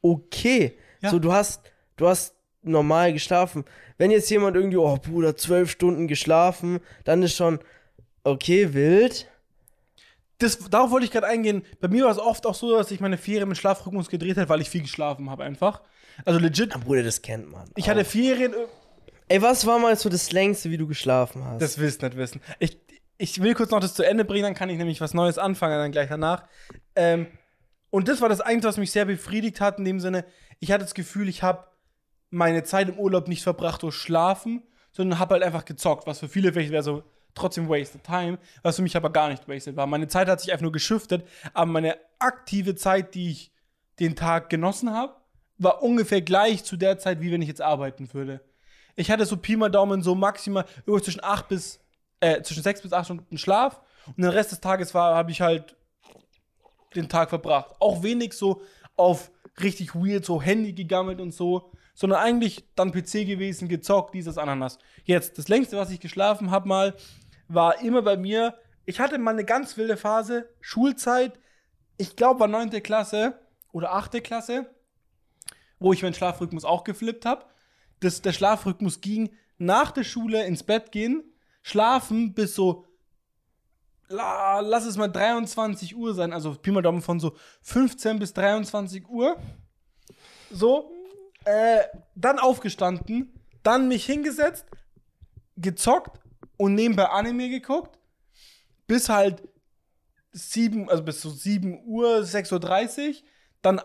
okay. 0.02 0.76
Ja. 1.00 1.10
So, 1.10 1.18
du 1.18 1.32
hast, 1.32 1.62
du 1.96 2.06
hast 2.06 2.34
normal 2.62 3.12
geschlafen. 3.12 3.64
Wenn 3.96 4.10
jetzt 4.10 4.30
jemand 4.30 4.56
irgendwie, 4.56 4.76
oh 4.76 4.96
Bruder, 4.96 5.36
zwölf 5.36 5.70
Stunden 5.70 6.06
geschlafen, 6.06 6.80
dann 7.04 7.22
ist 7.22 7.34
schon 7.34 7.60
okay, 8.24 8.74
wild. 8.74 9.26
Das, 10.38 10.58
darauf 10.70 10.90
wollte 10.90 11.04
ich 11.06 11.10
gerade 11.12 11.26
eingehen. 11.26 11.62
Bei 11.80 11.88
mir 11.88 12.04
war 12.04 12.12
es 12.12 12.18
oft 12.18 12.46
auch 12.46 12.54
so, 12.54 12.76
dass 12.76 12.90
ich 12.90 13.00
meine 13.00 13.18
Ferien 13.18 13.48
mit 13.48 13.58
Schlafrhythmus 13.58 14.08
gedreht 14.08 14.36
habe, 14.36 14.48
weil 14.48 14.60
ich 14.60 14.70
viel 14.70 14.82
geschlafen 14.82 15.28
habe 15.30 15.44
einfach. 15.44 15.82
Also 16.24 16.38
legit, 16.40 16.72
Ja, 16.72 16.78
Bruder, 16.78 17.02
das 17.02 17.22
kennt 17.22 17.50
man. 17.50 17.68
ich 17.76 17.88
hatte 17.88 18.04
Ferien, 18.04 18.52
äh, 18.52 18.56
Ey, 19.30 19.42
was 19.42 19.66
war 19.66 19.78
mal 19.78 19.94
so 19.96 20.08
das 20.08 20.32
längste, 20.32 20.70
wie 20.70 20.78
du 20.78 20.86
geschlafen 20.86 21.44
hast? 21.44 21.60
das 21.60 21.78
willst 21.78 22.00
du 22.02 22.06
nicht 22.06 22.16
wissen. 22.16 22.40
Ich, 22.60 22.78
ich 23.18 23.42
will 23.42 23.54
kurz 23.54 23.70
noch 23.70 23.80
das 23.80 23.94
zu 23.94 24.02
Ende 24.02 24.24
bringen, 24.24 24.44
dann 24.44 24.54
kann 24.54 24.70
ich 24.70 24.78
nämlich 24.78 25.00
was 25.02 25.12
Neues 25.12 25.36
anfangen, 25.38 25.76
dann 25.76 25.92
gleich 25.92 26.08
danach. 26.08 26.44
Ähm, 26.96 27.26
und 27.90 28.08
das 28.08 28.20
war 28.20 28.28
das 28.28 28.40
Einzige, 28.40 28.68
was 28.68 28.76
mich 28.78 28.90
sehr 28.90 29.04
befriedigt 29.04 29.60
hat, 29.60 29.78
in 29.78 29.84
dem 29.84 30.00
Sinne, 30.00 30.24
ich 30.60 30.72
hatte 30.72 30.84
das 30.84 30.94
Gefühl, 30.94 31.28
ich 31.28 31.42
habe 31.42 31.64
meine 32.30 32.62
Zeit 32.64 32.88
im 32.88 32.98
Urlaub 32.98 33.28
nicht 33.28 33.42
verbracht 33.42 33.82
durch 33.82 33.94
Schlafen, 33.96 34.62
sondern 34.92 35.18
habe 35.18 35.34
halt 35.34 35.42
einfach 35.44 35.64
gezockt, 35.64 36.06
was 36.06 36.20
für 36.20 36.28
viele 36.28 36.52
vielleicht 36.52 36.72
wäre 36.72 36.82
so 36.82 37.02
trotzdem 37.38 37.68
wasted 37.68 38.04
time, 38.04 38.38
was 38.62 38.76
für 38.76 38.82
mich 38.82 38.96
aber 38.96 39.10
gar 39.10 39.28
nicht 39.28 39.48
wasted 39.48 39.76
war. 39.76 39.86
Meine 39.86 40.08
Zeit 40.08 40.28
hat 40.28 40.40
sich 40.40 40.52
einfach 40.52 40.62
nur 40.62 40.72
geschiftet, 40.72 41.26
aber 41.54 41.70
meine 41.70 41.96
aktive 42.18 42.74
Zeit, 42.74 43.14
die 43.14 43.30
ich 43.30 43.52
den 44.00 44.16
Tag 44.16 44.50
genossen 44.50 44.92
habe, 44.92 45.14
war 45.58 45.82
ungefähr 45.82 46.22
gleich 46.22 46.64
zu 46.64 46.76
der 46.76 46.98
Zeit, 46.98 47.20
wie 47.20 47.32
wenn 47.32 47.42
ich 47.42 47.48
jetzt 47.48 47.62
arbeiten 47.62 48.12
würde. 48.12 48.40
Ich 48.96 49.10
hatte 49.10 49.26
so 49.26 49.36
Pi 49.36 49.56
mal 49.56 49.70
Daumen 49.70 50.02
so 50.02 50.14
maximal 50.14 50.64
irgendwo 50.78 51.00
zwischen 51.00 51.22
8 51.22 51.48
bis, 51.48 51.80
äh, 52.20 52.42
zwischen 52.42 52.62
6 52.62 52.82
bis 52.82 52.92
8 52.92 53.06
Stunden 53.06 53.38
Schlaf 53.38 53.80
und 54.06 54.18
den 54.18 54.30
Rest 54.30 54.52
des 54.52 54.60
Tages 54.60 54.94
war, 54.94 55.14
habe 55.14 55.30
ich 55.30 55.40
halt 55.40 55.76
den 56.94 57.08
Tag 57.08 57.28
verbracht. 57.28 57.74
Auch 57.80 58.02
wenig 58.02 58.32
so 58.32 58.62
auf 58.96 59.30
richtig 59.60 59.94
weird, 59.94 60.24
so 60.24 60.40
Handy 60.40 60.72
gegammelt 60.72 61.20
und 61.20 61.32
so, 61.32 61.72
sondern 61.94 62.20
eigentlich 62.20 62.64
dann 62.76 62.92
PC 62.92 63.26
gewesen, 63.26 63.68
gezockt, 63.68 64.14
dieses 64.14 64.38
Ananas. 64.38 64.78
Jetzt, 65.04 65.38
das 65.38 65.48
längste, 65.48 65.76
was 65.76 65.90
ich 65.90 66.00
geschlafen 66.00 66.50
habe 66.50 66.68
mal, 66.68 66.94
war 67.48 67.80
immer 67.80 68.02
bei 68.02 68.16
mir, 68.16 68.58
ich 68.84 69.00
hatte 69.00 69.18
mal 69.18 69.32
eine 69.32 69.44
ganz 69.44 69.76
wilde 69.76 69.96
Phase, 69.96 70.48
Schulzeit, 70.60 71.38
ich 71.96 72.16
glaube 72.16 72.40
war 72.40 72.48
9. 72.48 72.70
Klasse 72.82 73.38
oder 73.72 73.92
8. 73.92 74.22
Klasse, 74.22 74.66
wo 75.78 75.92
ich 75.92 76.02
meinen 76.02 76.14
Schlafrhythmus 76.14 76.64
auch 76.64 76.84
geflippt 76.84 77.26
habe. 77.26 77.44
Der 78.02 78.32
Schlafrhythmus 78.32 79.00
ging 79.00 79.34
nach 79.58 79.90
der 79.90 80.04
Schule 80.04 80.46
ins 80.46 80.62
Bett 80.62 80.92
gehen, 80.92 81.24
schlafen 81.62 82.34
bis 82.34 82.54
so 82.54 82.86
la, 84.08 84.60
lass 84.60 84.86
es 84.86 84.96
mal 84.96 85.08
23 85.08 85.96
Uhr 85.96 86.14
sein, 86.14 86.32
also 86.32 86.54
Pi 86.54 86.70
mal 86.70 86.82
Daumen 86.82 87.02
von 87.02 87.20
so 87.20 87.36
15 87.62 88.18
bis 88.18 88.32
23 88.32 89.08
Uhr. 89.08 89.36
So, 90.50 90.90
äh, 91.44 91.80
dann 92.14 92.38
aufgestanden, 92.38 93.38
dann 93.62 93.88
mich 93.88 94.06
hingesetzt, 94.06 94.66
gezockt 95.56 96.20
und 96.56 96.74
nebenbei 96.74 97.06
Anime 97.06 97.48
geguckt, 97.48 97.98
bis 98.86 99.08
halt 99.08 99.42
7, 100.32 100.88
also 100.88 101.02
bis 101.02 101.20
so 101.20 101.30
7 101.30 101.84
Uhr, 101.86 102.18
6.30 102.18 103.08
Uhr, 103.08 103.14
dann 103.62 103.80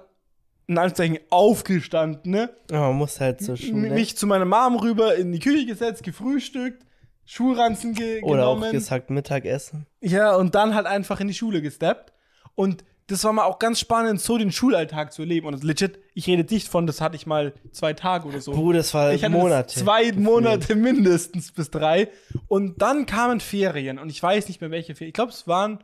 in 0.68 0.78
Anführungszeichen 0.78 1.20
aufgestanden, 1.30 2.32
ne? 2.32 2.56
Ja, 2.72 2.80
man 2.82 2.96
muss 2.96 3.20
halt 3.20 3.42
zur 3.42 3.58
Schule. 3.58 3.90
mich 3.90 4.18
zu 4.18 4.28
meiner 4.28 4.46
Mom 4.46 4.78
rüber 4.78 5.16
in 5.16 5.32
die 5.32 5.40
Küche 5.40 5.66
gesetzt, 5.66 6.04
gefrühstückt, 6.04 6.86
Schulranzen 7.26 7.94
ge 7.94 8.22
Oder 8.22 8.48
auch 8.48 8.56
genommen. 8.56 8.72
gesagt 8.72 9.10
Mittagessen. 9.10 9.88
Ja, 10.02 10.36
und 10.36 10.56
dann 10.56 10.76
halt 10.76 10.86
einfach 10.86 11.20
in 11.20 11.28
die 11.28 11.34
Schule 11.34 11.62
gesteppt. 11.62 12.14
Und 12.56 12.84
das 13.08 13.24
war 13.24 13.34
mal 13.34 13.44
auch 13.44 13.60
ganz 13.60 13.80
spannend, 13.80 14.22
so 14.22 14.38
den 14.38 14.52
Schulalltag 14.52 15.12
zu 15.12 15.24
erleben. 15.24 15.48
Und 15.48 15.64
legit, 15.64 16.00
ich 16.14 16.28
rede 16.28 16.52
nicht 16.54 16.70
von, 16.70 16.88
das 16.88 17.02
hatte 17.02 17.16
ich 17.16 17.26
mal 17.26 17.54
zwei 17.72 17.94
Tage 17.94 18.28
oder 18.28 18.40
so. 18.40 18.54
Bruder, 18.54 18.78
das 18.78 18.94
war 18.94 19.14
ich 19.14 19.24
hatte 19.24 19.34
Monate. 19.34 19.80
zwei. 19.80 20.12
Monate 20.14 20.76
mindestens 20.76 21.52
bis 21.52 21.70
drei. 21.70 22.10
Und 22.48 22.82
dann 22.82 23.06
kamen 23.06 23.40
Ferien. 23.40 24.00
Und 24.00 24.10
ich 24.10 24.24
weiß 24.24 24.48
nicht 24.48 24.62
mehr, 24.62 24.72
welche 24.72 24.96
Ferien. 24.96 25.10
Ich 25.10 25.14
glaube, 25.16 25.32
es 25.32 25.48
waren. 25.48 25.84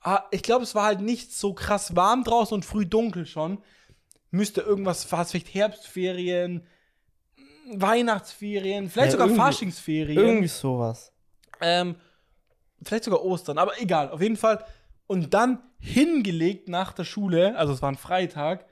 Ah, 0.00 0.24
ich 0.32 0.42
glaube, 0.42 0.64
es 0.64 0.74
war 0.74 0.86
halt 0.86 1.00
nicht 1.00 1.32
so 1.32 1.54
krass 1.54 1.94
warm 1.94 2.24
draußen 2.24 2.54
und 2.54 2.64
früh 2.64 2.84
dunkel 2.84 3.24
schon. 3.24 3.62
Müsste 4.32 4.62
irgendwas, 4.62 5.12
war 5.12 5.22
es 5.22 5.30
vielleicht 5.30 5.54
Herbstferien, 5.54 6.66
Weihnachtsferien, 7.74 8.90
vielleicht 8.90 9.12
Ja, 9.12 9.18
sogar 9.18 9.28
Faschingsferien. 9.36 10.18
Irgendwie 10.18 10.48
sowas. 10.48 11.12
Ähm, 11.60 11.94
vielleicht 12.82 13.04
sogar 13.04 13.22
Ostern, 13.22 13.58
aber 13.58 13.80
egal, 13.80 14.10
auf 14.10 14.20
jeden 14.20 14.36
Fall. 14.36 14.64
Und 15.12 15.34
dann 15.34 15.58
hingelegt 15.78 16.68
nach 16.68 16.92
der 16.92 17.04
Schule, 17.04 17.54
also 17.56 17.72
es 17.74 17.82
war 17.82 17.90
ein 17.90 17.96
Freitag, 17.96 18.64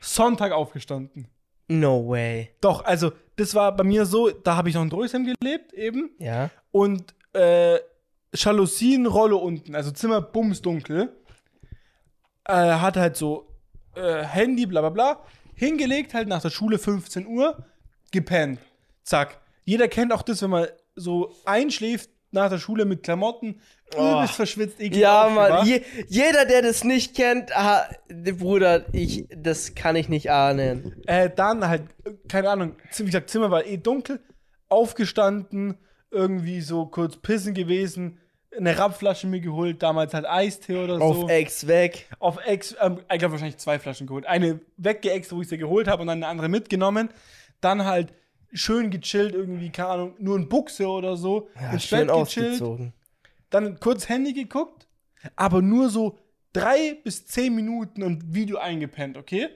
Sonntag 0.00 0.52
aufgestanden. 0.52 1.26
No 1.68 2.08
way. 2.08 2.50
Doch, 2.60 2.84
also 2.84 3.12
das 3.36 3.54
war 3.54 3.74
bei 3.74 3.82
mir 3.84 4.06
so, 4.06 4.30
da 4.30 4.56
habe 4.56 4.68
ich 4.68 4.74
noch 4.76 4.82
in 4.82 4.90
Drösheim 4.90 5.24
gelebt 5.24 5.72
eben 5.72 6.10
Ja. 6.18 6.50
und 6.70 7.14
äh, 7.32 7.78
Jalousien-Rolle 8.34 9.34
unten, 9.36 9.74
also 9.74 9.90
Zimmer 9.90 10.20
bumsdunkel. 10.20 11.12
Äh, 12.44 12.52
hatte 12.52 13.00
halt 13.00 13.16
so 13.16 13.48
äh, 13.96 14.22
Handy, 14.22 14.66
bla 14.66 14.80
bla 14.80 14.90
bla, 14.90 15.24
hingelegt 15.54 16.14
halt 16.14 16.28
nach 16.28 16.40
der 16.42 16.50
Schule 16.50 16.78
15 16.78 17.26
Uhr, 17.26 17.64
gepennt. 18.12 18.60
Zack. 19.02 19.40
Jeder 19.64 19.88
kennt 19.88 20.12
auch 20.12 20.22
das, 20.22 20.40
wenn 20.42 20.50
man 20.50 20.66
so 20.94 21.34
einschläft 21.44 22.10
nach 22.32 22.48
der 22.48 22.58
Schule 22.58 22.84
mit 22.84 23.02
Klamotten, 23.02 23.60
übelst 23.92 24.34
verschwitzt, 24.34 24.80
eklig 24.80 25.02
Ja. 25.02 25.28
Mann. 25.28 25.66
Je, 25.66 25.82
jeder, 26.08 26.44
der 26.44 26.62
das 26.62 26.84
nicht 26.84 27.14
kennt, 27.16 27.56
ah, 27.56 27.88
Bruder, 28.38 28.84
ich, 28.92 29.26
das 29.34 29.74
kann 29.74 29.96
ich 29.96 30.08
nicht 30.08 30.30
ahnen. 30.30 31.02
Äh, 31.06 31.30
dann 31.34 31.66
halt, 31.66 31.82
keine 32.28 32.50
Ahnung, 32.50 32.76
wie 32.96 33.04
gesagt, 33.04 33.30
Zimmer 33.30 33.50
war 33.50 33.66
eh 33.66 33.76
dunkel, 33.76 34.20
aufgestanden, 34.68 35.76
irgendwie 36.10 36.60
so 36.60 36.86
kurz 36.86 37.16
pissen 37.16 37.54
gewesen, 37.54 38.18
eine 38.56 38.76
Rapflasche 38.78 39.26
mir 39.26 39.40
geholt, 39.40 39.82
damals 39.82 40.12
halt 40.12 40.26
Eistee 40.26 40.76
oder 40.76 40.96
so. 40.98 41.04
Auf 41.04 41.30
Ex 41.30 41.66
weg. 41.66 42.08
auf 42.18 42.38
Ex, 42.44 42.74
ähm, 42.80 42.98
ich 43.12 43.18
glaube 43.18 43.32
wahrscheinlich 43.32 43.58
zwei 43.58 43.78
Flaschen 43.78 44.06
geholt. 44.06 44.26
Eine 44.26 44.60
weggeext, 44.76 45.32
wo 45.32 45.40
ich 45.40 45.48
sie 45.48 45.58
geholt 45.58 45.86
habe 45.86 46.02
und 46.02 46.08
dann 46.08 46.18
eine 46.18 46.26
andere 46.26 46.48
mitgenommen. 46.48 47.10
Dann 47.60 47.84
halt 47.84 48.12
schön 48.52 48.90
gechillt, 48.90 49.34
irgendwie, 49.34 49.70
keine 49.70 49.88
Ahnung, 49.88 50.14
nur 50.18 50.36
in 50.36 50.48
Buchse 50.48 50.86
oder 50.86 51.16
so. 51.16 51.48
Ja, 51.60 51.72
ins 51.72 51.84
schön 51.84 52.06
Bett 52.06 52.16
gechillt. 52.16 52.92
Dann 53.50 53.80
kurz 53.80 54.08
Handy 54.08 54.32
geguckt, 54.32 54.86
aber 55.36 55.62
nur 55.62 55.88
so 55.88 56.18
drei 56.52 56.98
bis 57.02 57.26
zehn 57.26 57.54
Minuten 57.54 58.02
und 58.02 58.34
Video 58.34 58.58
eingepennt, 58.58 59.16
okay? 59.16 59.48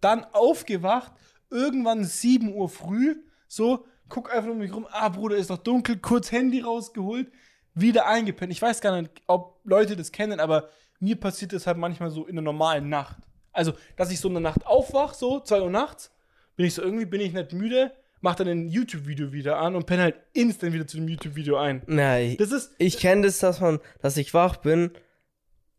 Dann 0.00 0.24
aufgewacht, 0.24 1.12
irgendwann 1.50 2.04
7 2.04 2.52
Uhr 2.52 2.68
früh, 2.68 3.16
so, 3.46 3.86
guck 4.08 4.32
einfach 4.32 4.50
um 4.50 4.58
mich 4.58 4.72
rum, 4.72 4.86
ah, 4.90 5.08
Bruder, 5.08 5.36
ist 5.36 5.50
noch 5.50 5.58
dunkel, 5.58 5.98
kurz 5.98 6.30
Handy 6.32 6.60
rausgeholt, 6.60 7.30
wieder 7.74 8.06
eingepennt. 8.06 8.52
Ich 8.52 8.62
weiß 8.62 8.80
gar 8.80 9.00
nicht, 9.00 9.10
ob 9.26 9.60
Leute 9.64 9.96
das 9.96 10.12
kennen, 10.12 10.40
aber 10.40 10.68
mir 11.00 11.16
passiert 11.18 11.52
das 11.52 11.66
halt 11.66 11.78
manchmal 11.78 12.10
so 12.10 12.26
in 12.26 12.36
der 12.36 12.42
normalen 12.42 12.88
Nacht. 12.88 13.18
Also, 13.52 13.72
dass 13.96 14.10
ich 14.10 14.20
so 14.20 14.28
in 14.28 14.34
der 14.34 14.40
Nacht 14.42 14.66
aufwach, 14.66 15.14
so, 15.14 15.40
2 15.40 15.62
Uhr 15.62 15.70
nachts, 15.70 16.12
bin 16.56 16.66
ich 16.66 16.74
so, 16.74 16.82
irgendwie 16.82 17.06
bin 17.06 17.20
ich 17.20 17.32
nicht 17.32 17.52
müde, 17.52 17.92
mach 18.20 18.34
dann 18.34 18.48
ein 18.48 18.68
YouTube-Video 18.68 19.32
wieder 19.32 19.58
an 19.58 19.74
und 19.76 19.86
penne 19.86 20.02
halt 20.02 20.16
instant 20.32 20.72
wieder 20.72 20.86
zu 20.86 20.96
dem 20.96 21.08
YouTube-Video 21.08 21.56
ein. 21.56 21.82
Ich, 22.22 22.36
Das 22.36 22.52
ist, 22.52 22.72
ich 22.78 22.98
kenne 22.98 23.22
das, 23.26 23.38
dass 23.38 23.60
man, 23.60 23.78
dass 24.00 24.16
ich 24.16 24.34
wach 24.34 24.56
bin, 24.56 24.90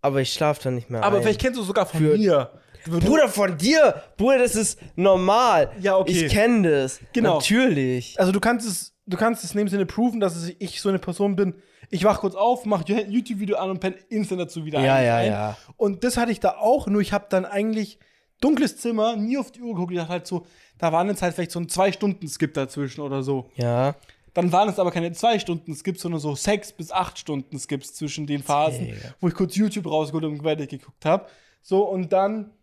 aber 0.01 0.21
ich 0.21 0.33
schlafe 0.33 0.61
dann 0.63 0.75
nicht 0.75 0.89
mehr 0.89 1.03
Aber 1.03 1.17
ein. 1.17 1.23
vielleicht 1.23 1.41
kennst 1.41 1.57
du 1.57 1.61
es 1.61 1.67
sogar 1.67 1.85
von 1.85 1.99
Für- 1.99 2.17
mir. 2.17 2.51
Bruder, 2.85 3.27
von 3.27 3.57
dir! 3.57 4.01
Bruder, 4.15 4.37
das 4.39 4.55
ist 4.55 4.79
normal. 4.95 5.69
Ja, 5.81 5.97
okay. 5.97 6.25
Ich 6.25 6.31
kenne 6.31 6.69
das. 6.83 7.01
Genau. 7.13 7.35
Natürlich. 7.35 8.17
Also 8.17 8.31
du 8.31 8.39
kannst 8.39 8.65
es, 8.65 8.95
du 9.05 9.17
kannst 9.17 9.43
es 9.43 9.51
in 9.51 9.57
dem 9.57 9.67
Sinne 9.67 9.85
proven, 9.85 10.21
dass 10.21 10.35
es- 10.37 10.53
ich 10.59 10.79
so 10.79 10.87
eine 10.89 10.97
Person 10.99 11.35
bin. 11.35 11.55
Ich 11.89 12.03
wach 12.05 12.19
kurz 12.21 12.35
auf, 12.35 12.65
mach 12.65 12.87
ein 12.87 13.11
YouTube-Video 13.11 13.57
an 13.57 13.69
und 13.71 13.79
penne 13.79 13.95
instant 14.09 14.39
dazu 14.39 14.63
wieder 14.63 14.79
Ja, 14.79 14.95
ein. 14.95 15.05
ja, 15.05 15.15
ein. 15.17 15.27
ja. 15.27 15.57
Und 15.75 16.03
das 16.05 16.15
hatte 16.17 16.31
ich 16.31 16.39
da 16.39 16.51
auch, 16.57 16.87
nur 16.87 17.01
ich 17.01 17.11
habe 17.11 17.25
dann 17.29 17.45
eigentlich 17.45 17.99
dunkles 18.41 18.77
Zimmer, 18.77 19.15
nie 19.15 19.37
auf 19.37 19.51
die 19.51 19.61
Uhr 19.61 19.73
geguckt. 19.73 19.91
Ich 19.91 19.97
dachte 19.97 20.11
halt 20.11 20.27
so, 20.27 20.45
da 20.77 20.91
waren 20.91 21.07
jetzt 21.07 21.21
halt 21.21 21.35
vielleicht 21.35 21.51
so 21.51 21.59
ein 21.59 21.69
Zwei-Stunden-Skip 21.69 22.53
dazwischen 22.53 23.01
oder 23.01 23.23
so. 23.23 23.49
Ja. 23.55 23.95
Dann 24.33 24.51
waren 24.51 24.69
es 24.69 24.79
aber 24.79 24.91
keine 24.91 25.11
zwei 25.11 25.39
Stunden 25.39 25.75
Skips, 25.75 26.01
sondern 26.01 26.21
so 26.21 26.35
sechs 26.35 26.71
bis 26.71 26.91
acht 26.91 27.17
Stunden 27.17 27.59
Skips 27.59 27.95
zwischen 27.95 28.27
den 28.27 28.43
Phasen, 28.43 28.85
Digga. 28.85 29.15
wo 29.19 29.27
ich 29.27 29.33
kurz 29.33 29.55
YouTube 29.55 29.87
rausgeholt 29.87 30.25
und 30.25 30.43
weiter 30.43 30.67
geguckt 30.67 31.03
habe. 31.05 31.25
So, 31.61 31.83
und 31.83 32.13
dann 32.13 32.53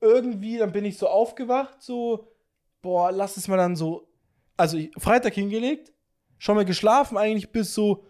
irgendwie, 0.00 0.58
dann 0.58 0.72
bin 0.72 0.84
ich 0.84 0.98
so 0.98 1.08
aufgewacht, 1.08 1.82
so, 1.82 2.28
boah, 2.82 3.12
lass 3.12 3.36
es 3.36 3.48
mal 3.48 3.56
dann 3.56 3.76
so, 3.76 4.08
also 4.56 4.76
ich, 4.76 4.90
Freitag 4.98 5.34
hingelegt, 5.34 5.92
schon 6.38 6.56
mal 6.56 6.64
geschlafen 6.64 7.16
eigentlich 7.16 7.52
bis 7.52 7.74
so 7.74 8.06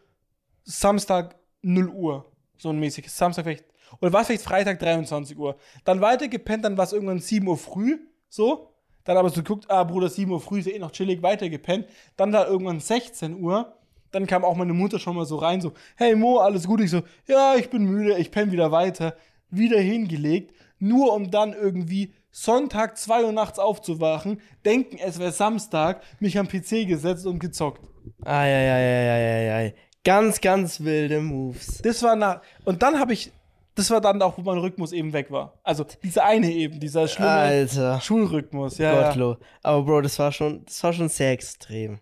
Samstag 0.65 1.37
0 1.63 1.89
Uhr, 1.89 2.33
so 2.57 2.71
ein 2.71 2.79
mäßiges, 2.79 3.17
Samstag 3.17 3.45
vielleicht, 3.45 3.65
oder 4.01 4.13
war 4.13 4.21
es 4.21 4.27
vielleicht 4.27 4.45
Freitag 4.45 4.79
23 4.79 5.39
Uhr. 5.39 5.57
Dann 5.85 6.01
weiter 6.01 6.29
gepennt, 6.29 6.65
dann 6.65 6.77
war 6.77 6.85
es 6.85 6.93
irgendwann 6.93 7.19
7 7.19 7.47
Uhr 7.47 7.57
früh, 7.57 7.99
so, 8.29 8.75
dann 9.05 9.17
aber 9.17 9.29
so 9.31 9.37
geguckt, 9.43 9.71
ah, 9.71 9.85
Bruder, 9.85 10.09
7 10.09 10.31
Uhr 10.31 10.41
früh 10.41 10.61
ist 10.61 10.67
ja 10.67 10.73
eh 10.73 10.79
noch 10.79 10.91
chillig, 10.91 11.23
weiter 11.23 11.49
gepennt. 11.49 11.87
Dann 12.17 12.33
da 12.33 12.47
irgendwann 12.47 12.81
16 12.81 13.41
Uhr. 13.41 13.77
Dann 14.13 14.27
kam 14.27 14.45
auch 14.45 14.55
meine 14.55 14.73
Mutter 14.73 14.99
schon 14.99 15.17
mal 15.17 15.27
so 15.27 15.37
rein, 15.37 15.61
so, 15.61 15.73
hey 15.97 16.15
Mo, 16.15 16.39
alles 16.39 16.67
gut? 16.67 16.81
Ich 16.81 16.91
so, 16.91 17.03
ja, 17.27 17.57
ich 17.57 17.69
bin 17.69 17.85
müde, 17.85 18.17
ich 18.17 18.31
penne 18.31 18.53
wieder 18.53 18.71
weiter. 18.71 19.17
Wieder 19.51 19.79
hingelegt, 19.79 20.55
nur 20.79 21.13
um 21.13 21.31
dann 21.31 21.53
irgendwie 21.53 22.15
Sonntag 22.31 22.97
2 22.97 23.25
Uhr 23.25 23.33
nachts 23.33 23.59
aufzuwachen, 23.59 24.41
denken, 24.65 24.99
es 24.99 25.19
wäre 25.19 25.33
Samstag, 25.33 26.03
mich 26.19 26.39
am 26.39 26.49
PC 26.49 26.87
gesetzt 26.87 27.27
und 27.27 27.39
gezockt. 27.39 27.81
Eieieiei. 28.25 29.75
Ganz, 30.05 30.41
ganz 30.41 30.81
wilde 30.81 31.21
Moves. 31.21 31.79
Das 31.83 32.03
war 32.03 32.17
nach. 32.17 32.43
Und 32.65 32.83
dann 32.83 32.99
habe 32.99 33.13
ich. 33.13 33.33
Das 33.75 33.91
war 33.91 34.01
dann 34.01 34.23
auch, 34.23 34.39
wo 34.39 34.43
mein 34.43 34.59
Rhythmus 34.59 34.93
eben 34.93 35.13
weg 35.13 35.31
war. 35.31 35.59
Also 35.65 35.85
dieser 36.03 36.25
eine 36.25 36.51
eben, 36.51 36.79
dieser 36.79 37.09
schlimme 37.09 37.31
Alter. 37.31 38.01
Schulrhythmus. 38.01 38.79
Ja, 38.79 38.95
ja. 38.95 39.09
Gottlo. 39.09 39.37
Aber 39.63 39.83
Bro, 39.83 40.03
das 40.03 40.19
war 40.19 40.31
schon, 40.31 40.65
das 40.65 40.83
war 40.85 40.93
schon 40.93 41.09
sehr 41.09 41.33
extrem. 41.33 41.99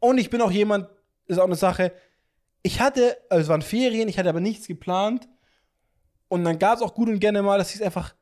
Und 0.00 0.18
ich 0.18 0.30
bin 0.30 0.40
auch 0.40 0.50
jemand, 0.50 0.88
ist 1.26 1.38
auch 1.38 1.44
eine 1.44 1.56
Sache, 1.56 1.92
ich 2.62 2.80
hatte, 2.80 3.16
also 3.28 3.42
es 3.42 3.48
waren 3.48 3.62
Ferien, 3.62 4.08
ich 4.08 4.18
hatte 4.18 4.28
aber 4.28 4.40
nichts 4.40 4.66
geplant. 4.66 5.28
Und 6.28 6.44
dann 6.44 6.58
gab 6.58 6.76
es 6.76 6.82
auch 6.82 6.94
gut 6.94 7.08
und 7.08 7.20
gerne 7.20 7.42
mal, 7.42 7.58
dass 7.58 7.74
ich 7.74 7.84
einfach 7.84 8.14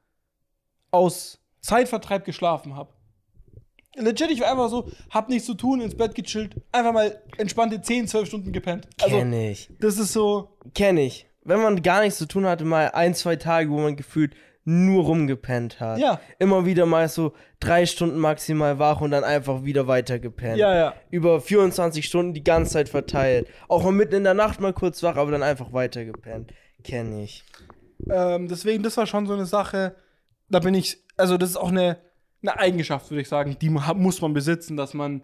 aus 0.91 1.39
Zeitvertreib 1.61 2.25
geschlafen 2.25 2.77
habe. 2.77 2.93
Legit, 3.97 4.31
ich 4.31 4.41
war 4.41 4.51
einfach 4.51 4.69
so, 4.69 4.91
hab 5.11 5.29
nichts 5.29 5.47
zu 5.47 5.55
tun, 5.55 5.81
ins 5.81 5.97
Bett 5.97 6.15
gechillt, 6.15 6.57
einfach 6.73 6.93
mal 6.93 7.23
entspannte 7.39 7.81
10, 7.81 8.09
12 8.09 8.29
Stunden 8.29 8.53
gepennt. 8.53 8.89
Also, 9.01 9.17
Kenn 9.17 9.33
ich. 9.33 9.71
das 9.79 9.99
ist 9.99 10.13
so, 10.13 10.59
Kenn 10.75 10.97
ich. 10.97 11.27
Wenn 11.45 11.61
man 11.63 11.83
gar 11.83 12.01
nichts 12.03 12.19
zu 12.19 12.27
tun 12.27 12.47
hatte, 12.47 12.65
mal 12.65 12.91
ein, 12.93 13.15
zwei 13.15 13.37
Tage, 13.37 13.71
wo 13.71 13.79
man 13.79 13.97
gefühlt 13.97 14.35
nur 14.67 15.05
rumgepennt 15.05 15.79
hat. 15.79 15.99
Ja. 15.99 16.21
Immer 16.39 16.65
wieder 16.65 16.87
mal 16.87 17.07
so 17.11 17.35
drei 17.61 17.85
Stunden 17.85 18.19
maximal 18.19 18.79
wach 18.79 19.03
und 19.03 19.11
dann 19.11 19.23
einfach 19.23 19.63
wieder 19.65 19.87
weiter 19.87 20.19
gepennt. 20.19 20.57
ja, 20.57 20.75
ja. 20.75 20.95
Über 21.11 21.41
24 21.43 22.05
Stunden 22.05 22.33
die 22.33 22.43
ganze 22.45 22.73
Zeit 22.73 22.89
verteilt. 22.89 23.47
Auch 23.69 23.85
mal 23.85 23.93
mitten 23.93 24.15
in 24.15 24.25
der 24.25 24.33
Nacht 24.33 24.61
mal 24.61 24.73
kurz 24.73 25.03
wach, 25.03 25.17
aber 25.17 25.31
dann 25.33 25.43
einfach 25.43 25.75
weiter 25.75 26.07
gepennt. 26.07 26.51
Kenn 26.83 27.19
ich. 27.19 27.45
Ähm, 28.11 28.49
deswegen, 28.49 28.83
das 28.83 28.97
war 28.97 29.07
schon 29.07 29.27
so 29.27 29.35
eine 29.35 29.45
Sache, 29.47 29.97
da 30.49 30.61
bin 30.61 30.73
ich, 30.75 30.99
also 31.19 31.37
das 31.37 31.51
ist 31.51 31.57
auch 31.57 31.69
eine, 31.71 31.99
eine 32.43 32.59
Eigenschaft, 32.59 33.11
würde 33.11 33.21
ich 33.23 33.29
sagen, 33.29 33.57
die 33.61 33.69
mu- 33.71 33.81
muss 33.95 34.21
man 34.23 34.33
besitzen, 34.33 34.77
dass 34.79 34.95
man 34.95 35.23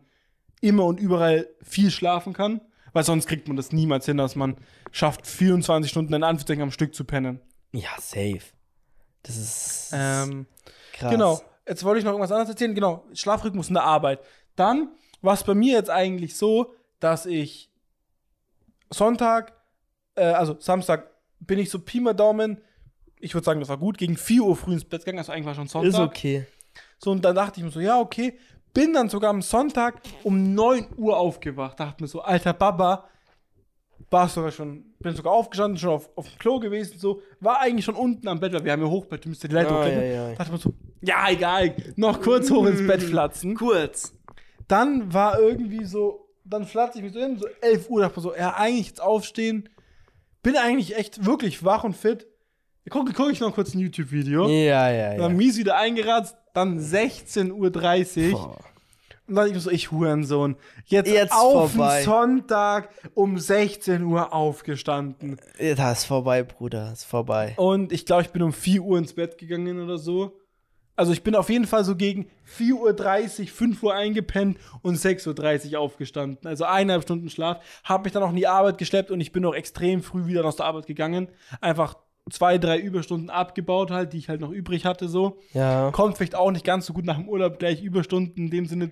immer 0.61 0.85
und 0.85 1.01
überall 1.01 1.47
viel 1.63 1.91
schlafen 1.91 2.33
kann, 2.35 2.61
weil 2.93 3.05
sonst 3.05 3.27
kriegt 3.27 3.49
man 3.49 3.57
das 3.57 3.73
niemals 3.73 4.07
hin, 4.07 4.17
dass 4.17 4.37
man 4.37 4.57
schafft, 4.93 5.27
24 5.27 5.91
Stunden 5.91 6.13
in 6.15 6.23
Anführungszeichen 6.23 6.63
am 6.63 6.71
Stück 6.71 6.95
zu 6.95 7.05
pennen. 7.05 7.41
Ja, 7.73 7.91
safe. 7.99 8.41
Das 9.23 9.37
ist 9.37 9.91
Ähm, 9.93 10.47
krass. 10.93 11.11
Genau. 11.11 11.41
Jetzt 11.69 11.85
wollte 11.85 11.99
ich 12.01 12.05
noch 12.05 12.13
irgendwas 12.13 12.33
anderes 12.33 12.49
erzählen. 12.51 12.75
Genau, 12.75 13.05
Schlafrhythmus 13.13 13.69
in 13.69 13.75
der 13.75 13.85
Arbeit. 13.85 14.21
Dann 14.57 14.89
war 15.23 15.35
es 15.35 15.45
bei 15.45 15.55
mir 15.55 15.75
jetzt 15.75 15.91
eigentlich 15.91 16.37
so, 16.37 16.75
dass 16.99 17.27
ich 17.27 17.71
Sonntag, 18.91 19.53
äh, 20.17 20.25
also 20.25 20.57
Samstag, 20.59 21.11
bin 21.39 21.59
ich 21.59 21.71
so 21.71 21.79
Pi 21.79 22.01
mal 22.01 22.15
Daumen, 22.15 22.61
ich 23.21 23.35
würde 23.35 23.45
sagen, 23.45 23.61
das 23.61 23.69
war 23.69 23.79
gut, 23.79 23.99
gegen 23.99 24.17
4 24.17 24.43
Uhr 24.43 24.57
früh 24.57 24.73
ins 24.73 24.85
Bett 24.85 25.03
gegangen, 25.03 25.19
also 25.19 25.33
eigentlich 25.33 25.47
war 25.47 25.55
schon 25.55 25.69
Sonntag. 25.69 25.89
Ist 25.91 25.99
okay. 25.99 26.47
So, 26.99 27.11
und 27.13 27.25
dann 27.25 27.35
dachte 27.35 27.61
ich 27.61 27.65
mir 27.65 27.71
so, 27.71 27.81
ja, 27.81 27.99
okay. 27.99 28.39
Bin 28.73 28.93
dann 28.93 29.09
sogar 29.09 29.31
am 29.31 29.43
Sonntag 29.43 30.01
um 30.23 30.55
9 30.55 30.87
Uhr 30.97 31.17
aufgewacht. 31.17 31.79
Dachte 31.81 32.03
mir 32.03 32.09
so, 32.09 32.21
alter 32.21 32.53
Baba, 32.53 33.05
war 34.11 34.29
sogar 34.29 34.51
schon, 34.51 34.85
bin 34.99 35.15
sogar 35.15 35.33
aufgestanden, 35.33 35.77
schon 35.79 35.91
auf, 35.91 36.11
auf 36.17 36.29
dem 36.29 36.39
Klo 36.39 36.59
gewesen, 36.59 36.99
so, 36.99 37.21
war 37.41 37.61
eigentlich 37.61 37.85
schon 37.85 37.95
unten 37.95 38.27
am 38.29 38.41
Bett, 38.41 38.53
weil 38.53 38.65
wir 38.65 38.73
haben 38.73 38.83
ja 38.83 38.89
Hochbett, 38.89 39.25
du 39.25 39.29
müsst 39.29 39.43
die 39.43 39.55
Ah, 39.57 39.63
hochklettern. 39.65 40.01
ja, 40.03 40.29
ja. 40.31 40.35
Dachte 40.35 40.53
mir 40.53 40.59
so, 40.59 40.73
ja, 41.03 41.29
egal, 41.31 41.75
noch 41.97 42.21
kurz 42.21 42.51
hoch 42.51 42.67
ins 42.67 42.87
Bett 42.87 43.03
flatzen. 43.11 43.55
Kurz. 43.55 44.15
Dann 44.69 45.13
war 45.13 45.39
irgendwie 45.41 45.85
so, 45.85 46.29
dann 46.45 46.65
flatze 46.65 46.99
ich 46.99 47.05
mich 47.05 47.13
so 47.13 47.21
hin, 47.21 47.39
so 47.39 47.47
11 47.61 47.91
Uhr, 47.91 48.03
dachte 48.03 48.17
mir 48.19 48.23
so, 48.23 48.35
ja, 48.37 48.55
eigentlich 48.57 48.89
jetzt 48.89 49.03
aufstehen. 49.03 49.69
Bin 50.43 50.57
eigentlich 50.57 50.97
echt 50.97 51.25
wirklich 51.27 51.65
wach 51.65 51.85
und 51.85 51.97
fit. 51.97 52.27
Gucke 52.89 53.13
guck 53.13 53.31
ich 53.31 53.41
noch 53.41 53.55
kurz 53.55 53.75
ein 53.75 53.79
YouTube-Video. 53.79 54.49
Ja, 54.49 54.91
ja, 54.91 55.13
ja. 55.13 55.17
Dann 55.19 55.37
mies 55.37 55.57
wieder 55.59 55.77
eingeratzt, 55.77 56.37
dann 56.55 56.79
16.30 56.79 58.33
Uhr. 58.33 58.39
Boah. 58.39 58.57
Und 59.31 59.37
dann 59.37 59.55
ich 59.55 59.63
so, 59.63 59.71
ich 59.71 59.93
Hurensohn. 59.93 60.57
Jetzt, 60.87 61.09
Jetzt 61.09 61.33
auf 61.33 61.73
vorbei. 61.73 62.03
Sonntag 62.03 62.89
um 63.15 63.39
16 63.39 64.03
Uhr 64.03 64.33
aufgestanden. 64.33 65.41
Das 65.77 66.01
ist 66.01 66.05
vorbei, 66.07 66.43
Bruder. 66.43 66.91
Das 66.91 67.01
ist 67.01 67.05
vorbei. 67.05 67.55
Und 67.57 67.93
ich 67.93 68.07
glaube, 68.07 68.23
ich 68.23 68.31
bin 68.31 68.43
um 68.43 68.53
4 68.53 68.83
Uhr 68.83 68.99
ins 68.99 69.13
Bett 69.13 69.39
gegangen 69.39 69.81
oder 69.81 69.99
so. 69.99 70.37
Also 70.97 71.13
ich 71.13 71.23
bin 71.23 71.37
auf 71.37 71.49
jeden 71.49 71.67
Fall 71.67 71.85
so 71.85 71.95
gegen 71.95 72.29
4.30 72.59 73.43
Uhr, 73.43 73.47
5 73.47 73.83
Uhr 73.85 73.95
eingepennt 73.95 74.59
und 74.83 74.97
6.30 74.97 75.73
Uhr 75.73 75.81
aufgestanden. 75.81 76.47
Also 76.49 76.65
eineinhalb 76.65 77.05
Stunden 77.05 77.31
Schlaf. 77.31 77.65
Habe 77.85 78.03
mich 78.03 78.13
dann 78.13 78.25
auch 78.25 78.31
in 78.31 78.37
die 78.37 78.49
Arbeit 78.49 78.79
geschleppt 78.79 79.13
und 79.13 79.21
ich 79.21 79.31
bin 79.31 79.45
auch 79.47 79.55
extrem 79.55 80.03
früh 80.03 80.27
wieder 80.27 80.45
aus 80.45 80.57
der 80.57 80.67
Arbeit 80.67 80.87
gegangen. 80.87 81.29
Einfach 81.61 81.97
zwei, 82.31 82.59
drei 82.59 82.79
Überstunden 82.79 83.31
abgebaut 83.31 83.91
halt, 83.91 84.13
die 84.13 84.19
ich 84.19 84.29
halt 84.29 84.41
noch 84.41 84.51
übrig 84.51 84.87
hatte 84.87 85.09
so. 85.09 85.39
Ja. 85.53 85.91
Kommt 85.91 86.17
vielleicht 86.17 86.35
auch 86.35 86.51
nicht 86.51 86.65
ganz 86.65 86.87
so 86.87 86.93
gut 86.93 87.05
nach 87.05 87.17
dem 87.17 87.29
Urlaub 87.29 87.59
gleich 87.59 87.83
Überstunden 87.83 88.45
in 88.45 88.51
dem 88.51 88.67
Sinne 88.67 88.91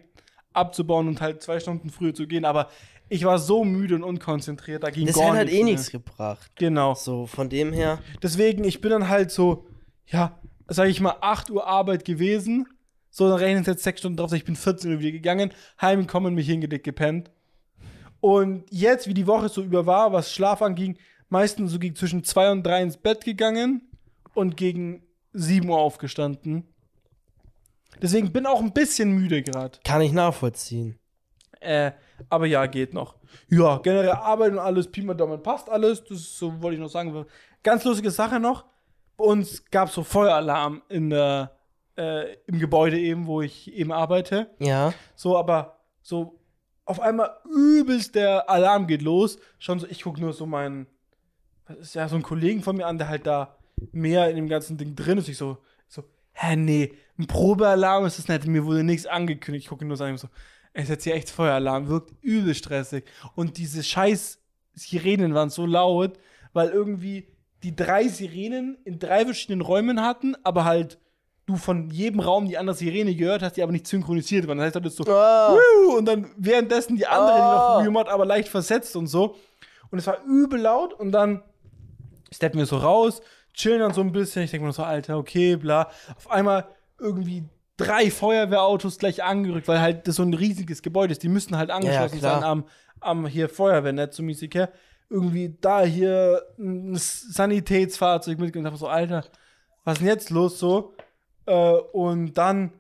abzubauen 0.52 1.08
und 1.08 1.20
halt 1.20 1.42
zwei 1.42 1.60
Stunden 1.60 1.90
früher 1.90 2.14
zu 2.14 2.26
gehen. 2.26 2.44
Aber 2.44 2.68
ich 3.08 3.24
war 3.24 3.38
so 3.38 3.64
müde 3.64 3.94
und 3.94 4.02
unkonzentriert, 4.02 4.82
da 4.82 4.90
ging 4.90 5.06
Das 5.06 5.16
gar 5.16 5.28
hat 5.28 5.36
halt 5.36 5.46
nichts 5.46 5.60
eh 5.60 5.64
mehr. 5.64 5.72
nichts 5.72 5.90
gebracht. 5.90 6.50
Genau. 6.56 6.94
So, 6.94 7.26
von 7.26 7.48
dem 7.48 7.72
her. 7.72 8.00
Deswegen, 8.22 8.64
ich 8.64 8.80
bin 8.80 8.90
dann 8.90 9.08
halt 9.08 9.30
so, 9.30 9.66
ja, 10.06 10.38
sag 10.66 10.88
ich 10.88 11.00
mal, 11.00 11.16
8 11.20 11.50
Uhr 11.50 11.66
Arbeit 11.66 12.04
gewesen. 12.04 12.68
So, 13.10 13.28
dann 13.28 13.38
rechnen 13.38 13.64
jetzt 13.64 13.82
sechs 13.82 14.00
Stunden 14.00 14.18
drauf, 14.18 14.32
ich 14.32 14.44
bin 14.44 14.54
14 14.56 14.92
Uhr 14.92 15.00
wieder 15.00 15.12
gegangen, 15.12 15.50
heimgekommen, 15.80 16.34
mich 16.34 16.46
hingelegt, 16.46 16.84
gepennt. 16.84 17.30
Und 18.20 18.64
jetzt, 18.70 19.06
wie 19.06 19.14
die 19.14 19.26
Woche 19.26 19.48
so 19.48 19.62
über 19.62 19.86
war, 19.86 20.12
was 20.12 20.32
Schlaf 20.32 20.60
anging, 20.60 20.98
meistens 21.28 21.72
so 21.72 21.78
gegen 21.78 21.96
zwischen 21.96 22.24
2 22.24 22.52
und 22.52 22.62
3 22.64 22.82
ins 22.82 22.96
Bett 22.96 23.24
gegangen 23.24 23.88
und 24.34 24.56
gegen 24.56 25.02
7 25.32 25.68
Uhr 25.68 25.78
aufgestanden. 25.78 26.64
Deswegen 28.00 28.32
bin 28.32 28.46
auch 28.46 28.60
ein 28.60 28.72
bisschen 28.72 29.12
müde 29.12 29.42
gerade. 29.42 29.78
Kann 29.84 30.00
ich 30.00 30.12
nachvollziehen. 30.12 30.98
Äh, 31.60 31.92
aber 32.28 32.46
ja, 32.46 32.66
geht 32.66 32.94
noch. 32.94 33.16
Ja, 33.48 33.78
generell 33.78 34.10
Arbeit 34.10 34.52
und 34.52 34.58
alles, 34.58 34.90
Pi 34.90 35.02
mal 35.02 35.14
Daumen, 35.14 35.42
passt 35.42 35.68
alles. 35.68 36.04
Das 36.04 36.38
so, 36.38 36.62
wollte 36.62 36.76
ich 36.76 36.80
noch 36.80 36.90
sagen. 36.90 37.26
Ganz 37.62 37.84
lustige 37.84 38.10
Sache 38.10 38.38
noch. 38.38 38.64
Bei 39.16 39.24
uns 39.24 39.64
gab 39.70 39.88
es 39.88 39.94
so 39.94 40.04
Feueralarm 40.04 40.82
in 40.88 41.10
der, 41.10 41.56
äh, 41.96 42.34
im 42.46 42.58
Gebäude 42.58 42.98
eben, 42.98 43.26
wo 43.26 43.42
ich 43.42 43.72
eben 43.72 43.90
arbeite. 43.90 44.50
Ja. 44.60 44.94
So, 45.16 45.36
aber 45.36 45.80
so 46.02 46.38
auf 46.84 47.00
einmal 47.00 47.36
übelst 47.44 48.14
der 48.14 48.48
Alarm 48.48 48.86
geht 48.86 49.02
los. 49.02 49.38
Schon 49.58 49.80
so, 49.80 49.86
ich 49.88 50.02
gucke 50.02 50.20
nur 50.20 50.32
so 50.32 50.46
meinen, 50.46 50.86
das 51.68 51.78
ist 51.78 51.94
ja 51.94 52.08
so 52.08 52.16
ein 52.16 52.22
Kollegen 52.22 52.62
von 52.62 52.76
mir 52.76 52.86
an, 52.86 52.98
der 52.98 53.08
halt 53.08 53.26
da 53.26 53.56
mehr 53.92 54.28
in 54.30 54.36
dem 54.36 54.48
ganzen 54.48 54.76
Ding 54.76 54.94
drin 54.96 55.18
ist. 55.18 55.28
Ich 55.28 55.36
so, 55.38 55.58
so, 55.88 56.02
hä, 56.32 56.56
nee, 56.56 56.92
ein 57.18 57.26
Probealarm 57.26 58.06
ist 58.06 58.18
das 58.18 58.28
nicht. 58.28 58.46
Mir 58.46 58.64
wurde 58.64 58.82
nichts 58.84 59.06
angekündigt. 59.06 59.64
Ich 59.64 59.68
gucke 59.68 59.84
nur 59.84 59.96
so, 59.96 60.04
an, 60.04 60.16
so, 60.16 60.28
es 60.72 60.84
ist 60.84 60.88
jetzt 60.90 61.04
hier 61.04 61.14
echt 61.14 61.30
Feueralarm, 61.30 61.88
wirkt 61.88 62.12
übel 62.22 62.54
stressig. 62.54 63.04
Und 63.34 63.56
diese 63.58 63.82
scheiß 63.82 64.38
Sirenen 64.74 65.34
waren 65.34 65.50
so 65.50 65.66
laut, 65.66 66.18
weil 66.52 66.68
irgendwie 66.68 67.28
die 67.64 67.74
drei 67.74 68.06
Sirenen 68.08 68.78
in 68.84 68.98
drei 68.98 69.24
verschiedenen 69.24 69.60
Räumen 69.62 70.02
hatten, 70.02 70.36
aber 70.44 70.64
halt 70.64 70.98
du 71.46 71.56
von 71.56 71.90
jedem 71.90 72.20
Raum 72.20 72.46
die 72.46 72.58
andere 72.58 72.76
Sirene 72.76 73.14
gehört 73.14 73.42
hast, 73.42 73.56
die 73.56 73.62
aber 73.62 73.72
nicht 73.72 73.86
synchronisiert 73.86 74.46
waren. 74.46 74.58
Das 74.58 74.66
heißt, 74.66 74.76
du 74.76 74.80
hattest 74.80 74.96
so 74.98 75.04
Ah. 75.10 75.56
Wuh! 75.56 75.96
und 75.96 76.04
dann 76.04 76.30
währenddessen 76.36 76.96
die 76.96 77.06
andere, 77.06 77.34
die 77.36 77.40
Ah. 77.42 77.82
noch 77.82 77.90
Wii 77.90 77.94
hat, 77.98 78.08
aber 78.08 78.26
leicht 78.26 78.48
versetzt 78.48 78.94
und 78.96 79.06
so. 79.08 79.34
Und 79.90 79.98
es 79.98 80.06
war 80.06 80.22
übel 80.26 80.60
laut 80.60 80.92
und 80.92 81.10
dann 81.10 81.42
steppen 82.32 82.58
wir 82.58 82.66
so 82.66 82.78
raus, 82.78 83.20
chillen 83.54 83.80
dann 83.80 83.92
so 83.92 84.00
ein 84.00 84.12
bisschen. 84.12 84.42
Ich 84.42 84.50
denke 84.50 84.66
mir 84.66 84.72
so, 84.72 84.82
Alter, 84.82 85.18
okay, 85.18 85.56
bla. 85.56 85.90
Auf 86.16 86.30
einmal 86.30 86.68
irgendwie 86.98 87.44
drei 87.76 88.10
Feuerwehrautos 88.10 88.98
gleich 88.98 89.22
angerückt, 89.22 89.68
weil 89.68 89.80
halt 89.80 90.06
das 90.08 90.16
so 90.16 90.22
ein 90.22 90.34
riesiges 90.34 90.82
Gebäude 90.82 91.12
ist. 91.12 91.22
Die 91.22 91.28
müssen 91.28 91.56
halt 91.56 91.70
angeschlossen 91.70 92.18
klar. 92.18 92.40
sein 92.40 92.44
am, 92.44 92.64
am 93.00 93.26
hier 93.26 93.48
Feuerwehrnetz, 93.48 94.16
so 94.16 94.22
mäßig 94.22 94.54
her. 94.54 94.72
Irgendwie 95.10 95.56
da 95.60 95.82
hier 95.82 96.42
ein 96.58 96.94
Sanitätsfahrzeug 96.96 98.38
mitgenommen. 98.38 98.74
Ich 98.74 98.80
so, 98.80 98.88
Alter, 98.88 99.24
was 99.84 99.94
ist 99.94 100.00
denn 100.00 100.08
jetzt 100.08 100.30
los 100.30 100.58
so? 100.58 100.94
Äh, 101.46 101.72
und 101.92 102.34
dann 102.36 102.72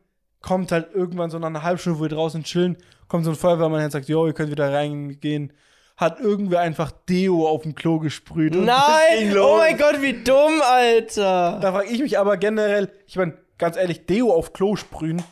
kommt 0.42 0.72
halt 0.72 0.92
irgendwann 0.94 1.30
so 1.30 1.38
nach 1.38 1.48
einer 1.48 1.62
halben 1.62 1.78
Stunde, 1.78 1.98
wo 1.98 2.02
wir 2.02 2.10
draußen 2.10 2.44
chillen, 2.44 2.76
kommt 3.06 3.24
so 3.24 3.30
ein 3.30 3.36
Feuerwehrmann 3.36 3.82
und 3.82 3.90
sagt, 3.90 4.08
jo, 4.08 4.26
ihr 4.26 4.34
könnt 4.34 4.50
wieder 4.50 4.72
reingehen. 4.72 5.52
Hat 5.98 6.20
irgendwer 6.20 6.60
einfach 6.60 6.90
Deo 6.90 7.46
auf 7.46 7.62
dem 7.62 7.74
Klo 7.74 7.98
gesprüht. 7.98 8.54
Nein! 8.54 9.36
Oh 9.36 9.58
mein 9.58 9.76
Gott, 9.76 10.00
wie 10.00 10.14
dumm, 10.22 10.62
Alter! 10.62 11.58
Da 11.60 11.72
frage 11.72 11.88
ich 11.90 12.00
mich 12.00 12.18
aber 12.18 12.38
generell, 12.38 12.90
ich 13.06 13.16
meine, 13.16 13.36
ganz 13.58 13.76
ehrlich, 13.76 14.06
Deo 14.06 14.32
auf 14.32 14.54
Klo 14.54 14.76
sprühen 14.76 15.22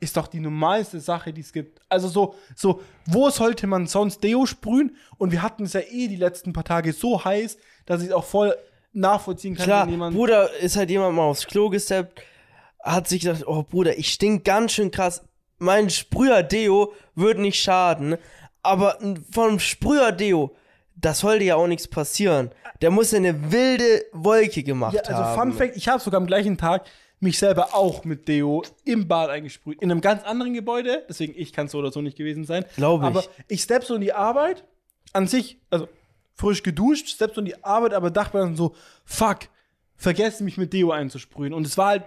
ist 0.00 0.16
doch 0.16 0.26
die 0.26 0.40
normalste 0.40 1.00
Sache, 1.00 1.32
die 1.32 1.40
es 1.40 1.52
gibt. 1.52 1.80
Also 1.88 2.08
so, 2.08 2.34
so, 2.54 2.80
wo 3.06 3.30
sollte 3.30 3.66
man 3.66 3.86
sonst 3.86 4.22
Deo 4.22 4.46
sprühen? 4.46 4.96
Und 5.16 5.32
wir 5.32 5.42
hatten 5.42 5.64
es 5.64 5.72
ja 5.72 5.80
eh 5.80 6.08
die 6.08 6.16
letzten 6.16 6.52
paar 6.52 6.64
Tage 6.64 6.92
so 6.92 7.24
heiß, 7.24 7.56
dass 7.86 8.02
ich 8.02 8.08
es 8.08 8.12
auch 8.12 8.24
voll 8.24 8.54
nachvollziehen 8.92 9.56
kann, 9.56 9.64
Klar, 9.64 9.84
wenn 9.84 9.92
jemand. 9.92 10.16
Bruder, 10.16 10.52
ist 10.54 10.76
halt 10.76 10.90
jemand 10.90 11.16
mal 11.16 11.22
aufs 11.22 11.46
Klo 11.46 11.68
gesteppt, 11.70 12.22
hat 12.82 13.08
sich 13.08 13.22
gedacht, 13.22 13.44
oh 13.46 13.62
Bruder, 13.62 13.98
ich 13.98 14.12
stink 14.12 14.44
ganz 14.44 14.72
schön 14.72 14.90
krass. 14.90 15.24
Mein 15.58 15.88
Sprüher-Deo 15.88 16.92
würde 17.14 17.40
nicht 17.40 17.60
schaden, 17.60 18.18
aber 18.64 18.98
vom 19.30 19.58
Sprüher-Deo, 19.58 20.56
das 20.96 21.20
sollte 21.20 21.44
ja 21.44 21.56
auch 21.56 21.66
nichts 21.66 21.88
passieren. 21.88 22.50
Der 22.80 22.90
muss 22.90 23.12
ja 23.12 23.18
eine 23.18 23.52
wilde 23.52 24.04
Wolke 24.12 24.62
gemacht 24.62 24.94
Ja, 24.94 25.02
also 25.02 25.22
haben. 25.22 25.52
Fun 25.52 25.58
Fact, 25.58 25.76
ich 25.76 25.88
habe 25.88 26.00
sogar 26.00 26.20
am 26.20 26.26
gleichen 26.26 26.56
Tag 26.56 26.86
mich 27.20 27.38
selber 27.38 27.74
auch 27.74 28.04
mit 28.04 28.28
Deo 28.28 28.62
im 28.84 29.08
Bad 29.08 29.30
eingesprüht. 29.30 29.80
In 29.80 29.90
einem 29.90 30.00
ganz 30.00 30.24
anderen 30.24 30.54
Gebäude, 30.54 31.04
deswegen 31.08 31.34
ich 31.36 31.52
kann 31.52 31.66
es 31.66 31.72
so 31.72 31.78
oder 31.78 31.90
so 31.90 32.00
nicht 32.02 32.16
gewesen 32.16 32.44
sein. 32.44 32.64
Glaube 32.76 33.04
ich. 33.04 33.06
Aber 33.06 33.24
ich 33.48 33.62
stepp 33.62 33.84
so 33.84 33.94
in 33.94 34.00
die 34.00 34.12
Arbeit, 34.12 34.64
an 35.12 35.26
sich, 35.26 35.58
also 35.70 35.88
frisch 36.34 36.62
geduscht, 36.62 37.08
stepp 37.08 37.34
so 37.34 37.40
in 37.40 37.46
die 37.46 37.64
Arbeit, 37.64 37.94
aber 37.94 38.10
dachte 38.10 38.36
mir 38.36 38.44
dann 38.44 38.56
so, 38.56 38.74
fuck, 39.04 39.40
vergessen 39.96 40.44
mich 40.44 40.58
mit 40.58 40.72
Deo 40.72 40.90
einzusprühen. 40.90 41.54
Und 41.54 41.66
es 41.66 41.78
war 41.78 41.88
halt 41.88 42.04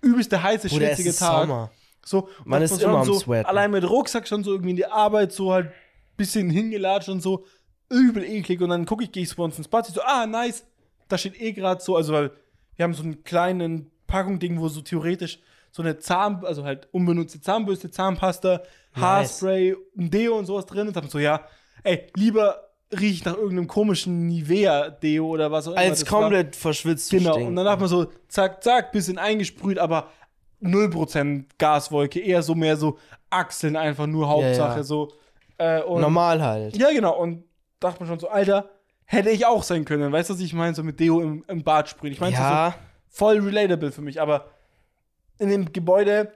übelst 0.00 0.32
der 0.32 0.42
heiße, 0.42 0.68
schwitzige 0.68 1.14
Tag. 1.14 1.42
Sommer. 1.42 1.70
So, 2.04 2.28
Man 2.44 2.62
ist 2.62 2.82
immer 2.82 2.98
am 2.98 3.06
so, 3.06 3.14
Sweaten. 3.14 3.46
Allein 3.46 3.70
mit 3.70 3.88
Rucksack 3.88 4.26
schon 4.26 4.42
so 4.42 4.52
irgendwie 4.52 4.70
in 4.70 4.76
die 4.76 4.86
Arbeit, 4.86 5.32
so 5.32 5.52
halt 5.52 5.70
bisschen 6.16 6.50
hingelatscht 6.50 7.08
und 7.08 7.20
so, 7.20 7.44
übel 7.88 8.24
eklig. 8.24 8.60
Und 8.60 8.70
dann 8.70 8.86
gucke 8.86 9.04
ich, 9.04 9.12
gehe 9.12 9.22
ich 9.22 9.28
so 9.28 9.36
bei 9.36 9.44
uns 9.44 9.58
ins 9.58 9.68
Bad, 9.68 9.88
ich 9.88 9.94
so, 9.94 10.02
ah, 10.02 10.26
nice, 10.26 10.64
da 11.08 11.18
steht 11.18 11.40
eh 11.40 11.52
gerade 11.52 11.80
so, 11.80 11.96
also 11.96 12.12
weil 12.12 12.30
wir 12.76 12.84
haben 12.84 12.94
so 12.94 13.02
einen 13.02 13.24
kleinen 13.24 13.90
Packung-Ding, 14.06 14.60
wo 14.60 14.68
so 14.68 14.80
theoretisch 14.80 15.40
so 15.70 15.82
eine 15.82 15.98
Zahn, 15.98 16.44
also 16.44 16.64
halt 16.64 16.88
unbenutzte 16.92 17.40
Zahnbürste, 17.40 17.90
Zahnpasta, 17.90 18.62
Haarspray, 18.94 19.76
ein 19.96 20.10
Deo 20.10 20.36
und 20.36 20.46
sowas 20.46 20.66
drin. 20.66 20.88
Und 20.88 20.96
dann 20.96 21.08
so, 21.08 21.18
ja, 21.18 21.46
ey, 21.84 22.06
lieber 22.16 22.70
riecht 22.98 23.24
nach 23.24 23.36
irgendeinem 23.36 23.68
komischen 23.68 24.26
Nivea-Deo 24.26 25.26
oder 25.26 25.52
was 25.52 25.68
auch 25.68 25.72
immer. 25.72 25.80
Als 25.80 26.00
das 26.00 26.10
war. 26.10 26.22
komplett 26.22 26.56
verschwitzt 26.56 27.10
Genau, 27.10 27.36
und 27.36 27.54
dann 27.54 27.68
hat 27.68 27.78
man 27.78 27.88
so, 27.88 28.06
zack, 28.26 28.64
zack, 28.64 28.90
bisschen 28.90 29.16
eingesprüht, 29.16 29.78
aber 29.78 30.10
0% 30.62 31.44
Gaswolke, 31.58 32.20
eher 32.20 32.42
so 32.42 32.54
mehr 32.54 32.76
so 32.76 32.98
Achseln 33.30 33.76
einfach 33.76 34.06
nur 34.06 34.28
Hauptsache 34.28 34.78
ja. 34.78 34.82
so. 34.82 35.12
Äh, 35.58 35.82
und, 35.82 36.00
Normal 36.00 36.42
halt. 36.42 36.76
Ja, 36.76 36.90
genau, 36.90 37.18
und 37.18 37.44
dachte 37.80 38.00
man 38.00 38.08
schon 38.08 38.18
so, 38.18 38.28
Alter, 38.28 38.70
hätte 39.04 39.30
ich 39.30 39.46
auch 39.46 39.62
sein 39.62 39.84
können. 39.84 40.12
Weißt 40.12 40.30
du, 40.30 40.34
was 40.34 40.40
ich 40.40 40.52
meine? 40.52 40.74
So 40.74 40.82
mit 40.82 41.00
Deo 41.00 41.20
im, 41.20 41.44
im 41.48 41.62
Bad 41.62 41.88
sprühen. 41.88 42.12
Ich 42.12 42.20
meine, 42.20 42.36
so 42.36 42.42
ja, 42.42 42.74
voll 43.08 43.40
relatable 43.40 43.92
für 43.92 44.02
mich, 44.02 44.20
aber 44.20 44.46
in 45.38 45.48
dem 45.48 45.72
Gebäude, 45.72 46.32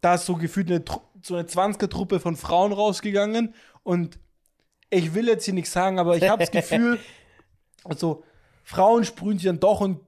da 0.00 0.14
ist 0.14 0.26
so 0.26 0.34
gefühlt 0.34 0.70
eine, 0.70 0.84
so 1.22 1.36
eine 1.36 1.46
20er-Truppe 1.46 2.20
von 2.20 2.36
Frauen 2.36 2.72
rausgegangen 2.72 3.54
und 3.82 4.18
ich 4.90 5.14
will 5.14 5.28
jetzt 5.28 5.44
hier 5.44 5.54
nichts 5.54 5.72
sagen, 5.72 5.98
aber 5.98 6.16
ich 6.16 6.28
habe 6.28 6.40
das 6.40 6.50
Gefühl, 6.52 6.98
also 7.84 8.24
Frauen 8.64 9.04
sprühen 9.04 9.38
sich 9.38 9.46
dann 9.46 9.60
doch 9.60 9.80
und 9.80 10.00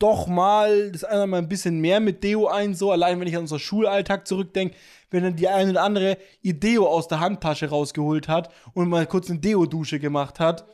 doch 0.00 0.26
mal 0.26 0.90
das 0.90 1.04
eine 1.04 1.26
Mal 1.26 1.38
ein 1.38 1.48
bisschen 1.48 1.78
mehr 1.78 2.00
mit 2.00 2.24
Deo 2.24 2.48
ein, 2.48 2.74
so 2.74 2.90
allein 2.90 3.20
wenn 3.20 3.28
ich 3.28 3.36
an 3.36 3.42
unseren 3.42 3.60
Schulalltag 3.60 4.26
zurückdenke, 4.26 4.74
wenn 5.10 5.22
dann 5.22 5.36
die 5.36 5.46
eine 5.46 5.70
oder 5.70 5.82
andere 5.82 6.16
ihr 6.42 6.54
Deo 6.54 6.88
aus 6.88 7.06
der 7.06 7.20
Handtasche 7.20 7.68
rausgeholt 7.68 8.26
hat 8.26 8.50
und 8.72 8.88
mal 8.88 9.06
kurz 9.06 9.30
eine 9.30 9.38
Deo-Dusche 9.38 10.00
gemacht 10.00 10.40
hat, 10.40 10.64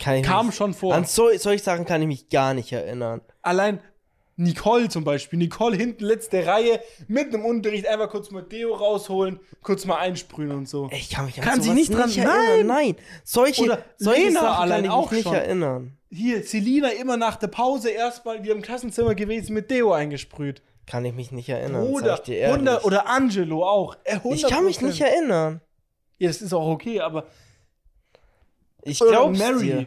kann 0.00 0.16
ich 0.16 0.22
kam 0.22 0.46
mich, 0.46 0.56
schon 0.56 0.74
vor. 0.74 0.94
An 0.94 1.04
so, 1.04 1.28
solche 1.36 1.62
Sachen 1.62 1.84
kann 1.84 2.00
ich 2.02 2.08
mich 2.08 2.28
gar 2.30 2.54
nicht 2.54 2.72
erinnern. 2.72 3.20
allein 3.42 3.80
Nicole 4.40 4.88
zum 4.88 5.02
Beispiel, 5.04 5.38
Nicole 5.38 5.76
hinten 5.76 6.04
letzte 6.04 6.46
Reihe, 6.46 6.80
mitten 7.08 7.34
im 7.34 7.44
Unterricht 7.44 7.86
einfach 7.88 8.08
kurz 8.08 8.30
mal 8.30 8.42
Deo 8.42 8.72
rausholen, 8.74 9.40
kurz 9.62 9.84
mal 9.84 9.96
einsprühen 9.96 10.52
und 10.52 10.68
so. 10.68 10.88
Ich 10.92 11.10
kann 11.10 11.26
mich 11.26 11.36
an 11.38 11.44
Kann 11.44 11.54
sowas 11.60 11.66
sie 11.66 11.72
nicht 11.74 11.92
dran- 11.92 12.08
erinnern. 12.10 12.66
Nein, 12.68 12.96
solche, 13.24 13.62
Oder 13.64 13.84
solche 13.96 14.22
Lena 14.28 14.40
Sachen 14.40 14.62
allein 14.62 14.76
kann 14.76 14.84
ich 14.84 14.90
auch 14.90 15.10
mich 15.10 15.18
nicht 15.18 15.24
schon. 15.24 15.34
erinnern. 15.34 15.98
Hier, 16.10 16.42
Selina 16.44 16.88
immer 16.90 17.16
nach 17.16 17.36
der 17.36 17.48
Pause 17.48 17.90
erstmal 17.90 18.42
wieder 18.42 18.54
im 18.54 18.62
Klassenzimmer 18.62 19.14
gewesen 19.16 19.52
mit 19.54 19.70
Deo 19.70 19.92
eingesprüht. 19.92 20.62
Kann 20.86 21.04
ich 21.04 21.12
mich 21.14 21.32
nicht 21.32 21.48
erinnern. 21.48 21.84
sag 21.84 21.92
Oder, 21.92 22.14
ich 22.14 22.20
dir 22.20 22.36
ehrlich. 22.36 22.54
100, 22.68 22.84
oder 22.84 23.08
Angelo 23.08 23.66
auch. 23.68 23.96
Äh, 24.04 24.18
100%. 24.20 24.34
ich 24.34 24.46
kann 24.46 24.64
mich 24.64 24.80
nicht 24.80 25.00
erinnern. 25.00 25.60
Ja, 26.18 26.28
das 26.28 26.40
ist 26.40 26.52
auch 26.54 26.66
okay, 26.68 27.00
aber 27.00 27.26
Ich 28.84 29.00
Mary. 29.00 29.58
dir. 29.60 29.86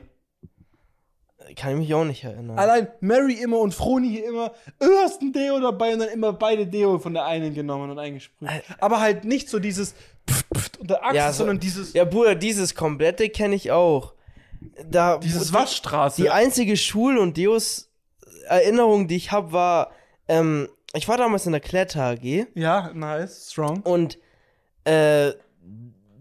Kann 1.55 1.73
ich 1.73 1.77
mich 1.79 1.93
auch 1.93 2.05
nicht 2.05 2.23
erinnern. 2.23 2.57
Allein 2.57 2.87
Mary 3.01 3.33
immer 3.33 3.59
und 3.59 3.73
Froni 3.73 4.09
hier 4.09 4.25
immer, 4.27 4.53
du 4.79 4.87
hast 5.03 5.21
ein 5.21 5.33
Deo 5.33 5.59
dabei 5.59 5.93
und 5.93 5.99
dann 5.99 6.09
immer 6.09 6.31
beide 6.33 6.65
Deo 6.65 6.97
von 6.99 7.13
der 7.13 7.25
einen 7.25 7.53
genommen 7.53 7.89
und 7.91 7.99
eingesprüht. 7.99 8.47
Aber 8.79 8.99
halt 9.01 9.25
nicht 9.25 9.49
so 9.49 9.59
dieses 9.59 9.93
Pft, 10.29 10.45
Pft 10.55 10.77
unter 10.79 11.03
Achse, 11.03 11.15
Ja, 11.17 11.31
so- 11.31 11.39
sondern 11.39 11.59
dieses, 11.59 11.93
ja, 11.93 12.05
Bruder, 12.05 12.35
dieses 12.35 12.73
komplette 12.75 13.29
kenne 13.29 13.55
ich 13.55 13.71
auch. 13.71 14.13
Da, 14.89 15.17
dieses 15.17 15.47
die, 15.47 15.53
Waschstraße. 15.53 16.21
Die 16.21 16.29
einzige 16.29 16.77
Schul- 16.77 17.17
und 17.17 17.37
Deus-Erinnerung, 17.37 19.07
die 19.07 19.15
ich 19.15 19.31
habe, 19.31 19.51
war, 19.51 19.91
ähm, 20.27 20.69
ich 20.93 21.07
war 21.07 21.17
damals 21.17 21.45
in 21.45 21.51
der 21.53 21.61
Kletter 21.61 22.03
AG 22.03 22.47
ja, 22.53 22.91
nice, 22.93 23.49
strong. 23.51 23.81
und 23.81 24.17
äh, 24.83 25.31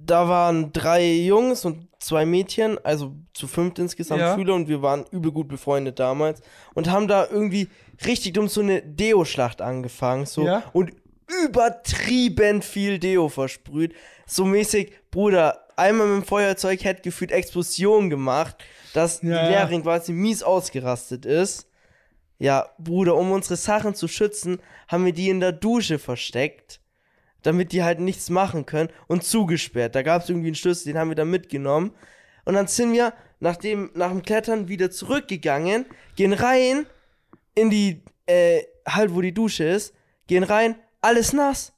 da 0.04 0.28
waren 0.28 0.72
drei 0.72 1.04
Jungs 1.12 1.64
und 1.64 1.88
zwei 1.98 2.24
Mädchen, 2.24 2.78
also 2.84 3.14
zu 3.34 3.46
fünft 3.46 3.78
insgesamt 3.78 4.20
Ja. 4.20 4.34
Schüler 4.34 4.54
und 4.54 4.68
wir 4.68 4.82
waren 4.82 5.04
übel 5.10 5.30
gut 5.32 5.48
befreundet 5.48 5.98
damals 5.98 6.40
und 6.74 6.90
haben 6.90 7.06
da 7.08 7.26
irgendwie 7.30 7.68
richtig 8.06 8.32
dumm 8.34 8.48
so 8.48 8.60
eine 8.62 8.82
Deo-Schlacht 8.82 9.60
angefangen 9.60 10.26
so 10.26 10.44
Ja. 10.46 10.62
und 10.72 10.92
übertrieben 11.44 12.62
viel 12.62 12.98
Deo 12.98 13.28
versprüht. 13.28 13.94
So 14.26 14.44
mäßig, 14.44 14.92
Bruder, 15.10 15.66
einmal 15.76 16.06
mit 16.06 16.22
dem 16.24 16.26
Feuerzeug 16.26 16.82
hätte 16.84 17.02
gefühlt 17.02 17.30
Explosion 17.32 18.10
gemacht, 18.10 18.56
dass 18.94 19.22
Ja, 19.22 19.42
die. 19.44 19.48
Lehrerin 19.50 19.82
quasi 19.82 20.12
mies 20.12 20.42
ausgerastet 20.42 21.26
ist. 21.26 21.68
Ja, 22.38 22.70
Bruder, 22.78 23.16
um 23.16 23.30
unsere 23.32 23.56
Sachen 23.56 23.94
zu 23.94 24.08
schützen, 24.08 24.60
haben 24.88 25.04
wir 25.04 25.12
die 25.12 25.28
in 25.28 25.40
der 25.40 25.52
Dusche 25.52 25.98
versteckt, 25.98 26.80
damit 27.42 27.72
die 27.72 27.82
halt 27.82 28.00
nichts 28.00 28.30
machen 28.30 28.66
können 28.66 28.90
und 29.06 29.24
zugesperrt. 29.24 29.94
Da 29.94 30.02
gab 30.02 30.22
es 30.22 30.28
irgendwie 30.28 30.48
einen 30.48 30.54
Schlüssel, 30.54 30.92
den 30.92 30.98
haben 30.98 31.10
wir 31.10 31.16
dann 31.16 31.30
mitgenommen. 31.30 31.92
Und 32.44 32.54
dann 32.54 32.66
sind 32.66 32.92
wir 32.92 33.12
nach 33.38 33.56
dem, 33.56 33.90
nach 33.94 34.10
dem 34.10 34.22
Klettern 34.22 34.68
wieder 34.68 34.90
zurückgegangen, 34.90 35.86
gehen 36.16 36.32
rein 36.32 36.86
in 37.54 37.70
die, 37.70 38.02
äh, 38.26 38.62
halt 38.86 39.14
wo 39.14 39.20
die 39.20 39.34
Dusche 39.34 39.64
ist, 39.64 39.94
gehen 40.26 40.44
rein, 40.44 40.76
alles 41.00 41.32
nass. 41.32 41.72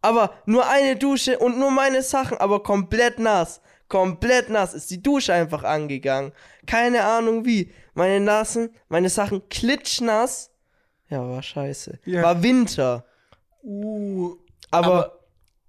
Aber 0.00 0.34
nur 0.46 0.68
eine 0.68 0.96
Dusche 0.96 1.38
und 1.38 1.58
nur 1.58 1.70
meine 1.70 2.02
Sachen, 2.02 2.38
aber 2.38 2.62
komplett 2.62 3.18
nass. 3.18 3.60
Komplett 3.88 4.50
nass 4.50 4.74
ist 4.74 4.90
die 4.90 5.02
Dusche 5.02 5.32
einfach 5.32 5.64
angegangen. 5.64 6.32
Keine 6.66 7.04
Ahnung 7.04 7.44
wie. 7.44 7.72
Meine 7.94 8.20
Nassen, 8.20 8.70
meine 8.88 9.08
Sachen 9.08 9.48
klitschnass. 9.48 10.50
Ja, 11.08 11.28
war 11.28 11.42
scheiße. 11.42 11.98
Ja. 12.04 12.22
War 12.22 12.42
Winter. 12.42 13.06
Uh, 13.64 14.36
Aber, 14.70 15.18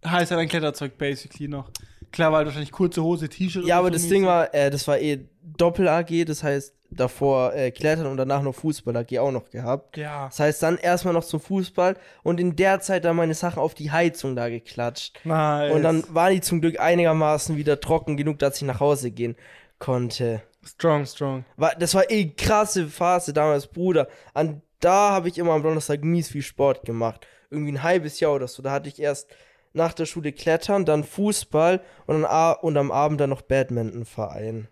heißt 0.05 0.31
ja 0.31 0.37
dein 0.37 0.47
Kletterzeug 0.47 0.97
basically 0.97 1.47
noch. 1.47 1.69
Klar, 2.11 2.31
weil 2.31 2.45
wahrscheinlich 2.45 2.71
kurze 2.71 3.03
Hose, 3.03 3.29
T-Shirt. 3.29 3.65
ja, 3.65 3.77
aber 3.77 3.91
das 3.91 4.07
Ding 4.07 4.25
war, 4.25 4.53
äh, 4.53 4.71
das 4.71 4.87
war 4.87 4.97
eh 4.97 5.27
Doppel-AG, 5.43 6.25
das 6.25 6.43
heißt 6.43 6.73
davor 6.91 7.53
äh, 7.53 7.69
Klettern 7.69 8.07
und 8.07 8.17
danach 8.17 8.41
noch 8.41 8.55
Fußball-AG 8.55 9.19
auch 9.19 9.31
noch 9.31 9.49
gehabt. 9.51 9.95
Ja. 9.97 10.25
Das 10.25 10.39
heißt 10.39 10.63
dann 10.63 10.77
erstmal 10.77 11.13
noch 11.13 11.23
zum 11.23 11.39
Fußball 11.39 11.95
und 12.23 12.39
in 12.39 12.55
der 12.55 12.79
Zeit 12.79 13.05
dann 13.05 13.15
meine 13.15 13.35
Sachen 13.35 13.59
auf 13.59 13.75
die 13.75 13.91
Heizung 13.91 14.35
da 14.35 14.49
geklatscht. 14.49 15.19
Nice. 15.23 15.73
Und 15.73 15.83
dann 15.83 16.03
war 16.09 16.31
die 16.31 16.41
zum 16.41 16.61
Glück 16.61 16.79
einigermaßen 16.79 17.57
wieder 17.57 17.79
trocken 17.79 18.17
genug, 18.17 18.39
dass 18.39 18.57
ich 18.57 18.63
nach 18.63 18.79
Hause 18.79 19.11
gehen 19.11 19.35
konnte. 19.77 20.41
Strong, 20.65 21.05
strong. 21.05 21.45
War, 21.57 21.75
das 21.75 21.93
war 21.93 22.09
eh 22.09 22.29
krasse 22.29 22.87
Phase 22.87 23.33
damals, 23.33 23.67
Bruder. 23.67 24.07
An 24.33 24.61
da 24.79 25.11
habe 25.11 25.27
ich 25.27 25.37
immer 25.37 25.53
am 25.53 25.63
Donnerstag 25.63 26.03
mies 26.03 26.29
viel 26.29 26.41
Sport 26.41 26.85
gemacht. 26.85 27.27
Irgendwie 27.49 27.73
ein 27.73 27.83
halbes 27.83 28.19
Jahr 28.19 28.33
oder 28.33 28.47
so. 28.47 28.61
Da 28.61 28.71
hatte 28.71 28.89
ich 28.89 28.99
erst 28.99 29.29
nach 29.73 29.93
der 29.93 30.05
Schule 30.05 30.31
Klettern, 30.31 30.85
dann 30.85 31.03
Fußball 31.03 31.81
und, 32.05 32.21
dann, 32.21 32.55
und 32.61 32.77
am 32.77 32.91
Abend 32.91 33.21
dann 33.21 33.29
noch 33.29 33.41
Badmintonverein. 33.41 34.67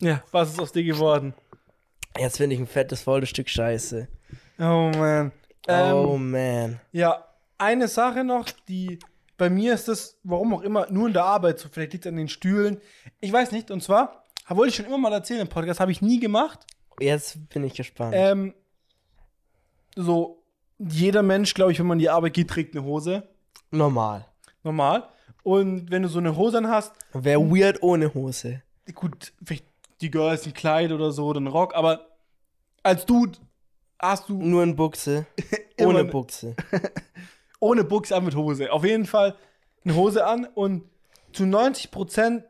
Ja, 0.00 0.22
was 0.32 0.52
ist 0.52 0.60
aus 0.60 0.72
dir 0.72 0.84
geworden? 0.84 1.34
Jetzt 2.18 2.36
finde 2.36 2.54
ich 2.54 2.60
ein 2.60 2.66
fettes, 2.66 3.02
volles 3.02 3.28
Stück 3.28 3.48
Scheiße. 3.48 4.08
Oh 4.58 4.90
man. 4.94 5.32
oh 5.68 6.14
Ähm, 6.14 6.30
man. 6.30 6.80
Ja, 6.92 7.24
eine 7.58 7.88
Sache 7.88 8.24
noch, 8.24 8.50
die 8.68 8.98
bei 9.36 9.50
mir 9.50 9.74
ist 9.74 9.88
das, 9.88 10.16
warum 10.22 10.54
auch 10.54 10.62
immer, 10.62 10.90
nur 10.90 11.08
in 11.08 11.12
der 11.12 11.24
Arbeit 11.24 11.58
so. 11.58 11.68
Vielleicht 11.68 11.92
liegt 11.92 12.06
es 12.06 12.10
an 12.10 12.16
den 12.16 12.28
Stühlen. 12.28 12.80
Ich 13.20 13.32
weiß 13.32 13.50
nicht. 13.52 13.70
Und 13.70 13.82
zwar, 13.82 14.24
wollte 14.48 14.70
ich 14.70 14.76
schon 14.76 14.86
immer 14.86 14.98
mal 14.98 15.12
erzählen 15.12 15.40
im 15.40 15.48
Podcast, 15.48 15.80
habe 15.80 15.90
ich 15.90 16.02
nie 16.02 16.20
gemacht. 16.20 16.60
Jetzt 17.00 17.48
bin 17.48 17.64
ich 17.64 17.74
gespannt. 17.74 18.14
Ähm, 18.16 18.54
so, 19.96 20.43
jeder 20.88 21.22
Mensch, 21.22 21.54
glaube 21.54 21.72
ich, 21.72 21.78
wenn 21.78 21.86
man 21.86 21.98
die 21.98 22.10
Arbeit 22.10 22.34
geht, 22.34 22.48
trägt 22.50 22.76
eine 22.76 22.84
Hose. 22.84 23.22
Normal. 23.70 24.26
Normal. 24.62 25.08
Und 25.42 25.90
wenn 25.90 26.02
du 26.02 26.08
so 26.08 26.18
eine 26.18 26.36
Hose 26.36 26.54
dann 26.54 26.68
hast, 26.68 26.92
Wäre 27.12 27.40
weird 27.40 27.82
ohne 27.82 28.12
Hose. 28.14 28.62
gut, 28.94 29.32
vielleicht 29.44 29.64
die 30.00 30.10
Girls 30.10 30.46
ein 30.46 30.54
Kleid 30.54 30.90
oder 30.92 31.12
so 31.12 31.26
oder 31.26 31.40
ein 31.40 31.46
Rock, 31.46 31.74
aber 31.74 32.06
als 32.82 33.04
Dude 33.06 33.38
hast 34.00 34.28
du 34.28 34.42
Nur 34.42 34.62
in 34.62 34.76
Buchse. 34.76 35.26
Ohne 35.80 36.04
ne- 36.04 36.10
Buchse. 36.10 36.54
ohne 37.60 37.82
Buchse 37.84 38.14
an 38.14 38.24
mit 38.24 38.34
Hose. 38.36 38.70
Auf 38.70 38.84
jeden 38.84 39.06
Fall 39.06 39.34
eine 39.84 39.94
Hose 39.94 40.26
an 40.26 40.46
und 40.54 40.84
zu 41.32 41.46
90 41.46 41.90
Prozent 41.90 42.44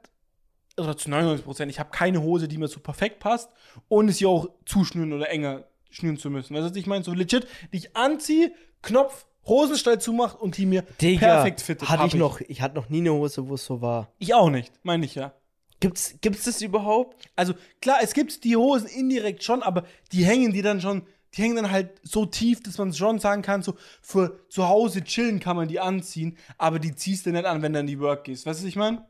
oder 0.76 0.96
zu 0.96 1.08
99 1.08 1.44
Prozent, 1.44 1.70
ich 1.70 1.78
habe 1.78 1.90
keine 1.90 2.20
Hose, 2.20 2.48
die 2.48 2.58
mir 2.58 2.66
so 2.68 2.80
perfekt 2.80 3.20
passt, 3.20 3.48
ohne 3.88 4.10
sie 4.12 4.26
auch 4.26 4.48
zuschnüren 4.66 5.12
oder 5.12 5.30
enger 5.30 5.64
schnüren 5.94 6.16
zu 6.16 6.30
müssen. 6.30 6.54
Weißt 6.54 6.74
du, 6.74 6.78
ich 6.78 6.86
meine? 6.86 7.04
So 7.04 7.12
legit, 7.12 7.46
die 7.72 7.78
ich 7.78 7.96
anziehe, 7.96 8.52
Knopf, 8.82 9.26
Hosenstall 9.46 10.00
zumacht 10.00 10.40
und 10.40 10.56
die 10.56 10.66
mir 10.66 10.82
Digga, 11.00 11.26
perfekt 11.26 11.60
fittet. 11.60 11.88
hatte 11.88 12.02
Hab 12.02 12.08
ich 12.08 12.14
noch, 12.14 12.40
ich 12.40 12.62
hatte 12.62 12.74
noch 12.74 12.88
nie 12.88 12.98
eine 12.98 13.12
Hose, 13.12 13.48
wo 13.48 13.54
es 13.54 13.64
so 13.64 13.80
war. 13.80 14.10
Ich 14.18 14.34
auch 14.34 14.50
nicht, 14.50 14.72
meine 14.82 15.04
ich 15.04 15.14
ja. 15.14 15.34
Gibt's, 15.80 16.14
gibt's 16.20 16.44
das 16.44 16.62
überhaupt? 16.62 17.28
Also 17.36 17.54
klar, 17.80 17.98
es 18.02 18.14
gibt 18.14 18.44
die 18.44 18.56
Hosen 18.56 18.88
indirekt 18.88 19.44
schon, 19.44 19.62
aber 19.62 19.84
die 20.12 20.24
hängen 20.24 20.52
die 20.52 20.62
dann 20.62 20.80
schon, 20.80 21.02
die 21.34 21.42
hängen 21.42 21.56
dann 21.56 21.70
halt 21.70 22.00
so 22.02 22.24
tief, 22.24 22.62
dass 22.62 22.78
man 22.78 22.92
schon 22.94 23.18
sagen 23.18 23.42
kann, 23.42 23.62
so 23.62 23.74
für 24.00 24.40
zu 24.48 24.66
Hause 24.66 25.04
chillen 25.04 25.40
kann 25.40 25.56
man 25.56 25.68
die 25.68 25.80
anziehen, 25.80 26.38
aber 26.56 26.78
die 26.78 26.94
ziehst 26.94 27.26
du 27.26 27.32
nicht 27.32 27.44
an, 27.44 27.60
wenn 27.60 27.74
du 27.74 27.80
in 27.80 27.86
die 27.86 28.00
Work 28.00 28.24
gehst. 28.24 28.46
Weißt 28.46 28.60
du, 28.60 28.64
was 28.64 28.68
ich 28.68 28.76
meine? 28.76 29.04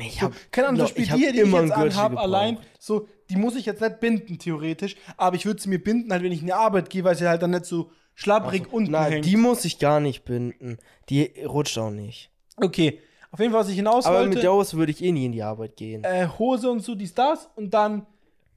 Ich 0.00 0.18
So, 0.20 0.30
keine 0.50 0.68
Ahnung, 0.68 0.84
ich 0.84 0.94
Beispiel 0.94 1.10
hab 1.10 1.16
die, 1.16 1.22
hier, 1.22 1.32
die 1.32 1.40
ich 1.40 1.52
jetzt 1.52 1.72
anhab, 1.72 2.18
allein, 2.18 2.58
so, 2.78 3.08
die 3.30 3.36
muss 3.36 3.56
ich 3.56 3.66
jetzt 3.66 3.80
nicht 3.80 4.00
binden, 4.00 4.38
theoretisch, 4.38 4.96
aber 5.16 5.36
ich 5.36 5.46
würde 5.46 5.60
sie 5.60 5.68
mir 5.68 5.82
binden, 5.82 6.12
halt, 6.12 6.22
wenn 6.22 6.32
ich 6.32 6.40
in 6.40 6.46
die 6.46 6.52
Arbeit 6.52 6.90
gehe, 6.90 7.04
weil 7.04 7.16
sie 7.16 7.28
halt 7.28 7.42
dann 7.42 7.50
nicht 7.50 7.64
so 7.66 7.90
schlapprig 8.14 8.72
unten 8.72 8.92
Na, 8.92 9.04
hängt. 9.04 9.24
die 9.26 9.36
muss 9.36 9.64
ich 9.64 9.78
gar 9.78 10.00
nicht 10.00 10.24
binden. 10.24 10.78
Die 11.08 11.32
rutscht 11.46 11.76
auch 11.78 11.90
nicht. 11.90 12.30
okay, 12.56 13.00
auf 13.32 13.40
jeden 13.40 13.52
Fall, 13.52 13.60
was 13.60 13.68
ich 13.68 13.76
hinaus 13.76 14.06
Aber 14.06 14.18
wollte, 14.18 14.30
mit 14.30 14.42
der 14.42 14.52
Hose 14.52 14.76
würde 14.78 14.92
ich 14.92 15.02
eh 15.02 15.12
nie 15.12 15.26
in 15.26 15.32
die 15.32 15.42
Arbeit 15.42 15.76
gehen. 15.76 16.04
äh, 16.04 16.26
Hose 16.38 16.70
und 16.70 16.80
so, 16.80 16.94
dies, 16.94 17.12
das, 17.12 17.48
und 17.56 17.74
dann 17.74 18.06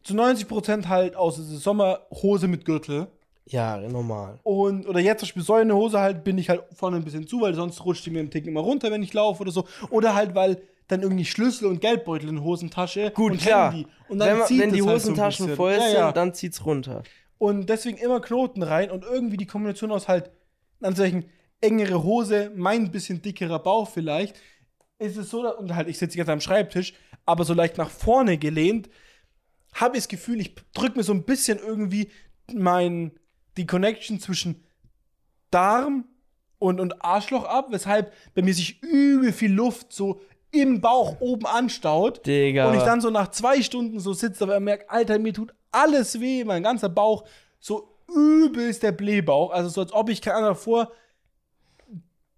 zu 0.04 0.14
90% 0.14 0.88
halt 0.88 1.16
aus, 1.16 1.36
Sommerhose 1.38 2.48
mit 2.48 2.64
Gürtel. 2.66 3.08
Ja, 3.46 3.78
normal. 3.78 4.40
Und, 4.44 4.88
oder 4.88 5.00
jetzt 5.00 5.20
zum 5.22 5.28
Beispiel 5.28 5.44
so 5.44 5.54
eine 5.56 5.76
Hose 5.76 6.00
halt, 6.00 6.24
bin 6.24 6.38
ich 6.38 6.50
halt 6.50 6.62
vorne 6.74 6.98
ein 6.98 7.04
bisschen 7.04 7.28
zu, 7.28 7.42
weil 7.42 7.56
sonst 7.56 7.84
rutscht 7.84 8.06
die 8.06 8.12
mir 8.12 8.20
im 8.20 8.30
Tick 8.30 8.46
immer 8.46 8.62
runter, 8.62 8.92
wenn 8.92 9.02
ich 9.04 9.14
laufe 9.14 9.42
oder 9.42 9.52
so. 9.52 9.66
Oder 9.90 10.14
halt, 10.14 10.36
weil 10.36 10.62
dann 10.90 11.04
irgendwie 11.04 11.24
Schlüssel 11.26 11.68
und 11.68 11.80
Geldbeutel 11.80 12.28
in 12.30 12.44
Hosentasche 12.44 13.12
Gut, 13.12 13.34
und 13.34 13.42
klar. 13.42 13.72
Handy. 13.72 13.88
Und 14.10 14.20
dann 14.20 14.40
wenn 14.40 14.46
zieht 14.46 14.60
wenn 14.60 14.74
die 14.74 14.80
es 14.80 14.86
halt 14.86 15.02
so 15.02 15.10
Hosentaschen 15.10 15.56
voll 15.56 15.74
Ja, 15.74 15.82
sind, 15.82 15.94
ja. 15.94 16.12
dann 16.12 16.34
zieht's 16.34 16.66
runter. 16.66 17.04
Und 17.38 17.70
deswegen 17.70 17.98
immer 17.98 18.20
Knoten 18.20 18.64
rein 18.64 18.92
und 18.92 19.06
irgendwie 19.06 19.38
die 19.38 19.46
Kombination 19.46 19.92
aus 19.92 20.08
halt, 20.08 20.32
an 20.82 20.96
solchen 20.96 21.26
engere 21.62 22.04
Hose, 22.04 22.52
mein 22.56 22.92
bisschen 22.92 23.22
dickerer 23.22 23.60
Bauch 23.60 23.90
vielleicht, 23.90 24.36
ist 24.98 25.16
es 25.16 25.30
so, 25.30 25.56
und 25.58 25.76
halt, 25.76 25.88
ich 25.88 25.98
sitze 25.98 26.18
jetzt 26.18 26.30
am 26.30 26.42
Schreibtisch, 26.42 26.94
aber 27.26 27.46
so 27.46 27.54
leicht 27.54 27.78
nach 27.78 27.90
vorne 27.90 28.38
gelehnt, 28.38 28.90
habe 29.74 29.96
ich 29.96 30.04
das 30.04 30.08
Gefühl, 30.10 30.42
ich 30.42 30.56
drücke 30.74 30.98
mir 30.98 31.04
so 31.04 31.14
ein 31.14 31.24
bisschen 31.24 31.60
irgendwie 31.60 32.10
mein, 32.52 33.12
die 33.58 33.68
Connection 33.68 34.20
zwischen 34.20 34.64
Darm 35.52 36.06
und, 36.58 36.80
und 36.80 37.04
Arschloch 37.04 37.46
ab, 37.46 37.68
weshalb 37.70 38.12
bei 38.34 38.42
mir 38.42 38.54
sich 38.54 38.82
übel 38.82 39.32
viel 39.32 39.54
Luft 39.54 39.94
so 39.94 40.22
im 40.52 40.82
Bauch 40.82 41.18
oben 41.20 41.46
anstaut. 41.46 42.26
Digga. 42.26 42.68
Und 42.70 42.76
ich 42.76 42.84
dann 42.84 43.02
so 43.02 43.10
nach 43.10 43.30
zwei 43.30 43.62
Stunden 43.62 44.00
so 44.00 44.14
sitze, 44.14 44.44
aber 44.44 44.60
merke, 44.60 44.90
Alter, 44.90 45.20
mir 45.20 45.34
tut 45.34 45.54
alles 45.72 46.20
weh, 46.20 46.44
mein 46.44 46.64
ganzer 46.64 46.90
Bauch, 46.90 47.24
so 47.60 47.96
übelst 48.14 48.84
der 48.84 48.92
Blähbauch. 48.92 49.52
Also 49.52 49.70
so 49.70 49.82
als 49.82 49.94
ob 49.94 50.10
ich, 50.10 50.22
keine 50.22 50.38
Ahnung, 50.38 50.50
davor 50.50 50.92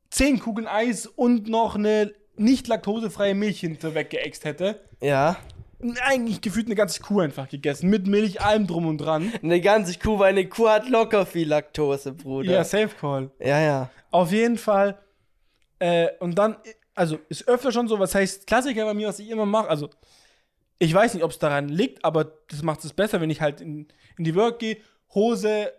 zehn 0.09 0.39
Kugeln 0.39 0.67
Eis 0.67 1.07
und 1.07 1.47
noch 1.47 1.75
eine 1.75 2.13
nicht 2.35 2.67
laktosefreie 2.67 3.33
Milch 3.33 3.61
hinter 3.61 3.95
weggeext 3.95 4.45
hätte. 4.45 4.81
Ja. 5.01 5.37
Eigentlich 6.03 6.41
gefühlt 6.41 6.67
eine 6.67 6.75
ganze 6.75 7.01
Kuh 7.01 7.21
einfach 7.21 7.49
gegessen, 7.49 7.89
mit 7.89 8.05
Milch, 8.05 8.41
allem 8.41 8.67
drum 8.67 8.85
und 8.85 8.99
dran. 8.99 9.31
Eine 9.41 9.61
ganze 9.61 9.97
Kuh, 9.97 10.19
weil 10.19 10.29
eine 10.29 10.47
Kuh 10.47 10.69
hat 10.69 10.87
locker 10.87 11.25
viel 11.25 11.47
Laktose, 11.47 12.11
Bruder. 12.13 12.51
Ja, 12.51 12.63
Safe 12.63 12.89
Call. 12.99 13.31
ja, 13.39 13.59
ja. 13.59 13.89
Auf 14.11 14.31
jeden 14.31 14.57
Fall. 14.57 14.99
Äh, 15.79 16.09
und 16.19 16.37
dann, 16.37 16.57
also 16.95 17.17
ist 17.29 17.47
öfter 17.47 17.71
schon 17.71 17.87
so, 17.87 17.99
was 17.99 18.15
heißt 18.15 18.47
Klassiker 18.47 18.85
bei 18.85 18.93
mir, 18.93 19.07
was 19.07 19.19
ich 19.19 19.29
immer 19.29 19.45
mache. 19.45 19.69
Also, 19.69 19.89
ich 20.79 20.93
weiß 20.93 21.13
nicht, 21.13 21.23
ob 21.23 21.31
es 21.31 21.39
daran 21.39 21.69
liegt, 21.69 22.03
aber 22.03 22.25
das 22.49 22.63
macht 22.63 22.83
es 22.83 22.93
besser, 22.93 23.21
wenn 23.21 23.29
ich 23.29 23.41
halt 23.41 23.61
in, 23.61 23.87
in 24.17 24.23
die 24.23 24.35
Work 24.35 24.59
gehe, 24.59 24.77
Hose, 25.13 25.71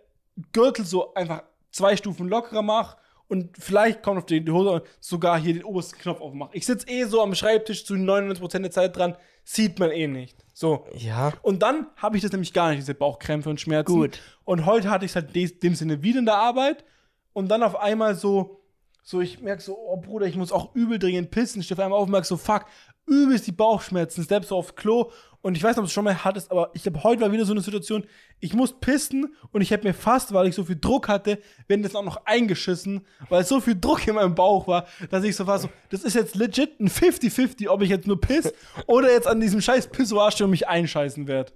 Gürtel 0.51 0.85
so 0.85 1.13
einfach 1.13 1.43
zwei 1.71 1.97
Stufen 1.97 2.27
lockerer 2.27 2.61
mache 2.61 2.97
und 3.27 3.57
vielleicht 3.57 4.03
kommt 4.03 4.19
auf 4.19 4.25
die, 4.25 4.45
die 4.45 4.51
Hose 4.51 4.83
sogar 4.99 5.39
hier 5.39 5.53
den 5.53 5.63
obersten 5.63 5.97
Knopf 5.99 6.21
aufmache. 6.21 6.51
Ich 6.53 6.65
sitze 6.65 6.87
eh 6.87 7.05
so 7.05 7.21
am 7.21 7.33
Schreibtisch 7.35 7.85
zu 7.85 7.95
99% 7.95 8.59
der 8.59 8.71
Zeit 8.71 8.95
dran, 8.95 9.15
sieht 9.43 9.79
man 9.79 9.91
eh 9.91 10.07
nicht. 10.07 10.45
So. 10.53 10.85
Ja. 10.95 11.33
Und 11.41 11.63
dann 11.63 11.87
habe 11.95 12.15
ich 12.15 12.21
das 12.21 12.31
nämlich 12.31 12.53
gar 12.53 12.69
nicht, 12.69 12.81
diese 12.81 12.93
Bauchkrämpfe 12.93 13.49
und 13.49 13.59
Schmerzen. 13.59 13.91
Gut. 13.91 14.19
Und 14.45 14.65
heute 14.65 14.89
hatte 14.89 15.05
ich 15.05 15.11
es 15.11 15.15
halt 15.15 15.35
in 15.35 15.59
dem 15.61 15.75
Sinne 15.75 16.03
wieder 16.03 16.19
in 16.19 16.25
der 16.25 16.35
Arbeit. 16.37 16.85
Und 17.33 17.49
dann 17.49 17.63
auf 17.63 17.75
einmal 17.75 18.13
so, 18.13 18.62
so 19.03 19.19
ich 19.19 19.41
merke 19.41 19.61
so, 19.61 19.77
oh 19.77 19.97
Bruder, 19.97 20.25
ich 20.25 20.37
muss 20.37 20.51
auch 20.51 20.73
übel 20.73 20.97
dringend 20.97 21.29
pissen. 21.29 21.59
Ich 21.59 21.65
stehe 21.65 21.77
auf 21.77 21.83
einmal 21.83 21.99
auf 21.99 22.05
und 22.05 22.11
merke 22.11 22.25
so, 22.25 22.37
fuck, 22.37 22.65
übelst 23.05 23.45
die 23.45 23.51
Bauchschmerzen, 23.51 24.23
stepp 24.23 24.45
so 24.45 24.55
aufs 24.55 24.75
Klo. 24.75 25.11
Und 25.41 25.57
ich 25.57 25.63
weiß 25.63 25.71
nicht, 25.71 25.79
ob 25.79 25.83
du 25.83 25.87
es 25.87 25.91
schon 25.91 26.05
mal 26.05 26.23
hattest, 26.23 26.51
aber 26.51 26.71
ich 26.73 26.83
glaube, 26.83 27.03
heute 27.03 27.21
war 27.21 27.33
wieder 27.33 27.43
so 27.43 27.51
eine 27.51 27.59
Situation, 27.59 28.05
ich 28.39 28.53
muss 28.53 28.79
pissen 28.79 29.35
und 29.51 29.59
ich 29.59 29.71
hätte 29.71 29.85
mir 29.85 29.93
fast, 29.93 30.33
weil 30.33 30.47
ich 30.47 30.55
so 30.55 30.63
viel 30.63 30.79
Druck 30.79 31.09
hatte, 31.09 31.37
wenn 31.67 31.83
das 31.83 31.95
auch 31.95 32.03
noch 32.03 32.25
eingeschissen, 32.25 33.05
weil 33.27 33.43
so 33.43 33.59
viel 33.59 33.77
Druck 33.77 34.07
in 34.07 34.15
meinem 34.15 34.35
Bauch 34.35 34.67
war, 34.67 34.87
dass 35.09 35.25
ich 35.25 35.35
so 35.35 35.45
war, 35.45 35.59
so, 35.59 35.67
das 35.89 36.05
ist 36.05 36.13
jetzt 36.13 36.35
legit 36.35 36.79
ein 36.79 36.87
50-50, 36.87 37.67
ob 37.67 37.81
ich 37.81 37.89
jetzt 37.89 38.07
nur 38.07 38.21
piss 38.21 38.53
oder 38.87 39.11
jetzt 39.11 39.27
an 39.27 39.41
diesem 39.41 39.59
scheiß 39.59 39.87
Pissoir 39.87 40.31
stehe 40.31 40.45
und 40.45 40.51
mich 40.51 40.69
einscheißen 40.69 41.27
werde. 41.27 41.51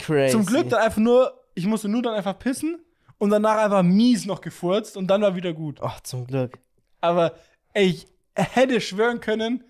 Crazy. 0.00 0.32
Zum 0.32 0.44
Glück 0.44 0.70
dann 0.70 0.80
einfach 0.80 0.98
nur, 0.98 1.40
ich 1.54 1.66
musste 1.66 1.88
nur 1.88 2.02
dann 2.02 2.14
einfach 2.14 2.36
pissen 2.36 2.80
und 3.20 3.30
danach 3.30 3.58
einfach 3.58 3.84
mies 3.84 4.26
noch 4.26 4.40
gefurzt 4.40 4.96
und 4.96 5.06
dann 5.06 5.22
war 5.22 5.36
wieder 5.36 5.52
gut. 5.52 5.78
Ach, 5.80 6.00
zum 6.00 6.26
Glück. 6.26 6.58
Aber 7.00 7.34
ey, 7.74 7.86
ich 7.86 8.06
hätte 8.34 8.80
schwören 8.80 9.20
können, 9.20 9.62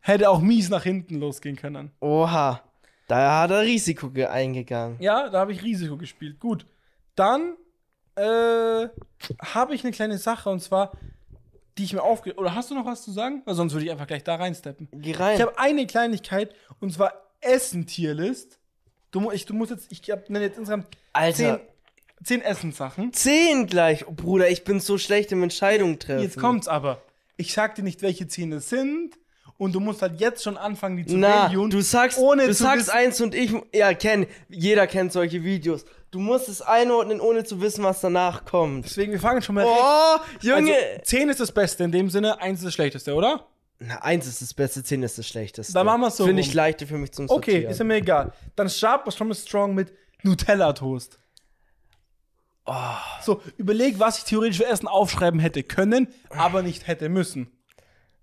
hätte 0.00 0.30
auch 0.30 0.40
mies 0.40 0.68
nach 0.68 0.84
hinten 0.84 1.16
losgehen 1.16 1.56
können. 1.56 1.90
Oha. 2.00 2.62
Da 3.08 3.40
hat 3.40 3.50
er 3.50 3.62
Risiko 3.62 4.10
ge- 4.10 4.26
eingegangen. 4.26 4.98
Ja, 5.00 5.30
da 5.30 5.40
habe 5.40 5.52
ich 5.52 5.62
Risiko 5.62 5.96
gespielt. 5.96 6.38
Gut. 6.38 6.66
Dann 7.14 7.56
äh, 8.16 8.88
habe 9.40 9.74
ich 9.74 9.82
eine 9.82 9.92
kleine 9.92 10.18
Sache 10.18 10.50
und 10.50 10.60
zwar, 10.60 10.92
die 11.78 11.84
ich 11.84 11.94
mir 11.94 12.02
aufge... 12.02 12.34
Oder 12.34 12.54
hast 12.54 12.70
du 12.70 12.74
noch 12.74 12.84
was 12.84 13.02
zu 13.02 13.10
sagen? 13.10 13.40
Weil 13.46 13.54
sonst 13.54 13.72
würde 13.72 13.86
ich 13.86 13.90
einfach 13.90 14.06
gleich 14.06 14.24
da 14.24 14.34
reinsteppen. 14.34 14.88
Geh 14.92 15.14
rein. 15.14 15.36
Ich 15.36 15.40
habe 15.42 15.58
eine 15.58 15.86
Kleinigkeit 15.86 16.54
und 16.80 16.92
zwar 16.92 17.14
Essen-Tierlist. 17.40 18.58
Du, 19.10 19.30
ich, 19.30 19.46
du 19.46 19.54
musst 19.54 19.70
jetzt, 19.70 19.90
ich 19.90 20.06
nenne 20.28 20.44
jetzt 20.44 20.58
insgesamt 20.58 20.88
Alter. 21.14 21.34
zehn, 21.36 21.58
zehn 22.24 22.42
Essenssachen. 22.42 23.12
Zehn 23.12 23.66
gleich. 23.66 24.06
Oh, 24.06 24.12
Bruder, 24.12 24.48
ich 24.48 24.64
bin 24.64 24.80
so 24.80 24.98
schlecht 24.98 25.32
im 25.32 25.42
Entscheidungen 25.42 25.98
treffen. 25.98 26.22
Jetzt 26.22 26.38
kommt's 26.38 26.68
aber. 26.68 27.02
Ich 27.36 27.52
sag 27.52 27.74
dir 27.74 27.82
nicht, 27.82 28.02
welche 28.02 28.26
zehn 28.28 28.52
es 28.52 28.68
sind. 28.68 29.18
Und 29.56 29.74
du 29.74 29.80
musst 29.80 30.02
halt 30.02 30.20
jetzt 30.20 30.44
schon 30.44 30.56
anfangen, 30.56 30.98
die 30.98 31.06
zu 31.06 31.16
Na, 31.16 31.46
reviewen, 31.46 31.68
du 31.68 31.80
sagst, 31.80 32.16
ohne 32.18 32.46
du 32.46 32.54
sagst 32.54 32.90
eins 32.90 33.20
und 33.20 33.34
ich, 33.34 33.52
ja, 33.74 33.92
kenn, 33.92 34.26
jeder 34.48 34.86
kennt 34.86 35.12
solche 35.12 35.42
Videos. 35.42 35.84
Du 36.12 36.20
musst 36.20 36.48
es 36.48 36.62
einordnen, 36.62 37.20
ohne 37.20 37.42
zu 37.42 37.60
wissen, 37.60 37.82
was 37.82 38.00
danach 38.00 38.44
kommt. 38.44 38.84
Deswegen, 38.84 39.10
wir 39.10 39.18
fangen 39.18 39.42
schon 39.42 39.56
mal 39.56 39.64
direkt. 39.64 39.82
Oh, 39.82 40.46
Junge. 40.46 40.74
Also, 40.74 41.02
10 41.02 41.28
ist 41.28 41.40
das 41.40 41.50
Beste 41.50 41.82
in 41.82 41.90
dem 41.90 42.08
Sinne, 42.08 42.40
1 42.40 42.60
ist 42.60 42.66
das 42.66 42.74
Schlechteste, 42.74 43.14
oder? 43.14 43.48
Na, 43.80 44.02
eins 44.02 44.26
ist 44.26 44.42
das 44.42 44.54
Beste, 44.54 44.82
zehn 44.82 45.02
ist 45.04 45.18
das 45.18 45.28
Schlechteste. 45.28 45.72
Dann 45.72 45.86
machen 45.86 46.00
wir's 46.00 46.16
so 46.16 46.26
Finde 46.26 46.42
ich 46.42 46.52
leichter 46.52 46.86
für 46.86 46.98
mich 46.98 47.12
zum 47.12 47.26
Okay, 47.30 47.50
Sortieren. 47.52 47.70
ist 47.72 47.78
ja 47.78 47.84
mir 47.84 47.94
egal. 47.96 48.32
Dann 48.56 48.68
starten 48.68 49.06
wir 49.06 49.12
schon 49.12 49.28
mal 49.28 49.34
strong 49.34 49.74
mit 49.74 49.92
Nutella-Toast. 50.22 51.20
Oh. 52.70 53.22
So, 53.22 53.40
überleg, 53.56 53.98
was 53.98 54.18
ich 54.18 54.24
theoretisch 54.24 54.58
für 54.58 54.66
Essen 54.66 54.88
aufschreiben 54.88 55.40
hätte 55.40 55.62
können, 55.62 56.08
aber 56.28 56.60
nicht 56.60 56.86
hätte 56.86 57.08
müssen. 57.08 57.50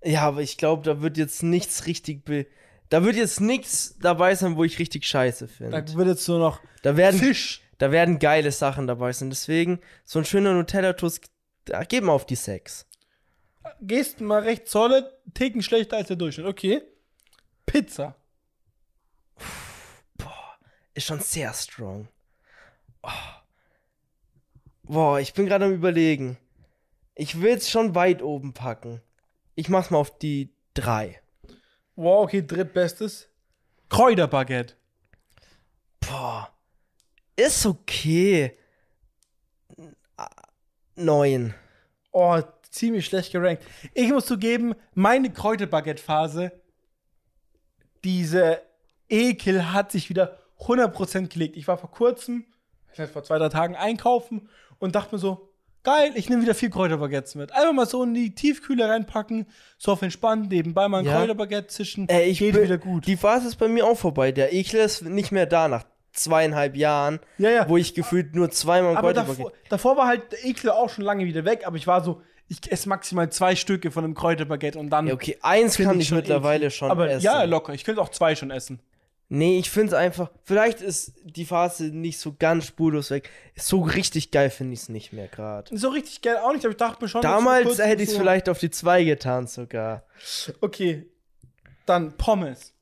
Ja, 0.03 0.21
aber 0.21 0.41
ich 0.41 0.57
glaube, 0.57 0.83
da 0.83 1.01
wird 1.01 1.17
jetzt 1.17 1.41
nichts 1.41 1.87
richtig 1.87 2.23
be 2.25 2.45
Da 2.89 3.03
wird 3.03 3.15
jetzt 3.15 3.41
nichts 3.41 3.97
dabei 3.97 4.35
sein, 4.35 4.55
wo 4.55 4.63
ich 4.63 4.77
richtig 4.77 5.05
scheiße 5.05 5.47
finde. 5.47 5.81
Da 5.83 5.93
wird 5.95 6.07
jetzt 6.09 6.25
so 6.25 6.37
noch 6.37 6.61
Da 6.83 6.95
werden, 6.95 7.19
Fisch. 7.19 7.61
da 7.79 7.91
werden 7.91 8.19
geile 8.19 8.51
Sachen 8.51 8.85
dabei 8.85 9.11
sein. 9.13 9.31
Deswegen, 9.31 9.79
so 10.03 10.19
ein 10.19 10.25
schöner 10.25 10.53
Nutella-Toast, 10.53 11.31
da 11.65 11.83
gib 11.83 12.03
mal 12.03 12.13
auf 12.13 12.27
die 12.27 12.35
Sex. 12.35 12.87
Gehst 13.81 14.21
mal 14.21 14.43
recht 14.43 14.69
solid, 14.69 15.05
Ticken 15.33 15.63
schlechter 15.63 15.97
als 15.97 16.09
der 16.09 16.17
Durchschnitt. 16.17 16.45
Okay. 16.45 16.83
Pizza. 17.65 18.15
ist 20.93 21.07
schon 21.07 21.19
sehr 21.19 21.51
strong. 21.51 22.07
Oh. 23.01 23.09
Boah, 24.87 25.19
ich 25.19 25.33
bin 25.33 25.47
gerade 25.47 25.65
am 25.65 25.73
überlegen. 25.73 26.37
Ich 27.15 27.41
will 27.41 27.55
es 27.55 27.69
schon 27.69 27.95
weit 27.95 28.21
oben 28.21 28.53
packen. 28.53 29.01
Ich 29.55 29.67
mach's 29.69 29.89
mal 29.89 29.97
auf 29.97 30.17
die 30.19 30.53
drei. 30.73 31.21
Wow, 31.95 32.25
okay, 32.25 32.45
drittbestes. 32.45 33.29
Kräuterbaguette. 33.89 34.75
Boah. 36.01 36.53
Ist 37.35 37.65
okay. 37.65 38.57
Neun. 40.95 41.55
Oh, 42.11 42.41
ziemlich 42.69 43.05
schlecht 43.05 43.31
gerankt. 43.31 43.63
Ich 43.93 44.11
muss 44.11 44.27
zugeben, 44.27 44.75
meine 44.93 45.31
Kräuterbaguette-Phase, 45.31 46.51
diese 48.03 48.61
Ekel 49.09 49.73
hat 49.73 49.91
sich 49.91 50.09
wieder 50.09 50.37
100% 50.59 51.27
gelegt. 51.27 51.57
Ich 51.57 51.67
war 51.67 51.77
vor 51.77 51.91
kurzem, 51.91 52.45
vor 53.11 53.23
zwei, 53.23 53.39
drei 53.39 53.49
Tagen 53.49 53.75
einkaufen 53.75 54.47
und 54.79 54.95
dachte 54.95 55.15
mir 55.15 55.19
so, 55.19 55.49
geil, 55.83 56.11
ich 56.15 56.29
nehme 56.29 56.41
wieder 56.41 56.55
vier 56.55 56.69
Kräuterbaguettes 56.69 57.35
mit. 57.35 57.51
Einfach 57.51 57.73
mal 57.73 57.85
so 57.85 58.03
in 58.03 58.13
die 58.13 58.33
Tiefkühle 58.33 58.87
reinpacken, 58.89 59.45
so 59.77 59.91
auf 59.91 60.01
entspannt, 60.01 60.49
nebenbei 60.49 60.87
mal 60.87 60.99
ein 60.99 61.05
Ja. 61.05 61.17
Kräuterbaguette 61.17 61.67
zischen, 61.67 62.09
Ey, 62.09 62.23
ich 62.29 62.39
geht 62.39 62.53
bin- 62.53 62.63
wieder 62.63 62.77
gut. 62.77 63.05
Die 63.07 63.17
Phase 63.17 63.47
ist 63.47 63.57
bei 63.57 63.67
mir 63.67 63.85
auch 63.85 63.97
vorbei. 63.97 64.31
Der 64.31 64.53
Ekel 64.53 64.79
ist 64.79 65.03
nicht 65.03 65.31
mehr 65.31 65.45
da 65.45 65.67
nach 65.67 65.83
zweieinhalb 66.13 66.75
Jahren, 66.77 67.19
Ja, 67.37 67.49
ja. 67.49 67.69
wo 67.69 67.77
ich 67.77 67.93
gefühlt 67.93 68.35
nur 68.35 68.49
zweimal 68.49 68.91
ein 68.91 68.97
aber 68.97 69.09
Kräuterbaguette- 69.11 69.37
davor, 69.37 69.51
davor 69.69 69.97
war 69.97 70.07
halt 70.07 70.31
der 70.31 70.45
Ekel 70.45 70.69
auch 70.71 70.89
schon 70.89 71.03
lange 71.03 71.25
wieder 71.25 71.43
weg, 71.45 71.63
aber 71.67 71.75
ich 71.77 71.87
war 71.87 72.03
so, 72.03 72.21
ich 72.47 72.71
esse 72.71 72.87
maximal 72.87 73.29
zwei 73.31 73.55
Stücke 73.55 73.91
von 73.91 74.03
einem 74.03 74.13
Kräuterbaguette 74.15 74.77
und 74.79 74.89
dann. 74.91 75.07
Ja, 75.07 75.13
okay, 75.15 75.37
eins 75.41 75.77
kann 75.77 75.99
ich 75.99 76.07
schon 76.07 76.17
mittlerweile 76.17 76.65
eklig. 76.65 76.75
schon 76.75 76.91
aber 76.91 77.09
essen. 77.09 77.25
ja, 77.25 77.43
locker. 77.43 77.73
Ich 77.73 77.83
könnte 77.83 78.01
auch 78.01 78.09
zwei 78.09 78.35
schon 78.35 78.49
essen. 78.51 78.79
Nee, 79.27 79.57
ich 79.57 79.71
find's 79.71 79.93
einfach. 79.93 80.29
Vielleicht 80.43 80.81
ist 80.81 81.13
die 81.23 81.45
Phase 81.45 81.85
nicht 81.85 82.19
so 82.19 82.35
ganz 82.37 82.65
spurlos 82.67 83.09
weg. 83.09 83.29
So 83.55 83.81
richtig 83.81 84.29
geil 84.31 84.51
finde 84.51 84.73
ich's 84.73 84.87
nicht 84.87 85.13
mehr 85.13 85.27
gerade. 85.27 85.75
So 85.75 85.89
richtig 85.89 86.21
geil 86.21 86.37
auch 86.37 86.53
nicht, 86.53 86.63
aber 86.63 86.71
ich 86.71 86.77
dachte 86.77 87.03
mir 87.03 87.09
schon. 87.09 87.21
Damals 87.21 87.79
hätte 87.79 88.03
ich's 88.03 88.11
so- 88.13 88.19
vielleicht 88.19 88.49
auf 88.49 88.59
die 88.59 88.69
zwei 88.69 89.03
getan 89.03 89.47
sogar. 89.47 90.03
Okay. 90.61 91.09
Dann 91.87 92.15
Pommes. 92.17 92.73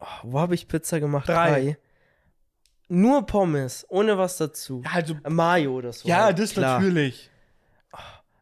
Oh, 0.00 0.06
wo 0.24 0.40
habe 0.40 0.54
ich 0.54 0.66
Pizza 0.68 0.98
gemacht? 1.00 1.28
Drei. 1.28 1.76
Nur 2.88 3.26
Pommes, 3.26 3.84
ohne 3.88 4.16
was 4.16 4.38
dazu. 4.38 4.82
Ja, 4.84 4.92
also, 4.92 5.16
Mayo 5.28 5.74
oder 5.74 5.92
so. 5.92 6.08
ja, 6.08 6.24
halt, 6.24 6.38
das 6.38 6.52
klar. 6.52 6.80
natürlich. 6.80 7.30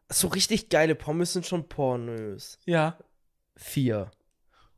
So 0.09 0.29
richtig 0.29 0.69
geile 0.69 0.95
Pommes 0.95 1.33
sind 1.33 1.45
schon 1.45 1.67
pornös. 1.67 2.57
Ja. 2.65 2.97
Vier. 3.57 4.09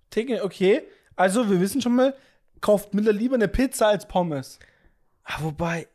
Ticken, 0.09 0.41
okay. 0.41 0.81
Also, 1.19 1.49
wir 1.49 1.59
wissen 1.59 1.81
schon 1.81 1.95
mal, 1.95 2.15
kauft 2.61 2.93
Miller 2.93 3.11
lieber 3.11 3.35
eine 3.35 3.49
Pizza 3.49 3.89
als 3.89 4.07
Pommes. 4.07 4.57
Ah, 5.25 5.39
wobei. 5.41 5.89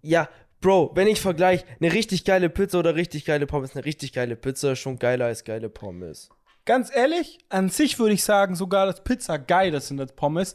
Ja, 0.00 0.28
Bro, 0.60 0.92
wenn 0.94 1.08
ich 1.08 1.20
vergleiche, 1.20 1.64
eine 1.80 1.92
richtig 1.92 2.24
geile 2.24 2.48
Pizza 2.48 2.78
oder 2.78 2.94
richtig 2.94 3.24
geile 3.24 3.48
Pommes, 3.48 3.74
eine 3.74 3.84
richtig 3.84 4.12
geile 4.12 4.36
Pizza 4.36 4.72
ist 4.72 4.78
schon 4.78 5.00
geiler 5.00 5.24
als 5.24 5.42
geile 5.42 5.68
Pommes. 5.68 6.28
Ganz 6.64 6.94
ehrlich, 6.94 7.40
an 7.48 7.68
sich 7.68 7.98
würde 7.98 8.14
ich 8.14 8.22
sagen, 8.22 8.54
sogar 8.54 8.86
dass 8.86 9.02
Pizza 9.02 9.40
geiler 9.40 9.80
sind 9.80 9.98
als 9.98 10.12
Pommes. 10.12 10.54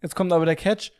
Jetzt 0.00 0.14
kommt 0.14 0.32
aber 0.32 0.46
der 0.46 0.54
Catch. 0.54 0.92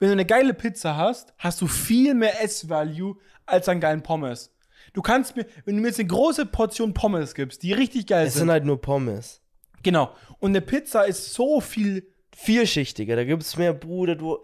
Wenn 0.00 0.08
du 0.08 0.12
eine 0.14 0.26
geile 0.26 0.54
Pizza 0.54 0.96
hast, 0.96 1.32
hast 1.38 1.60
du 1.60 1.68
viel 1.68 2.14
mehr 2.14 2.42
S-Value 2.42 3.16
als 3.46 3.68
an 3.68 3.78
geilen 3.78 4.02
Pommes. 4.02 4.52
Du 4.92 5.02
kannst 5.02 5.36
mir, 5.36 5.46
wenn 5.64 5.76
du 5.76 5.82
mir 5.82 5.88
jetzt 5.88 6.00
eine 6.00 6.08
große 6.08 6.46
Portion 6.46 6.94
Pommes 6.94 7.36
gibst, 7.36 7.62
die 7.62 7.72
richtig 7.72 8.08
geil 8.08 8.26
Es 8.26 8.32
sind, 8.32 8.40
sind 8.40 8.50
halt 8.50 8.64
nur 8.64 8.80
Pommes. 8.80 9.40
Genau, 9.82 10.10
und 10.40 10.50
eine 10.50 10.60
Pizza 10.60 11.04
ist 11.04 11.32
so 11.34 11.60
viel 11.60 12.06
Vielschichtiger, 12.36 13.16
da 13.16 13.24
gibt 13.24 13.42
es 13.42 13.56
mehr 13.56 13.72
Bruder, 13.72 14.14
du. 14.16 14.38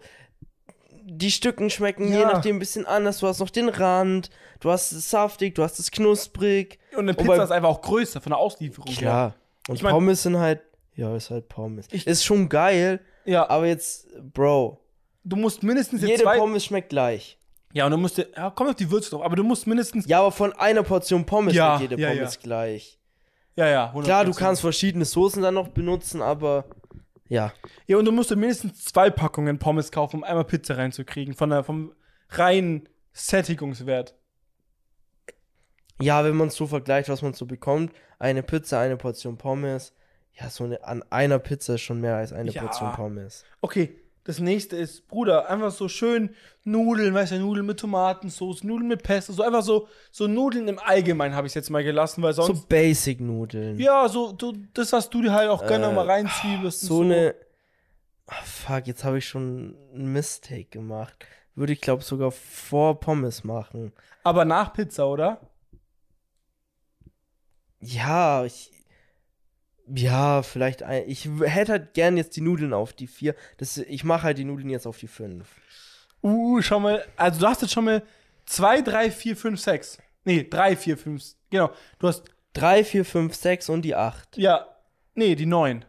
Die 1.07 1.29
Stücken 1.29 1.69
schmecken 1.69 2.07
je 2.11 2.19
Ja. 2.21 2.31
nachdem 2.33 2.55
ein 2.55 2.59
bisschen 2.59 2.85
anders. 2.87 3.19
Du 3.19 3.27
hast 3.27 3.39
noch 3.39 3.51
den 3.51 3.69
Rand, 3.69 4.31
du 4.59 4.71
hast 4.71 4.91
es 4.91 5.07
saftig, 5.09 5.53
du 5.53 5.61
hast 5.63 5.77
es 5.79 5.91
knusprig. 5.91 6.79
und 6.93 7.01
eine 7.01 7.13
Pizza 7.13 7.43
ist 7.43 7.51
einfach 7.51 7.69
auch 7.69 7.81
größer 7.81 8.21
von 8.21 8.31
der 8.31 8.39
Auslieferung. 8.39 8.87
her. 8.91 8.97
Klar. 8.97 9.35
Und 9.67 9.75
Ich 9.75 9.83
mein- 9.83 9.93
Pommes 9.93 10.23
sind 10.23 10.37
halt. 10.37 10.61
Ja, 10.95 11.15
ist 11.15 11.29
halt 11.29 11.47
Pommes. 11.47 11.87
Ich- 11.91 12.07
ist 12.07 12.23
schon 12.25 12.49
geil, 12.49 13.01
Ja, 13.25 13.47
aber 13.49 13.65
jetzt, 13.67 14.07
Bro, 14.33 14.79
du 15.23 15.35
musst 15.35 15.61
mindestens 15.63 16.01
jetzt 16.01 16.09
jede 16.09 16.23
zwei. 16.23 16.37
Pommes 16.39 16.65
schmeckt 16.65 16.89
gleich. 16.89 17.37
Ja, 17.73 17.85
und 17.85 17.91
du 17.91 17.97
musst, 17.97 18.17
ja, 18.17 18.49
kommt 18.51 18.69
auf 18.71 18.75
die 18.75 18.89
Würze 18.89 19.09
drauf, 19.11 19.21
aber 19.21 19.35
du 19.35 19.43
musst 19.43 19.67
mindestens. 19.67 20.07
Ja, 20.07 20.19
aber 20.21 20.31
von 20.31 20.53
einer 20.53 20.81
Portion 20.83 21.25
Pommes 21.25 21.53
Ja, 21.53 21.77
schmeckt 21.77 21.91
jede 21.91 22.01
ja, 22.01 22.09
Pommes 22.13 22.39
gleich. 22.39 22.97
Ja, 23.55 23.67
ja. 23.67 23.93
100%. 23.93 24.03
Klar, 24.03 24.25
du 24.25 24.33
kannst 24.33 24.61
verschiedene 24.61 25.05
Soßen 25.05 25.41
dann 25.41 25.53
noch 25.53 25.69
benutzen, 25.69 26.21
aber 26.21 26.65
ja. 27.27 27.53
Ja, 27.87 27.97
und 27.97 28.05
du 28.05 28.11
musst 28.11 28.31
dir 28.31 28.35
mindestens 28.35 28.83
zwei 28.85 29.09
Packungen 29.09 29.57
Pommes 29.59 29.91
kaufen, 29.91 30.17
um 30.17 30.23
einmal 30.23 30.45
Pizza 30.45 30.77
reinzukriegen, 30.77 31.33
von 31.33 31.49
der, 31.49 31.63
vom 31.63 31.93
reinen 32.29 32.87
Sättigungswert. 33.13 34.15
Ja, 36.01 36.23
wenn 36.25 36.35
man 36.35 36.49
es 36.49 36.55
so 36.55 36.67
vergleicht, 36.67 37.09
was 37.09 37.21
man 37.21 37.33
so 37.33 37.45
bekommt, 37.45 37.93
eine 38.19 38.43
Pizza, 38.43 38.79
eine 38.79 38.97
Portion 38.97 39.37
Pommes, 39.37 39.93
ja, 40.33 40.49
so 40.49 40.65
eine, 40.65 40.83
an 40.83 41.03
einer 41.09 41.39
Pizza 41.39 41.75
ist 41.75 41.81
schon 41.81 42.01
mehr 42.01 42.17
als 42.17 42.33
eine 42.33 42.51
Ja. 42.51 42.63
Portion 42.63 42.91
Pommes. 42.91 43.45
Okay, 43.61 43.97
das 44.25 44.39
nächste 44.39 44.75
ist, 44.75 45.07
Bruder, 45.07 45.49
einfach 45.49 45.71
so 45.71 45.87
schön 45.87 46.35
Nudeln, 46.63 47.13
weißt 47.13 47.31
du, 47.33 47.39
Nudeln 47.39 47.65
mit 47.65 47.79
Tomatensauce, 47.79 48.63
Nudeln 48.63 48.87
mit 48.89 49.03
Pesto, 49.03 49.31
so 49.33 49.43
einfach 49.43 49.61
so, 49.61 49.87
so 50.11 50.27
Nudeln 50.27 50.67
im 50.67 50.79
Allgemeinen 50.79 51.35
habe 51.35 51.47
ich 51.47 51.53
jetzt 51.53 51.69
mal 51.69 51.83
gelassen, 51.83 52.21
weil 52.23 52.33
sonst. 52.33 52.61
So 52.61 52.65
Basic-Nudeln. 52.67 53.79
ja, 53.79 54.09
so, 54.09 54.35
so 54.39 54.53
das, 54.73 54.91
was 54.91 55.09
du 55.09 55.21
dir 55.21 55.31
halt 55.31 55.49
auch 55.49 55.65
gerne 55.65 55.85
Äh, 55.87 55.93
mal 55.93 56.05
reinziehst. 56.09 56.81
so 56.81 57.01
eine. 57.01 57.35
Ah, 58.27 58.41
fuck, 58.43 58.87
jetzt 58.87 59.03
habe 59.03 59.19
ich 59.19 59.27
schon 59.27 59.77
einen 59.93 60.11
Mistake 60.11 60.65
gemacht. 60.65 61.25
Würde 61.53 61.71
ich, 61.73 61.79
glaube 61.81 62.03
sogar 62.03 62.31
vor 62.31 62.99
Pommes 62.99 63.43
machen. 63.43 63.93
Aber 64.23 64.43
nach 64.43 64.73
Pizza, 64.73 65.07
oder? 65.07 65.39
Ja, 67.79 68.43
ich. 68.43 68.71
Ja, 69.87 70.41
vielleicht 70.41 70.83
ein. 70.83 71.03
Ich 71.07 71.29
hätte 71.41 71.73
halt 71.73 71.93
gern 71.93 72.17
jetzt 72.17 72.35
die 72.35 72.41
Nudeln 72.41 72.73
auf 72.73 72.93
die 72.93 73.07
vier. 73.07 73.35
Das, 73.57 73.77
ich 73.77 74.03
mache 74.03 74.23
halt 74.23 74.37
die 74.37 74.45
Nudeln 74.45 74.69
jetzt 74.69 74.87
auf 74.87 74.97
die 74.97 75.07
fünf. 75.07 75.47
Uh, 76.23 76.61
schau 76.61 76.79
mal. 76.79 77.05
Also, 77.17 77.39
du 77.39 77.47
hast 77.47 77.61
jetzt 77.61 77.73
schon 77.73 77.85
mal 77.85 78.03
2, 78.47 78.81
3, 78.81 79.11
4, 79.11 79.37
5, 79.37 79.59
6. 79.59 79.97
Nee, 80.23 80.47
3, 80.49 80.75
4, 80.75 80.97
5. 80.97 81.23
Genau. 81.51 81.71
Du 81.99 82.07
hast, 82.07 82.23
Drei, 82.55 82.85
vier, 82.85 83.03
fünf, 83.03 83.35
sechs 83.35 83.67
und 83.67 83.81
die 83.81 83.95
acht. 83.95 84.37
ja, 84.37 84.65
nee, 85.13 85.35
die 85.35 85.45
9. 85.45 85.83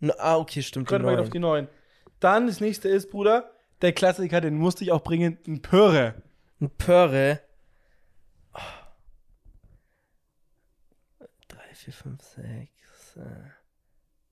Na, 0.00 0.14
ah, 0.18 0.36
okay, 0.36 0.62
stimmt. 0.62 0.90
Mal 0.90 0.98
neun. 0.98 1.18
auf 1.18 1.30
die 1.30 1.38
9. 1.38 1.66
Dann 2.20 2.46
das 2.46 2.60
nächste 2.60 2.90
ist, 2.90 3.10
Bruder, 3.10 3.50
der 3.80 3.94
Klassiker, 3.94 4.42
den 4.42 4.56
musste 4.56 4.84
ich 4.84 4.92
auch 4.92 5.02
bringen, 5.02 5.38
ein 5.46 5.62
Pöre. 5.62 6.22
Ein. 6.60 6.68
Drei, 11.48 11.74
vier, 11.74 11.94
fünf, 11.94 12.22
sechs. 12.22 12.44
äh, 12.44 12.79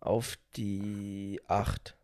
Auf 0.00 0.38
die 0.56 1.40
acht. 1.46 1.96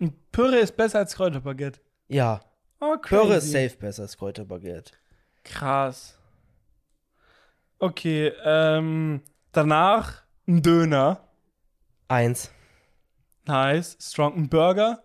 Ein 0.00 0.12
Pöre 0.32 0.58
ist 0.58 0.76
besser 0.76 0.98
als 0.98 1.14
Kräuterbaguette. 1.14 1.80
Ja, 2.08 2.40
Oh, 2.78 2.96
Pörre 2.98 3.36
ist 3.36 3.50
safe 3.52 3.74
besser 3.78 4.02
als 4.02 4.18
Kräuterbaguette. 4.18 4.92
Krass. 5.44 6.18
Okay, 7.78 8.32
ähm, 8.44 9.22
danach 9.52 10.22
ein 10.46 10.62
Döner. 10.62 11.26
Eins. 12.08 12.50
Nice. 13.46 13.96
Strong. 14.00 14.34
Ein 14.34 14.48
Burger. 14.48 15.02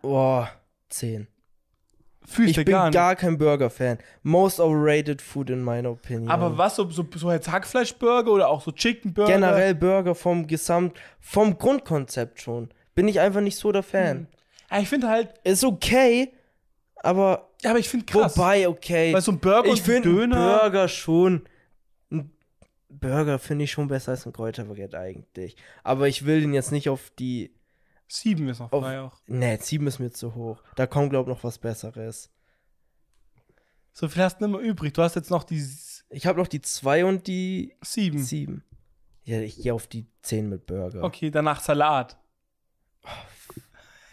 Boah, 0.00 0.50
zehn. 0.88 1.28
Fühl 2.26 2.48
Ich 2.48 2.56
bin 2.56 2.66
gar 2.66 2.90
gar, 2.90 3.16
kein 3.16 3.36
Burger-Fan. 3.36 3.98
Most 4.22 4.58
overrated 4.58 5.20
food 5.20 5.50
in 5.50 5.62
meiner 5.62 5.90
opinion. 5.90 6.30
Aber 6.30 6.56
was, 6.56 6.76
so, 6.76 6.88
so, 6.88 7.06
so 7.14 7.30
jetzt 7.30 7.50
Hackfleischburger 7.50 8.30
oder 8.30 8.48
auch 8.48 8.62
so 8.62 8.72
Chicken 8.72 9.12
Burger? 9.12 9.32
Generell 9.32 9.74
Burger 9.74 10.14
vom 10.14 10.46
Gesamt, 10.46 10.96
vom 11.20 11.58
Grundkonzept 11.58 12.40
schon. 12.40 12.70
Bin 12.94 13.08
ich 13.08 13.20
einfach 13.20 13.40
nicht 13.40 13.58
so 13.58 13.72
der 13.72 13.82
Fan. 13.82 14.28
Ja, 14.70 14.80
ich 14.80 14.88
finde 14.88 15.08
halt, 15.08 15.34
Ist 15.44 15.64
okay, 15.64 16.32
aber 16.96 17.50
ja, 17.62 17.70
aber 17.70 17.78
ich 17.78 17.88
finde 17.88 18.06
krass. 18.06 18.36
wobei 18.36 18.66
okay. 18.68 19.12
Weil 19.12 19.20
so 19.20 19.32
ein 19.32 19.38
Burger 19.38 19.72
ich 19.72 19.88
und 19.88 20.04
Döner. 20.04 20.60
Burger 20.60 20.88
schon. 20.88 21.44
Ein 22.10 22.30
Burger 22.88 23.38
finde 23.38 23.64
ich 23.64 23.72
schon 23.72 23.88
besser 23.88 24.12
als 24.12 24.26
ein 24.26 24.32
Kräuterbaguette 24.32 24.98
eigentlich. 24.98 25.56
Aber 25.82 26.08
ich 26.08 26.24
will 26.24 26.40
den 26.40 26.54
jetzt 26.54 26.72
nicht 26.72 26.88
auf 26.88 27.10
die. 27.18 27.54
Sieben 28.08 28.48
ist 28.48 28.58
noch 28.60 28.70
Auf- 28.72 28.82
frei 28.82 29.00
auch. 29.00 29.18
Ne, 29.26 29.58
sieben 29.60 29.86
ist 29.86 29.98
mir 29.98 30.10
zu 30.10 30.34
hoch. 30.34 30.62
Da 30.76 30.86
kommt, 30.86 31.10
glaub 31.10 31.26
noch 31.26 31.42
was 31.44 31.58
Besseres. 31.58 32.30
So 33.92 34.08
viel 34.08 34.22
hast 34.22 34.40
du 34.40 34.48
mehr 34.48 34.60
übrig. 34.60 34.92
Du 34.92 35.02
hast 35.02 35.14
jetzt 35.16 35.30
noch 35.30 35.44
die 35.44 35.64
Ich 36.10 36.26
habe 36.26 36.38
noch 36.38 36.48
die 36.48 36.60
zwei 36.60 37.04
und 37.04 37.26
die 37.26 37.74
sieben. 37.82 38.22
sieben. 38.22 38.64
Ja, 39.24 39.38
ich 39.40 39.56
gehe 39.62 39.72
auf 39.72 39.86
die 39.86 40.06
zehn 40.22 40.48
mit 40.48 40.66
Burger. 40.66 41.02
Okay, 41.02 41.30
danach 41.30 41.60
Salat. 41.60 42.18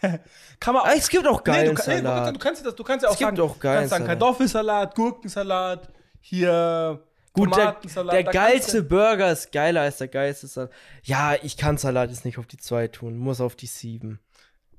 Kann 0.58 0.74
man 0.74 0.82
Ah, 0.84 0.94
es 0.96 1.08
gibt 1.08 1.26
auch 1.28 1.38
Nee, 1.38 1.44
geilen 1.52 1.74
du, 1.76 1.82
kann- 1.82 1.94
nee, 1.96 2.02
Salat. 2.02 2.34
du, 2.34 2.38
kannst, 2.38 2.64
du 2.66 2.84
kannst 2.84 3.02
ja 3.04 3.08
auch 3.08 3.12
Es 3.12 3.18
gibt 3.18 3.36
sagen, 3.36 3.40
auch 3.40 3.54
du 3.54 3.58
geilen 3.60 3.78
kannst 3.80 3.90
sagen 3.90 4.04
Salat. 4.04 4.18
Kartoffelsalat, 4.20 4.94
Gurkensalat, 4.96 5.92
hier 6.20 7.04
Gut, 7.34 7.56
der, 7.56 7.78
der 8.10 8.24
geilste 8.24 8.82
Burger 8.82 9.32
ist 9.32 9.52
geiler 9.52 9.82
als 9.82 9.98
der 9.98 10.08
geilste 10.08 10.46
Salat. 10.46 10.70
Ja, 11.02 11.34
ich 11.42 11.56
kann 11.56 11.78
Salat 11.78 12.10
jetzt 12.10 12.26
nicht 12.26 12.38
auf 12.38 12.46
die 12.46 12.58
2 12.58 12.88
tun, 12.88 13.16
muss 13.16 13.40
auf 13.40 13.56
die 13.56 13.66
7. 13.66 14.20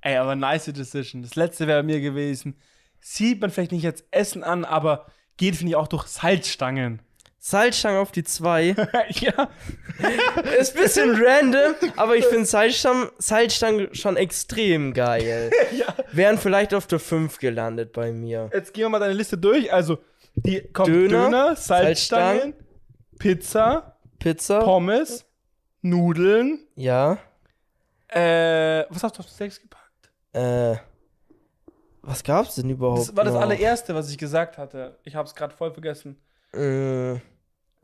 Ey, 0.02 0.18
aber 0.18 0.36
nice 0.36 0.66
Decision. 0.66 1.24
Das 1.24 1.36
letzte 1.36 1.66
wäre 1.66 1.82
mir 1.82 2.00
gewesen. 2.00 2.56
Sieht 3.00 3.42
man 3.42 3.50
vielleicht 3.50 3.72
nicht 3.72 3.86
als 3.86 4.06
Essen 4.12 4.44
an, 4.44 4.66
aber 4.66 5.08
geht, 5.38 5.56
finde 5.56 5.72
ich, 5.72 5.76
auch 5.76 5.88
durch 5.88 6.08
Salzstangen. 6.08 7.02
Salzstangen 7.40 8.00
auf 8.00 8.12
die 8.12 8.24
2. 8.24 8.76
ja. 9.10 9.50
ist 10.60 10.78
ein 10.78 10.84
bisschen 10.84 11.16
random, 11.22 11.76
aber 11.98 12.16
ich 12.16 12.26
finde 12.26 12.46
Salzstangen, 12.46 13.10
Salzstangen 13.18 13.94
schon 13.96 14.16
extrem 14.16 14.94
geil. 14.94 15.52
ja. 15.78 15.94
Wären 16.12 16.38
vielleicht 16.38 16.74
auf 16.74 16.88
der 16.88 17.00
5 17.00 17.40
gelandet 17.40 17.92
bei 17.92 18.12
mir. 18.12 18.50
Jetzt 18.54 18.74
gehen 18.74 18.84
wir 18.84 18.90
mal 18.90 19.00
deine 19.00 19.14
Liste 19.14 19.38
durch. 19.38 19.74
Also, 19.74 20.00
die 20.36 20.62
kommt 20.72 20.90
Döner, 20.90 21.26
Döner, 21.26 21.56
Salzstangen, 21.56 22.54
Pizza, 23.18 23.98
Pizza? 24.20 24.60
Pommes, 24.60 25.26
Nudeln. 25.82 26.68
Ja. 26.76 27.18
Äh, 28.08 28.86
was 28.90 29.04
hast 29.04 29.18
du 29.18 29.22
auf 29.22 29.30
6 29.30 29.62
gepackt? 29.62 30.12
Äh. 30.34 30.78
Was 32.06 32.22
gab's 32.22 32.56
denn 32.56 32.70
überhaupt? 32.70 33.00
Das 33.00 33.16
war 33.16 33.24
das 33.24 33.34
noch? 33.34 33.42
allererste, 33.42 33.96
was 33.96 34.10
ich 34.12 34.18
gesagt 34.18 34.58
hatte. 34.58 35.00
Ich 35.04 35.16
habe 35.16 35.26
es 35.26 35.34
gerade 35.34 35.56
voll 35.56 35.72
vergessen. 35.72 36.22
Äh, 36.54 37.14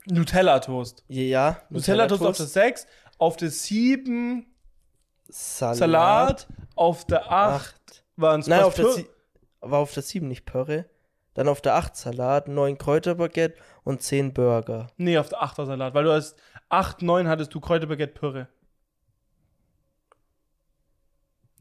Nutella-Toast. 0.08 1.04
ja. 1.08 1.62
Nutella-Toast 1.70 2.24
auf 2.24 2.38
der 2.38 2.46
6, 2.46 2.88
auf 3.18 3.38
der 3.38 3.50
7 3.50 4.46
Salat. 5.30 5.78
Salat, 5.78 6.48
auf 6.76 7.06
der 7.06 7.32
8 7.32 7.66
8. 7.66 8.04
waren 8.18 8.42
es 8.42 8.48
Nein, 8.48 8.64
auf 8.64 8.76
der, 8.76 8.88
war 9.62 9.80
auf 9.80 9.94
der 9.94 10.04
7 10.04 10.28
nicht 10.28 10.46
Pörre. 10.46 10.86
Dann 11.36 11.48
auf 11.48 11.62
der 11.62 11.76
8 11.76 11.96
Salat, 11.96 12.48
9 12.48 12.78
Kräuterbaguette 12.78 13.56
und 13.84 14.02
10 14.02 14.34
Burger. 14.34 14.88
Nee, 14.98 15.18
auf 15.18 15.30
der 15.30 15.42
8 15.42 15.58
war 15.58 15.66
Salat, 15.66 15.94
weil 15.94 16.04
du 16.04 16.12
hast 16.12 16.36
8, 16.70 17.02
9 17.02 17.28
hattest 17.28 17.54
du 17.54 17.60
Kräuterbaguette 17.60 18.14
Pürre. 18.14 18.48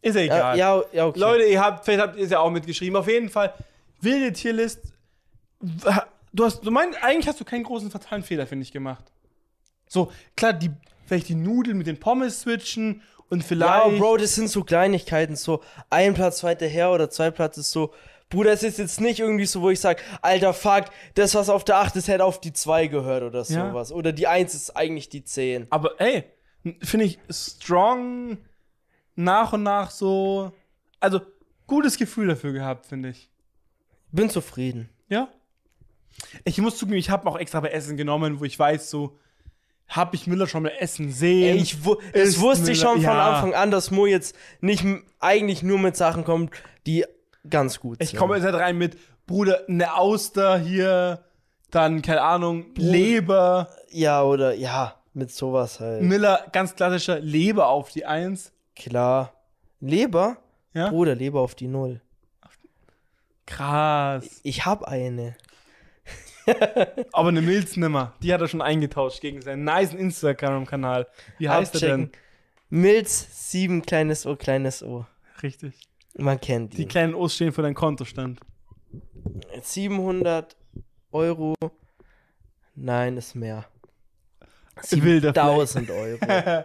Ist 0.00 0.14
ja 0.14 0.22
Ja, 0.22 0.26
egal. 0.26 0.58
ja, 0.58 0.82
ja, 0.92 1.06
okay. 1.06 1.18
Leute, 1.18 1.44
ihr 1.44 1.60
habt, 1.60 1.84
vielleicht 1.84 2.00
habt 2.00 2.16
ihr 2.16 2.24
es 2.24 2.30
ja 2.30 2.40
auch 2.40 2.50
mitgeschrieben. 2.50 2.96
Auf 2.96 3.08
jeden 3.08 3.28
Fall, 3.28 3.52
wilde 4.00 4.32
Tierlist. 4.32 4.80
Du 6.32 6.44
hast, 6.44 6.64
du 6.64 6.70
meinst, 6.70 7.02
eigentlich 7.02 7.26
hast 7.26 7.40
du 7.40 7.44
keinen 7.44 7.64
großen 7.64 7.90
fatalen 7.90 8.22
Fehler, 8.22 8.46
finde 8.46 8.62
ich, 8.62 8.72
gemacht. 8.72 9.04
So, 9.88 10.12
klar, 10.36 10.52
die, 10.52 10.70
vielleicht 11.06 11.28
die 11.28 11.34
Nudeln 11.34 11.78
mit 11.78 11.86
den 11.86 11.98
Pommes 11.98 12.42
switchen 12.42 13.02
und 13.28 13.40
ja, 13.40 13.46
vielleicht. 13.46 13.98
Bro, 13.98 14.18
das 14.18 14.34
sind 14.34 14.48
so 14.48 14.62
Kleinigkeiten, 14.62 15.36
so 15.36 15.62
ein 15.90 16.14
Platz 16.14 16.44
weiter 16.44 16.66
her 16.66 16.90
oder 16.92 17.10
zwei 17.10 17.30
Platz 17.30 17.58
ist 17.58 17.70
so. 17.70 17.92
Bruder, 18.30 18.52
es 18.52 18.62
ist 18.62 18.78
jetzt 18.78 19.00
nicht 19.00 19.20
irgendwie 19.20 19.46
so, 19.46 19.62
wo 19.62 19.70
ich 19.70 19.80
sage, 19.80 20.02
alter 20.20 20.52
Fuck, 20.52 20.86
das, 21.14 21.34
was 21.34 21.48
auf 21.48 21.64
der 21.64 21.76
8 21.78 21.96
ist, 21.96 22.08
hätte 22.08 22.24
auf 22.24 22.40
die 22.40 22.52
2 22.52 22.86
gehört 22.88 23.22
oder 23.22 23.38
Ja. 23.44 23.70
sowas. 23.70 23.90
Oder 23.92 24.12
die 24.12 24.26
1 24.26 24.54
ist 24.54 24.76
eigentlich 24.76 25.08
die 25.08 25.24
10. 25.24 25.66
Aber 25.70 25.98
ey, 26.00 26.24
finde 26.82 27.06
ich 27.06 27.18
strong 27.30 28.36
nach 29.16 29.52
und 29.54 29.62
nach 29.62 29.90
so. 29.90 30.52
Also, 31.00 31.20
gutes 31.66 31.96
Gefühl 31.96 32.28
dafür 32.28 32.52
gehabt, 32.52 32.86
finde 32.86 33.10
ich. 33.10 33.30
Bin 34.12 34.28
zufrieden. 34.30 34.88
Ja. 35.08 35.28
Ich 36.44 36.58
muss 36.58 36.76
zugeben, 36.76 36.98
ich 36.98 37.10
habe 37.10 37.28
auch 37.30 37.38
extra 37.38 37.60
bei 37.60 37.68
Essen 37.70 37.96
genommen, 37.96 38.40
wo 38.40 38.44
ich 38.44 38.58
weiß, 38.58 38.90
so, 38.90 39.18
habe 39.86 40.16
ich 40.16 40.26
Müller 40.26 40.46
schon 40.46 40.64
mal 40.64 40.72
essen 40.78 41.12
sehen. 41.12 41.56
Ey, 41.56 41.62
ich, 41.62 41.84
wu 41.84 41.96
das 42.12 42.38
wusste 42.40 42.72
ich 42.72 42.78
Müller- 42.78 42.88
schon 42.88 42.94
von 42.96 43.02
ja. 43.14 43.30
Anfang 43.36 43.54
an, 43.54 43.70
dass 43.70 43.90
Mo 43.90 44.04
jetzt 44.06 44.36
nicht 44.60 44.84
eigentlich 45.20 45.62
nur 45.62 45.78
mit 45.78 45.96
Sachen 45.96 46.24
kommt, 46.24 46.50
die 46.86 47.06
ganz 47.50 47.80
gut 47.80 48.02
Ich 48.02 48.14
komme 48.16 48.36
jetzt 48.36 48.44
halt 48.44 48.54
rein 48.54 48.76
mit, 48.78 48.96
Bruder, 49.26 49.62
eine 49.68 49.94
Auster 49.94 50.58
hier, 50.58 51.24
dann, 51.70 52.02
keine 52.02 52.22
Ahnung, 52.22 52.66
Leber. 52.76 53.68
Ja, 53.90 54.22
oder 54.22 54.54
ja, 54.54 54.96
mit 55.12 55.30
sowas 55.30 55.80
halt. 55.80 56.02
Miller, 56.02 56.46
ganz 56.52 56.74
klassischer 56.74 57.20
Leber 57.20 57.68
auf 57.68 57.90
die 57.90 58.06
Eins. 58.06 58.52
Klar. 58.74 59.32
Leber? 59.80 60.38
Ja? 60.72 60.90
Bruder, 60.90 61.14
Leber 61.14 61.40
auf 61.40 61.54
die 61.54 61.68
Null. 61.68 62.00
Krass. 63.46 64.40
Ich 64.42 64.66
hab 64.66 64.84
eine. 64.84 65.36
Aber 67.12 67.28
eine 67.28 67.42
Milz 67.42 67.76
nimmer. 67.76 68.14
Die 68.22 68.32
hat 68.32 68.40
er 68.40 68.48
schon 68.48 68.62
eingetauscht 68.62 69.20
gegen 69.20 69.42
seinen 69.42 69.64
nice 69.64 69.94
Instagram-Kanal. 69.94 71.06
Wie 71.38 71.48
heißt 71.48 71.74
er 71.74 71.80
denn? 71.80 72.10
Milz, 72.70 73.50
7, 73.50 73.82
kleines 73.82 74.26
O, 74.26 74.36
kleines 74.36 74.82
O. 74.82 75.06
Richtig. 75.42 75.87
Man 76.14 76.40
kennt 76.40 76.76
Die 76.76 76.82
ihn. 76.82 76.88
kleinen 76.88 77.14
O's 77.14 77.34
stehen 77.34 77.52
für 77.52 77.62
deinen 77.62 77.74
Kontostand. 77.74 78.40
700 79.62 80.56
Euro. 81.12 81.54
Nein, 82.74 83.16
ist 83.16 83.34
mehr. 83.34 83.66
Wilder 84.90 85.32
Flex. 85.32 85.76
1000 85.76 85.90
Euro. 85.90 86.18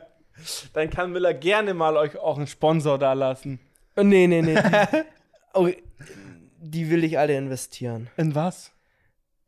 Dann 0.73 0.89
kann 0.89 1.11
Miller 1.11 1.33
gerne 1.33 1.73
mal 1.73 1.95
euch 1.97 2.17
auch 2.17 2.37
einen 2.37 2.47
Sponsor 2.47 2.97
da 2.97 3.13
lassen. 3.13 3.59
Oh, 3.95 4.03
nee, 4.03 4.27
nee, 4.27 4.41
nee. 4.41 4.55
Die, 4.55 5.03
oh, 5.53 5.69
die 6.59 6.89
will 6.89 7.03
ich 7.03 7.17
alle 7.19 7.37
investieren. 7.37 8.09
In 8.17 8.33
was? 8.35 8.72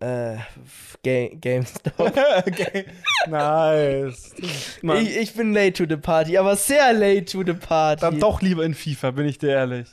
Äh, 0.02 0.36
f- 0.36 0.98
Ga 1.04 1.30
GameStop. 1.36 2.00
okay. 2.00 2.86
Nice. 3.28 4.34
Ich, 4.38 5.18
ich 5.18 5.34
bin 5.36 5.54
late 5.54 5.74
to 5.74 5.86
the 5.88 6.00
party, 6.00 6.38
aber 6.38 6.56
sehr 6.56 6.92
late 6.94 7.26
to 7.26 7.44
the 7.46 7.54
party. 7.54 8.02
dann 8.02 8.20
doch 8.20 8.42
lieber 8.42 8.64
in 8.66 8.74
FIFA, 8.74 9.12
bin 9.12 9.26
ich 9.26 9.38
dir 9.38 9.52
ehrlich. 9.52 9.88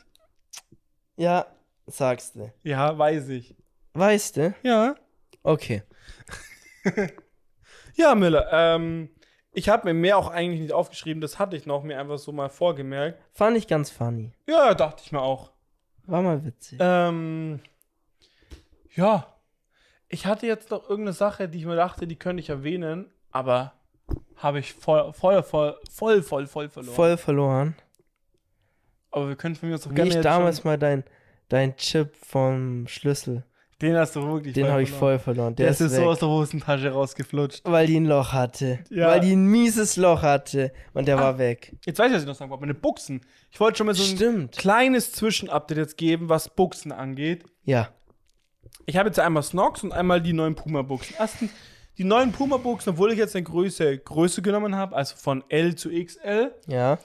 Ja, 1.17 1.47
sagst 1.87 2.35
du. 2.37 2.51
Ja, 2.63 2.97
weiß 2.99 3.29
ich. 3.29 3.55
Weißt 3.95 4.37
du? 4.39 4.55
Ja. 4.63 4.95
Okay. 5.43 5.83
Ja, 7.95 8.15
Miller, 8.15 8.49
ähm, 8.51 9.11
ich 9.53 9.69
habe 9.69 9.85
mir 9.87 9.93
mehr 9.95 10.17
auch 10.17 10.29
eigentlich 10.31 10.61
nicht 10.63 10.73
aufgeschrieben, 10.73 11.21
das 11.21 11.39
hatte 11.39 11.57
ich 11.57 11.67
noch 11.67 11.83
mir 11.83 11.99
einfach 12.01 12.19
so 12.19 12.33
mal 12.33 12.49
vorgemerkt. 12.49 13.21
Fand 13.33 13.55
ich 13.57 13.69
ganz 13.69 13.91
funny. 13.91 14.33
Ja, 14.49 14.73
dachte 14.75 15.03
ich 15.05 15.13
mir 15.13 15.21
auch. 15.21 15.53
War 16.07 16.23
mal 16.23 16.43
witzig. 16.45 16.79
Ähm, 16.81 17.61
ja. 18.95 19.27
Ich 20.15 20.27
hatte 20.27 20.47
jetzt 20.47 20.71
noch 20.71 20.83
irgendeine 20.89 21.15
Sache, 21.15 21.49
die 21.49 21.59
ich 21.59 21.65
mir 21.65 21.75
dachte, 21.75 22.07
die 22.07 22.17
könnte 22.17 22.41
ich 22.43 22.51
erwähnen, 22.51 23.07
aber 23.31 23.73
habe 24.37 24.59
ich 24.59 24.75
voll, 24.75 25.13
voll, 25.15 25.43
voll, 25.43 25.75
voll, 25.91 26.23
voll, 26.23 26.47
voll 26.47 26.69
verloren. 26.69 26.95
Voll 26.95 27.17
verloren. 27.17 27.75
Aber 29.11 29.29
wir 29.29 29.37
können 29.37 29.55
von 29.57 29.69
mir 29.71 29.75
aus 29.77 29.89
Wie 29.91 29.95
gerne 29.95 30.09
ich 30.11 30.15
jetzt 30.17 30.25
damals 30.25 30.65
mal 30.65 30.77
dein, 30.79 31.03
dein 31.49 31.75
Chip 31.77 32.15
vom 32.17 32.87
Schlüssel. 32.89 33.45
Den 33.81 33.97
hast 33.97 34.15
du 34.15 34.23
wirklich 34.25 34.53
Den 34.55 34.69
habe 34.69 34.83
ich 34.83 34.91
voll 34.91 35.19
verloren. 35.19 35.57
Der, 35.57 35.65
Der, 35.67 35.71
ist 35.73 35.81
ist 35.81 35.97
so 35.97 36.05
aus 36.05 36.19
der 36.21 36.29
Hosentasche 36.29 36.91
rausgeflutscht. 36.91 37.63
Weil 37.65 37.87
die 37.89 37.97
ein 37.99 38.05
Loch 38.07 38.33
hatte. 38.33 38.79
Ja. 38.91 39.09
Weil 39.09 39.21
die 39.21 39.33
ein 39.33 39.47
mieses 39.47 39.97
Loch 39.97 40.23
hatte. 40.23 40.73
Und 40.95 41.09
der 41.09 41.17
Ah. 41.19 41.23
war 41.23 41.39
weg. 41.39 41.75
Jetzt 41.85 41.99
weiß 41.99 42.11
ich, 42.11 42.15
was 42.17 42.23
ich 42.23 42.29
noch 42.29 42.37
sagen 42.37 42.51
wollte. 42.51 42.61
Meine 42.61 42.75
Buchsen. 42.75 43.23
Ich 43.51 43.59
wollte 43.59 43.79
schon 43.79 43.87
mal 43.89 43.95
so 43.95 44.05
ein 44.05 44.17
Stimmt. 44.17 44.53
kleines 44.57 45.11
Zwischenupdate 45.13 45.79
jetzt 45.79 45.97
geben, 45.97 46.29
was 46.29 46.49
Buchsen 46.49 46.93
angeht. 46.93 47.45
Ja. 47.65 47.89
Ich 48.87 48.97
habe 48.97 49.09
jetzt 49.09 49.19
einmal 49.19 49.43
Snox 49.43 49.83
und 49.85 49.93
einmal 49.93 50.21
die 50.21 50.33
neuen 50.33 50.55
Puma-Buchsen. 50.55 51.15
Erstens, 51.19 51.51
die 51.99 52.05
neuen 52.05 52.33
Puma-Buchsen, 52.33 52.91
obwohl 52.95 53.13
ich 53.13 53.19
jetzt 53.19 53.37
eine 53.37 53.45
Größe, 53.45 53.99
Größe 53.99 54.43
genommen 54.43 54.75
habe, 54.77 54.97
also 54.97 55.17
von 55.17 55.45
L 55.49 55.75
zu 55.77 55.91
XL, 55.91 56.53
Ja. 56.67 56.99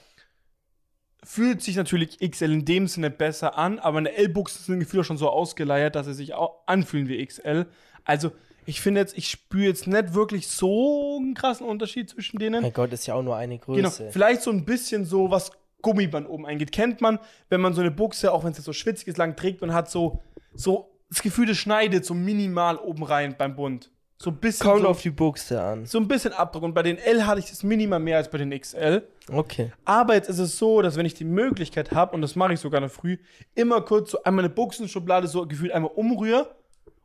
fühlt 1.24 1.62
sich 1.62 1.76
natürlich 1.76 2.20
XL 2.20 2.52
in 2.52 2.66
dem 2.66 2.88
Sinne 2.88 3.10
besser 3.10 3.58
an, 3.58 3.80
aber 3.80 3.96
meine 3.96 4.14
L-Buchsen 4.16 4.64
sind 4.64 4.80
gefühlt 4.80 5.06
schon 5.06 5.18
so 5.18 5.30
ausgeleiert, 5.30 5.96
dass 5.96 6.06
sie 6.06 6.14
sich 6.14 6.34
auch 6.34 6.62
anfühlen 6.68 7.08
wie 7.10 7.26
XL. 7.26 7.66
Also, 8.06 8.32
ich 8.66 8.82
finde 8.82 9.02
jetzt, 9.02 9.18
ich 9.18 9.30
spüre 9.30 9.66
jetzt 9.66 9.88
nicht 9.88 10.14
wirklich 10.14 10.48
so 10.48 11.18
einen 11.20 11.34
krassen 11.34 11.66
Unterschied 11.68 12.10
zwischen 12.10 12.38
denen. 12.40 12.62
Mein 12.62 12.74
Gott, 12.74 12.92
ist 12.94 13.06
ja 13.08 13.14
auch 13.14 13.24
nur 13.24 13.36
eine 13.36 13.60
Genau, 13.60 13.90
Größe. 13.90 14.10
vielleicht 14.12 14.42
so 14.42 14.52
ein 14.52 14.66
bisschen 14.66 15.06
so, 15.06 15.30
was 15.32 15.52
Gummiband 15.82 16.28
oben 16.30 16.46
eingeht. 16.46 16.72
Kennt 16.72 17.02
man, 17.02 17.20
wenn 17.50 17.62
man 17.62 17.74
so 17.74 17.82
eine 17.82 17.92
Buchse, 17.92 18.32
auch 18.32 18.44
wenn 18.44 18.52
es 18.52 18.58
jetzt 18.58 18.66
so 18.66 18.74
schwitzig 18.74 19.08
ist, 19.10 19.18
lang 19.18 19.36
trägt, 19.36 19.62
man 19.62 19.74
hat 19.74 19.90
so, 19.90 20.22
so 20.54 20.90
das 21.10 21.22
Gefühl, 21.22 21.46
das 21.46 21.58
schneidet 21.58 22.06
so 22.06 22.14
minimal 22.14 22.78
oben 22.78 23.04
rein 23.04 23.36
beim 23.38 23.56
Bund. 23.56 23.92
So 24.20 24.32
ein 24.32 24.38
bisschen. 24.38 24.66
Kommt 24.68 24.82
so, 24.82 24.88
auf 24.88 25.02
die 25.02 25.12
Buchse 25.12 25.62
an. 25.62 25.86
so 25.86 26.00
ein 26.00 26.08
bisschen 26.08 26.34
Abdruck. 26.34 26.64
Und 26.64 26.74
bei 26.74 26.82
den 26.82 26.98
L 26.98 27.26
hatte 27.28 27.40
ich 27.40 27.46
das 27.50 27.62
minimal 27.64 28.00
mehr 28.00 28.18
als 28.18 28.30
bei 28.32 28.40
den 28.40 28.50
XL. 28.50 29.08
Okay. 29.32 29.72
Aber 29.86 30.16
jetzt 30.16 30.28
ist 30.28 30.40
es 30.40 30.58
so, 30.58 30.82
dass 30.82 30.96
wenn 30.96 31.06
ich 31.06 31.14
die 31.14 31.24
Möglichkeit 31.24 31.92
habe, 31.92 32.16
und 32.16 32.22
das 32.22 32.36
mache 32.36 32.54
ich 32.54 32.60
sogar 32.60 32.82
noch 32.82 32.90
früh, 32.90 33.18
immer 33.54 33.82
kurz 33.82 34.12
so 34.12 34.24
einmal 34.24 34.46
eine 34.46 34.54
Buchsenschublade 34.54 35.28
so 35.28 35.46
gefühlt 35.46 35.72
einmal 35.72 35.92
umrühre 35.94 36.56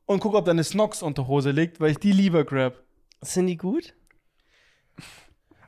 und 0.07 0.21
gucke, 0.21 0.39
ob 0.39 0.47
da 0.47 0.53
eine 0.53 0.65
Snox-Unterhose 0.65 1.51
liegt, 1.51 1.81
weil 1.81 1.91
ich 1.91 1.99
die 1.99 2.13
lieber 2.13 2.45
grab. 2.45 2.81
Sind 3.21 3.47
die 3.47 3.57
gut? 3.59 3.95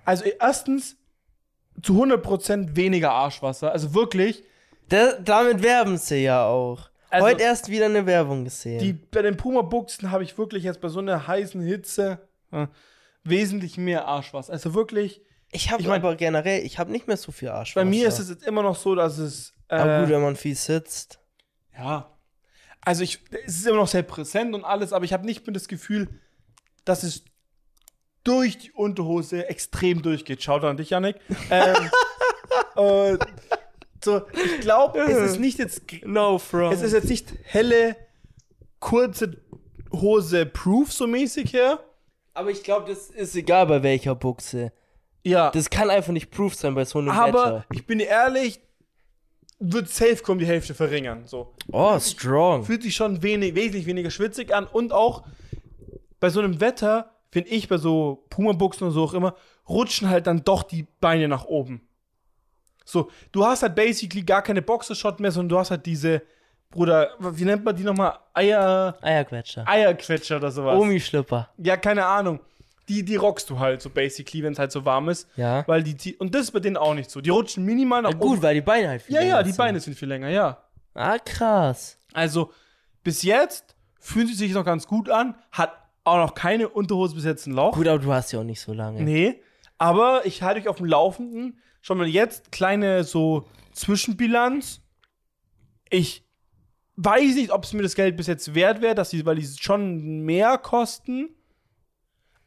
Also 0.04 0.24
erstens 0.40 0.96
zu 1.82 2.02
100% 2.02 2.74
weniger 2.76 3.10
Arschwasser. 3.12 3.70
Also 3.72 3.94
wirklich, 3.94 4.44
Da, 4.88 5.12
damit 5.18 5.62
werben 5.62 5.96
sie 5.98 6.24
ja 6.24 6.46
auch. 6.46 6.88
Also- 7.14 7.26
Heute 7.28 7.42
erst 7.42 7.68
wieder 7.68 7.86
eine 7.86 8.06
Werbung 8.06 8.44
gesehen. 8.44 8.78
die, 8.80 8.92
bei 8.92 9.22
den 9.22 9.36
Puma-Buchsen 9.36 10.10
habe 10.10 10.22
ich 10.24 10.36
wirklich 10.36 10.64
jetzt 10.64 10.80
bei 10.80 10.88
so 10.88 10.98
einer 10.98 11.26
heißen 11.26 11.60
Hitze 11.62 12.18
äh, 12.52 12.66
wesentlich 13.22 13.78
mehr 13.78 14.06
Arschwasser. 14.06 14.52
Also 14.52 14.74
wirklich, 14.74 15.20
ich 15.50 15.70
habe 15.70 15.80
ich 15.82 15.88
mein- 15.88 16.00
aber 16.00 16.16
generell, 16.16 16.64
ich 16.64 16.78
habe 16.78 16.90
nicht 16.92 17.06
mehr 17.06 17.16
so 17.16 17.32
viel 17.32 17.48
Arsch. 17.48 17.74
bei 17.74 17.84
mir 17.84 18.08
ist 18.08 18.18
es 18.18 18.28
jetzt 18.28 18.46
immer 18.46 18.62
noch 18.62 18.76
so, 18.76 18.94
dass 18.94 19.18
es. 19.18 19.52
Äh, 19.68 19.76
Aber 19.76 20.00
gut, 20.00 20.10
wenn 20.10 20.22
man 20.22 20.36
viel 20.36 20.54
sitzt. 20.54 21.18
Ja. 21.76 22.10
Also 22.82 23.02
ich, 23.02 23.20
es 23.46 23.56
ist 23.56 23.66
immer 23.66 23.78
noch 23.78 23.88
sehr 23.88 24.02
präsent 24.02 24.54
und 24.54 24.62
alles, 24.64 24.92
aber 24.92 25.04
ich 25.06 25.12
habe 25.14 25.24
nicht 25.24 25.46
mehr 25.46 25.54
das 25.54 25.68
Gefühl, 25.68 26.20
dass 26.84 27.02
es 27.02 27.24
durch 28.24 28.58
die 28.58 28.72
Unterhose 28.72 29.48
extrem 29.48 30.02
durchgeht. 30.02 30.42
Schaut 30.42 30.64
an 30.64 30.76
dich, 30.76 30.90
Janik. 30.90 31.16
ähm, 31.50 31.90
und 32.74 33.18
so, 34.04 34.22
ich 34.32 34.60
glaube, 34.60 34.98
es 35.00 35.32
ist 35.32 35.40
nicht 35.40 35.58
jetzt 35.58 35.82
No 36.04 36.38
from. 36.38 36.72
es 36.72 36.82
ist 36.82 36.92
jetzt 36.92 37.08
nicht 37.08 37.32
helle, 37.44 37.96
kurze 38.80 39.36
Hose 39.92 40.46
proof 40.46 40.92
so 40.92 41.06
mäßig 41.06 41.52
her. 41.52 41.80
aber 42.34 42.50
ich 42.50 42.62
glaube, 42.62 42.88
das 42.88 43.08
ist 43.10 43.34
egal 43.36 43.66
bei 43.66 43.82
welcher 43.82 44.14
Buchse. 44.14 44.72
Ja. 45.22 45.50
Das 45.50 45.70
kann 45.70 45.88
einfach 45.90 46.12
nicht 46.12 46.30
proof 46.30 46.54
sein 46.54 46.74
bei 46.74 46.84
so 46.84 46.98
einem 46.98 47.10
aber 47.10 47.44
Wetter. 47.44 47.66
ich 47.72 47.86
bin 47.86 48.00
ehrlich, 48.00 48.60
wird 49.58 49.88
safe 49.88 50.16
kommen 50.16 50.38
die 50.40 50.46
Hälfte 50.46 50.74
verringern. 50.74 51.22
So. 51.26 51.54
Oh, 51.72 51.98
strong. 51.98 52.64
Fühlt 52.64 52.82
sich 52.82 52.94
schon 52.94 53.22
wenig, 53.22 53.54
wesentlich 53.54 53.86
weniger 53.86 54.10
schwitzig 54.10 54.54
an 54.54 54.66
und 54.66 54.92
auch 54.92 55.24
bei 56.20 56.28
so 56.28 56.40
einem 56.40 56.60
Wetter, 56.60 57.10
finde 57.30 57.50
ich, 57.50 57.68
bei 57.68 57.78
so 57.78 58.24
Puma-Buchsen 58.30 58.86
und 58.86 58.92
so 58.92 59.04
auch 59.04 59.14
immer, 59.14 59.34
rutschen 59.68 60.10
halt 60.10 60.26
dann 60.26 60.44
doch 60.44 60.62
die 60.62 60.86
Beine 61.00 61.28
nach 61.28 61.44
oben. 61.46 61.88
So, 62.84 63.10
du 63.32 63.44
hast 63.44 63.62
halt 63.62 63.74
basically 63.74 64.22
gar 64.22 64.42
keine 64.42 64.62
Boxershot 64.62 65.20
mehr, 65.20 65.30
sondern 65.32 65.48
du 65.50 65.58
hast 65.58 65.70
halt 65.70 65.86
diese, 65.86 66.22
Bruder, 66.70 67.10
wie 67.18 67.44
nennt 67.44 67.64
man 67.64 67.74
die 67.76 67.84
nochmal? 67.84 68.18
Eier, 68.34 68.96
Eierquetscher. 69.00 69.66
Eierquetscher 69.66 70.36
oder 70.36 70.50
sowas. 70.50 70.78
Omi-Schlüpper. 70.78 71.48
Ja, 71.58 71.76
keine 71.76 72.04
Ahnung. 72.04 72.40
Die, 72.88 73.02
die 73.04 73.16
rockst 73.16 73.48
du 73.48 73.58
halt 73.58 73.80
so 73.80 73.88
basically, 73.88 74.42
wenn 74.42 74.52
es 74.52 74.58
halt 74.58 74.72
so 74.72 74.84
warm 74.84 75.08
ist. 75.08 75.28
Ja. 75.36 75.66
Weil 75.66 75.82
die, 75.82 76.16
und 76.16 76.34
das 76.34 76.42
ist 76.42 76.50
bei 76.50 76.60
denen 76.60 76.76
auch 76.76 76.92
nicht 76.94 77.10
so. 77.10 77.20
Die 77.20 77.30
rutschen 77.30 77.64
minimal 77.64 78.02
nach 78.02 78.10
Na 78.12 78.18
gut, 78.18 78.32
oben. 78.32 78.42
weil 78.42 78.54
die 78.54 78.60
Beine 78.60 78.88
halt 78.88 79.02
viel 79.02 79.14
Ja, 79.14 79.20
ja, 79.22 79.26
länger 79.28 79.42
die 79.44 79.50
sind. 79.50 79.56
Beine 79.56 79.80
sind 79.80 79.96
viel 79.98 80.08
länger, 80.08 80.28
ja. 80.28 80.58
Ah, 80.92 81.18
krass. 81.18 81.96
Also, 82.12 82.52
bis 83.02 83.22
jetzt 83.22 83.74
fühlt 83.98 84.28
sie 84.28 84.34
sich 84.34 84.52
noch 84.52 84.64
ganz 84.64 84.86
gut 84.86 85.08
an, 85.08 85.34
hat 85.52 85.72
auch 86.04 86.18
noch 86.18 86.34
keine 86.34 86.68
Unterhose 86.68 87.14
bis 87.14 87.24
jetzt 87.24 87.46
ein 87.46 87.54
Loch. 87.54 87.72
Gut, 87.72 87.88
aber 87.88 87.98
du 88.00 88.12
hast 88.12 88.32
ja 88.32 88.40
auch 88.40 88.44
nicht 88.44 88.60
so 88.60 88.74
lange. 88.74 89.00
Nee, 89.02 89.40
aber 89.78 90.26
ich 90.26 90.42
halte 90.42 90.60
euch 90.60 90.68
auf 90.68 90.76
dem 90.76 90.86
Laufenden. 90.86 91.58
Schon 91.84 91.98
mal 91.98 92.06
jetzt 92.06 92.50
kleine 92.50 93.04
so 93.04 93.44
Zwischenbilanz. 93.74 94.80
Ich 95.90 96.24
weiß 96.96 97.34
nicht, 97.34 97.50
ob 97.50 97.64
es 97.64 97.74
mir 97.74 97.82
das 97.82 97.94
Geld 97.94 98.16
bis 98.16 98.26
jetzt 98.26 98.54
wert 98.54 98.80
wäre, 98.80 98.94
dass 98.94 99.10
die, 99.10 99.26
weil 99.26 99.36
die 99.36 99.46
schon 99.46 100.20
mehr 100.20 100.56
kosten. 100.56 101.28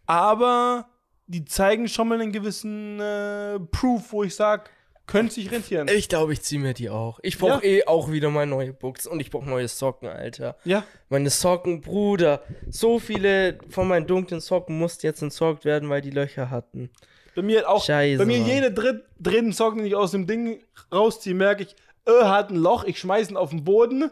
Aber 0.08 0.90
die 1.28 1.46
zeigen 1.46 1.88
schon 1.88 2.08
mal 2.08 2.20
einen 2.20 2.32
gewissen 2.32 3.00
äh, 3.00 3.60
Proof, 3.60 4.12
wo 4.12 4.24
ich 4.24 4.34
sage, 4.34 4.72
könnte 5.06 5.36
sich 5.36 5.52
rentieren. 5.52 5.88
Ich 5.88 6.10
glaube, 6.10 6.34
ich 6.34 6.42
ziehe 6.42 6.60
mir 6.60 6.74
die 6.74 6.90
auch. 6.90 7.20
Ich 7.22 7.38
brauche 7.38 7.64
eh 7.64 7.86
auch 7.86 8.12
wieder 8.12 8.32
mal 8.32 8.48
neue 8.48 8.74
Books 8.74 9.06
und 9.06 9.20
ich 9.20 9.30
brauche 9.30 9.48
neue 9.48 9.68
Socken, 9.68 10.10
Alter. 10.10 10.58
Ja, 10.66 10.84
Meine 11.10 11.30
Socken, 11.30 11.82
Bruder. 11.82 12.42
So 12.72 12.98
viele 12.98 13.60
von 13.70 13.88
meinen 13.88 14.08
dunklen 14.08 14.42
Socken 14.42 14.80
mussten 14.80 15.06
jetzt 15.06 15.22
entsorgt 15.22 15.64
werden, 15.64 15.90
weil 15.90 16.02
die 16.02 16.10
Löcher 16.10 16.50
hatten. 16.50 16.90
Bei 17.38 17.44
mir 17.44 17.70
auch. 17.70 17.86
Scheiße, 17.86 18.18
bei 18.18 18.26
mir 18.26 18.40
jede 18.40 18.72
dritt, 18.72 19.04
dritten 19.20 19.52
Socken, 19.54 19.78
den 19.80 19.88
ich 19.88 19.96
aus 19.96 20.12
dem 20.12 20.26
Ding 20.28 20.60
rausziehe, 20.92 21.36
merke 21.36 21.64
ich, 21.64 21.76
äh, 22.06 22.24
hat 22.26 22.50
ein 22.50 22.56
Loch, 22.58 22.84
ich 22.84 23.00
schmeiß 23.00 23.30
ihn 23.30 23.38
auf 23.38 23.52
den 23.52 23.64
Boden 23.64 24.10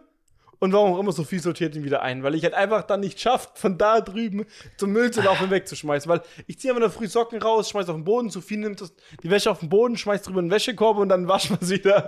und 0.59 0.71
warum 0.73 0.93
auch 0.93 0.99
immer 0.99 1.11
so 1.11 1.23
viel 1.23 1.39
sortiert 1.41 1.75
ihn 1.75 1.83
wieder 1.83 2.01
ein, 2.01 2.23
weil 2.23 2.35
ich 2.35 2.43
halt 2.43 2.53
einfach 2.53 2.83
dann 2.83 2.99
nicht 3.01 3.19
schafft, 3.19 3.57
von 3.57 3.77
da 3.77 3.99
drüben 3.99 4.45
zum 4.77 4.91
Müll 4.91 5.11
zu 5.11 5.21
laufen 5.21 5.49
wegzuschmeißen, 5.49 6.07
weil 6.09 6.21
ich 6.47 6.59
ziehe 6.59 6.71
einfach 6.71 6.81
nur 6.81 6.89
früh 6.91 7.07
Socken 7.07 7.41
raus, 7.41 7.69
schmeiß 7.69 7.89
auf 7.89 7.95
den 7.95 8.05
Boden, 8.05 8.29
zu 8.29 8.41
viel 8.41 8.59
nimmt 8.59 8.79
das, 8.79 8.93
die 9.23 9.29
Wäsche 9.29 9.49
auf 9.51 9.59
den 9.59 9.69
Boden, 9.69 9.97
schmeiß 9.97 10.21
drüber 10.21 10.39
in 10.39 10.45
den 10.45 10.51
Wäschekorb 10.51 10.97
und 10.97 11.09
dann 11.09 11.27
waschen 11.27 11.57
wir 11.57 11.61
es 11.61 11.69
wieder. 11.71 12.07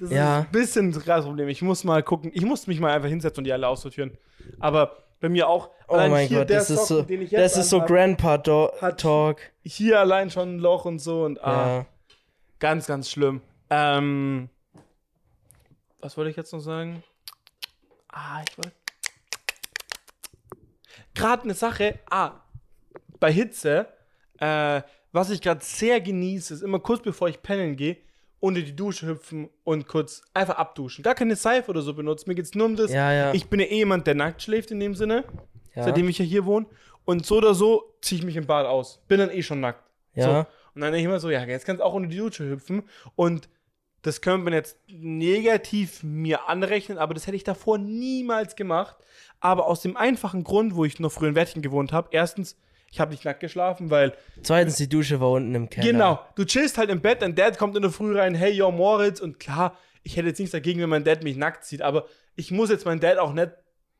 Das 0.00 0.10
Ja. 0.10 0.40
ist 0.40 0.46
ein 0.46 0.52
bisschen 0.52 0.92
das 1.04 1.24
Problem. 1.24 1.48
Ich 1.48 1.62
muss 1.62 1.82
mal 1.84 2.02
gucken, 2.02 2.30
ich 2.34 2.42
muss 2.42 2.66
mich 2.66 2.78
mal 2.78 2.92
einfach 2.92 3.08
hinsetzen 3.08 3.38
und 3.38 3.44
die 3.44 3.52
alle 3.52 3.66
aussortieren. 3.68 4.16
Aber 4.60 4.96
bei 5.20 5.28
mir 5.28 5.48
auch, 5.48 5.70
Oh 5.88 5.94
allein 5.94 6.10
mein 6.10 6.28
Gott, 6.28 6.50
das 6.50 6.70
ist 6.70 6.86
Socken, 6.86 7.02
so, 7.02 7.02
den 7.02 7.22
ich 7.22 7.30
jetzt 7.30 7.56
das 7.56 7.64
ist 7.64 7.70
so 7.70 7.80
Grandpa-Talk. 7.80 9.40
hier 9.62 9.98
allein 9.98 10.30
schon 10.30 10.56
ein 10.56 10.58
Loch 10.58 10.84
und 10.84 10.98
so 10.98 11.24
und 11.24 11.42
ah. 11.42 11.78
Ja. 11.78 11.86
Ganz, 12.58 12.86
ganz 12.86 13.10
schlimm. 13.10 13.40
Ähm, 13.70 14.48
was 16.00 16.16
wollte 16.16 16.30
ich 16.30 16.36
jetzt 16.36 16.52
noch 16.52 16.60
sagen? 16.60 17.02
Ah, 18.08 18.42
ich 18.48 18.58
wollte. 18.58 18.72
Gerade 21.14 21.44
eine 21.44 21.54
Sache. 21.54 21.98
Ah, 22.10 22.32
bei 23.20 23.32
Hitze, 23.32 23.88
äh, 24.38 24.82
was 25.12 25.30
ich 25.30 25.40
gerade 25.40 25.64
sehr 25.64 26.00
genieße, 26.00 26.54
ist 26.54 26.62
immer 26.62 26.80
kurz 26.80 27.02
bevor 27.02 27.28
ich 27.28 27.42
pennen 27.42 27.76
gehe, 27.76 27.96
unter 28.40 28.60
die 28.60 28.74
Dusche 28.74 29.06
hüpfen 29.06 29.48
und 29.64 29.88
kurz 29.88 30.22
einfach 30.34 30.56
abduschen. 30.56 31.02
Gar 31.02 31.14
keine 31.14 31.36
Seife 31.36 31.70
oder 31.70 31.82
so 31.82 31.94
benutzen. 31.94 32.28
Mir 32.28 32.34
geht's 32.34 32.54
nur 32.54 32.66
um 32.66 32.76
das. 32.76 32.92
Ja, 32.92 33.12
ja. 33.12 33.34
Ich 33.34 33.48
bin 33.48 33.60
ja 33.60 33.66
eh 33.66 33.76
jemand, 33.76 34.06
der 34.06 34.14
nackt 34.14 34.42
schläft 34.42 34.70
in 34.70 34.80
dem 34.80 34.94
Sinne, 34.94 35.24
ja. 35.74 35.84
seitdem 35.84 36.08
ich 36.08 36.18
ja 36.18 36.24
hier 36.24 36.46
wohne. 36.46 36.66
Und 37.04 37.26
so 37.26 37.38
oder 37.38 37.54
so 37.54 37.94
ziehe 38.02 38.20
ich 38.20 38.24
mich 38.24 38.36
im 38.36 38.46
Bad 38.46 38.66
aus. 38.66 39.02
Bin 39.08 39.18
dann 39.18 39.30
eh 39.30 39.42
schon 39.42 39.60
nackt. 39.60 39.82
ja. 40.14 40.24
So. 40.24 40.46
Und 40.74 40.82
dann 40.82 40.92
denke 40.92 41.00
ich 41.00 41.06
immer 41.06 41.18
so, 41.18 41.28
ja, 41.28 41.44
jetzt 41.44 41.66
kannst 41.66 41.80
du 41.80 41.84
auch 41.84 41.94
unter 41.94 42.08
die 42.08 42.18
Dusche 42.18 42.48
hüpfen. 42.48 42.84
Und 43.16 43.48
das 44.02 44.20
könnte 44.20 44.44
man 44.44 44.52
jetzt 44.52 44.78
negativ 44.86 46.04
mir 46.04 46.48
anrechnen, 46.48 46.98
aber 46.98 47.14
das 47.14 47.26
hätte 47.26 47.36
ich 47.36 47.42
davor 47.42 47.78
niemals 47.78 48.54
gemacht. 48.54 48.96
Aber 49.40 49.66
aus 49.66 49.80
dem 49.80 49.96
einfachen 49.96 50.44
Grund, 50.44 50.76
wo 50.76 50.84
ich 50.84 51.00
noch 51.00 51.10
früher 51.10 51.30
in 51.30 51.34
Wettchen 51.34 51.62
gewohnt 51.62 51.92
habe, 51.92 52.10
erstens, 52.12 52.56
ich 52.90 53.00
habe 53.00 53.10
nicht 53.10 53.24
nackt 53.24 53.40
geschlafen, 53.40 53.90
weil, 53.90 54.14
Zweitens, 54.42 54.76
die 54.76 54.88
Dusche 54.88 55.20
war 55.20 55.30
unten 55.32 55.54
im 55.54 55.68
Keller. 55.70 55.86
genau, 55.92 56.20
du 56.36 56.44
chillst 56.44 56.78
halt 56.78 56.90
im 56.90 57.00
Bett, 57.00 57.22
dein 57.22 57.34
Dad 57.34 57.58
kommt 57.58 57.76
in 57.76 57.82
der 57.82 57.90
Früh 57.90 58.18
rein, 58.18 58.34
hey, 58.34 58.52
yo, 58.52 58.70
Moritz, 58.70 59.20
und 59.20 59.38
klar, 59.38 59.76
ich 60.02 60.16
hätte 60.16 60.28
jetzt 60.28 60.38
nichts 60.38 60.52
dagegen, 60.52 60.80
wenn 60.80 60.88
mein 60.88 61.04
Dad 61.04 61.22
mich 61.22 61.36
nackt 61.36 61.64
sieht, 61.64 61.82
aber 61.82 62.06
ich 62.36 62.50
muss 62.50 62.70
jetzt 62.70 62.86
meinen 62.86 63.00
Dad 63.00 63.18
auch 63.18 63.32
nicht 63.32 63.50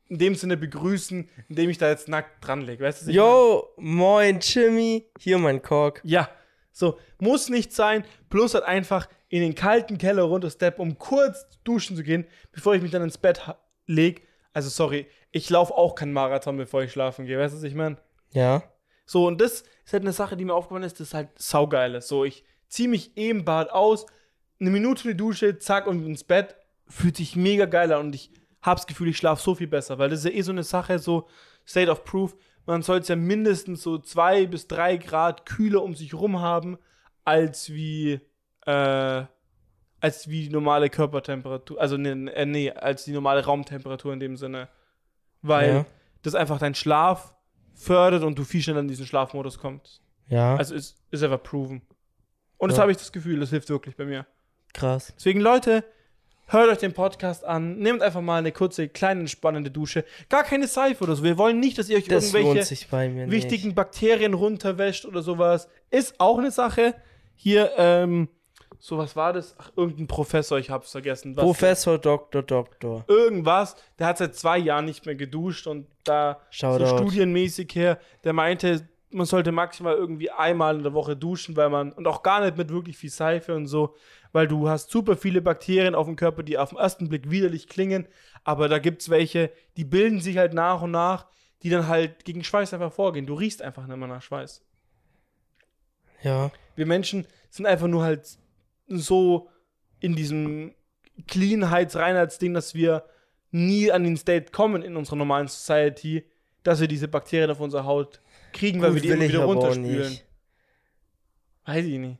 in 0.07 0.17
dem 0.17 0.33
Sinne 0.33 0.57
begrüßen, 0.57 1.29
indem 1.49 1.69
ich 1.69 1.77
da 1.77 1.87
jetzt 1.89 2.07
nackt 2.07 2.43
dran 2.45 2.61
lege, 2.61 2.83
weißt 2.83 3.05
du? 3.05 3.11
ich 3.11 3.15
meine? 3.17 3.27
Yo, 3.29 3.69
moin, 3.77 4.39
Jimmy. 4.41 5.05
Hier 5.19 5.37
mein 5.37 5.61
Kork. 5.61 6.01
Ja, 6.03 6.29
so, 6.71 6.97
muss 7.19 7.49
nicht 7.49 7.73
sein. 7.73 8.03
Plus 8.29 8.55
halt 8.55 8.63
einfach 8.63 9.07
in 9.27 9.41
den 9.41 9.53
kalten 9.53 9.99
Keller 9.99 10.23
runterstep, 10.23 10.79
um 10.79 10.97
kurz 10.97 11.45
duschen 11.63 11.95
zu 11.95 12.01
gehen, 12.01 12.25
bevor 12.51 12.73
ich 12.73 12.81
mich 12.81 12.89
dann 12.89 13.03
ins 13.03 13.19
Bett 13.19 13.45
ha- 13.45 13.59
leg. 13.85 14.27
Also, 14.51 14.69
sorry, 14.69 15.05
ich 15.31 15.47
laufe 15.51 15.75
auch 15.75 15.93
keinen 15.93 16.13
Marathon, 16.13 16.57
bevor 16.57 16.81
ich 16.81 16.91
schlafen 16.91 17.27
gehe. 17.27 17.37
Weißt 17.37 17.53
du, 17.53 17.57
was 17.57 17.63
ich 17.63 17.75
meine? 17.75 17.97
Ja. 18.31 18.63
So, 19.09 19.25
und 19.25 19.41
das 19.41 19.63
ist 19.85 19.93
halt 19.93 20.03
eine 20.03 20.13
Sache, 20.13 20.37
die 20.37 20.45
mir 20.45 20.53
aufgefallen 20.53 20.83
ist, 20.83 20.99
das 20.99 21.07
ist 21.07 21.13
halt 21.15 21.29
saugeil. 21.35 21.95
ist. 21.95 22.09
So, 22.09 22.25
ich 22.25 22.43
ziehe 22.67 22.87
mich 22.87 23.17
eh 23.17 23.31
im 23.31 23.43
Bad 23.43 23.71
aus, 23.71 24.05
eine 24.59 24.69
Minute 24.69 25.05
in 25.05 25.11
die 25.11 25.17
Dusche, 25.17 25.57
zack, 25.57 25.87
und 25.87 26.05
ins 26.05 26.23
Bett. 26.23 26.55
Fühlt 26.87 27.17
sich 27.17 27.35
mega 27.35 27.65
geil 27.65 27.91
an 27.91 28.01
und 28.05 28.13
ich 28.13 28.29
hab's 28.61 28.85
Gefühl, 28.85 29.07
ich 29.07 29.17
schlafe 29.17 29.41
so 29.41 29.55
viel 29.55 29.65
besser, 29.65 29.97
weil 29.97 30.09
das 30.11 30.19
ist 30.19 30.25
ja 30.25 30.31
eh 30.37 30.41
so 30.43 30.51
eine 30.51 30.61
Sache, 30.61 30.99
so 30.99 31.27
State 31.67 31.89
of 31.89 32.03
Proof. 32.03 32.35
Man 32.67 32.83
soll 32.83 32.99
es 32.99 33.07
ja 33.07 33.15
mindestens 33.15 33.81
so 33.81 33.97
zwei 33.97 34.45
bis 34.45 34.67
drei 34.67 34.97
Grad 34.97 35.47
kühler 35.47 35.81
um 35.81 35.95
sich 35.95 36.13
rum 36.13 36.39
haben, 36.39 36.77
als 37.25 37.71
wie, 37.71 38.19
äh, 38.67 39.23
als 40.01 40.27
wie 40.27 40.43
die 40.43 40.49
normale 40.49 40.91
Körpertemperatur, 40.91 41.81
also 41.81 41.97
ne, 41.97 42.31
äh, 42.35 42.45
nee, 42.45 42.69
als 42.71 43.05
die 43.05 43.11
normale 43.13 43.43
Raumtemperatur 43.43 44.13
in 44.13 44.19
dem 44.19 44.37
Sinne. 44.37 44.67
Weil 45.41 45.69
Ja. 45.69 45.85
das 46.21 46.35
einfach 46.35 46.59
deinen 46.59 46.75
Schlaf 46.75 47.33
fördert 47.79 48.23
und 48.23 48.37
du 48.37 48.43
viel 48.43 48.61
schneller 48.61 48.81
in 48.81 48.87
diesen 48.87 49.05
Schlafmodus 49.05 49.57
kommst. 49.57 50.01
Ja. 50.27 50.55
Also 50.57 50.75
ist, 50.75 50.97
ist 51.11 51.23
einfach 51.23 51.41
proven. 51.41 51.81
Und 52.57 52.69
das 52.69 52.77
Ja. 52.77 52.81
habe 52.83 52.91
ich 52.91 52.97
das 52.97 53.11
Gefühl, 53.11 53.39
das 53.39 53.49
hilft 53.51 53.69
wirklich 53.69 53.95
bei 53.95 54.05
mir. 54.05 54.25
krass. 54.73 55.13
Deswegen, 55.15 55.39
Leute, 55.39 55.83
hört 56.47 56.69
euch 56.69 56.77
den 56.79 56.93
Podcast 56.93 57.43
an, 57.45 57.77
nehmt 57.79 58.01
einfach 58.03 58.21
mal 58.21 58.37
eine 58.37 58.51
kurze, 58.51 58.87
kleine, 58.89 59.21
entspannende 59.21 59.71
Dusche. 59.71 60.03
Gar 60.29 60.43
keine 60.43 60.67
Seife 60.67 61.03
oder 61.05 61.15
so. 61.15 61.23
Wir 61.23 61.37
wollen 61.37 61.59
nicht, 61.59 61.77
dass 61.77 61.89
ihr 61.89 61.97
euch 61.97 62.05
Das 62.07 62.33
irgendwelche 62.33 63.31
wichtigen 63.31 63.73
Bakterien 63.75 64.33
runterwäscht 64.33 65.05
oder 65.05 65.21
sowas. 65.23 65.67
Ist 65.89 66.19
auch 66.19 66.37
eine 66.37 66.51
Sache. 66.51 66.93
Hier, 67.35 67.71
ähm, 67.77 68.27
so 68.79 68.97
was 68.97 69.15
war 69.15 69.33
das? 69.33 69.55
Ach, 69.57 69.71
irgendein 69.75 70.07
Professor, 70.07 70.57
ich 70.57 70.69
hab's 70.69 70.91
vergessen. 70.91 71.35
Was 71.35 71.43
Professor, 71.43 71.97
Doktor, 71.97 72.43
Doktor. 72.43 73.03
irgendwas, 73.07 73.75
der 73.99 74.07
hat 74.07 74.17
seit 74.17 74.35
zwei 74.35 74.57
Jahren 74.57 74.85
nicht 74.85 75.05
mehr 75.05 75.15
geduscht 75.15 75.67
und 75.67 75.87
da 76.05 76.39
Shoutout. 76.49 76.85
so 76.85 76.97
studienmäßig 76.97 77.75
her, 77.75 77.99
der 78.23 78.31
meinte, 78.33 78.87
man 79.11 79.25
sollte 79.25 79.51
maximal 79.51 79.95
irgendwie 79.95 80.31
einmal 80.31 80.77
in 80.77 80.83
der 80.83 80.93
Woche 80.93 81.17
duschen, 81.17 81.57
weil 81.57 81.69
man, 81.69 81.91
und 81.91 82.07
auch 82.07 82.23
gar 82.23 82.43
nicht 82.43 82.57
mit 82.57 82.69
wirklich 82.69 82.97
viel 82.97 83.09
Seife 83.09 83.53
und 83.53 83.67
so, 83.67 83.95
weil 84.31 84.47
du 84.47 84.69
hast 84.69 84.91
super 84.91 85.17
viele 85.17 85.41
Bakterien 85.41 85.95
auf 85.95 86.05
dem 86.05 86.15
Körper, 86.15 86.43
die 86.43 86.57
auf 86.57 86.69
den 86.69 86.77
ersten 86.77 87.09
Blick 87.09 87.29
widerlich 87.29 87.67
klingen, 87.67 88.07
aber 88.43 88.69
da 88.69 88.79
gibt's 88.79 89.09
welche, 89.09 89.51
die 89.75 89.83
bilden 89.83 90.21
sich 90.21 90.37
halt 90.37 90.53
nach 90.53 90.81
und 90.81 90.91
nach, 90.91 91.25
die 91.63 91.69
dann 91.69 91.87
halt 91.87 92.23
gegen 92.23 92.43
Schweiß 92.43 92.73
einfach 92.73 92.93
vorgehen. 92.93 93.25
Du 93.25 93.33
riechst 93.33 93.61
einfach 93.61 93.85
nicht 93.85 93.97
mehr 93.97 94.07
nach 94.07 94.21
Schweiß. 94.21 94.63
Ja. 96.21 96.51
Wir 96.75 96.85
Menschen 96.85 97.27
sind 97.49 97.65
einfach 97.65 97.87
nur 97.87 98.03
halt 98.03 98.37
so 98.89 99.49
in 99.99 100.15
diesem 100.15 100.73
Cleanheits-Reinheitsding, 101.27 102.53
dass 102.53 102.73
wir 102.73 103.03
nie 103.51 103.91
an 103.91 104.03
den 104.03 104.17
State 104.17 104.51
kommen 104.51 104.81
in 104.81 104.95
unserer 104.95 105.15
normalen 105.15 105.47
Society, 105.47 106.25
dass 106.63 106.79
wir 106.79 106.87
diese 106.87 107.07
Bakterien 107.07 107.51
auf 107.51 107.59
unserer 107.59 107.85
Haut 107.85 108.21
kriegen, 108.53 108.81
weil 108.81 108.91
Gut, 108.91 108.95
wir 108.95 109.01
die 109.01 109.09
immer 109.09 109.27
wieder 109.27 109.43
runterspülen. 109.43 110.19
Weiß 111.65 111.85
ich 111.85 111.97
nicht. 111.97 112.19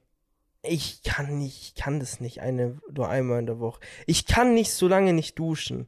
Ich 0.62 1.04
kann 1.04 1.38
nicht, 1.38 1.62
ich 1.62 1.76
kann 1.76 2.00
das 2.00 2.20
nicht 2.20 2.42
eine, 2.42 2.80
nur 2.92 3.08
einmal 3.08 3.40
in 3.40 3.46
der 3.46 3.60
Woche. 3.60 3.80
Ich 4.06 4.26
kann 4.26 4.54
nicht 4.54 4.72
so 4.72 4.88
lange 4.88 5.14
nicht 5.14 5.40
duschen. 5.40 5.88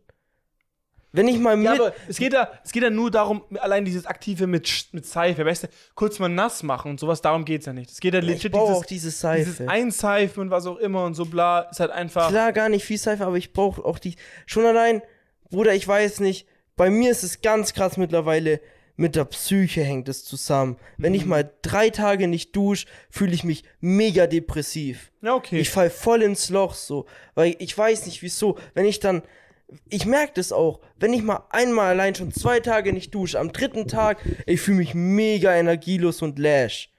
Wenn 1.14 1.28
ich 1.28 1.40
mal 1.40 1.58
mit. 1.58 1.66
Ja, 1.66 1.74
aber 1.74 1.94
es 2.08 2.18
geht 2.18 2.32
ja, 2.32 2.50
es 2.64 2.72
geht 2.72 2.84
ja 2.84 2.90
nur 2.90 3.12
darum, 3.12 3.44
allein 3.60 3.84
dieses 3.84 4.06
Aktive 4.06 4.48
mit, 4.48 4.88
mit 4.94 5.06
Seife, 5.06 5.46
weißt 5.46 5.64
du, 5.64 5.68
kurz 5.94 6.20
mal 6.20 6.30
nass 6.30 6.64
machen 6.64 6.92
und 6.92 7.00
sowas, 7.02 7.22
darum 7.22 7.44
geht's 7.44 7.66
ja 7.66 7.74
nicht. 7.74 7.92
Es 7.92 8.00
geht 8.00 8.14
ja 8.14 8.22
legit 8.22 8.46
ich 8.46 8.52
brauche 8.52 8.68
dieses, 8.72 8.78
auch 8.82 8.86
diese 8.86 9.12
Seife. 9.12 9.44
dieses 9.52 9.68
Einseifen 9.68 10.40
und 10.42 10.52
was 10.52 10.66
auch 10.68 10.78
immer 10.78 11.04
und 11.04 11.14
so 11.16 11.26
bla, 11.26 11.62
ist 11.72 11.82
halt 11.82 11.92
einfach. 11.92 12.30
Klar, 12.30 12.54
gar 12.54 12.70
nicht 12.70 12.86
viel 12.86 12.98
Seife, 12.98 13.26
aber 13.26 13.36
ich 13.38 13.52
brauche 13.52 13.84
auch 13.84 14.00
die. 14.00 14.16
Schon 14.46 14.66
allein, 14.66 15.02
Bruder, 15.50 15.74
ich 15.76 15.86
weiß 15.88 16.22
nicht. 16.22 16.48
Bei 16.78 16.90
mir 16.90 17.12
ist 17.12 17.24
es 17.24 17.42
ganz 17.42 17.74
krass 17.74 17.98
mittlerweile. 17.98 18.62
Mit 18.96 19.16
der 19.16 19.26
Psyche 19.26 19.84
hängt 19.84 20.08
es 20.10 20.24
zusammen. 20.26 20.78
Wenn 20.98 21.12
Mhm. 21.14 21.18
ich 21.18 21.26
mal 21.26 21.52
drei 21.62 21.90
Tage 21.90 22.28
nicht 22.28 22.56
dusche, 22.56 22.86
fühle 23.10 23.34
ich 23.34 23.44
mich 23.44 23.64
mega 23.80 24.28
depressiv. 24.28 25.12
Ja, 25.22 25.34
okay. 25.34 25.60
Ich 25.60 25.70
fall 25.72 25.90
voll 25.90 26.22
ins 26.22 26.50
Loch 26.50 26.74
so. 26.76 27.06
Weil 27.34 27.56
ich 27.60 27.76
weiß 27.78 28.06
nicht 28.06 28.22
wieso. 28.22 28.58
Wenn 28.74 28.86
ich 28.86 29.00
dann. 29.00 29.24
Ich 29.90 30.06
merke 30.06 30.34
das 30.36 30.52
auch. 30.52 30.80
Wenn 30.98 31.14
ich 31.14 31.24
mal 31.24 31.46
einmal 31.50 31.88
allein 31.88 32.16
schon 32.16 32.32
zwei 32.32 32.60
Tage 32.60 32.94
nicht 32.94 33.14
dusche, 33.14 33.40
am 33.40 33.52
dritten 33.52 33.88
Tag, 33.88 34.18
ich 34.46 34.62
fühle 34.62 34.78
mich 34.78 34.94
mega 34.94 35.54
energielos 35.54 36.22
und 36.22 36.40
lash. 36.40 36.90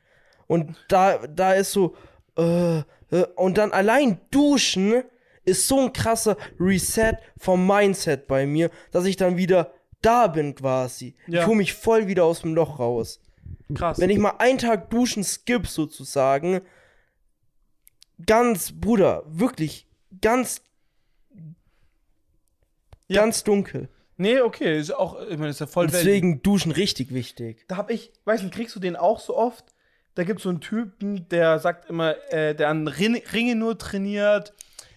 Und 0.47 0.77
da, 0.89 1.19
da 1.27 1.55
ist 1.55 1.73
so. 1.73 1.95
Äh, 2.37 2.79
äh, 2.79 3.27
und 3.37 3.59
dann 3.59 3.73
allein 3.73 4.21
duschen 4.31 5.03
ist 5.45 5.69
so 5.69 5.81
ein 5.81 5.93
krasser 5.93 6.37
Reset 6.59 7.15
vom 7.37 7.67
Mindset 7.67 8.27
bei 8.27 8.47
mir, 8.47 8.71
dass 8.91 9.05
ich 9.05 9.17
dann 9.17 9.37
wieder 9.37 9.73
da 10.01 10.27
bin 10.27 10.55
quasi. 10.55 11.15
Ja. 11.27 11.41
Ich 11.41 11.47
hole 11.47 11.57
mich 11.57 11.75
voll 11.75 12.07
wieder 12.07 12.25
aus 12.25 12.43
dem 12.43 12.55
Loch 12.55 12.79
raus. 12.79 13.21
Krass. 13.75 13.99
Wenn 13.99 14.11
ich 14.11 14.19
mal 14.19 14.35
einen 14.39 14.59
Tag 14.59 14.91
duschen 14.91 15.25
skip 15.25 15.67
sozusagen, 15.67 16.61
ganz, 18.27 18.73
Bruder, 18.73 19.25
wirklich 19.27 19.87
ganz, 20.21 20.63
Ja. 23.09 23.23
ganz 23.23 23.45
dunkel. 23.45 23.89
nee, 24.17 24.41
okay, 24.41 24.79
ist 24.79 24.93
auch, 24.95 25.21
ich 25.29 25.37
meine, 25.39 25.51
ist 25.51 25.61
ja 25.61 25.67
voll. 25.67 25.87
Deswegen 25.89 26.43
duschen 26.43 26.73
richtig 26.73 27.13
wichtig. 27.13 27.65
Da 27.69 27.77
hab 27.77 27.91
ich, 27.91 28.13
weiß 28.25 28.43
nicht, 28.43 28.55
kriegst 28.55 28.75
du 28.77 28.81
den 28.81 28.97
auch 28.97 29.21
so 29.21 29.37
oft? 29.37 29.65
Da 30.15 30.25
gibt's 30.25 30.43
so 30.43 30.51
einen 30.51 30.61
Typen, 30.61 31.29
der 31.31 31.59
sagt 31.59 31.89
immer, 31.89 32.15
äh, 32.33 32.55
der 32.55 32.69
an 32.69 32.87
Rin 32.87 33.21
Ringe 33.33 33.55
nur 33.57 33.79
trainiert. 33.79 34.53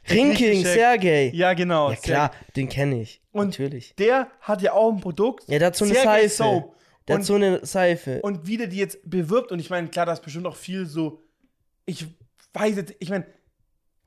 Rinking, 0.09 0.63
Sergej. 0.63 1.31
Ja, 1.33 1.53
genau. 1.53 1.89
Ja 1.89 1.95
klar, 1.95 2.31
den 2.55 2.69
kenne 2.69 3.01
ich. 3.01 3.21
Und 3.31 3.47
natürlich. 3.47 3.95
Der 3.95 4.27
hat 4.41 4.61
ja 4.61 4.73
auch 4.73 4.91
ein 4.93 5.01
Produkt. 5.01 5.45
Ja, 5.47 5.73
so 5.73 5.85
eine 5.85 5.93
Sergei 5.95 6.27
Seife. 6.27 6.29
Soap. 6.29 6.75
Der 7.07 7.15
Und- 7.15 7.21
hat 7.21 7.25
so 7.25 7.35
eine 7.35 7.65
Seife. 7.65 8.21
Und 8.21 8.45
wie 8.45 8.57
der 8.57 8.67
die 8.67 8.77
jetzt 8.77 8.99
bewirbt, 9.09 9.51
und 9.51 9.59
ich 9.59 9.69
meine, 9.69 9.87
klar, 9.87 10.05
da 10.05 10.13
ist 10.13 10.21
bestimmt 10.21 10.45
auch 10.45 10.55
viel 10.55 10.85
so, 10.85 11.21
ich 11.85 12.05
weiß 12.53 12.75
jetzt, 12.75 12.93
ich 12.99 13.09
meine, 13.09 13.25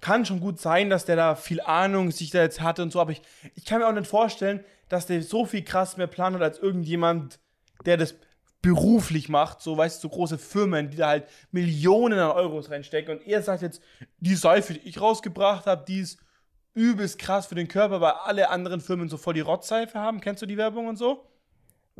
kann 0.01 0.25
schon 0.25 0.41
gut 0.41 0.61
sein, 0.61 0.91
dass 0.91 1.05
der 1.05 1.17
da 1.17 1.35
viel 1.35 1.61
Ahnung 1.61 2.11
sich 2.11 2.31
da 2.31 2.43
jetzt 2.43 2.61
hatte 2.61 2.83
und 2.83 2.93
so, 2.93 3.01
aber 3.01 3.13
ich, 3.13 3.23
ich 3.55 3.65
kann 3.65 3.81
mir 3.81 3.89
auch 3.89 3.93
nicht 3.93 4.07
vorstellen, 4.07 4.65
dass 4.89 5.07
der 5.07 5.23
so 5.23 5.45
viel 5.45 5.63
krass 5.63 5.97
mehr 5.97 6.07
Plan 6.07 6.35
hat 6.35 6.43
als 6.43 6.59
irgendjemand, 6.59 7.41
der 7.85 7.97
das 7.97 8.15
beruflich 8.63 9.29
macht, 9.29 9.61
so, 9.61 9.77
weißt 9.77 10.03
du, 10.03 10.09
so 10.09 10.15
große 10.15 10.39
Firmen, 10.39 10.91
die 10.91 10.97
da 10.97 11.09
halt 11.09 11.29
Millionen 11.53 12.19
an 12.19 12.31
Euros 12.31 12.71
reinstecken 12.71 13.19
und 13.19 13.27
er 13.27 13.43
sagt 13.43 13.63
jetzt, 13.63 13.81
die 14.19 14.35
Seife, 14.35 14.75
die 14.75 14.89
ich 14.89 15.01
rausgebracht 15.01 15.67
habe, 15.67 15.85
die 15.87 16.01
ist 16.01 16.19
übelst 16.75 17.19
krass 17.19 17.47
für 17.47 17.55
den 17.55 17.69
Körper, 17.69 18.01
weil 18.01 18.13
alle 18.13 18.51
anderen 18.51 18.81
Firmen 18.81 19.09
so 19.09 19.17
voll 19.17 19.35
die 19.35 19.41
Rotzseife 19.41 19.99
haben. 19.99 20.21
Kennst 20.21 20.43
du 20.43 20.47
die 20.47 20.57
Werbung 20.57 20.87
und 20.87 20.97
so? 20.97 21.28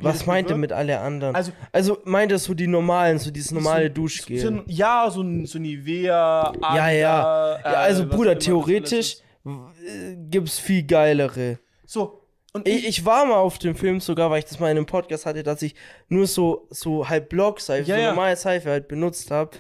Was 0.01 0.27
meint 0.27 0.47
er 0.51 0.55
bewirbt? 0.55 0.61
mit 0.61 0.73
alle 0.73 1.01
anderen? 1.01 1.35
Also- 1.35 1.53
Also, 1.73 1.99
meint 2.05 2.33
er 2.33 2.39
so 2.39 2.55
die 2.55 2.67
normalen, 2.67 3.19
so 3.19 3.31
dieses 3.31 3.51
normale 3.53 3.89
so, 3.89 3.95
Duschgel? 3.95 4.39
So, 4.39 4.63
ja, 4.67 5.09
so 5.11 5.23
ein 5.23 5.47
so 5.47 5.59
Nivea, 5.59 6.51
Adler, 6.61 6.77
ja, 6.77 6.91
ja. 6.91 7.57
äh, 7.57 7.61
ja 7.63 7.73
also, 7.81 8.07
Bruder, 8.07 8.39
theoretisch 8.39 9.17
äh, 9.47 10.17
gibt's 10.31 10.59
viel 10.59 10.85
geilere. 10.85 11.59
So, 11.87 12.23
und 12.53 12.67
Ich, 12.67 12.87
ich 12.89 13.05
war 13.05 13.27
mal 13.27 13.37
auf 13.37 13.59
dem 13.59 13.75
Film 13.75 14.01
sogar, 14.01 14.31
weil 14.31 14.39
ich 14.41 14.45
das 14.47 14.59
mal 14.59 14.71
in 14.71 14.77
einem 14.79 14.87
Podcast 14.87 15.27
hatte, 15.27 15.43
dass 15.43 15.63
ich 15.63 15.75
nur 16.09 16.27
so, 16.27 16.67
so 16.71 17.09
halb 17.09 17.29
Blockseife, 17.29 17.89
Ja, 17.89 17.97
so 17.97 18.03
ja. 18.03 18.09
normale 18.11 18.37
Seife 18.37 18.71
halt 18.71 18.89
benutzt 18.89 19.31
habe. 19.31 19.51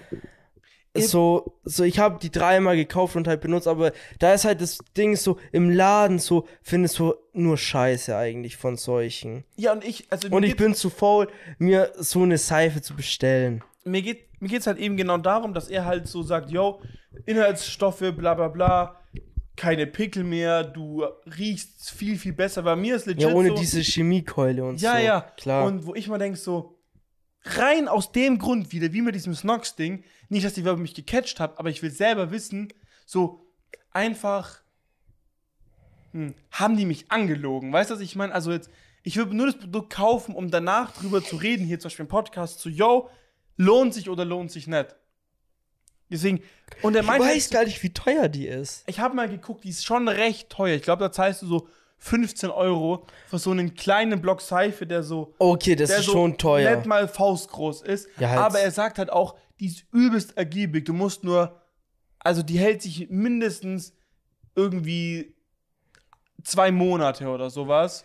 So, 1.02 1.54
so, 1.64 1.84
ich 1.84 1.98
habe 1.98 2.18
die 2.20 2.30
dreimal 2.30 2.76
gekauft 2.76 3.16
und 3.16 3.26
halt 3.28 3.40
benutzt, 3.40 3.66
aber 3.68 3.92
da 4.18 4.32
ist 4.34 4.44
halt 4.44 4.60
das 4.60 4.78
Ding 4.96 5.16
so, 5.16 5.38
im 5.52 5.70
Laden 5.70 6.18
so, 6.18 6.46
findest 6.62 6.98
du 6.98 7.14
nur 7.32 7.56
Scheiße 7.56 8.16
eigentlich 8.16 8.56
von 8.56 8.76
solchen. 8.76 9.44
ja, 9.56 9.72
und 9.72 9.84
ich, 9.84 10.06
also 10.10 10.28
Und 10.28 10.42
ich 10.42 10.56
bin 10.56 10.74
zu 10.74 10.90
faul, 10.90 11.28
mir 11.58 11.92
so 11.96 12.22
eine 12.22 12.38
Seife 12.38 12.82
zu 12.82 12.94
bestellen. 12.96 13.62
mir 13.84 14.02
geht 14.02 14.26
mir 14.40 14.48
geht's 14.48 14.66
halt 14.68 14.78
eben 14.78 14.96
genau 14.96 15.18
darum, 15.18 15.52
dass 15.52 15.68
er 15.68 15.84
halt 15.84 16.06
so 16.06 16.22
sagt, 16.22 16.50
yo, 16.50 16.80
Inhaltsstoffe, 17.26 18.04
bla 18.16 18.34
bla 18.34 18.46
bla, 18.48 18.96
keine 19.56 19.86
Pickel 19.88 20.22
mehr, 20.22 20.62
du 20.62 21.04
riechst 21.38 21.90
viel, 21.90 22.16
viel 22.16 22.32
besser. 22.32 22.62
Bei 22.62 22.76
mir 22.76 22.94
ist 22.94 23.06
legit 23.06 23.22
Ja, 23.22 23.34
ohne 23.34 23.48
so, 23.48 23.54
diese 23.56 23.80
Chemiekeule 23.80 24.64
und 24.64 24.80
Ja, 24.80 24.96
so. 24.96 25.04
ja. 25.04 25.20
Klar. 25.36 25.66
Und 25.66 25.86
wo 25.86 25.94
ich 25.96 26.06
mal 26.08 26.18
denke, 26.18 26.38
so, 26.38 26.78
rein 27.42 27.88
aus 27.88 28.12
dem 28.12 28.38
Grund 28.38 28.72
wieder, 28.72 28.92
wie 28.92 29.02
mit 29.02 29.14
diesem 29.16 29.34
Snox-Ding, 29.34 30.04
nicht, 30.28 30.44
dass 30.44 30.54
die 30.54 30.64
Werbung 30.64 30.82
mich 30.82 30.94
gecatcht 30.94 31.40
hat, 31.40 31.58
aber 31.58 31.70
ich 31.70 31.82
will 31.82 31.90
selber 31.90 32.30
wissen, 32.30 32.72
so 33.06 33.46
einfach, 33.90 34.60
hm, 36.12 36.34
haben 36.50 36.76
die 36.76 36.86
mich 36.86 37.10
angelogen? 37.10 37.72
Weißt 37.72 37.90
du, 37.90 37.94
was 37.94 38.00
ich 38.00 38.16
meine? 38.16 38.34
Also 38.34 38.52
jetzt, 38.52 38.70
ich 39.02 39.16
würde 39.16 39.36
nur 39.36 39.46
das 39.46 39.58
Produkt 39.58 39.90
kaufen, 39.90 40.34
um 40.34 40.50
danach 40.50 40.92
drüber 40.92 41.22
zu 41.22 41.36
reden, 41.36 41.66
hier 41.66 41.78
zum 41.78 41.88
Beispiel 41.88 42.04
im 42.04 42.10
Podcast, 42.10 42.60
zu, 42.60 42.68
yo, 42.68 43.10
lohnt 43.56 43.94
sich 43.94 44.10
oder 44.10 44.24
lohnt 44.24 44.50
sich 44.50 44.66
nicht? 44.66 44.94
Deswegen, 46.10 46.42
und 46.82 46.94
er 46.94 47.02
ich 47.02 47.06
meint, 47.06 47.22
halt 47.22 47.34
weiß 47.34 47.50
gar 47.50 47.64
nicht, 47.64 47.82
wie 47.82 47.92
teuer 47.92 48.28
die 48.28 48.46
ist. 48.46 48.84
ich 48.86 48.98
habe 48.98 49.14
mal 49.14 49.28
geguckt, 49.28 49.64
die 49.64 49.68
ist 49.68 49.84
schon 49.84 50.08
recht 50.08 50.48
teuer. 50.48 50.76
Ich 50.76 50.82
glaube, 50.82 51.04
da 51.04 51.12
zahlst 51.12 51.42
du 51.42 51.46
so 51.46 51.68
15 51.98 52.50
Euro 52.50 53.06
für 53.26 53.38
so 53.38 53.50
einen 53.50 53.74
kleinen 53.74 54.20
Block 54.20 54.40
Seife, 54.40 54.86
der 54.86 55.02
so 55.02 55.34
Okay, 55.38 55.74
das 55.76 55.90
ist 55.90 56.04
so 56.04 56.12
schon 56.12 56.38
teuer. 56.38 56.76
nicht 56.76 56.86
mal 56.86 57.08
faustgroß 57.08 57.82
ist. 57.82 58.08
Ja, 58.18 58.30
halt. 58.30 58.38
Aber 58.40 58.60
er 58.60 58.70
sagt 58.70 58.98
halt 58.98 59.10
auch, 59.10 59.36
die 59.60 59.66
ist 59.66 59.84
übelst 59.92 60.36
ergiebig. 60.36 60.84
Du 60.84 60.92
musst 60.92 61.24
nur, 61.24 61.60
also 62.20 62.42
die 62.42 62.58
hält 62.58 62.82
sich 62.82 63.08
mindestens 63.10 63.94
irgendwie 64.54 65.34
zwei 66.44 66.70
Monate 66.70 67.28
oder 67.28 67.50
sowas. 67.50 68.04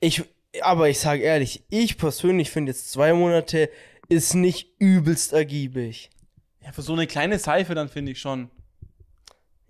Ich, 0.00 0.22
aber 0.60 0.88
ich 0.88 1.00
sage 1.00 1.22
ehrlich, 1.22 1.64
ich 1.70 1.96
persönlich 1.96 2.50
finde 2.50 2.72
jetzt 2.72 2.90
zwei 2.90 3.12
Monate 3.12 3.70
ist 4.08 4.34
nicht 4.34 4.74
übelst 4.78 5.32
ergiebig. 5.32 6.10
Ja, 6.60 6.72
für 6.72 6.82
so 6.82 6.92
eine 6.92 7.06
kleine 7.06 7.38
Seife 7.38 7.74
dann 7.74 7.88
finde 7.88 8.12
ich 8.12 8.20
schon. 8.20 8.50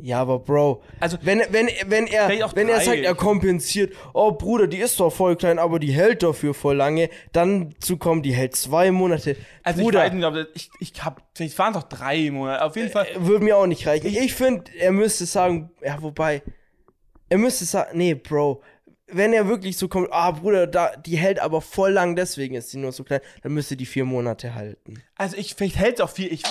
Ja, 0.05 0.21
aber 0.21 0.41
Bro, 0.41 0.83
Also, 0.99 1.17
wenn, 1.23 1.43
wenn, 1.51 1.69
wenn 1.87 2.09
er, 2.09 2.29
wenn 2.29 2.69
er 2.69 2.81
sagt, 2.81 2.99
er 2.99 3.15
kompensiert, 3.15 3.95
oh 4.15 4.33
Bruder, 4.33 4.67
die 4.67 4.79
ist 4.79 4.97
zwar 4.97 5.13
voll 5.13 5.37
klein, 5.37 5.61
aber 5.61 5.79
die 5.79 5.93
hält 5.93 6.25
dafür 6.25 6.55
voll 6.55 6.75
lange, 6.75 7.09
dann 7.31 7.73
zu 7.79 7.97
kommen, 7.99 8.21
die 8.21 8.35
hält 8.35 8.57
zwei 8.57 8.91
Monate. 8.91 9.37
also 9.63 9.81
Bruder, 9.81 10.05
ich 10.05 10.21
weiß 10.21 10.33
nicht, 10.35 10.51
ich, 10.55 10.71
ich 10.81 11.05
hab, 11.05 11.23
vielleicht 11.35 11.57
waren 11.57 11.73
doch 11.73 11.85
drei 11.85 12.33
Monate. 12.33 12.65
Auf 12.65 12.75
jeden 12.75 12.91
Fall. 12.91 13.07
würde 13.17 13.45
mir 13.45 13.57
auch 13.57 13.69
nicht 13.69 13.87
reichen. 13.87 14.09
Ich 14.09 14.35
finde, 14.35 14.65
er 14.77 14.91
müsste 14.91 15.25
sagen, 15.25 15.71
ja, 15.81 16.03
wobei, 16.03 16.43
er 17.29 17.39
müsste 17.39 17.65
sagen, 17.65 17.97
nee, 17.97 18.15
Bro, 18.15 18.61
wenn 19.07 19.33
er 19.33 19.47
wirklich 19.47 19.77
so 19.77 19.87
kommt, 19.87 20.09
ah, 20.11 20.33
Bruder, 20.33 20.67
da, 20.67 20.97
die 20.97 21.17
hält 21.17 21.39
aber 21.39 21.61
voll 21.61 21.93
lang, 21.93 22.17
deswegen 22.17 22.57
ist 22.57 22.71
sie 22.71 22.79
nur 22.79 22.91
so 22.91 23.05
klein, 23.05 23.21
dann 23.43 23.53
müsste 23.53 23.77
die 23.77 23.87
vier 23.87 24.05
Monate 24.05 24.57
halten. 24.57 25.01
Also 25.15 25.37
ich, 25.37 25.55
vielleicht 25.55 25.77
hält 25.77 25.97
es 25.97 26.01
auch 26.01 26.11
viel. 26.11 26.33
Ich, 26.33 26.43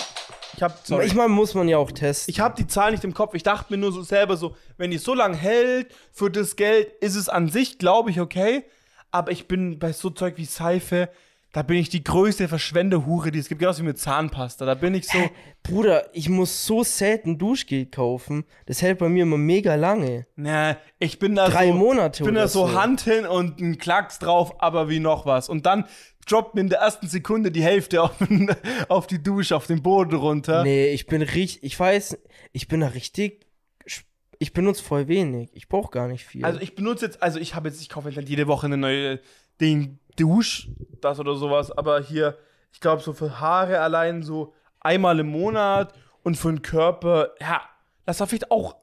ich 0.54 0.62
habe 0.62 0.74
sorry. 0.82 1.06
Ich 1.06 1.14
meine, 1.14 1.28
muss 1.28 1.54
man 1.54 1.68
ja 1.68 1.78
auch 1.78 1.90
testen. 1.90 2.30
Ich 2.30 2.40
habe 2.40 2.54
die 2.56 2.66
Zahl 2.66 2.92
nicht 2.92 3.04
im 3.04 3.14
Kopf. 3.14 3.34
Ich 3.34 3.42
dachte 3.42 3.72
mir 3.72 3.78
nur 3.78 3.92
so 3.92 4.02
selber 4.02 4.36
so, 4.36 4.56
wenn 4.76 4.90
die 4.90 4.98
so 4.98 5.14
lange 5.14 5.36
hält 5.36 5.92
für 6.12 6.30
das 6.30 6.56
Geld, 6.56 6.92
ist 7.00 7.16
es 7.16 7.28
an 7.28 7.48
sich, 7.48 7.78
glaube 7.78 8.10
ich, 8.10 8.20
okay. 8.20 8.64
Aber 9.10 9.30
ich 9.30 9.48
bin 9.48 9.78
bei 9.78 9.92
so 9.92 10.10
Zeug 10.10 10.34
wie 10.36 10.44
Seife, 10.44 11.08
da 11.52 11.62
bin 11.62 11.76
ich 11.76 11.90
die 11.90 12.02
größte 12.02 12.48
Verschwenderhure, 12.48 13.30
die 13.30 13.38
es 13.38 13.48
gibt. 13.48 13.58
Genauso 13.58 13.82
wie 13.82 13.86
mit 13.86 13.98
Zahnpasta. 13.98 14.64
Da 14.64 14.74
bin 14.74 14.94
ich 14.94 15.06
so. 15.06 15.18
Bruder, 15.62 16.08
ich 16.14 16.30
muss 16.30 16.66
so 16.66 16.82
selten 16.82 17.36
Duschgel 17.36 17.86
kaufen. 17.86 18.44
Das 18.64 18.80
hält 18.80 18.98
bei 18.98 19.10
mir 19.10 19.24
immer 19.24 19.36
mega 19.36 19.74
lange. 19.74 20.26
Na, 20.34 20.78
ich 20.98 21.18
bin 21.18 21.34
da 21.34 21.50
Drei 21.50 21.68
so. 21.68 21.74
Monate 21.74 22.22
Ich 22.22 22.26
bin 22.26 22.36
da 22.36 22.48
so 22.48 22.66
so. 22.68 22.80
Hand 22.80 23.02
hin 23.02 23.26
und 23.26 23.60
ein 23.60 23.76
Klacks 23.76 24.18
drauf, 24.18 24.62
aber 24.62 24.88
wie 24.88 24.98
noch 24.98 25.26
was. 25.26 25.50
Und 25.50 25.66
dann 25.66 25.84
droppt 26.26 26.54
mir 26.54 26.62
in 26.62 26.70
der 26.70 26.78
ersten 26.78 27.06
Sekunde 27.06 27.50
die 27.50 27.62
Hälfte 27.62 28.02
auf, 28.02 28.16
auf 28.88 29.06
die 29.06 29.22
Dusche, 29.22 29.54
auf 29.54 29.66
den 29.66 29.82
Boden 29.82 30.14
runter. 30.14 30.62
Nee, 30.62 30.92
ich 30.92 31.06
bin 31.06 31.20
richtig, 31.20 31.62
ich 31.62 31.78
weiß, 31.78 32.16
ich 32.52 32.66
bin 32.66 32.80
da 32.80 32.88
richtig, 32.88 33.46
ich 34.38 34.54
benutze 34.54 34.82
voll 34.82 35.06
wenig. 35.06 35.50
Ich 35.52 35.68
brauche 35.68 35.90
gar 35.90 36.08
nicht 36.08 36.24
viel. 36.24 36.46
Also 36.46 36.60
ich 36.60 36.74
benutze 36.74 37.04
jetzt, 37.04 37.22
also 37.22 37.38
ich 37.38 37.54
habe 37.54 37.68
jetzt, 37.68 37.82
ich 37.82 37.90
kaufe 37.90 38.08
jetzt 38.08 38.16
nicht 38.16 38.30
jede 38.30 38.46
Woche 38.46 38.66
eine 38.66 38.78
neue 38.78 39.20
den 39.60 39.98
Dusch, 40.16 40.68
das 41.00 41.18
oder 41.18 41.34
sowas, 41.34 41.70
aber 41.70 42.00
hier, 42.00 42.38
ich 42.72 42.80
glaube 42.80 43.02
so 43.02 43.12
für 43.12 43.40
Haare 43.40 43.80
allein 43.80 44.22
so 44.22 44.54
einmal 44.80 45.18
im 45.20 45.28
Monat 45.28 45.94
und 46.22 46.36
für 46.36 46.48
den 46.48 46.62
Körper, 46.62 47.30
ja, 47.40 47.62
das 48.04 48.20
war 48.20 48.26
vielleicht 48.26 48.50
auch, 48.50 48.76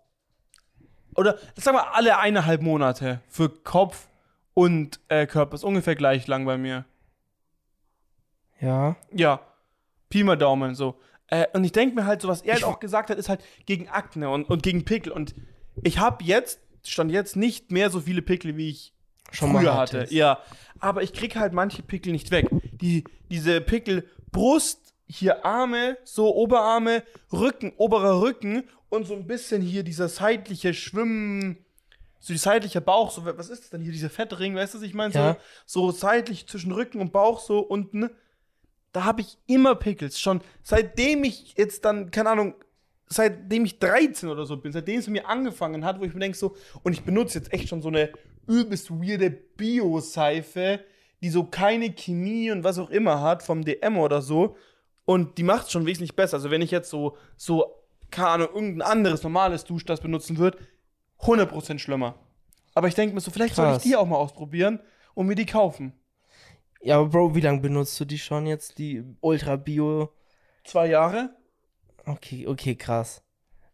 oder 1.16 1.38
sagen 1.56 1.78
wir 1.78 1.96
alle 1.96 2.18
eineinhalb 2.18 2.62
Monate 2.62 3.22
für 3.28 3.50
Kopf 3.50 4.08
und 4.54 5.00
äh, 5.10 5.26
Körper, 5.28 5.56
ist 5.56 5.64
ungefähr 5.64 5.96
gleich 5.96 6.28
lang 6.28 6.46
bei 6.46 6.58
mir. 6.58 6.86
ja. 8.60 8.96
Ja, 9.12 9.42
Pi 10.10 10.24
mal 10.24 10.38
Daumen 10.38 10.76
so. 10.76 11.00
Äh, 11.28 11.46
und 11.54 11.64
ich 11.64 11.72
denke 11.72 11.96
mir 11.96 12.06
halt, 12.06 12.22
so 12.22 12.28
was 12.28 12.42
er 12.42 12.56
halt 12.56 12.64
auch 12.64 12.80
gesagt 12.80 13.10
hat, 13.10 13.18
ist 13.18 13.30
halt 13.30 13.44
gegen 13.66 13.88
Akne 13.90 14.30
und, 14.30 14.50
und 14.50 14.64
gegen 14.64 14.84
Pickel. 14.86 15.12
Und 15.12 15.36
ich 15.84 16.00
habe 16.00 16.24
jetzt, 16.24 16.60
stand 16.84 17.12
jetzt 17.12 17.36
nicht 17.36 17.72
mehr 17.72 17.90
so 17.90 18.02
viele 18.02 18.22
Pickel, 18.22 18.58
wie 18.58 18.70
ich 18.70 18.94
Schon 19.32 19.52
mal 19.52 19.60
früher 19.60 19.76
hatte. 19.76 20.00
hattest. 20.00 20.14
Ja. 20.14 20.40
Aber 20.80 21.04
ich 21.04 21.14
krieg 21.14 21.36
halt 21.36 21.54
manche 21.54 21.84
Pickel 21.84 22.12
nicht 22.12 22.32
weg. 22.32 22.48
Die, 22.74 23.04
diese 23.30 23.62
Pickel, 23.62 24.08
Brust, 24.32 24.94
hier 25.08 25.46
Arme, 25.46 25.98
so 26.04 26.34
Oberarme, 26.36 27.04
Rücken, 27.32 27.74
oberer 27.78 28.22
Rücken 28.22 28.64
und 28.90 29.08
so 29.08 29.16
ein 29.16 29.28
bisschen 29.28 29.62
hier 29.62 29.84
dieser 29.84 30.08
seitliche 30.08 30.74
Schwimmen, 30.74 31.58
so 32.20 32.34
die 32.34 32.40
seitliche 32.40 32.82
Bauch, 32.82 33.12
so, 33.12 33.26
was 33.26 33.50
ist 33.50 33.64
das 33.64 33.70
denn 33.72 33.82
hier, 33.82 33.92
dieser 33.92 34.10
Fettring, 34.10 34.56
weißt 34.56 34.74
du, 34.74 34.78
was 34.80 34.86
ich 34.86 34.94
meine? 34.94 35.14
Ja. 35.14 35.38
So, 35.66 35.92
so 35.92 35.98
seitlich 35.98 36.48
zwischen 36.48 36.72
Rücken 36.72 37.02
und 37.02 37.12
Bauch, 37.12 37.40
so 37.40 37.60
unten. 37.60 38.10
Da 38.92 39.04
habe 39.04 39.22
ich 39.22 39.38
immer 39.46 39.76
Pickels. 39.76 40.20
Schon 40.20 40.42
seitdem 40.64 41.24
ich 41.24 41.54
jetzt 41.58 41.86
dann, 41.86 42.12
keine 42.12 42.30
Ahnung, 42.32 42.56
seitdem 43.08 43.66
ich 43.66 43.80
13 43.80 44.30
oder 44.30 44.46
so 44.46 44.58
bin, 44.58 44.72
seitdem 44.72 45.00
es 45.00 45.08
mir 45.08 45.28
angefangen 45.28 45.86
hat, 45.86 46.00
wo 46.00 46.06
ich 46.06 46.14
mir 46.14 46.20
denke 46.20 46.38
so, 46.38 46.56
und 46.84 46.94
ich 46.94 47.04
benutze 47.04 47.38
jetzt 47.40 47.52
echt 47.54 47.70
schon 47.70 47.82
so 47.82 47.88
eine 47.88 48.12
übelst 48.50 48.92
weirde 48.92 49.30
Bio-Seife, 49.30 50.80
die 51.22 51.30
so 51.30 51.46
keine 51.46 51.92
Chemie 51.94 52.52
und 52.52 52.64
was 52.64 52.80
auch 52.80 52.90
immer 52.90 53.22
hat, 53.22 53.44
vom 53.44 53.64
DM 53.64 53.98
oder 53.98 54.22
so. 54.22 54.58
Und 55.06 55.38
die 55.38 55.44
macht 55.44 55.68
es 55.68 55.72
schon 55.72 55.86
wesentlich 55.86 56.16
besser. 56.16 56.38
Also 56.38 56.52
wenn 56.52 56.62
ich 56.62 56.72
jetzt 56.72 56.90
so, 56.90 57.16
so, 57.38 57.76
keine 58.12 58.30
Ahnung, 58.30 58.48
irgendein 58.54 58.82
anderes 58.90 59.24
normales 59.24 59.64
Duschdas 59.64 60.02
benutzen 60.02 60.38
würde, 60.38 60.58
100% 61.22 61.80
schlimmer. 61.80 62.16
Aber 62.74 62.88
ich 62.88 62.96
denke 62.96 63.14
mir 63.14 63.22
so, 63.22 63.32
vielleicht 63.32 63.56
soll 63.56 63.66
ich 63.68 63.72
Krass. 63.74 63.84
die 63.84 63.96
auch 63.96 64.06
mal 64.06 64.18
ausprobieren 64.18 64.80
und 65.14 65.28
mir 65.28 65.36
die 65.36 65.46
kaufen. 65.46 65.94
Ja, 66.82 66.98
aber 66.98 67.10
Bro, 67.10 67.36
wie 67.36 67.42
lange 67.42 67.60
benutzt 67.60 68.00
du 68.00 68.06
die 68.06 68.18
schon 68.18 68.46
jetzt? 68.46 68.78
Die 68.78 69.04
Ultra 69.20 69.58
Bio. 69.58 70.14
Zwei 70.64 70.88
Jahre? 70.88 71.36
Okay, 72.06 72.48
okay, 72.48 72.76
krass. 72.76 73.22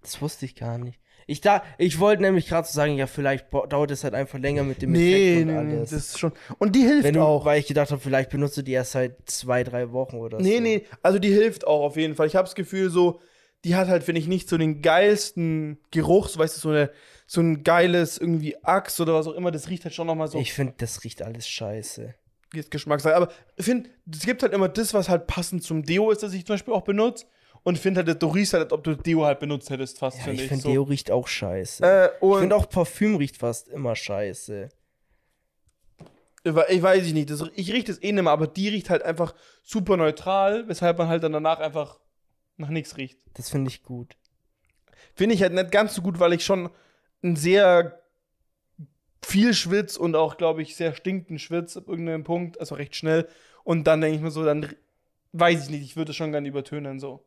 Das 0.01 0.21
wusste 0.21 0.45
ich 0.45 0.55
gar 0.55 0.77
nicht. 0.77 0.99
Ich 1.27 1.41
da, 1.41 1.63
ich 1.79 1.99
wollte 1.99 2.21
nämlich 2.21 2.47
gerade 2.47 2.67
so 2.67 2.73
sagen, 2.73 2.97
ja, 2.97 3.07
vielleicht 3.07 3.51
dauert 3.51 3.89
es 3.89 4.03
halt 4.03 4.13
einfach 4.13 4.37
länger 4.37 4.63
mit 4.63 4.81
dem 4.83 4.91
Nee, 4.91 5.33
Effekt 5.33 5.47
nee, 5.47 5.55
und 5.57 5.67
nee, 5.67 5.75
alles. 5.77 5.89
das 5.89 5.99
ist 6.09 6.19
schon. 6.19 6.31
Und 6.59 6.75
die 6.75 6.81
hilft 6.83 7.15
du, 7.15 7.21
auch. 7.21 7.45
weil 7.45 7.59
ich 7.59 7.65
gedacht 7.67 7.89
habe, 7.91 7.99
vielleicht 7.99 8.29
benutzt 8.29 8.57
du 8.57 8.61
die 8.61 8.73
erst 8.73 8.91
seit 8.91 9.17
zwei, 9.25 9.63
drei 9.63 9.91
Wochen 9.91 10.17
oder 10.17 10.39
Nee, 10.39 10.57
so. 10.57 10.61
nee, 10.61 10.85
also 11.01 11.17
die 11.17 11.31
hilft 11.33 11.65
auch 11.65 11.81
auf 11.83 11.97
jeden 11.97 12.13
Fall. 12.15 12.27
Ich 12.27 12.35
habe 12.35 12.45
das 12.45 12.53
Gefühl, 12.53 12.91
so, 12.91 13.19
die 13.63 13.75
hat 13.75 13.87
halt, 13.87 14.03
finde 14.03 14.21
ich, 14.21 14.27
nicht 14.27 14.47
so 14.47 14.57
den 14.59 14.83
geilsten 14.83 15.79
Geruch, 15.89 16.27
so 16.27 16.37
weißt 16.39 16.57
du, 16.57 16.61
so, 16.61 16.69
eine, 16.69 16.91
so 17.25 17.41
ein 17.41 17.63
geiles 17.63 18.19
irgendwie 18.19 18.63
Axt 18.63 18.99
oder 19.01 19.15
was 19.15 19.25
auch 19.25 19.33
immer. 19.33 19.49
Das 19.49 19.67
riecht 19.67 19.83
halt 19.83 19.95
schon 19.95 20.05
nochmal 20.05 20.27
so 20.27 20.37
Ich 20.39 20.53
finde, 20.53 20.75
das 20.77 21.03
riecht 21.03 21.23
alles 21.23 21.47
scheiße. 21.47 22.13
Geschmackssache. 22.69 23.15
Aber 23.15 23.29
ich 23.57 23.65
finde, 23.65 23.89
es 24.11 24.25
gibt 24.25 24.43
halt 24.43 24.53
immer 24.53 24.69
das, 24.69 24.93
was 24.93 25.09
halt 25.09 25.25
passend 25.27 25.63
zum 25.63 25.83
Deo 25.83 26.11
ist, 26.11 26.23
das 26.23 26.33
ich 26.33 26.45
zum 26.45 26.53
Beispiel 26.53 26.73
auch 26.73 26.83
benutze. 26.83 27.25
Und 27.65 27.79
finde 27.79 28.05
halt, 28.05 28.21
du 28.21 28.27
riechst 28.27 28.53
halt, 28.53 28.65
als 28.65 28.73
ob 28.73 28.83
du 28.83 28.95
Deo 28.95 29.25
halt 29.25 29.39
benutzt 29.39 29.71
hättest, 29.71 29.97
fast, 29.97 30.19
Ja, 30.19 30.25
finde 30.25 30.35
ich 30.35 30.43
ich. 30.43 30.49
finde, 30.49 30.61
so. 30.61 30.69
Deo 30.69 30.83
riecht 30.83 31.09
auch 31.09 31.27
scheiße. 31.27 31.83
Äh, 31.83 32.15
ich 32.15 32.21
und 32.21 32.39
finde 32.41 32.55
auch 32.55 32.69
Parfüm 32.69 33.15
riecht 33.15 33.37
fast 33.37 33.69
immer 33.69 33.95
scheiße. 33.95 34.69
ich 36.43 36.81
weiß 36.83 37.07
ich 37.07 37.13
nicht, 37.13 37.31
das, 37.31 37.43
ich 37.55 37.73
rieche 37.73 37.85
das 37.85 38.03
eh 38.03 38.11
nicht 38.11 38.23
mehr, 38.23 38.31
aber 38.31 38.45
die 38.45 38.69
riecht 38.69 38.91
halt 38.91 39.01
einfach 39.01 39.33
super 39.63 39.97
neutral, 39.97 40.67
weshalb 40.67 40.99
man 40.99 41.07
halt 41.07 41.23
dann 41.23 41.31
danach 41.31 41.57
einfach 41.57 41.99
nach 42.57 42.69
nichts 42.69 42.97
riecht. 42.97 43.17
Das 43.33 43.49
finde 43.49 43.69
ich 43.69 43.81
gut. 43.81 44.15
Finde 45.15 45.33
ich 45.33 45.41
halt 45.41 45.53
nicht 45.53 45.71
ganz 45.71 45.95
so 45.95 46.03
gut, 46.03 46.19
weil 46.19 46.33
ich 46.33 46.45
schon 46.45 46.69
ein 47.23 47.35
sehr 47.35 47.99
viel 49.23 49.55
schwitz 49.55 49.97
und 49.97 50.15
auch, 50.15 50.37
glaube 50.37 50.61
ich, 50.61 50.75
sehr 50.75 50.93
stinkend 50.93 51.41
schwitz 51.41 51.75
ab 51.77 51.87
irgendeinem 51.87 52.23
Punkt, 52.23 52.59
also 52.59 52.75
recht 52.75 52.95
schnell. 52.95 53.27
Und 53.63 53.85
dann 53.85 54.01
denke 54.01 54.17
ich 54.17 54.21
mir 54.21 54.29
so, 54.29 54.45
dann 54.45 54.71
weiß 55.31 55.63
ich 55.63 55.69
nicht, 55.71 55.81
ich 55.81 55.95
würde 55.95 56.11
es 56.11 56.15
schon 56.15 56.31
gerne 56.31 56.47
übertönen, 56.47 56.99
so. 56.99 57.25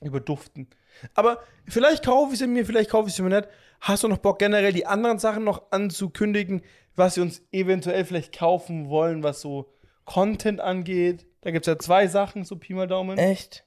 Überduften. 0.00 0.68
Aber 1.14 1.38
vielleicht 1.66 2.04
kaufe 2.04 2.32
ich 2.32 2.38
sie 2.38 2.46
mir, 2.46 2.66
vielleicht 2.66 2.90
kaufe 2.90 3.08
ich 3.08 3.14
sie 3.14 3.22
mir 3.22 3.30
nicht. 3.30 3.48
Hast 3.80 4.02
du 4.02 4.08
noch 4.08 4.18
Bock, 4.18 4.38
generell 4.38 4.72
die 4.72 4.86
anderen 4.86 5.18
Sachen 5.18 5.44
noch 5.44 5.70
anzukündigen, 5.70 6.62
was 6.94 7.16
wir 7.16 7.22
uns 7.22 7.42
eventuell 7.52 8.04
vielleicht 8.04 8.36
kaufen 8.36 8.88
wollen, 8.88 9.22
was 9.22 9.40
so 9.40 9.72
Content 10.04 10.60
angeht? 10.60 11.26
Da 11.42 11.50
gibt 11.50 11.66
es 11.66 11.72
ja 11.72 11.78
zwei 11.78 12.06
Sachen, 12.06 12.44
so 12.44 12.56
Pi 12.56 12.74
mal 12.74 12.86
Daumen. 12.86 13.18
Echt? 13.18 13.64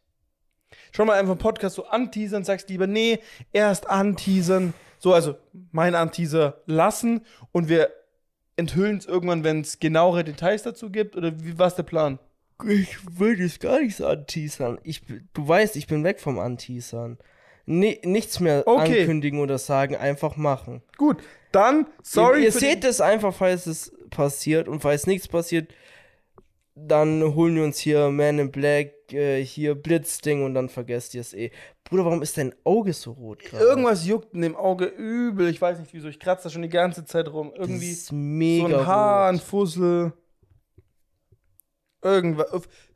Schon 0.92 1.08
mal 1.08 1.20
einfach 1.20 1.32
einen 1.32 1.40
Podcast 1.40 1.76
so 1.76 1.86
anteasern, 1.86 2.44
sagst 2.44 2.70
lieber, 2.70 2.88
nee, 2.88 3.20
erst 3.54 3.90
anteasern. 3.90 4.74
So, 4.98 5.14
also 5.14 5.36
mein 5.72 5.96
Anteaser 5.96 6.62
lassen 6.66 7.26
und 7.52 7.70
wir 7.70 7.92
enthüllen 8.60 8.98
es 8.98 9.06
irgendwann, 9.06 9.44
wenn 9.44 9.62
es 9.62 9.80
genauere 9.80 10.24
Details 10.24 10.64
dazu 10.64 10.92
gibt? 10.92 11.16
Oder 11.16 11.32
wie 11.42 11.58
war 11.58 11.72
der 11.72 11.84
Plan? 11.84 12.20
Ich 12.68 12.98
will 13.18 13.40
jetzt 13.40 13.60
gar 13.62 13.80
nichts 13.80 14.02
anteasern. 14.02 14.80
Ich, 14.84 15.02
du 15.34 15.48
weißt, 15.48 15.76
ich 15.76 15.88
bin 15.88 16.04
weg 16.04 16.20
vom 16.20 16.40
Anteasern. 16.40 17.18
Nee, 17.66 18.02
nichts 18.04 18.40
mehr 18.40 18.64
Okay. 18.68 19.02
ankündigen 19.02 19.40
oder 19.40 19.58
sagen, 19.58 19.96
einfach 19.96 20.36
machen. 20.36 20.82
Gut, 20.98 21.18
dann, 21.52 21.88
sorry. 22.02 22.40
ihr 22.40 22.46
ihr 22.46 22.52
seht 22.52 22.84
es 22.84 23.00
einfach, 23.00 23.34
falls 23.34 23.68
es 23.68 23.92
passiert 24.10 24.68
und 24.68 24.82
falls 24.82 25.06
nichts 25.08 25.28
passiert, 25.28 25.72
dann 26.76 27.36
holen 27.36 27.56
wir 27.56 27.64
uns 27.64 27.78
hier 27.78 28.10
Man 28.10 28.40
in 28.40 28.52
Black, 28.52 29.12
äh, 29.14 29.44
hier 29.44 29.76
Blitzding 29.76 30.44
und 30.44 30.54
dann 30.54 30.70
vergesst 30.70 31.14
ihr 31.14 31.22
es 31.22 31.34
eh. 31.34 31.52
Bruder, 31.84 32.06
warum 32.06 32.22
ist 32.22 32.38
dein 32.38 32.54
Auge 32.64 32.94
so 32.94 33.12
rot 33.12 33.44
gerade? 33.44 33.64
irgendwas 33.64 34.06
juckt 34.06 34.34
in 34.34 34.42
dem 34.42 34.56
Auge 34.56 34.86
übel. 34.86 35.50
Ich 35.50 35.62
weiß 35.62 35.80
nicht 35.80 35.94
wieso. 35.94 36.08
Ich 36.08 36.20
kratze 36.20 36.46
da 36.46 36.50
schon 36.50 36.62
die 36.62 36.70
ganze 36.70 37.06
Zeit 37.06 37.28
rum. 37.32 37.52
Das 37.56 37.68
Irgendwie 37.68 37.92
ist 37.92 38.12
mega 38.12 38.68
so 38.70 38.76
ein 38.78 38.86
Haar, 38.88 39.30
ein. 39.30 39.40
Fussel. 39.40 40.14
Irgendwas. 42.02 42.48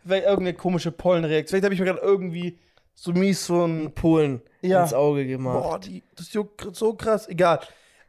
Vielleicht 0.04 0.26
irgendeine 0.26 0.54
komische 0.54 0.92
Pollenreaktion. 0.92 1.50
Vielleicht 1.50 1.66
habe 1.66 1.74
ich 1.74 1.80
mir 1.80 1.86
gerade 1.88 2.00
irgendwie 2.02 2.60
so 2.96 3.12
mies 3.12 3.46
so 3.46 3.66
ein. 3.66 3.94
Polen 3.94 4.42
Ja. 4.62 4.84
ins 4.84 4.94
Auge 4.94 5.26
gemacht. 5.26 5.62
Boah, 5.64 5.80
die, 5.80 6.04
das 6.16 6.32
juckt 6.34 6.76
so 6.76 6.94
krass. 6.94 7.28
Egal. 7.28 7.60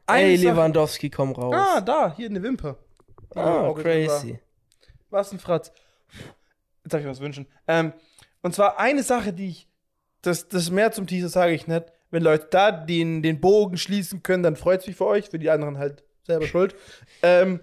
Ey, 0.06 0.36
Sache- 0.36 0.48
Lewandowski, 0.52 1.10
komm 1.10 1.32
raus. 1.32 1.54
Ah, 1.56 1.80
da, 1.80 2.14
hier 2.16 2.28
eine 2.28 2.42
Wimper. 2.42 2.76
Die 3.34 3.38
im 3.38 3.44
Ah, 3.44 3.62
war. 3.62 3.74
crazy. 3.74 4.38
Was 5.10 5.32
ein 5.32 5.38
Fratz. 5.38 5.72
Jetzt 6.82 6.92
darf 6.92 7.00
ich 7.00 7.06
was 7.06 7.20
wünschen. 7.20 7.46
Ähm, 7.66 7.92
und 8.42 8.54
zwar 8.54 8.78
eine 8.78 9.02
Sache, 9.02 9.32
die 9.32 9.48
ich. 9.48 9.68
Das, 10.22 10.48
das 10.48 10.70
mehr 10.70 10.92
zum 10.92 11.06
Teaser 11.06 11.28
sage 11.28 11.52
ich 11.52 11.66
nicht. 11.66 11.84
Wenn 12.10 12.22
Leute 12.22 12.46
da 12.50 12.70
den, 12.70 13.22
den 13.22 13.40
Bogen 13.40 13.76
schließen 13.76 14.22
können, 14.22 14.42
dann 14.42 14.56
freut 14.56 14.80
es 14.80 14.86
mich 14.86 14.96
für 14.96 15.06
euch. 15.06 15.28
Für 15.30 15.38
die 15.38 15.50
anderen 15.50 15.78
halt 15.78 16.04
selber 16.22 16.46
schuld. 16.46 16.74
Ähm, 17.22 17.60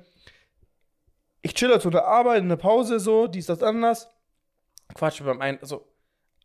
ich 1.42 1.54
chill 1.54 1.70
halt 1.70 1.82
so 1.82 1.90
in 1.90 1.94
der 1.94 2.06
Arbeit, 2.06 2.42
in 2.42 2.50
der 2.50 2.56
Pause 2.56 3.00
so, 3.00 3.28
dies, 3.28 3.48
das, 3.48 3.64
anders. 3.64 4.10
Quatsch 4.94 5.24
beim 5.24 5.42
einen, 5.42 5.60
also 5.60 5.88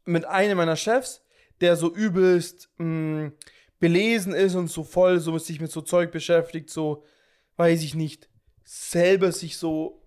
mit 0.05 0.25
einem 0.25 0.57
meiner 0.57 0.77
Chefs, 0.77 1.23
der 1.61 1.77
so 1.77 1.93
übelst 1.93 2.71
mh, 2.79 3.33
belesen 3.81 4.33
ist 4.33 4.55
und 4.55 4.69
so 4.69 4.85
voll 4.85 5.19
so 5.21 5.37
sich 5.39 5.61
mit 5.61 5.71
so 5.71 5.81
Zeug 5.83 6.13
beschäftigt, 6.13 6.71
so, 6.71 7.05
weiß 7.57 7.83
ich 7.83 7.95
nicht, 7.95 8.29
selber 8.65 9.33
sich 9.33 9.57
so 9.59 10.03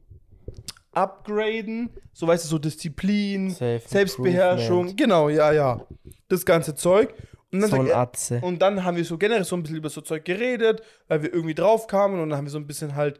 upgraden, 0.91 1.89
so 2.13 2.27
weißt 2.27 2.45
du, 2.45 2.49
so 2.49 2.57
Disziplin. 2.59 3.51
Selbstbeherrschung, 3.51 4.95
genau, 4.95 5.29
ja, 5.29 5.51
ja. 5.51 5.85
Das 6.27 6.45
ganze 6.45 6.75
Zeug. 6.75 7.13
Und 7.51 7.61
dann, 7.61 7.69
So 7.69 7.77
ein 7.77 7.87
er, 7.87 7.97
Atze. 7.97 8.39
und 8.43 8.61
dann 8.61 8.83
haben 8.83 8.97
wir 8.97 9.05
so 9.05 9.17
generell 9.17 9.43
so 9.43 9.55
ein 9.55 9.63
bisschen 9.63 9.77
über 9.77 9.89
so 9.89 10.01
Zeug 10.01 10.23
geredet, 10.23 10.81
weil 11.07 11.23
wir 11.23 11.33
irgendwie 11.33 11.55
drauf 11.55 11.87
kamen 11.87 12.19
und 12.19 12.29
dann 12.29 12.37
haben 12.37 12.45
wir 12.45 12.51
so 12.51 12.59
ein 12.59 12.67
bisschen 12.67 12.95
halt, 12.95 13.19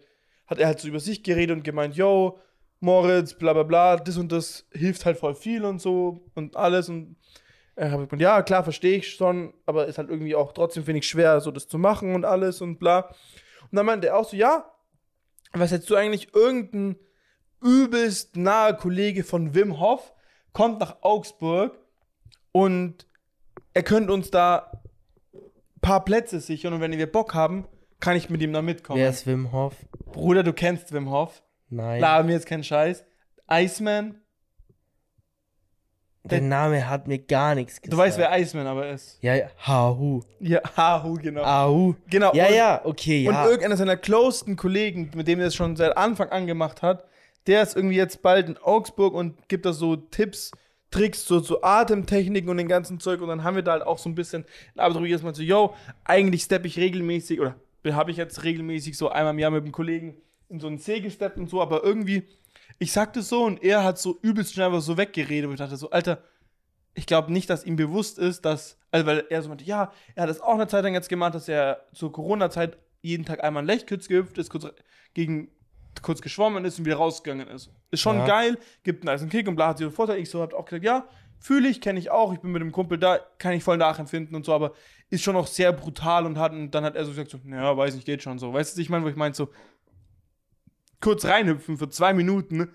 hat 0.49 0.57
er 0.57 0.67
halt 0.67 0.79
so 0.79 0.87
über 0.87 0.99
sich 0.99 1.23
geredet 1.23 1.55
und 1.55 1.63
gemeint, 1.63 1.95
yo, 1.95 2.39
Moritz, 2.79 3.33
bla 3.33 3.53
bla 3.53 3.63
bla, 3.63 3.97
das 3.97 4.17
und 4.17 4.31
das 4.31 4.65
hilft 4.71 5.05
halt 5.05 5.17
voll 5.17 5.35
viel 5.35 5.65
und 5.65 5.79
so 5.79 6.25
und 6.33 6.55
alles 6.55 6.89
und 6.89 7.17
er 7.75 7.91
hat 7.91 7.99
gesagt, 7.99 8.21
ja, 8.21 8.41
klar, 8.41 8.63
verstehe 8.63 8.97
ich 8.97 9.13
schon, 9.13 9.53
aber 9.65 9.87
ist 9.87 9.97
halt 9.97 10.09
irgendwie 10.09 10.35
auch 10.35 10.51
trotzdem, 10.51 10.83
finde 10.83 10.99
ich, 10.99 11.07
schwer, 11.07 11.39
so 11.39 11.49
das 11.49 11.67
zu 11.67 11.77
machen 11.77 12.13
und 12.13 12.25
alles 12.25 12.61
und 12.61 12.77
bla. 12.77 13.07
Und 13.71 13.75
dann 13.77 13.85
meinte 13.85 14.07
er 14.07 14.17
auch 14.17 14.27
so, 14.27 14.35
ja, 14.35 14.69
was 15.53 15.71
hättest 15.71 15.89
du 15.89 15.95
eigentlich 15.95 16.33
irgendein 16.35 16.97
übelst 17.61 18.35
nahe 18.35 18.75
Kollege 18.75 19.23
von 19.23 19.53
Wim 19.55 19.79
Hof, 19.79 20.13
kommt 20.51 20.79
nach 20.81 20.97
Augsburg 21.01 21.79
und 22.51 23.07
er 23.73 23.83
könnte 23.83 24.11
uns 24.11 24.29
da 24.29 24.71
ein 25.33 25.81
paar 25.81 26.03
Plätze 26.03 26.41
sichern 26.41 26.73
und 26.73 26.81
wenn 26.81 26.97
wir 26.97 27.11
Bock 27.11 27.33
haben, 27.33 27.65
kann 27.99 28.15
ich 28.15 28.29
mit 28.29 28.41
ihm 28.41 28.53
da 28.53 28.61
mitkommen. 28.61 28.99
Wer 28.99 29.09
ist 29.09 29.27
Wim 29.27 29.51
Hof? 29.51 29.75
Bruder, 30.11 30.43
du 30.43 30.53
kennst 30.53 30.93
Wim 30.93 31.09
Hof. 31.09 31.43
Nein. 31.69 31.99
Laber 31.99 32.23
mir 32.23 32.33
jetzt 32.33 32.47
keinen 32.47 32.63
Scheiß. 32.63 33.03
Iceman. 33.49 34.21
Der 36.23 36.41
Name 36.41 36.87
hat 36.87 37.07
mir 37.07 37.17
gar 37.17 37.55
nichts 37.55 37.81
gesagt. 37.81 37.93
Du 37.93 37.97
weißt, 37.97 38.17
wer 38.17 38.37
Iceman 38.37 38.67
aber 38.67 38.89
ist. 38.89 39.17
Ja, 39.21 39.35
ja. 39.35 39.47
Hahu. 39.65 40.21
Ja, 40.39 40.61
Hahu, 40.75 41.15
genau. 41.15 41.43
Ahu. 41.43 41.95
Genau. 42.09 42.33
Ja, 42.33 42.47
und, 42.47 42.55
ja, 42.55 42.81
okay, 42.83 43.23
ja. 43.23 43.29
Und 43.29 43.45
irgendeiner 43.45 43.77
seiner 43.77 43.97
closesten 43.97 44.55
Kollegen, 44.55 45.11
mit 45.15 45.27
dem 45.27 45.39
er 45.39 45.47
es 45.47 45.55
schon 45.55 45.75
seit 45.75 45.97
Anfang 45.97 46.29
an 46.29 46.45
gemacht 46.45 46.81
hat, 46.81 47.05
der 47.47 47.63
ist 47.63 47.75
irgendwie 47.75 47.95
jetzt 47.95 48.21
bald 48.21 48.47
in 48.47 48.57
Augsburg 48.57 49.13
und 49.13 49.47
gibt 49.47 49.65
da 49.65 49.73
so 49.73 49.95
Tipps, 49.95 50.51
Tricks, 50.91 51.25
so, 51.25 51.39
so 51.39 51.61
Atemtechniken 51.61 52.49
und 52.49 52.57
den 52.57 52.67
ganzen 52.67 52.99
Zeug. 52.99 53.21
Und 53.21 53.29
dann 53.29 53.43
haben 53.43 53.55
wir 53.55 53.63
da 53.63 53.71
halt 53.71 53.83
auch 53.83 53.97
so 53.97 54.09
ein 54.09 54.15
bisschen, 54.15 54.45
aber 54.75 54.93
so 54.93 55.03
jedes 55.03 55.23
Mal 55.23 55.33
so, 55.33 55.41
yo, 55.41 55.73
eigentlich 56.03 56.43
steppe 56.43 56.67
ich 56.67 56.77
regelmäßig, 56.77 57.39
oder 57.39 57.55
habe 57.85 58.11
ich 58.11 58.17
jetzt 58.17 58.43
regelmäßig 58.43 58.97
so 58.97 59.09
einmal 59.09 59.33
im 59.33 59.39
Jahr 59.39 59.51
mit 59.51 59.63
dem 59.65 59.71
Kollegen 59.71 60.21
in 60.49 60.59
so 60.59 60.67
einen 60.67 60.77
See 60.79 60.99
gesteppt 60.99 61.37
und 61.37 61.49
so, 61.49 61.61
aber 61.61 61.83
irgendwie, 61.83 62.23
ich 62.79 62.91
sagte 62.91 63.21
so 63.21 63.43
und 63.43 63.63
er 63.63 63.83
hat 63.83 63.99
so 63.99 64.17
übelst 64.21 64.53
schnell 64.53 64.67
einfach 64.67 64.81
so 64.81 64.97
weggeredet 64.97 65.47
und 65.47 65.53
ich 65.53 65.59
dachte 65.59 65.77
so, 65.77 65.89
Alter, 65.91 66.23
ich 66.95 67.05
glaube 67.05 67.31
nicht, 67.31 67.49
dass 67.49 67.63
ihm 67.63 67.75
bewusst 67.75 68.17
ist, 68.17 68.43
dass, 68.45 68.77
also 68.91 69.05
weil 69.05 69.25
er 69.29 69.41
so 69.41 69.49
meinte, 69.49 69.63
ja, 69.63 69.91
er 70.15 70.23
hat 70.23 70.29
das 70.29 70.41
auch 70.41 70.55
eine 70.55 70.67
Zeit 70.67 70.83
lang 70.83 70.93
jetzt 70.93 71.07
gemacht, 71.09 71.35
dass 71.35 71.47
er 71.47 71.85
zur 71.93 72.11
Corona-Zeit 72.11 72.77
jeden 73.01 73.25
Tag 73.25 73.43
einmal 73.43 73.63
ein 73.63 73.67
Lechkütz 73.67 74.07
gehüpft 74.07 74.37
ist, 74.37 74.49
kurz 74.49 74.67
gegen 75.13 75.49
kurz 76.01 76.21
geschwommen 76.21 76.65
ist 76.65 76.79
und 76.79 76.85
wieder 76.85 76.97
rausgegangen 76.97 77.47
ist. 77.47 77.71
Ist 77.91 78.01
schon 78.01 78.17
Ja. 78.17 78.25
geil, 78.25 78.57
gibt 78.83 79.07
einen 79.07 79.19
nice 79.19 79.29
Kick 79.29 79.47
und 79.47 79.55
bla 79.55 79.69
hat 79.69 79.79
ihre 79.79 79.91
Vorteile. 79.91 80.19
Ich 80.19 80.29
so 80.29 80.41
hab 80.41 80.53
auch 80.53 80.65
gesagt, 80.65 80.83
ja, 80.83 81.07
fühle 81.39 81.69
ich, 81.69 81.79
kenne 81.81 81.99
ich 81.99 82.09
auch, 82.11 82.33
ich 82.33 82.39
bin 82.39 82.51
mit 82.51 82.61
dem 82.61 82.71
Kumpel 82.71 82.97
da, 82.97 83.19
kann 83.37 83.53
ich 83.53 83.63
voll 83.63 83.77
nachempfinden 83.77 84.35
und 84.35 84.45
so, 84.45 84.53
aber 84.53 84.73
ist 85.09 85.23
schon 85.23 85.33
noch 85.33 85.47
sehr 85.47 85.71
brutal 85.73 86.25
und 86.25 86.37
hat 86.37 86.51
und 86.51 86.71
dann 86.71 86.83
hat 86.83 86.95
er 86.95 87.03
so 87.05 87.11
gesagt 87.11 87.31
so, 87.31 87.39
ja, 87.49 87.75
weiß 87.75 87.95
nicht, 87.95 88.05
geht 88.05 88.21
schon 88.23 88.37
so. 88.39 88.53
Weißt 88.53 88.71
du, 88.71 88.77
was 88.77 88.79
ich 88.83 88.89
meine, 88.89 89.03
wo 89.05 89.09
ich 89.09 89.15
meine 89.15 89.33
so 89.33 89.49
kurz 91.01 91.25
reinhüpfen 91.25 91.77
für 91.77 91.89
zwei 91.89 92.13
Minuten, 92.13 92.69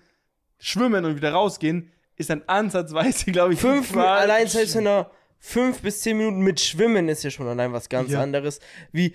schwimmen 0.57 1.05
und 1.05 1.15
wieder 1.15 1.31
rausgehen, 1.31 1.91
ist 2.15 2.29
dann 2.29 2.43
ansatzweise, 2.47 3.31
glaube 3.31 3.53
ich, 3.53 3.59
Fünf, 3.59 3.91
falsch. 3.91 4.21
allein 4.21 4.47
selbst 4.47 4.75
wenn 4.75 4.87
er 4.87 5.11
fünf 5.39 5.81
bis 5.81 6.01
zehn 6.01 6.17
Minuten 6.17 6.39
mit 6.39 6.59
Schwimmen 6.59 7.07
ist 7.07 7.23
ja 7.23 7.29
schon 7.29 7.47
allein 7.47 7.71
was 7.71 7.87
ganz 7.89 8.11
Ja. 8.11 8.21
anderes, 8.21 8.59
wie 8.91 9.13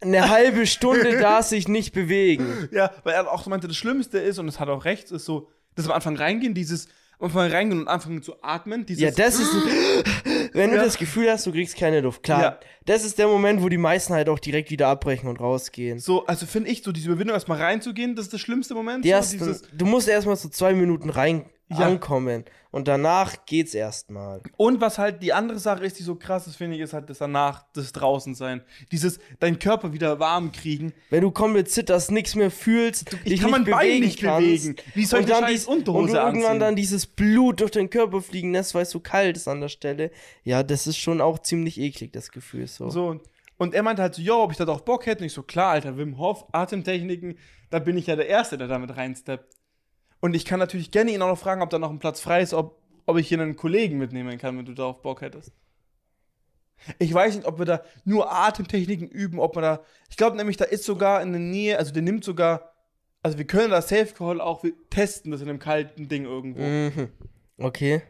eine 0.00 0.28
halbe 0.28 0.66
Stunde 0.66 1.18
da 1.20 1.42
sich 1.42 1.68
nicht 1.68 1.92
bewegen. 1.92 2.68
Ja, 2.72 2.92
weil 3.04 3.14
er 3.14 3.30
auch 3.30 3.42
so 3.44 3.50
meinte, 3.50 3.68
das 3.68 3.76
Schlimmste 3.76 4.18
ist, 4.18 4.38
und 4.38 4.48
es 4.48 4.58
hat 4.58 4.68
auch 4.68 4.84
recht, 4.84 5.10
ist 5.12 5.24
so, 5.24 5.48
dass 5.74 5.86
am 5.86 5.92
Anfang 5.92 6.16
reingehen, 6.16 6.54
dieses 6.54 6.88
am 7.20 7.26
Anfang 7.26 7.50
reingehen 7.50 7.80
und 7.80 7.88
anfangen 7.88 8.22
zu 8.22 8.34
atmen, 8.42 8.86
dieses 8.86 9.02
Ja, 9.02 9.10
das 9.10 9.40
ist, 9.40 9.50
wenn 10.52 10.70
du 10.70 10.76
Ja. 10.76 10.84
das 10.84 10.98
Gefühl 10.98 11.30
hast, 11.30 11.46
du 11.46 11.52
kriegst 11.52 11.76
keine 11.76 12.00
Luft. 12.00 12.22
Klar, 12.22 12.42
Ja. 12.42 12.60
das 12.86 13.04
ist 13.04 13.18
der 13.18 13.26
Moment, 13.28 13.62
wo 13.62 13.68
die 13.68 13.78
meisten 13.78 14.12
halt 14.14 14.28
auch 14.28 14.38
direkt 14.38 14.70
wieder 14.70 14.88
abbrechen 14.88 15.28
und 15.28 15.40
rausgehen. 15.40 15.98
so, 15.98 16.26
also 16.26 16.46
finde 16.46 16.70
ich, 16.70 16.82
so 16.82 16.92
diese 16.92 17.08
Überwindung 17.08 17.34
erstmal 17.34 17.60
reinzugehen, 17.60 18.14
das 18.14 18.26
ist 18.26 18.34
das 18.34 18.40
schlimmste 18.40 18.74
Moment. 18.74 19.04
Die 19.04 19.08
so, 19.08 19.14
ersten, 19.14 19.38
dieses, 19.38 19.62
du 19.72 19.86
musst 19.86 20.08
erstmal 20.08 20.36
so 20.36 20.48
zwei 20.48 20.72
Minuten 20.74 21.10
rein 21.10 21.44
Ja. 21.70 21.86
ankommen 21.86 22.44
und 22.70 22.88
danach 22.88 23.44
geht's 23.44 23.74
erstmal. 23.74 24.40
und 24.56 24.80
was 24.80 24.96
halt 24.96 25.22
die 25.22 25.32
andere 25.34 25.58
Sache 25.58 25.84
ist, 25.84 25.98
die 25.98 26.02
so 26.02 26.14
krass 26.14 26.46
ist, 26.46 26.56
finde 26.56 26.76
ich, 26.76 26.82
ist 26.82 26.94
halt 26.94 27.10
das 27.10 27.18
danach, 27.18 27.66
das 27.74 27.92
draußen 27.92 28.34
sein. 28.34 28.62
Dieses, 28.90 29.18
deinen 29.38 29.58
Körper 29.58 29.92
wieder 29.92 30.18
warm 30.18 30.50
kriegen. 30.52 30.94
Wenn 31.10 31.20
du 31.22 31.30
komplett 31.30 31.70
zitterst, 31.70 32.10
nichts 32.10 32.34
mehr 32.34 32.50
fühlst, 32.50 33.12
Ich 33.24 33.32
dich 33.32 33.40
kann 33.42 33.50
mein 33.50 33.62
nicht 33.64 33.70
Bein 33.70 33.86
bewegen 33.86 34.04
nicht 34.06 34.20
kannst, 34.22 34.38
bewegen. 34.46 34.76
Wie 34.94 35.04
soll 35.04 35.20
ich 35.20 35.26
und 35.26 35.32
eine 35.32 35.40
dann 35.42 35.50
dies- 35.52 35.66
und 35.66 35.86
du 35.86 35.92
Unterhose 35.92 36.16
irgendwann 36.18 36.46
anziehen? 36.52 36.60
dann 36.60 36.76
dieses 36.76 37.06
Blut 37.06 37.60
durch 37.60 37.70
den 37.72 37.90
Körper 37.90 38.22
fliegen 38.22 38.52
lässt, 38.52 38.74
weil 38.74 38.82
es 38.84 38.90
so 38.90 39.00
kalt 39.00 39.36
ist 39.36 39.46
an 39.48 39.60
der 39.60 39.68
Stelle. 39.68 40.10
Ja, 40.44 40.62
das 40.62 40.86
ist 40.86 40.96
schon 40.96 41.20
auch 41.20 41.38
ziemlich 41.40 41.78
eklig, 41.78 42.12
das 42.14 42.30
Gefühl 42.30 42.66
so. 42.66 42.88
So, 42.88 43.20
und- 43.58 43.74
er 43.74 43.82
meinte 43.82 44.00
halt 44.02 44.14
so, 44.14 44.22
jo, 44.22 44.36
ob 44.42 44.52
ich 44.52 44.56
da 44.56 44.64
drauf 44.64 44.84
Bock 44.86 45.04
hätte. 45.04 45.20
Und 45.20 45.26
ich 45.26 45.32
so, 45.34 45.42
klar, 45.42 45.72
Alter, 45.72 45.98
Wim 45.98 46.16
Hof, 46.16 46.46
Atemtechniken, 46.52 47.36
da 47.70 47.78
bin 47.78 47.98
ich 47.98 48.06
ja 48.06 48.16
der 48.16 48.28
Erste, 48.28 48.56
der 48.56 48.68
damit 48.68 48.96
reinsteppt. 48.96 49.57
Und 50.20 50.34
ich 50.34 50.44
kann 50.44 50.58
natürlich 50.58 50.90
gerne 50.90 51.12
ihn 51.12 51.22
auch 51.22 51.28
noch 51.28 51.38
fragen, 51.38 51.62
ob 51.62 51.70
da 51.70 51.78
noch 51.78 51.90
ein 51.90 51.98
Platz 51.98 52.20
frei 52.20 52.40
ist, 52.42 52.54
ob, 52.54 52.80
ob 53.06 53.16
ich 53.18 53.28
hier 53.28 53.40
einen 53.40 53.56
Kollegen 53.56 53.98
mitnehmen 53.98 54.36
kann, 54.38 54.58
wenn 54.58 54.64
du 54.66 54.74
darauf 54.74 55.00
Bock 55.02 55.20
hättest. 55.20 55.52
Ich 56.98 57.12
weiß 57.12 57.36
nicht, 57.36 57.46
ob 57.46 57.58
wir 57.58 57.66
da 57.66 57.82
nur 58.04 58.32
Atemtechniken 58.32 59.08
üben, 59.08 59.40
ob 59.40 59.54
man 59.56 59.62
da. 59.62 59.80
Ich 60.10 60.16
glaube 60.16 60.36
nämlich, 60.36 60.56
da 60.56 60.64
ist 60.64 60.84
sogar 60.84 61.22
in 61.22 61.32
der 61.32 61.40
Nähe, 61.40 61.78
also 61.78 61.92
der 61.92 62.02
nimmt 62.02 62.24
sogar. 62.24 62.72
Also 63.22 63.36
wir 63.36 63.46
können 63.46 63.70
das 63.70 63.88
Safe 63.88 64.14
Call 64.14 64.40
auch 64.40 64.64
testen, 64.90 65.32
das 65.32 65.40
in 65.40 65.48
einem 65.48 65.58
kalten 65.58 66.08
Ding 66.08 66.24
irgendwo. 66.24 66.62
Mhm. 66.62 67.08
Okay. 67.58 68.02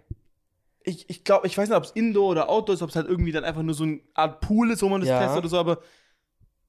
Ich, 0.85 1.09
ich 1.09 1.25
glaube, 1.25 1.47
ich 1.47 1.57
weiß 1.57 1.69
nicht, 1.69 1.77
ob 1.77 1.85
es 1.85 1.91
Indoor 1.93 2.31
oder 2.31 2.49
Outdoor 2.51 2.75
ist, 2.75 2.83
ob 2.83 2.91
es 2.91 2.97
halt 2.97 3.09
irgendwie 3.09 3.33
dann 3.33 3.45
einfach 3.45 3.63
nur 3.63 3.75
so 3.75 3.85
eine 3.85 4.01
Art 4.15 4.41
Pool 4.41 4.71
ist, 4.71 4.83
wo 4.83 4.89
man 4.91 5.01
das 5.01 5.09
Ja. 5.09 5.19
testet 5.21 5.39
oder 5.39 5.49
so, 5.49 5.59
aber 5.59 5.79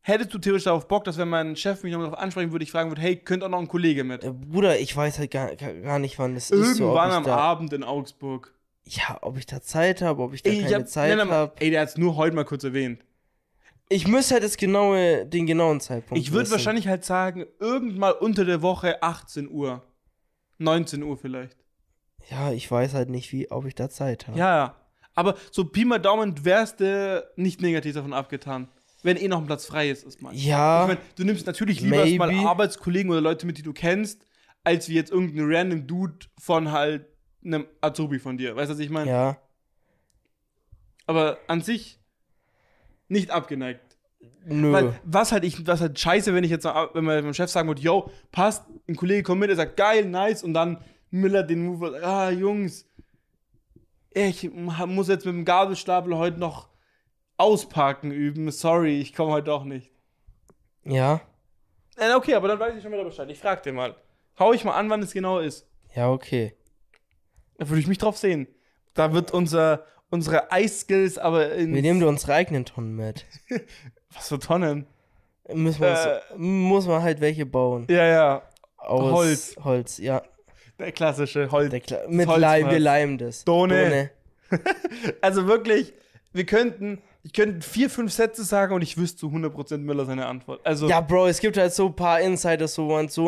hättest 0.09 0.33
du 0.33 0.39
theoretisch 0.39 0.65
darauf 0.65 0.87
Bock, 0.87 1.03
dass 1.05 1.17
wenn 1.17 1.29
mein 1.29 1.55
Chef 1.55 1.83
mich 1.83 1.91
nochmal 1.93 2.09
darauf 2.09 2.21
ansprechen 2.21 2.51
würde, 2.51 2.63
ich 2.63 2.71
fragen 2.71 2.89
würde, 2.91 3.01
hey, 3.01 3.15
könnte 3.15 3.45
auch 3.45 3.49
noch 3.49 3.59
ein 3.59 3.67
Kollege 3.67 4.03
mit? 4.03 4.23
Äh, 4.23 4.31
Bruder, 4.31 4.79
ich 4.79 4.95
weiß 4.95 5.19
halt 5.19 5.31
gar, 5.31 5.55
gar 5.55 5.99
nicht, 5.99 6.19
wann 6.19 6.35
das 6.35 6.51
ist. 6.51 6.77
So, 6.77 6.89
ob 6.89 6.95
Irgendwann 6.95 7.09
ich 7.09 7.15
am 7.15 7.23
da, 7.23 7.37
Abend 7.37 7.73
in 7.73 7.83
Augsburg. 7.83 8.53
Ja, 8.85 9.19
ob 9.21 9.37
ich 9.37 9.45
da 9.45 9.61
Zeit 9.61 10.01
habe, 10.01 10.21
ob 10.21 10.33
ich 10.33 10.41
da 10.41 10.49
Ey, 10.49 10.57
ich 10.57 10.63
keine 10.63 10.75
hab, 10.77 10.87
Zeit 10.87 11.19
habe. 11.19 11.53
ey, 11.59 11.69
der 11.69 11.81
hat 11.81 11.89
es 11.89 11.97
nur 11.97 12.15
heute 12.15 12.35
mal 12.35 12.45
kurz 12.45 12.63
erwähnt. 12.63 13.03
Ich 13.87 14.07
müsste 14.07 14.35
halt 14.35 14.43
das 14.43 14.57
genaue, 14.57 15.25
den 15.25 15.47
genauen 15.47 15.79
Zeitpunkt 15.79 16.21
Ich 16.21 16.31
würde 16.31 16.51
wahrscheinlich 16.51 16.87
halt 16.87 17.05
sagen, 17.05 17.45
irgendwann 17.59 18.13
unter 18.19 18.45
der 18.45 18.61
Woche 18.61 19.01
18 19.01 19.49
Uhr. 19.49 19.83
19 20.59 21.01
Uhr 21.03 21.17
vielleicht. 21.17 21.57
Ja, 22.29 22.51
ich 22.51 22.69
weiß 22.69 22.93
halt 22.93 23.09
nicht, 23.09 23.31
wie, 23.31 23.49
ob 23.49 23.65
ich 23.65 23.75
da 23.75 23.89
Zeit 23.89 24.27
habe. 24.27 24.37
Ja, 24.37 24.55
ja. 24.57 24.75
Aber 25.15 25.35
so 25.51 25.65
Pi 25.65 25.85
mal 25.85 25.99
Daumen 25.99 26.45
wärst 26.45 26.79
du 26.79 27.27
nicht 27.35 27.61
negativ 27.61 27.95
davon 27.95 28.13
abgetan. 28.13 28.69
Wenn 29.03 29.17
eh 29.17 29.27
noch 29.27 29.39
ein 29.39 29.45
Platz 29.45 29.65
frei 29.65 29.89
ist, 29.89 30.03
ist 30.05 30.21
mal. 30.21 30.33
Ja. 30.35 30.81
Ich 30.83 30.87
meine, 30.89 30.99
du 31.15 31.23
nimmst 31.23 31.47
natürlich 31.47 31.81
lieber 31.81 32.05
mal. 32.31 32.45
Arbeitskollegen 32.47 33.11
oder 33.11 33.21
Leute 33.21 33.45
mit, 33.45 33.57
die 33.57 33.63
du 33.63 33.71
kennst, 33.73 34.25
als 34.63 34.89
wie 34.89 34.95
jetzt 34.95 35.11
irgendein 35.11 35.45
random 35.53 35.87
Dude 35.87 36.27
von 36.37 36.71
halt 36.71 37.05
einem 37.43 37.65
Azubi 37.81 38.19
von 38.19 38.37
dir. 38.37 38.55
Weißt 38.55 38.69
du, 38.69 38.73
was 38.73 38.79
ich 38.79 38.89
meine? 38.89 39.09
ja. 39.09 39.37
Aber 41.05 41.39
an 41.47 41.61
sich 41.61 41.99
nicht 43.07 43.31
abgeneigt. 43.31 43.97
Nö. 44.45 44.71
Weil 44.71 44.99
was 45.03 45.31
halt 45.31 45.43
ich, 45.43 45.65
was 45.65 45.81
halt 45.81 45.97
scheiße, 45.99 46.33
wenn 46.35 46.43
ich 46.43 46.51
jetzt, 46.51 46.65
noch- 46.65 46.93
wenn 46.93 47.03
man 47.03 47.23
dem 47.23 47.33
Chef 47.33 47.49
sagen 47.49 47.67
würde, 47.67 47.81
yo, 47.81 48.11
passt, 48.31 48.63
ein 48.87 48.95
Kollege 48.95 49.23
kommt 49.23 49.39
mit, 49.41 49.49
er 49.49 49.55
sagt 49.55 49.75
geil, 49.77 50.05
nice, 50.05 50.43
und 50.43 50.53
dann 50.53 50.83
Miller 51.09 51.41
den 51.43 51.65
Move, 51.65 51.99
ah, 52.03 52.29
Jungs, 52.29 52.85
ich 54.11 54.51
muss 54.51 55.07
jetzt 55.07 55.25
mit 55.25 55.33
dem 55.33 55.45
Gabelstapel 55.45 56.15
heute 56.15 56.39
noch 56.39 56.68
ausparken 57.39 58.11
üben, 58.11 58.51
sorry, 58.51 58.99
ich 58.99 59.13
komme 59.13 59.31
heute 59.31 59.45
doch 59.45 59.63
nicht. 59.63 59.91
ja. 60.83 61.21
Äh, 61.97 62.13
okay, 62.15 62.33
aber 62.35 62.47
dann 62.47 62.59
weiß 62.59 62.77
ich 62.77 62.81
schon 62.81 62.93
wieder 62.93 63.03
Bescheid. 63.03 63.29
Ich 63.29 63.39
frag 63.39 63.61
den 63.63 63.75
mal. 63.75 63.93
Hau 64.39 64.53
ich 64.53 64.63
mal 64.63 64.71
an, 64.71 64.89
wann 64.89 65.01
es 65.01 65.11
genau 65.11 65.39
ist. 65.39 65.67
Ja, 65.93 66.09
okay. 66.09 66.55
Da 67.57 67.67
würde 67.67 67.81
ich 67.81 67.87
mich 67.87 67.97
drauf 67.97 68.17
sehen. 68.17 68.47
Da 68.93 69.11
wird 69.11 69.31
unser, 69.31 69.85
unsere 70.09 70.49
Eisskills 70.49 71.17
aber 71.17 71.51
in. 71.55 71.73
Wir 71.73 71.81
nehmen 71.81 72.01
unsere 72.05 72.35
eigenen 72.35 72.63
Tonnen 72.63 72.95
mit. 72.95 73.25
Was 74.13 74.29
für 74.29 74.39
Tonnen? 74.39 74.87
Müssen 75.53 75.81
wir 75.81 76.21
uns, 76.31 76.39
muss 76.39 76.87
man 76.87 77.01
halt 77.01 77.19
welche 77.19 77.45
bauen. 77.45 77.85
Ja, 77.89 78.05
ja. 78.05 78.43
Aus 78.77 79.11
Holz. 79.11 79.55
Holz, 79.61 79.97
ja. 79.97 80.21
Der 80.77 80.93
klassische 80.93 81.51
Holz. 81.51 81.69
Der 81.69 81.81
Kla 81.81 81.99
mit. 82.07 82.29
Leim, 82.29 82.69
wir 82.69 82.79
leimen 82.79 83.17
das. 83.17 83.43
Dohne. 83.43 84.11
Also 85.21 85.45
wirklich, 85.47 85.93
wir 86.33 86.45
könnten, 86.45 87.01
ich 87.23 87.33
könnte 87.33 87.67
vier, 87.67 87.89
fünf 87.89 88.13
Sätze 88.13 88.43
sagen 88.43 88.73
und 88.73 88.81
ich 88.81 88.97
wüsste 88.97 89.19
zu 89.19 89.27
100% 89.27 89.79
Müller 89.79 90.05
seine 90.05 90.25
Antwort. 90.27 90.65
Also, 90.65 90.87
Ja, 90.87 91.01
Bro, 91.01 91.27
es 91.27 91.39
gibt 91.39 91.57
halt 91.57 91.73
so 91.73 91.87
ein 91.87 91.95
paar 91.95 92.21
Insiders, 92.21 92.75
so 92.75 92.87
man 92.87 93.09
so. 93.09 93.25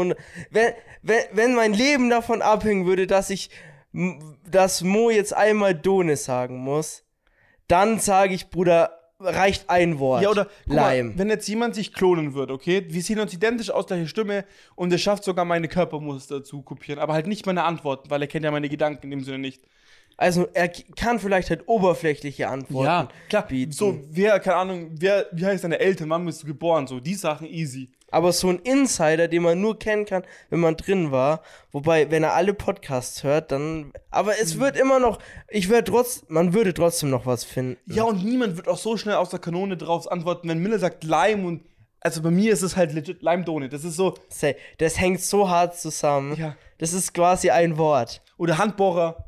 Wenn, 0.49 0.73
wenn, 1.01 1.23
wenn 1.33 1.55
mein 1.55 1.73
Leben 1.73 2.09
davon 2.09 2.41
abhängen 2.41 2.85
würde, 2.85 3.05
dass 3.05 3.29
ich, 3.29 3.49
dass 4.49 4.81
Mo 4.81 5.09
jetzt 5.09 5.35
einmal 5.35 5.75
Done 5.75 6.15
sagen 6.15 6.57
muss, 6.57 7.03
dann 7.67 7.99
sage 7.99 8.33
ich, 8.33 8.49
Bruder, 8.49 8.97
reicht 9.19 9.69
ein 9.69 9.99
Wort. 9.99 10.23
ja 10.23 10.29
oder 10.29 10.47
Leim. 10.65 11.09
Mal, 11.09 11.19
wenn 11.19 11.29
jetzt 11.29 11.47
jemand 11.47 11.75
sich 11.75 11.93
klonen 11.93 12.33
würde, 12.33 12.53
okay? 12.53 12.85
Wir 12.89 13.01
sehen 13.01 13.19
uns 13.19 13.33
identisch 13.33 13.69
aus, 13.69 13.87
gleiche 13.87 14.07
Stimme 14.07 14.45
und 14.75 14.91
er 14.91 14.97
schafft 14.97 15.23
sogar 15.23 15.45
meine 15.45 15.67
Körpermuster 15.67 16.43
zu 16.43 16.61
kopieren, 16.61 16.99
aber 16.99 17.13
halt 17.13 17.27
nicht 17.27 17.45
meine 17.45 17.63
Antworten, 17.63 18.09
weil 18.09 18.21
er 18.21 18.27
kennt 18.27 18.45
ja 18.45 18.51
meine 18.51 18.69
Gedanken 18.69 19.03
in 19.05 19.11
dem 19.11 19.23
Sinne 19.23 19.39
nicht. 19.39 19.63
Also 20.21 20.47
er 20.53 20.67
kann 20.67 21.17
vielleicht 21.17 21.49
halt 21.49 21.67
oberflächliche 21.67 22.47
Antworten 22.47 23.09
klar. 23.27 23.47
bieten. 23.47 23.71
So, 23.71 23.99
wer, 24.11 24.39
keine 24.39 24.57
Ahnung, 24.57 24.91
wer, 24.99 25.25
wie 25.31 25.43
heißt 25.43 25.63
deine 25.63 25.79
Eltern, 25.79 26.11
wann 26.11 26.27
bist 26.27 26.43
du 26.43 26.47
geboren? 26.47 26.85
So, 26.85 26.99
die 26.99 27.15
Sachen 27.15 27.47
easy. 27.47 27.89
Aber 28.11 28.31
so 28.31 28.49
ein 28.49 28.59
Insider, 28.59 29.27
den 29.27 29.41
man 29.41 29.59
nur 29.59 29.79
kennen 29.79 30.05
kann, 30.05 30.21
wenn 30.51 30.59
man 30.59 30.77
drin 30.77 31.09
war. 31.09 31.41
Wobei, 31.71 32.11
wenn 32.11 32.21
er 32.21 32.35
alle 32.35 32.53
Podcasts 32.53 33.23
hört, 33.23 33.51
dann. 33.51 33.93
Aber 34.11 34.39
es 34.39 34.59
wird 34.59 34.77
immer 34.77 34.99
noch. 34.99 35.17
Ich 35.49 35.69
würde 35.69 35.85
trotz. 35.85 36.23
Man 36.27 36.53
würde 36.53 36.75
trotzdem 36.75 37.09
noch 37.09 37.25
was 37.25 37.43
finden. 37.43 37.79
Ja, 37.91 38.03
und 38.03 38.23
niemand 38.23 38.57
wird 38.57 38.67
auch 38.67 38.77
so 38.77 38.97
schnell 38.97 39.15
aus 39.15 39.29
der 39.29 39.39
Kanone 39.39 39.75
drauf 39.75 40.11
antworten, 40.11 40.47
wenn 40.49 40.59
Miller 40.59 40.77
sagt 40.77 41.03
Lime 41.03 41.47
und. 41.47 41.63
Also 41.99 42.21
bei 42.21 42.29
mir 42.29 42.53
ist 42.53 42.61
es 42.61 42.75
halt 42.75 42.93
legit 42.93 43.23
Lime 43.23 43.43
Donut. 43.43 43.73
Das 43.73 43.83
ist 43.83 43.95
so. 43.95 44.13
Say, 44.29 44.55
Das 44.77 44.99
hängt 44.99 45.21
so 45.21 45.49
hart 45.49 45.79
zusammen. 45.79 46.35
Ja. 46.35 46.55
Das 46.77 46.93
ist 46.93 47.11
quasi 47.11 47.49
ein 47.49 47.79
Wort. 47.79 48.21
Oder 48.37 48.59
Handbohrer. 48.59 49.25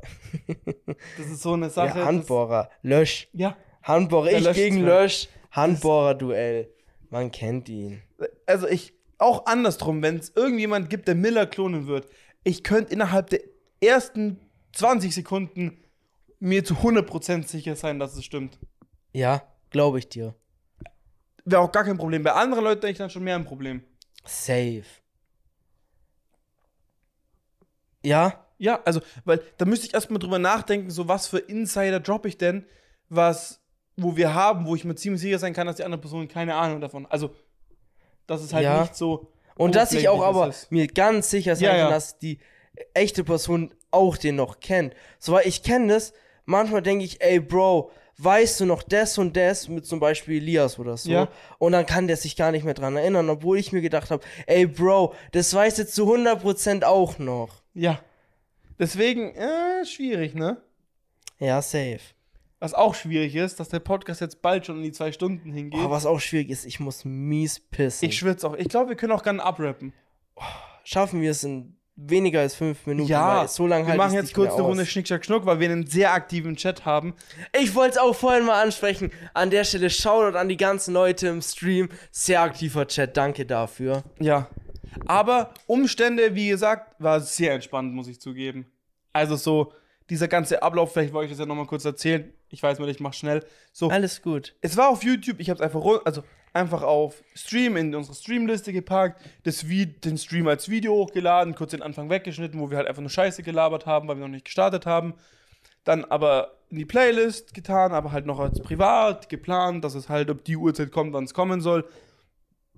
Das 1.16 1.26
ist 1.26 1.42
so 1.42 1.52
eine 1.52 1.70
Sache. 1.70 1.98
Ja, 1.98 2.04
Handbohrer. 2.06 2.70
Lösch. 2.82 3.28
Ja. 3.32 3.56
Handbohrer. 3.82 4.32
Ich 4.32 4.52
gegen. 4.52 4.82
Lösch. 4.84 5.28
Handbohrer-Duell. 5.50 6.72
Man 7.10 7.30
kennt 7.30 7.68
ihn. 7.68 8.02
Also 8.46 8.66
ich. 8.68 8.94
Auch 9.16 9.46
andersrum, 9.46 10.02
wenn 10.02 10.16
es 10.16 10.30
irgendjemand 10.34 10.90
gibt, 10.90 11.06
der 11.06 11.14
Miller 11.14 11.46
klonen 11.46 11.86
wird, 11.86 12.08
ich 12.42 12.64
könnte 12.64 12.92
innerhalb 12.92 13.30
der 13.30 13.40
ersten 13.80 14.40
20 14.72 15.14
Sekunden 15.14 15.78
mir 16.40 16.64
zu 16.64 16.74
100% 16.74 17.46
sicher 17.46 17.76
sein, 17.76 18.00
dass 18.00 18.16
es 18.16 18.24
stimmt. 18.24 18.58
Ja, 19.12 19.42
glaube 19.70 20.00
ich 20.00 20.08
dir. 20.08 20.34
Wäre 21.44 21.62
auch 21.62 21.72
gar 21.72 21.84
kein 21.84 21.96
Problem. 21.96 22.24
Bei 22.24 22.32
anderen 22.32 22.64
Leuten 22.64 22.80
hätte 22.80 22.90
ich 22.90 22.98
dann 22.98 23.08
schon 23.08 23.22
mehr 23.22 23.36
ein 23.36 23.44
Problem. 23.44 23.84
Safe. 24.24 24.84
Ja? 28.02 28.43
Ja, 28.58 28.80
also, 28.84 29.00
weil 29.24 29.40
da 29.58 29.64
müsste 29.64 29.86
ich 29.86 29.94
erstmal 29.94 30.18
drüber 30.18 30.38
nachdenken, 30.38 30.90
so 30.90 31.08
was 31.08 31.26
für 31.26 31.38
Insider 31.38 32.00
droppe 32.00 32.28
ich 32.28 32.38
denn, 32.38 32.66
was, 33.08 33.60
wo 33.96 34.16
wir 34.16 34.34
haben, 34.34 34.66
wo 34.66 34.74
ich 34.74 34.84
mir 34.84 34.94
ziemlich 34.94 35.20
sicher 35.20 35.38
sein 35.38 35.52
kann, 35.52 35.66
dass 35.66 35.76
die 35.76 35.84
andere 35.84 36.00
Person 36.00 36.28
keine 36.28 36.54
Ahnung 36.54 36.80
davon. 36.80 37.06
Also, 37.06 37.34
das 38.26 38.42
ist 38.42 38.52
halt 38.54 38.64
Ja. 38.64 38.80
nicht 38.82 38.94
so. 38.96 39.28
Und 39.56 39.74
dass 39.76 39.92
ich 39.92 40.08
auch 40.08 40.22
aber 40.22 40.48
ist. 40.48 40.70
mir 40.72 40.86
ganz 40.88 41.30
sicher 41.30 41.54
sein 41.56 41.64
Ja, 41.76 41.82
kann, 41.82 41.90
dass 41.90 42.18
die 42.18 42.38
echte 42.92 43.22
Person 43.22 43.72
auch 43.90 44.16
den 44.16 44.36
noch 44.36 44.58
kennt. 44.60 44.94
So, 45.18 45.32
weil 45.32 45.46
ich 45.46 45.62
kenne 45.62 45.92
das, 45.94 46.12
manchmal 46.44 46.82
denke 46.82 47.04
ich, 47.04 47.20
ey, 47.20 47.38
Bro, 47.38 47.90
weißt 48.18 48.60
du 48.60 48.66
noch 48.66 48.82
das 48.82 49.18
und 49.18 49.36
das 49.36 49.68
mit 49.68 49.86
zum 49.86 50.00
Beispiel 50.00 50.36
Elias 50.40 50.78
oder 50.78 50.96
so. 50.96 51.10
Ja. 51.10 51.28
Und 51.58 51.72
dann 51.72 51.86
kann 51.86 52.06
der 52.08 52.16
sich 52.16 52.36
gar 52.36 52.50
nicht 52.52 52.64
mehr 52.64 52.74
dran 52.74 52.96
erinnern, 52.96 53.28
obwohl 53.28 53.58
ich 53.58 53.72
mir 53.72 53.80
gedacht 53.80 54.10
habe, 54.10 54.24
ey 54.46 54.66
Bro, 54.66 55.14
das 55.32 55.52
weiß 55.54 55.76
jetzt 55.78 55.94
zu 55.94 56.04
100% 56.12 56.84
auch 56.84 57.18
noch. 57.18 57.62
Ja. 57.74 58.00
Deswegen, 58.78 59.34
äh, 59.34 59.84
schwierig, 59.84 60.34
ne? 60.34 60.60
Ja, 61.38 61.60
safe. 61.62 62.00
Was 62.60 62.72
auch 62.72 62.94
schwierig 62.94 63.34
ist, 63.34 63.60
dass 63.60 63.68
der 63.68 63.80
Podcast 63.80 64.20
jetzt 64.20 64.40
bald 64.40 64.66
schon 64.66 64.78
in 64.78 64.84
die 64.84 64.92
zwei 64.92 65.12
Stunden 65.12 65.52
hingeht. 65.52 65.80
Oh, 65.84 65.90
was 65.90 66.06
auch 66.06 66.20
schwierig 66.20 66.50
ist, 66.50 66.64
ich 66.64 66.80
muss 66.80 67.04
mies 67.04 67.60
pissen. 67.60 68.08
ich 68.08 68.16
schwitze 68.16 68.48
auch. 68.48 68.54
Ich 68.54 68.68
glaube, 68.68 68.88
wir 68.88 68.96
können 68.96 69.12
auch 69.12 69.22
gerne 69.22 69.42
abrappen. 69.42 69.92
Schaffen 70.82 71.20
wir 71.20 71.30
es 71.30 71.44
in 71.44 71.76
weniger 71.96 72.40
als 72.40 72.54
fünf 72.54 72.86
Minuten? 72.86 73.08
Ja, 73.08 73.46
so 73.46 73.66
lange 73.66 73.84
wir 73.84 73.90
halt 73.90 73.98
machen 73.98 74.14
ich's 74.14 74.22
jetzt 74.22 74.34
kurz 74.34 74.52
eine 74.54 74.62
aus. 74.62 74.68
Runde 74.68 74.86
Schnick, 74.86 75.06
Schnack, 75.06 75.24
Schnuck, 75.24 75.46
weil 75.46 75.60
wir 75.60 75.70
einen 75.70 75.86
sehr 75.86 76.12
aktiven 76.12 76.56
Chat 76.56 76.84
haben. 76.84 77.14
Ich 77.60 77.74
wollte 77.74 77.92
es 77.92 77.98
auch 77.98 78.14
vorhin 78.14 78.44
mal 78.46 78.62
ansprechen. 78.62 79.12
An 79.34 79.50
der 79.50 79.64
Stelle 79.64 79.90
Shoutout 79.90 80.36
an 80.36 80.48
die 80.48 80.56
ganzen 80.56 80.94
Leute 80.94 81.28
im 81.28 81.42
Stream. 81.42 81.88
Sehr 82.10 82.40
aktiver 82.42 82.86
Chat, 82.86 83.16
danke 83.16 83.46
dafür. 83.46 84.04
Ja. 84.20 84.48
Aber 85.06 85.52
Umstände, 85.66 86.34
wie 86.34 86.48
gesagt, 86.48 87.00
war 87.00 87.20
sehr 87.20 87.54
entspannt, 87.54 87.94
muss 87.94 88.08
ich 88.08 88.20
zugeben. 88.20 88.66
Also 89.12 89.36
so, 89.36 89.72
dieser 90.10 90.28
ganze 90.28 90.62
Ablauf, 90.62 90.92
vielleicht 90.92 91.12
wollte 91.12 91.26
ich 91.26 91.32
das 91.32 91.40
ja 91.40 91.46
nochmal 91.46 91.66
kurz 91.66 91.84
erzählen. 91.84 92.32
Ich 92.50 92.62
weiß 92.62 92.78
mal, 92.78 92.88
ich 92.88 93.00
mach 93.00 93.14
schnell. 93.14 93.44
So, 93.72 93.88
Alles 93.90 94.22
gut. 94.22 94.54
es 94.60 94.76
war 94.76 94.88
auf 94.88 95.02
YouTube, 95.02 95.40
ich 95.40 95.50
habe 95.50 95.58
es 95.58 95.64
einfach, 95.64 95.84
also 96.04 96.22
einfach 96.52 96.82
auf 96.82 97.22
Stream 97.34 97.76
in 97.76 97.94
unsere 97.94 98.14
Streamliste 98.14 98.72
gepackt, 98.72 99.20
das 99.42 99.68
Vi 99.68 99.86
den 99.86 100.16
Stream 100.16 100.46
als 100.46 100.68
Video 100.68 100.94
hochgeladen, 100.94 101.54
kurz 101.54 101.72
den 101.72 101.82
Anfang 101.82 102.10
weggeschnitten, 102.10 102.60
wo 102.60 102.70
wir 102.70 102.76
halt 102.76 102.86
einfach 102.86 103.02
nur 103.02 103.10
Scheiße 103.10 103.42
gelabert 103.42 103.86
haben, 103.86 104.06
weil 104.08 104.16
wir 104.16 104.22
noch 104.22 104.28
nicht 104.28 104.44
gestartet 104.44 104.86
haben. 104.86 105.14
Dann 105.82 106.04
aber 106.04 106.58
in 106.70 106.78
die 106.78 106.84
Playlist 106.84 107.54
getan, 107.54 107.92
aber 107.92 108.12
halt 108.12 108.26
noch 108.26 108.38
als 108.38 108.60
privat 108.60 109.28
geplant, 109.28 109.84
dass 109.84 109.94
es 109.94 110.08
halt 110.08 110.30
ob 110.30 110.44
die 110.44 110.56
Uhrzeit 110.56 110.92
kommt, 110.92 111.12
wann 111.12 111.24
es 111.24 111.34
kommen 111.34 111.60
soll. 111.60 111.86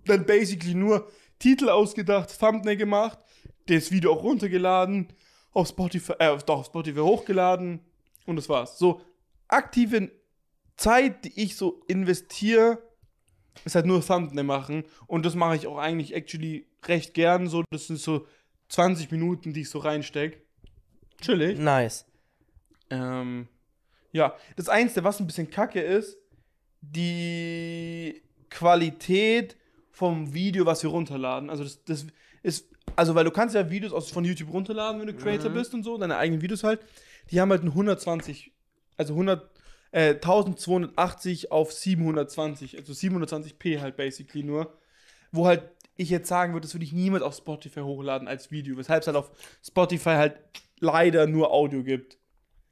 Dann 0.07 0.25
basically 0.25 0.75
nur 0.75 1.09
Titel 1.39 1.69
ausgedacht, 1.69 2.39
Thumbnail 2.39 2.77
gemacht, 2.77 3.19
das 3.67 3.91
Video 3.91 4.13
auch 4.13 4.23
runtergeladen, 4.23 5.09
auf 5.53 5.69
Spotify, 5.69 6.13
äh, 6.19 6.37
doch, 6.47 6.59
auf 6.59 6.67
Spotify 6.67 7.01
hochgeladen 7.01 7.81
und 8.27 8.37
das 8.37 8.49
war's. 8.49 8.79
So 8.79 9.01
aktive 9.49 10.11
Zeit, 10.77 11.25
die 11.25 11.41
ich 11.41 11.57
so 11.57 11.83
investiere, 11.89 12.79
ist 13.65 13.75
halt 13.75 13.87
nur 13.87 14.05
Thumbnail 14.05 14.45
machen. 14.45 14.85
Und 15.07 15.25
das 15.25 15.35
mache 15.35 15.57
ich 15.57 15.67
auch 15.67 15.79
eigentlich 15.79 16.15
actually 16.15 16.67
recht 16.85 17.15
gern. 17.15 17.49
So, 17.49 17.65
das 17.71 17.87
sind 17.87 17.99
so 17.99 18.27
20 18.69 19.11
Minuten, 19.11 19.53
die 19.53 19.63
ich 19.63 19.71
so 19.71 19.79
reinstecke. 19.79 20.43
Chillig. 21.21 21.59
Nice. 21.59 22.05
Ähm, 22.91 23.49
ja, 24.13 24.37
das 24.57 24.69
Einzige, 24.69 25.05
was 25.05 25.21
ein 25.21 25.27
bisschen 25.27 25.51
kacke 25.51 25.81
ist, 25.81 26.19
die 26.81 28.23
Qualität 28.51 29.57
vom 29.97 30.35
Video, 30.35 30.67
was 30.67 30.83
wir 30.83 30.91
runterladen. 30.91 31.49
Also 31.49 31.65
das, 31.65 31.83
das 31.85 32.07
ist, 32.43 32.69
also 32.97 33.15
weil 33.15 33.25
du 33.25 33.31
kannst 33.31 33.55
ja 33.55 33.71
Videos 33.71 33.95
aus, 33.95 34.11
von 34.11 34.27
YouTube 34.27 34.53
runterladen, 34.53 35.01
wenn 35.01 35.07
du 35.07 35.15
Creator 35.15 35.51
bist 35.51 35.73
und 35.73 35.85
so, 35.85 35.97
deine 35.97 36.19
eigenen 36.19 36.43
Videos 36.43 36.65
halt. 36.65 36.81
Die 37.31 37.41
haben 37.41 37.51
halt 37.51 37.63
ein 37.63 37.69
120, 37.69 38.53
also 38.99 39.15
100, 39.15 39.51
äh, 39.93 40.11
1280 40.11 41.51
auf 41.51 41.73
720, 41.73 42.77
also 42.77 42.93
720p 42.93 43.81
halt 43.81 43.97
basically 43.97 44.45
nur. 44.45 44.77
Wo 45.33 45.47
halt 45.47 45.63
ich 45.97 46.11
jetzt 46.11 46.29
sagen 46.29 46.53
würde, 46.53 46.67
das 46.67 46.75
würde 46.75 46.85
ich 46.85 46.93
niemals 46.93 47.23
auf 47.23 47.35
Spotify 47.35 47.81
hochladen 47.81 48.29
als 48.29 48.51
Video, 48.51 48.77
weshalb 48.77 49.01
es 49.01 49.07
halt 49.07 49.17
auf 49.17 49.31
Spotify 49.65 50.11
halt 50.11 50.41
leider 50.79 51.27
nur 51.27 51.53
Audio 51.53 51.83
gibt. 51.83 52.19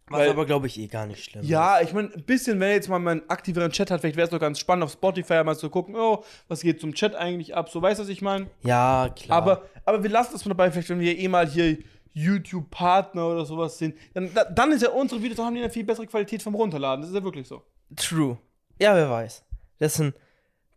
Was 0.08 0.20
Weil- 0.20 0.30
aber, 0.30 0.44
glaube 0.44 0.66
ich, 0.66 0.78
eh 0.78 0.86
gar 0.86 1.06
nicht 1.06 1.24
schlimm 1.24 1.42
Ja, 1.44 1.80
ich 1.80 1.92
meine, 1.94 2.12
ein 2.12 2.24
bisschen, 2.24 2.60
wenn 2.60 2.72
jetzt 2.72 2.88
mal 2.90 2.96
einen 2.96 3.28
aktiveren 3.30 3.70
Chat 3.72 3.90
hat, 3.90 4.02
vielleicht 4.02 4.16
wäre 4.16 4.26
es 4.26 4.30
doch 4.30 4.38
ganz 4.38 4.58
spannend, 4.58 4.84
auf 4.84 4.92
Spotify 4.92 5.42
mal 5.44 5.56
zu 5.56 5.70
gucken, 5.70 5.96
oh, 5.96 6.22
was 6.46 6.60
geht 6.60 6.78
zum 6.80 6.92
Chat 6.94 7.14
eigentlich 7.14 7.54
ab, 7.56 7.70
so, 7.70 7.80
weißt 7.80 7.98
du, 7.98 8.02
was 8.02 8.10
ich 8.10 8.20
meine? 8.20 8.44
ist. 8.44 8.50
Ja, 8.64 9.08
klar. 9.16 9.38
Aber, 9.38 9.62
aber 9.86 10.02
wir 10.02 10.10
lassen 10.10 10.32
das 10.34 10.44
mal 10.44 10.50
dabei, 10.50 10.70
vielleicht, 10.70 10.90
wenn 10.90 11.00
wir 11.00 11.18
eh 11.18 11.26
mal 11.28 11.46
hier 11.48 11.78
YouTube-Partner 12.12 13.26
oder 13.28 13.44
sowas 13.46 13.78
sind, 13.78 13.96
dann, 14.12 14.32
da- 14.34 14.44
dann 14.44 14.72
ist 14.72 14.82
ja 14.82 14.90
unsere 14.90 15.22
Videos, 15.22 15.38
haben 15.38 15.54
die 15.54 15.62
eine 15.62 15.70
viel 15.70 15.84
bessere 15.84 16.06
Qualität 16.06 16.42
vom 16.42 16.54
Runterladen, 16.54 17.00
das 17.00 17.10
ist 17.10 17.16
ja 17.16 17.24
wirklich 17.24 17.48
so. 17.48 17.62
True. 17.96 18.38
Ja, 18.78 18.94
wer 18.94 19.08
weiß. 19.10 19.42
Das 19.78 19.94
sind 19.94 20.14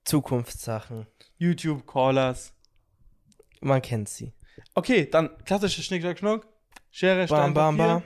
Zukunftssachen. 0.05 1.05
YouTube-Callers. 1.37 2.53
Man 3.59 3.81
kennt 3.81 4.07
sie. 4.09 4.33
Okay, 4.73 5.07
dann 5.09 5.29
klassische 5.43 5.83
Schnick, 5.83 6.01
Schnack, 6.01 6.17
Schnuck, 6.19 6.47
Schere, 6.91 7.27
Stein, 7.27 7.53
Bam, 7.53 7.75
bam, 7.75 7.77
Papier, 7.77 7.93
bam. 7.95 8.03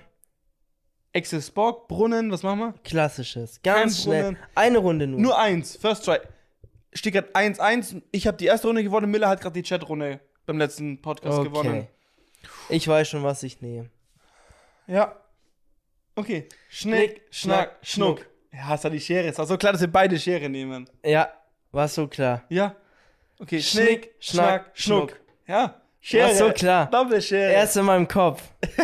Access 1.14 1.52
Bock, 1.52 1.88
Brunnen, 1.88 2.32
was 2.32 2.44
machen 2.44 2.60
wir? 2.60 2.74
Klassisches. 2.84 3.62
Ganz 3.64 3.96
Kein 3.96 4.04
schnell. 4.04 4.24
Brunnen. 4.24 4.40
Eine 4.56 4.78
Runde 4.78 5.08
nur. 5.08 5.20
Nur 5.20 5.40
eins, 5.40 5.76
First 5.76 6.06
Try. 6.06 6.20
Steht 6.94 7.14
gerade 7.14 7.30
1-1. 7.34 8.02
Ich 8.12 8.28
habe 8.28 8.38
die 8.38 8.46
erste 8.46 8.68
Runde 8.68 8.84
gewonnen. 8.84 9.10
Miller 9.10 9.30
hat 9.30 9.42
gerade 9.42 9.62
die 9.62 9.68
Chatrunde 9.68 10.20
beim 10.46 10.58
letzten 10.58 11.02
Podcast 11.02 11.40
okay. 11.40 11.50
gewonnen. 11.50 11.88
Ich 12.70 12.88
weiß 12.88 13.10
schon, 13.10 13.24
was 13.24 13.44
ich 13.44 13.62
nehme. 13.62 13.90
Ja. 14.88 15.16
Okay. 16.16 16.48
Schnick, 16.70 17.22
Schnack, 17.30 17.78
Schnuck. 17.82 18.26
Ja, 18.52 18.68
hast 18.68 18.84
du 18.84 18.90
die 18.90 19.00
Schere? 19.00 19.28
Ist 19.28 19.40
auch 19.40 19.48
so 19.48 19.58
klar, 19.58 19.72
dass 19.72 19.82
wir 19.82 19.92
beide 19.92 20.20
Schere 20.20 20.50
nehmen. 20.50 20.90
Ja, 21.06 21.32
war 21.72 21.88
so 21.88 22.08
klar. 22.08 22.44
Ja. 22.50 22.76
Okay. 23.40 23.62
Schnick, 23.62 24.14
Schnack, 24.20 24.20
Schnack, 24.20 24.72
Schnuck. 24.74 25.10
Schnuck. 25.12 25.22
Ja. 25.48 25.82
Schere. 26.02 26.28
War 26.28 26.36
so 26.36 26.52
klar. 26.52 26.90
Doppelschere. 26.90 27.54
Er 27.54 27.64
ist 27.64 27.78
in 27.78 27.86
meinem 27.86 28.08
Kopf. 28.08 28.44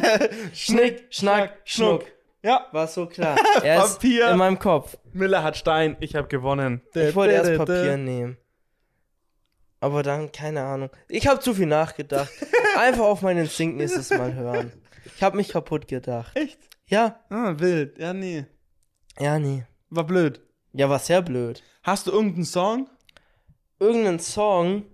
Schnick, 0.54 1.08
Schnack, 1.10 1.58
Schnuck. 1.64 2.06
Ja. 2.48 2.68
War 2.72 2.88
so 2.88 3.06
klar. 3.08 3.38
Er 3.64 3.84
ist 3.84 3.96
Papier. 3.96 4.30
in 4.32 4.38
meinem 4.38 4.58
Kopf. 4.58 4.98
Miller 5.12 5.44
hat 5.44 5.58
Stein. 5.58 5.98
Ich 6.00 6.16
habe 6.16 6.28
gewonnen. 6.30 6.82
Ich 6.94 7.14
wollte 7.16 7.34
erst 7.34 7.58
Papier 7.58 7.98
nehmen. 7.98 8.38
Aber 9.80 10.02
dann, 10.02 10.32
keine 10.32 10.64
Ahnung. 10.64 10.90
Ich 11.10 11.28
habe 11.28 11.40
zu 11.40 11.54
viel 11.54 11.66
nachgedacht. 11.68 12.32
Einfach 12.78 13.04
auf 13.04 13.22
meinen 13.22 13.40
Instinkt 13.42 13.78
nächstes 13.78 14.10
Mal 14.12 14.34
hören. 14.34 14.72
Ich 15.16 15.22
habe 15.22 15.38
mich 15.38 15.50
kaputt 15.50 15.88
gedacht. 15.88 16.32
Echt? 16.36 16.58
Ja, 16.86 17.20
Ah, 17.30 17.54
wild. 17.58 17.98
Ja, 18.00 18.14
nee. 18.14 18.46
ja, 19.20 19.38
nee. 19.40 19.66
War 19.90 20.06
blöd. 20.06 20.40
Ja, 20.74 20.90
war 20.90 21.00
sehr 21.00 21.22
blöd. 21.22 21.64
Hast 21.84 22.08
du 22.08 22.12
irgendeinen 22.12 22.46
Song? 22.46 22.90
Irgendeinen 23.80 24.20
Song. 24.20 24.86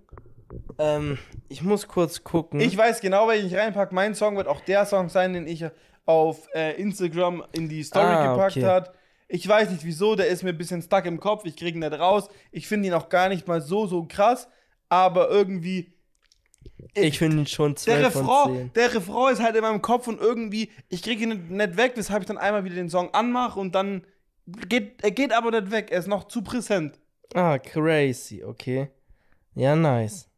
Ähm, 0.78 1.18
ich 1.48 1.62
muss 1.62 1.88
kurz 1.88 2.24
gucken. 2.24 2.60
Ich 2.60 2.76
weiß 2.76 3.00
genau, 3.00 3.28
welchen 3.28 3.46
ich 3.46 3.56
reinpacke. 3.56 3.94
Mein 3.94 4.14
Song 4.14 4.36
wird 4.36 4.48
auch 4.48 4.60
der 4.60 4.86
Song 4.86 5.08
sein, 5.08 5.32
den 5.32 5.46
ich 5.46 5.64
auf 6.06 6.48
äh, 6.54 6.80
Instagram 6.80 7.44
in 7.52 7.68
die 7.68 7.82
Story 7.82 8.04
Ah, 8.06 8.32
gepackt 8.32 8.56
okay. 8.56 8.66
hat. 8.66 8.92
Ich 9.28 9.48
weiß 9.48 9.70
nicht 9.70 9.84
wieso, 9.84 10.14
der 10.16 10.26
ist 10.28 10.42
mir 10.42 10.50
ein 10.50 10.58
bisschen 10.58 10.82
stuck 10.82 11.06
im 11.06 11.18
Kopf. 11.18 11.44
Ich 11.46 11.56
kriege 11.56 11.78
ihn 11.78 11.80
nicht 11.80 11.98
raus. 11.98 12.28
Ich 12.52 12.68
finde 12.68 12.88
ihn 12.88 12.94
auch 12.94 13.08
gar 13.08 13.28
nicht 13.28 13.48
mal 13.48 13.60
so, 13.60 13.86
so 13.86 14.04
krass. 14.04 14.48
Aber 14.88 15.30
irgendwie. 15.30 15.92
Ich 16.94 17.18
finde 17.18 17.38
ihn 17.38 17.46
schon 17.46 17.74
Der 17.74 18.10
12 18.10 18.12
von 18.12 18.22
Refrain, 18.26 18.54
10. 18.56 18.72
der 18.74 18.94
Refrain 18.94 19.32
ist 19.32 19.42
halt 19.42 19.56
in 19.56 19.62
meinem 19.62 19.82
Kopf 19.82 20.06
und 20.06 20.20
irgendwie, 20.20 20.70
ich 20.88 21.02
kriege 21.02 21.22
ihn 21.24 21.28
nicht, 21.30 21.50
nicht 21.50 21.76
weg, 21.76 21.92
weshalb 21.96 22.22
ich 22.22 22.26
dann 22.26 22.38
einmal 22.38 22.64
wieder 22.64 22.76
den 22.76 22.90
Song 22.90 23.12
anmache 23.14 23.58
und 23.58 23.74
dann 23.74 24.06
geht, 24.68 25.02
er 25.02 25.10
geht 25.10 25.32
aber 25.32 25.50
nicht 25.50 25.70
weg. 25.70 25.88
Er 25.90 25.98
ist 25.98 26.06
noch 26.08 26.24
zu 26.24 26.42
präsent. 26.42 26.98
Ah, 27.34 27.58
crazy, 27.58 28.44
okay. 28.44 28.88
Ja, 29.54 29.74
nice. 29.74 30.28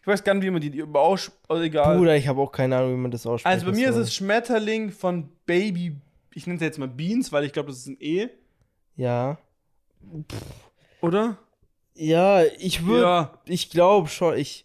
Ich 0.00 0.06
weiß 0.06 0.24
gar 0.24 0.34
nicht, 0.34 0.44
wie 0.44 0.50
man 0.50 0.60
die, 0.60 0.70
die 0.70 0.82
ausspricht. 0.82 1.38
Also 1.48 1.62
egal. 1.62 1.96
Bruder, 1.98 2.16
ich 2.16 2.26
habe 2.28 2.40
auch 2.40 2.52
keine 2.52 2.76
Ahnung, 2.78 2.92
wie 2.94 3.00
man 3.00 3.10
das 3.10 3.26
ausspricht. 3.26 3.52
Also 3.52 3.66
bei 3.66 3.72
mir 3.72 3.90
ist 3.90 3.96
es 3.96 4.14
Schmetterling 4.14 4.90
von 4.90 5.28
Baby, 5.46 5.96
ich 6.34 6.46
nenne 6.46 6.56
es 6.56 6.62
jetzt 6.62 6.78
mal 6.78 6.88
Beans, 6.88 7.32
weil 7.32 7.44
ich 7.44 7.52
glaube, 7.52 7.68
das 7.68 7.78
ist 7.78 7.86
ein 7.88 7.96
E, 8.00 8.28
Ja. 8.96 9.38
oder? 11.00 11.38
Ja, 11.94 12.42
ich 12.58 12.84
würde. 12.86 13.02
Ja. 13.02 13.38
Ich 13.46 13.70
glaube 13.70 14.08
schon, 14.08 14.36
ich. 14.36 14.64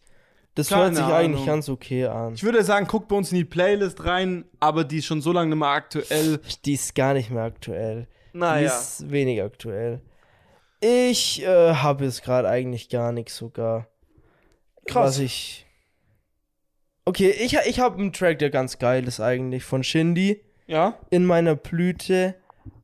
Das 0.53 0.67
Keine 0.67 0.81
hört 0.83 0.95
sich 0.97 1.05
eigentlich 1.05 1.35
Ahnung. 1.43 1.45
ganz 1.45 1.69
okay 1.69 2.05
an. 2.07 2.33
Ich 2.33 2.43
würde 2.43 2.61
sagen, 2.65 2.85
guckt 2.85 3.07
bei 3.07 3.15
uns 3.15 3.31
in 3.31 3.37
die 3.37 3.45
Playlist 3.45 4.03
rein, 4.03 4.43
aber 4.59 4.83
die 4.83 4.97
ist 4.97 5.05
schon 5.05 5.21
so 5.21 5.31
lange 5.31 5.51
nicht 5.51 5.59
mehr 5.59 5.69
aktuell. 5.69 6.41
Die 6.65 6.73
ist 6.73 6.93
gar 6.93 7.13
nicht 7.13 7.29
mehr 7.31 7.43
aktuell. 7.43 8.07
Die 8.33 8.37
Naja. 8.39 8.67
ist 8.67 9.09
wenig 9.09 9.41
aktuell. 9.41 10.01
Ich 10.81 11.41
äh, 11.41 11.73
habe 11.75 12.03
jetzt 12.03 12.21
gerade 12.23 12.49
eigentlich 12.49 12.89
gar 12.89 13.13
nichts 13.13 13.37
sogar. 13.37 13.87
Krass. 14.87 15.05
Was 15.15 15.19
ich. 15.19 15.65
Okay, 17.05 17.31
ich, 17.31 17.57
ich 17.65 17.79
habe 17.79 17.97
einen 17.97 18.13
Track, 18.13 18.39
der 18.39 18.49
ganz 18.49 18.79
geil 18.79 19.07
ist 19.07 19.19
eigentlich, 19.19 19.63
von 19.63 19.83
Shindy. 19.83 20.41
Ja? 20.67 20.97
In 21.09 21.25
meiner 21.25 21.55
Blüte. 21.55 22.35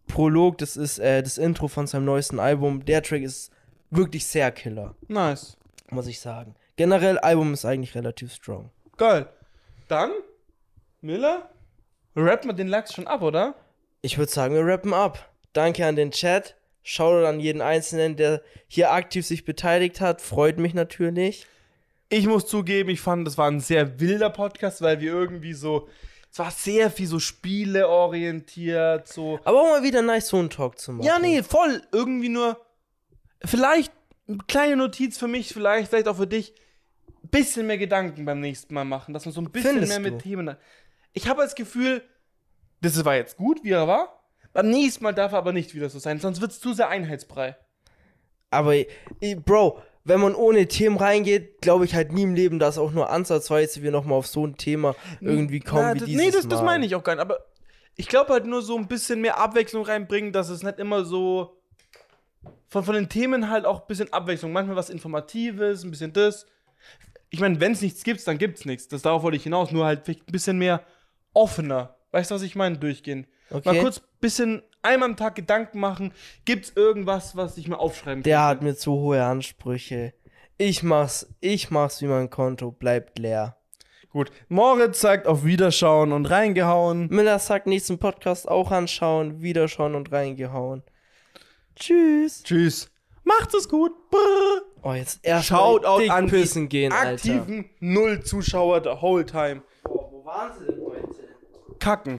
Prolog, 0.08 0.58
das 0.58 0.78
ist 0.78 1.00
äh, 1.00 1.22
das 1.22 1.38
Intro 1.38 1.68
von 1.68 1.86
seinem 1.86 2.06
neuesten 2.06 2.40
Album. 2.40 2.86
Der 2.86 3.04
Track 3.04 3.22
ist 3.24 3.52
wirklich 3.90 4.26
sehr 4.26 4.52
killer, 4.52 4.96
Nice. 5.08 5.58
muss 5.90 6.08
ich 6.08 6.20
sagen. 6.20 6.56
Generell, 6.78 7.18
Album 7.20 7.54
ist 7.54 7.66
eigentlich 7.66 7.94
relativ 7.94 8.34
strong. 8.34 8.72
Geil. 8.96 9.28
Dann, 9.90 10.12
Miller, 11.02 11.50
rappen 12.16 12.50
wir 12.50 12.54
den 12.54 12.68
Lachs 12.68 12.94
schon 12.94 13.08
ab, 13.08 13.22
oder? 13.22 13.56
Ich 14.02 14.18
würde 14.18 14.32
sagen, 14.32 14.56
wir 14.56 14.66
rappen 14.66 14.94
ab. 14.94 15.30
Danke 15.54 15.86
an 15.86 15.96
den 15.96 16.12
Chat. 16.12 16.56
Shoutout 16.84 17.26
an 17.26 17.40
jeden 17.42 17.62
Einzelnen, 17.62 18.16
der 18.16 18.42
hier 18.68 18.92
aktiv 18.92 19.26
sich 19.26 19.44
beteiligt 19.44 20.00
hat. 20.00 20.22
Freut 20.22 20.58
mich 20.58 20.74
natürlich. 20.74 21.46
Ich 22.10 22.26
muss 22.28 22.48
zugeben, 22.48 22.90
ich 22.90 23.02
fand, 23.02 23.28
das 23.28 23.38
war 23.38 23.50
ein 23.50 23.60
sehr 23.60 24.00
wilder 24.00 24.30
Podcast, 24.30 24.82
weil 24.82 25.02
wir 25.02 25.12
irgendwie 25.12 25.54
so 25.54 25.88
es 26.38 26.40
war 26.40 26.52
sehr 26.52 26.92
viel 26.92 27.08
so 27.08 27.20
Spiele 27.20 27.88
orientiert, 27.88 29.08
so. 29.08 29.40
Aber 29.44 29.62
auch 29.62 29.70
mal 29.72 29.84
wieder 29.84 30.04
nice, 30.04 30.28
so 30.28 30.38
einen 30.38 30.52
Talk 30.52 30.78
zu 30.78 30.92
machen. 30.92 31.06
Ja, 31.06 31.18
nee, 31.18 31.42
voll. 31.42 31.82
Irgendwie 31.92 32.30
nur. 32.30 32.64
Vielleicht 33.44 33.92
eine 34.28 34.38
kleine 34.48 34.76
Notiz 34.76 35.18
für 35.18 35.28
mich, 35.28 35.52
vielleicht, 35.52 35.90
vielleicht 35.90 36.08
auch 36.08 36.18
für 36.18 36.28
dich. 36.28 36.54
Bisschen 37.24 37.66
mehr 37.66 37.80
Gedanken 37.80 38.24
beim 38.24 38.40
nächsten 38.40 38.74
Mal 38.74 38.86
machen, 38.86 39.14
dass 39.16 39.26
man 39.26 39.34
so 39.34 39.42
ein 39.42 39.52
bisschen 39.52 39.72
Findest 39.72 39.92
mehr 39.92 40.00
mit 40.00 40.14
du? 40.14 40.18
Themen. 40.24 40.56
Ich 41.14 41.28
habe 41.28 41.42
das 41.42 41.56
Gefühl, 41.56 42.04
das 42.82 43.04
war 43.04 43.16
jetzt 43.16 43.38
gut, 43.38 43.64
wie 43.64 43.72
er 43.72 43.88
war. 43.88 44.24
Beim 44.54 44.70
nächsten 44.70 45.04
Mal 45.04 45.14
darf 45.14 45.34
er 45.34 45.40
aber 45.40 45.54
nicht 45.54 45.74
wieder 45.74 45.90
so 45.90 46.00
sein, 46.00 46.20
sonst 46.20 46.40
wird 46.40 46.52
es 46.52 46.60
zu 46.60 46.74
sehr 46.74 46.90
Einheitsbrei. 46.90 47.58
Aber, 48.50 48.76
Bro, 49.44 49.82
wenn 50.08 50.22
man 50.22 50.36
ohne 50.36 50.68
Themen 50.68 50.98
reingeht, 50.98 51.62
glaube 51.62 51.84
ich 51.84 51.94
halt 51.94 52.14
nie 52.14 52.24
im 52.24 52.34
Leben, 52.34 52.60
dass 52.60 52.78
auch 52.78 52.92
nur 52.92 53.10
ansatzweise 53.10 53.84
wir 53.84 53.92
nochmal 53.92 54.18
auf 54.18 54.28
so 54.28 54.48
ein 54.48 54.56
Thema 54.56 54.96
irgendwie 55.20 55.60
kommen 55.60 55.82
Na, 55.84 55.96
wie 55.96 56.00
das, 56.00 56.08
dieses 56.08 56.26
Nee, 56.26 56.32
das, 56.32 56.48
das 56.48 56.62
meine 56.62 56.86
ich 56.86 56.96
auch 56.96 57.04
gar 57.04 57.16
nicht. 57.16 57.22
Aber 57.22 57.46
ich 57.96 58.08
glaube 58.08 58.32
halt 58.32 58.46
nur 58.46 58.62
so 58.62 58.78
ein 58.78 58.88
bisschen 58.88 59.20
mehr 59.20 59.38
Abwechslung 59.38 59.84
reinbringen, 59.84 60.32
dass 60.32 60.48
es 60.48 60.64
nicht 60.64 60.80
immer 60.80 61.04
so 61.04 61.58
von, 62.68 62.84
von 62.84 62.96
den 62.96 63.10
Themen 63.10 63.50
halt 63.50 63.66
auch 63.66 63.82
ein 63.82 63.88
bisschen 63.88 64.12
Abwechslung. 64.14 64.54
Manchmal 64.54 64.78
was 64.78 64.90
Informatives, 64.90 65.84
ein 65.84 65.92
bisschen 65.92 66.14
das. 66.14 66.46
Ich 67.30 67.42
meine, 67.42 67.60
wenn 67.60 67.74
es 67.74 67.82
nichts 67.82 68.04
gibt, 68.04 68.26
dann 68.28 68.38
gibt 68.38 68.60
es 68.60 68.66
nichts. 68.66 68.88
Das 68.88 69.02
darauf 69.02 69.24
wollte 69.24 69.36
ich 69.36 69.44
hinaus. 69.44 69.72
Nur 69.72 69.86
halt 69.86 70.06
vielleicht 70.06 70.30
ein 70.30 70.32
bisschen 70.32 70.58
mehr 70.58 70.84
offener. 71.34 71.98
Weißt 72.12 72.32
du, 72.32 72.36
was 72.36 72.44
ich 72.44 72.56
meine? 72.56 72.78
Durchgehen. 72.78 73.28
Okay. 73.50 73.74
Mal 73.74 73.82
kurz 73.82 74.00
ein 74.00 74.06
bisschen 74.22 74.64
einmal 74.82 75.10
am 75.10 75.16
Tag 75.18 75.36
Gedanken 75.36 75.80
machen. 75.80 76.14
Gibt 76.46 76.66
es 76.66 76.76
irgendwas, 76.76 77.36
was 77.36 77.58
ich 77.58 77.68
mir 77.68 77.80
aufschreiben 77.80 78.24
Der 78.24 78.38
kann? 78.38 78.46
hat 78.48 78.62
mir 78.62 78.76
zu 78.76 78.94
hohe 78.94 79.24
Ansprüche. 79.24 80.14
Ich 80.58 80.84
mach's, 80.84 81.28
ich 81.40 81.70
mach's 81.70 82.02
wie 82.02 82.08
mein 82.08 82.30
Konto 82.30 82.72
bleibt 82.72 83.20
leer. 83.20 83.58
Gut. 84.10 84.32
Moritz 84.48 85.02
sagt 85.02 85.28
auf 85.28 85.44
Wiederschauen 85.44 86.12
und 86.12 86.26
reingehauen. 86.26 87.08
Miller 87.10 87.38
sagt 87.40 87.68
nächsten 87.68 88.00
Podcast 88.00 88.48
auch 88.48 88.72
anschauen, 88.72 89.42
wiederschauen 89.42 89.94
und 89.96 90.12
reingehauen. 90.12 90.82
Tschüss. 91.76 92.44
Tschüss. 92.44 92.90
Macht's 93.24 93.54
es 93.54 93.70
gut. 93.70 93.92
Brrr. 94.10 94.62
Oh, 94.84 94.94
jetzt 94.94 95.20
erst 95.24 95.48
Shoutout 95.48 96.10
an 96.10 96.26
die 96.26 96.32
pissen 96.32 96.70
gehen, 96.70 96.94
Alter. 96.94 97.12
aktiven 97.14 97.70
Null 97.80 98.24
Zuschauer 98.24 98.82
the 98.82 99.02
whole 99.02 99.26
time. 99.26 99.62
Boah, 99.84 100.12
wo 100.12 100.26
waren 100.26 100.58
sie 100.58 100.66
denn 100.66 100.80
heute? 100.86 101.78
Kacken. 101.80 102.18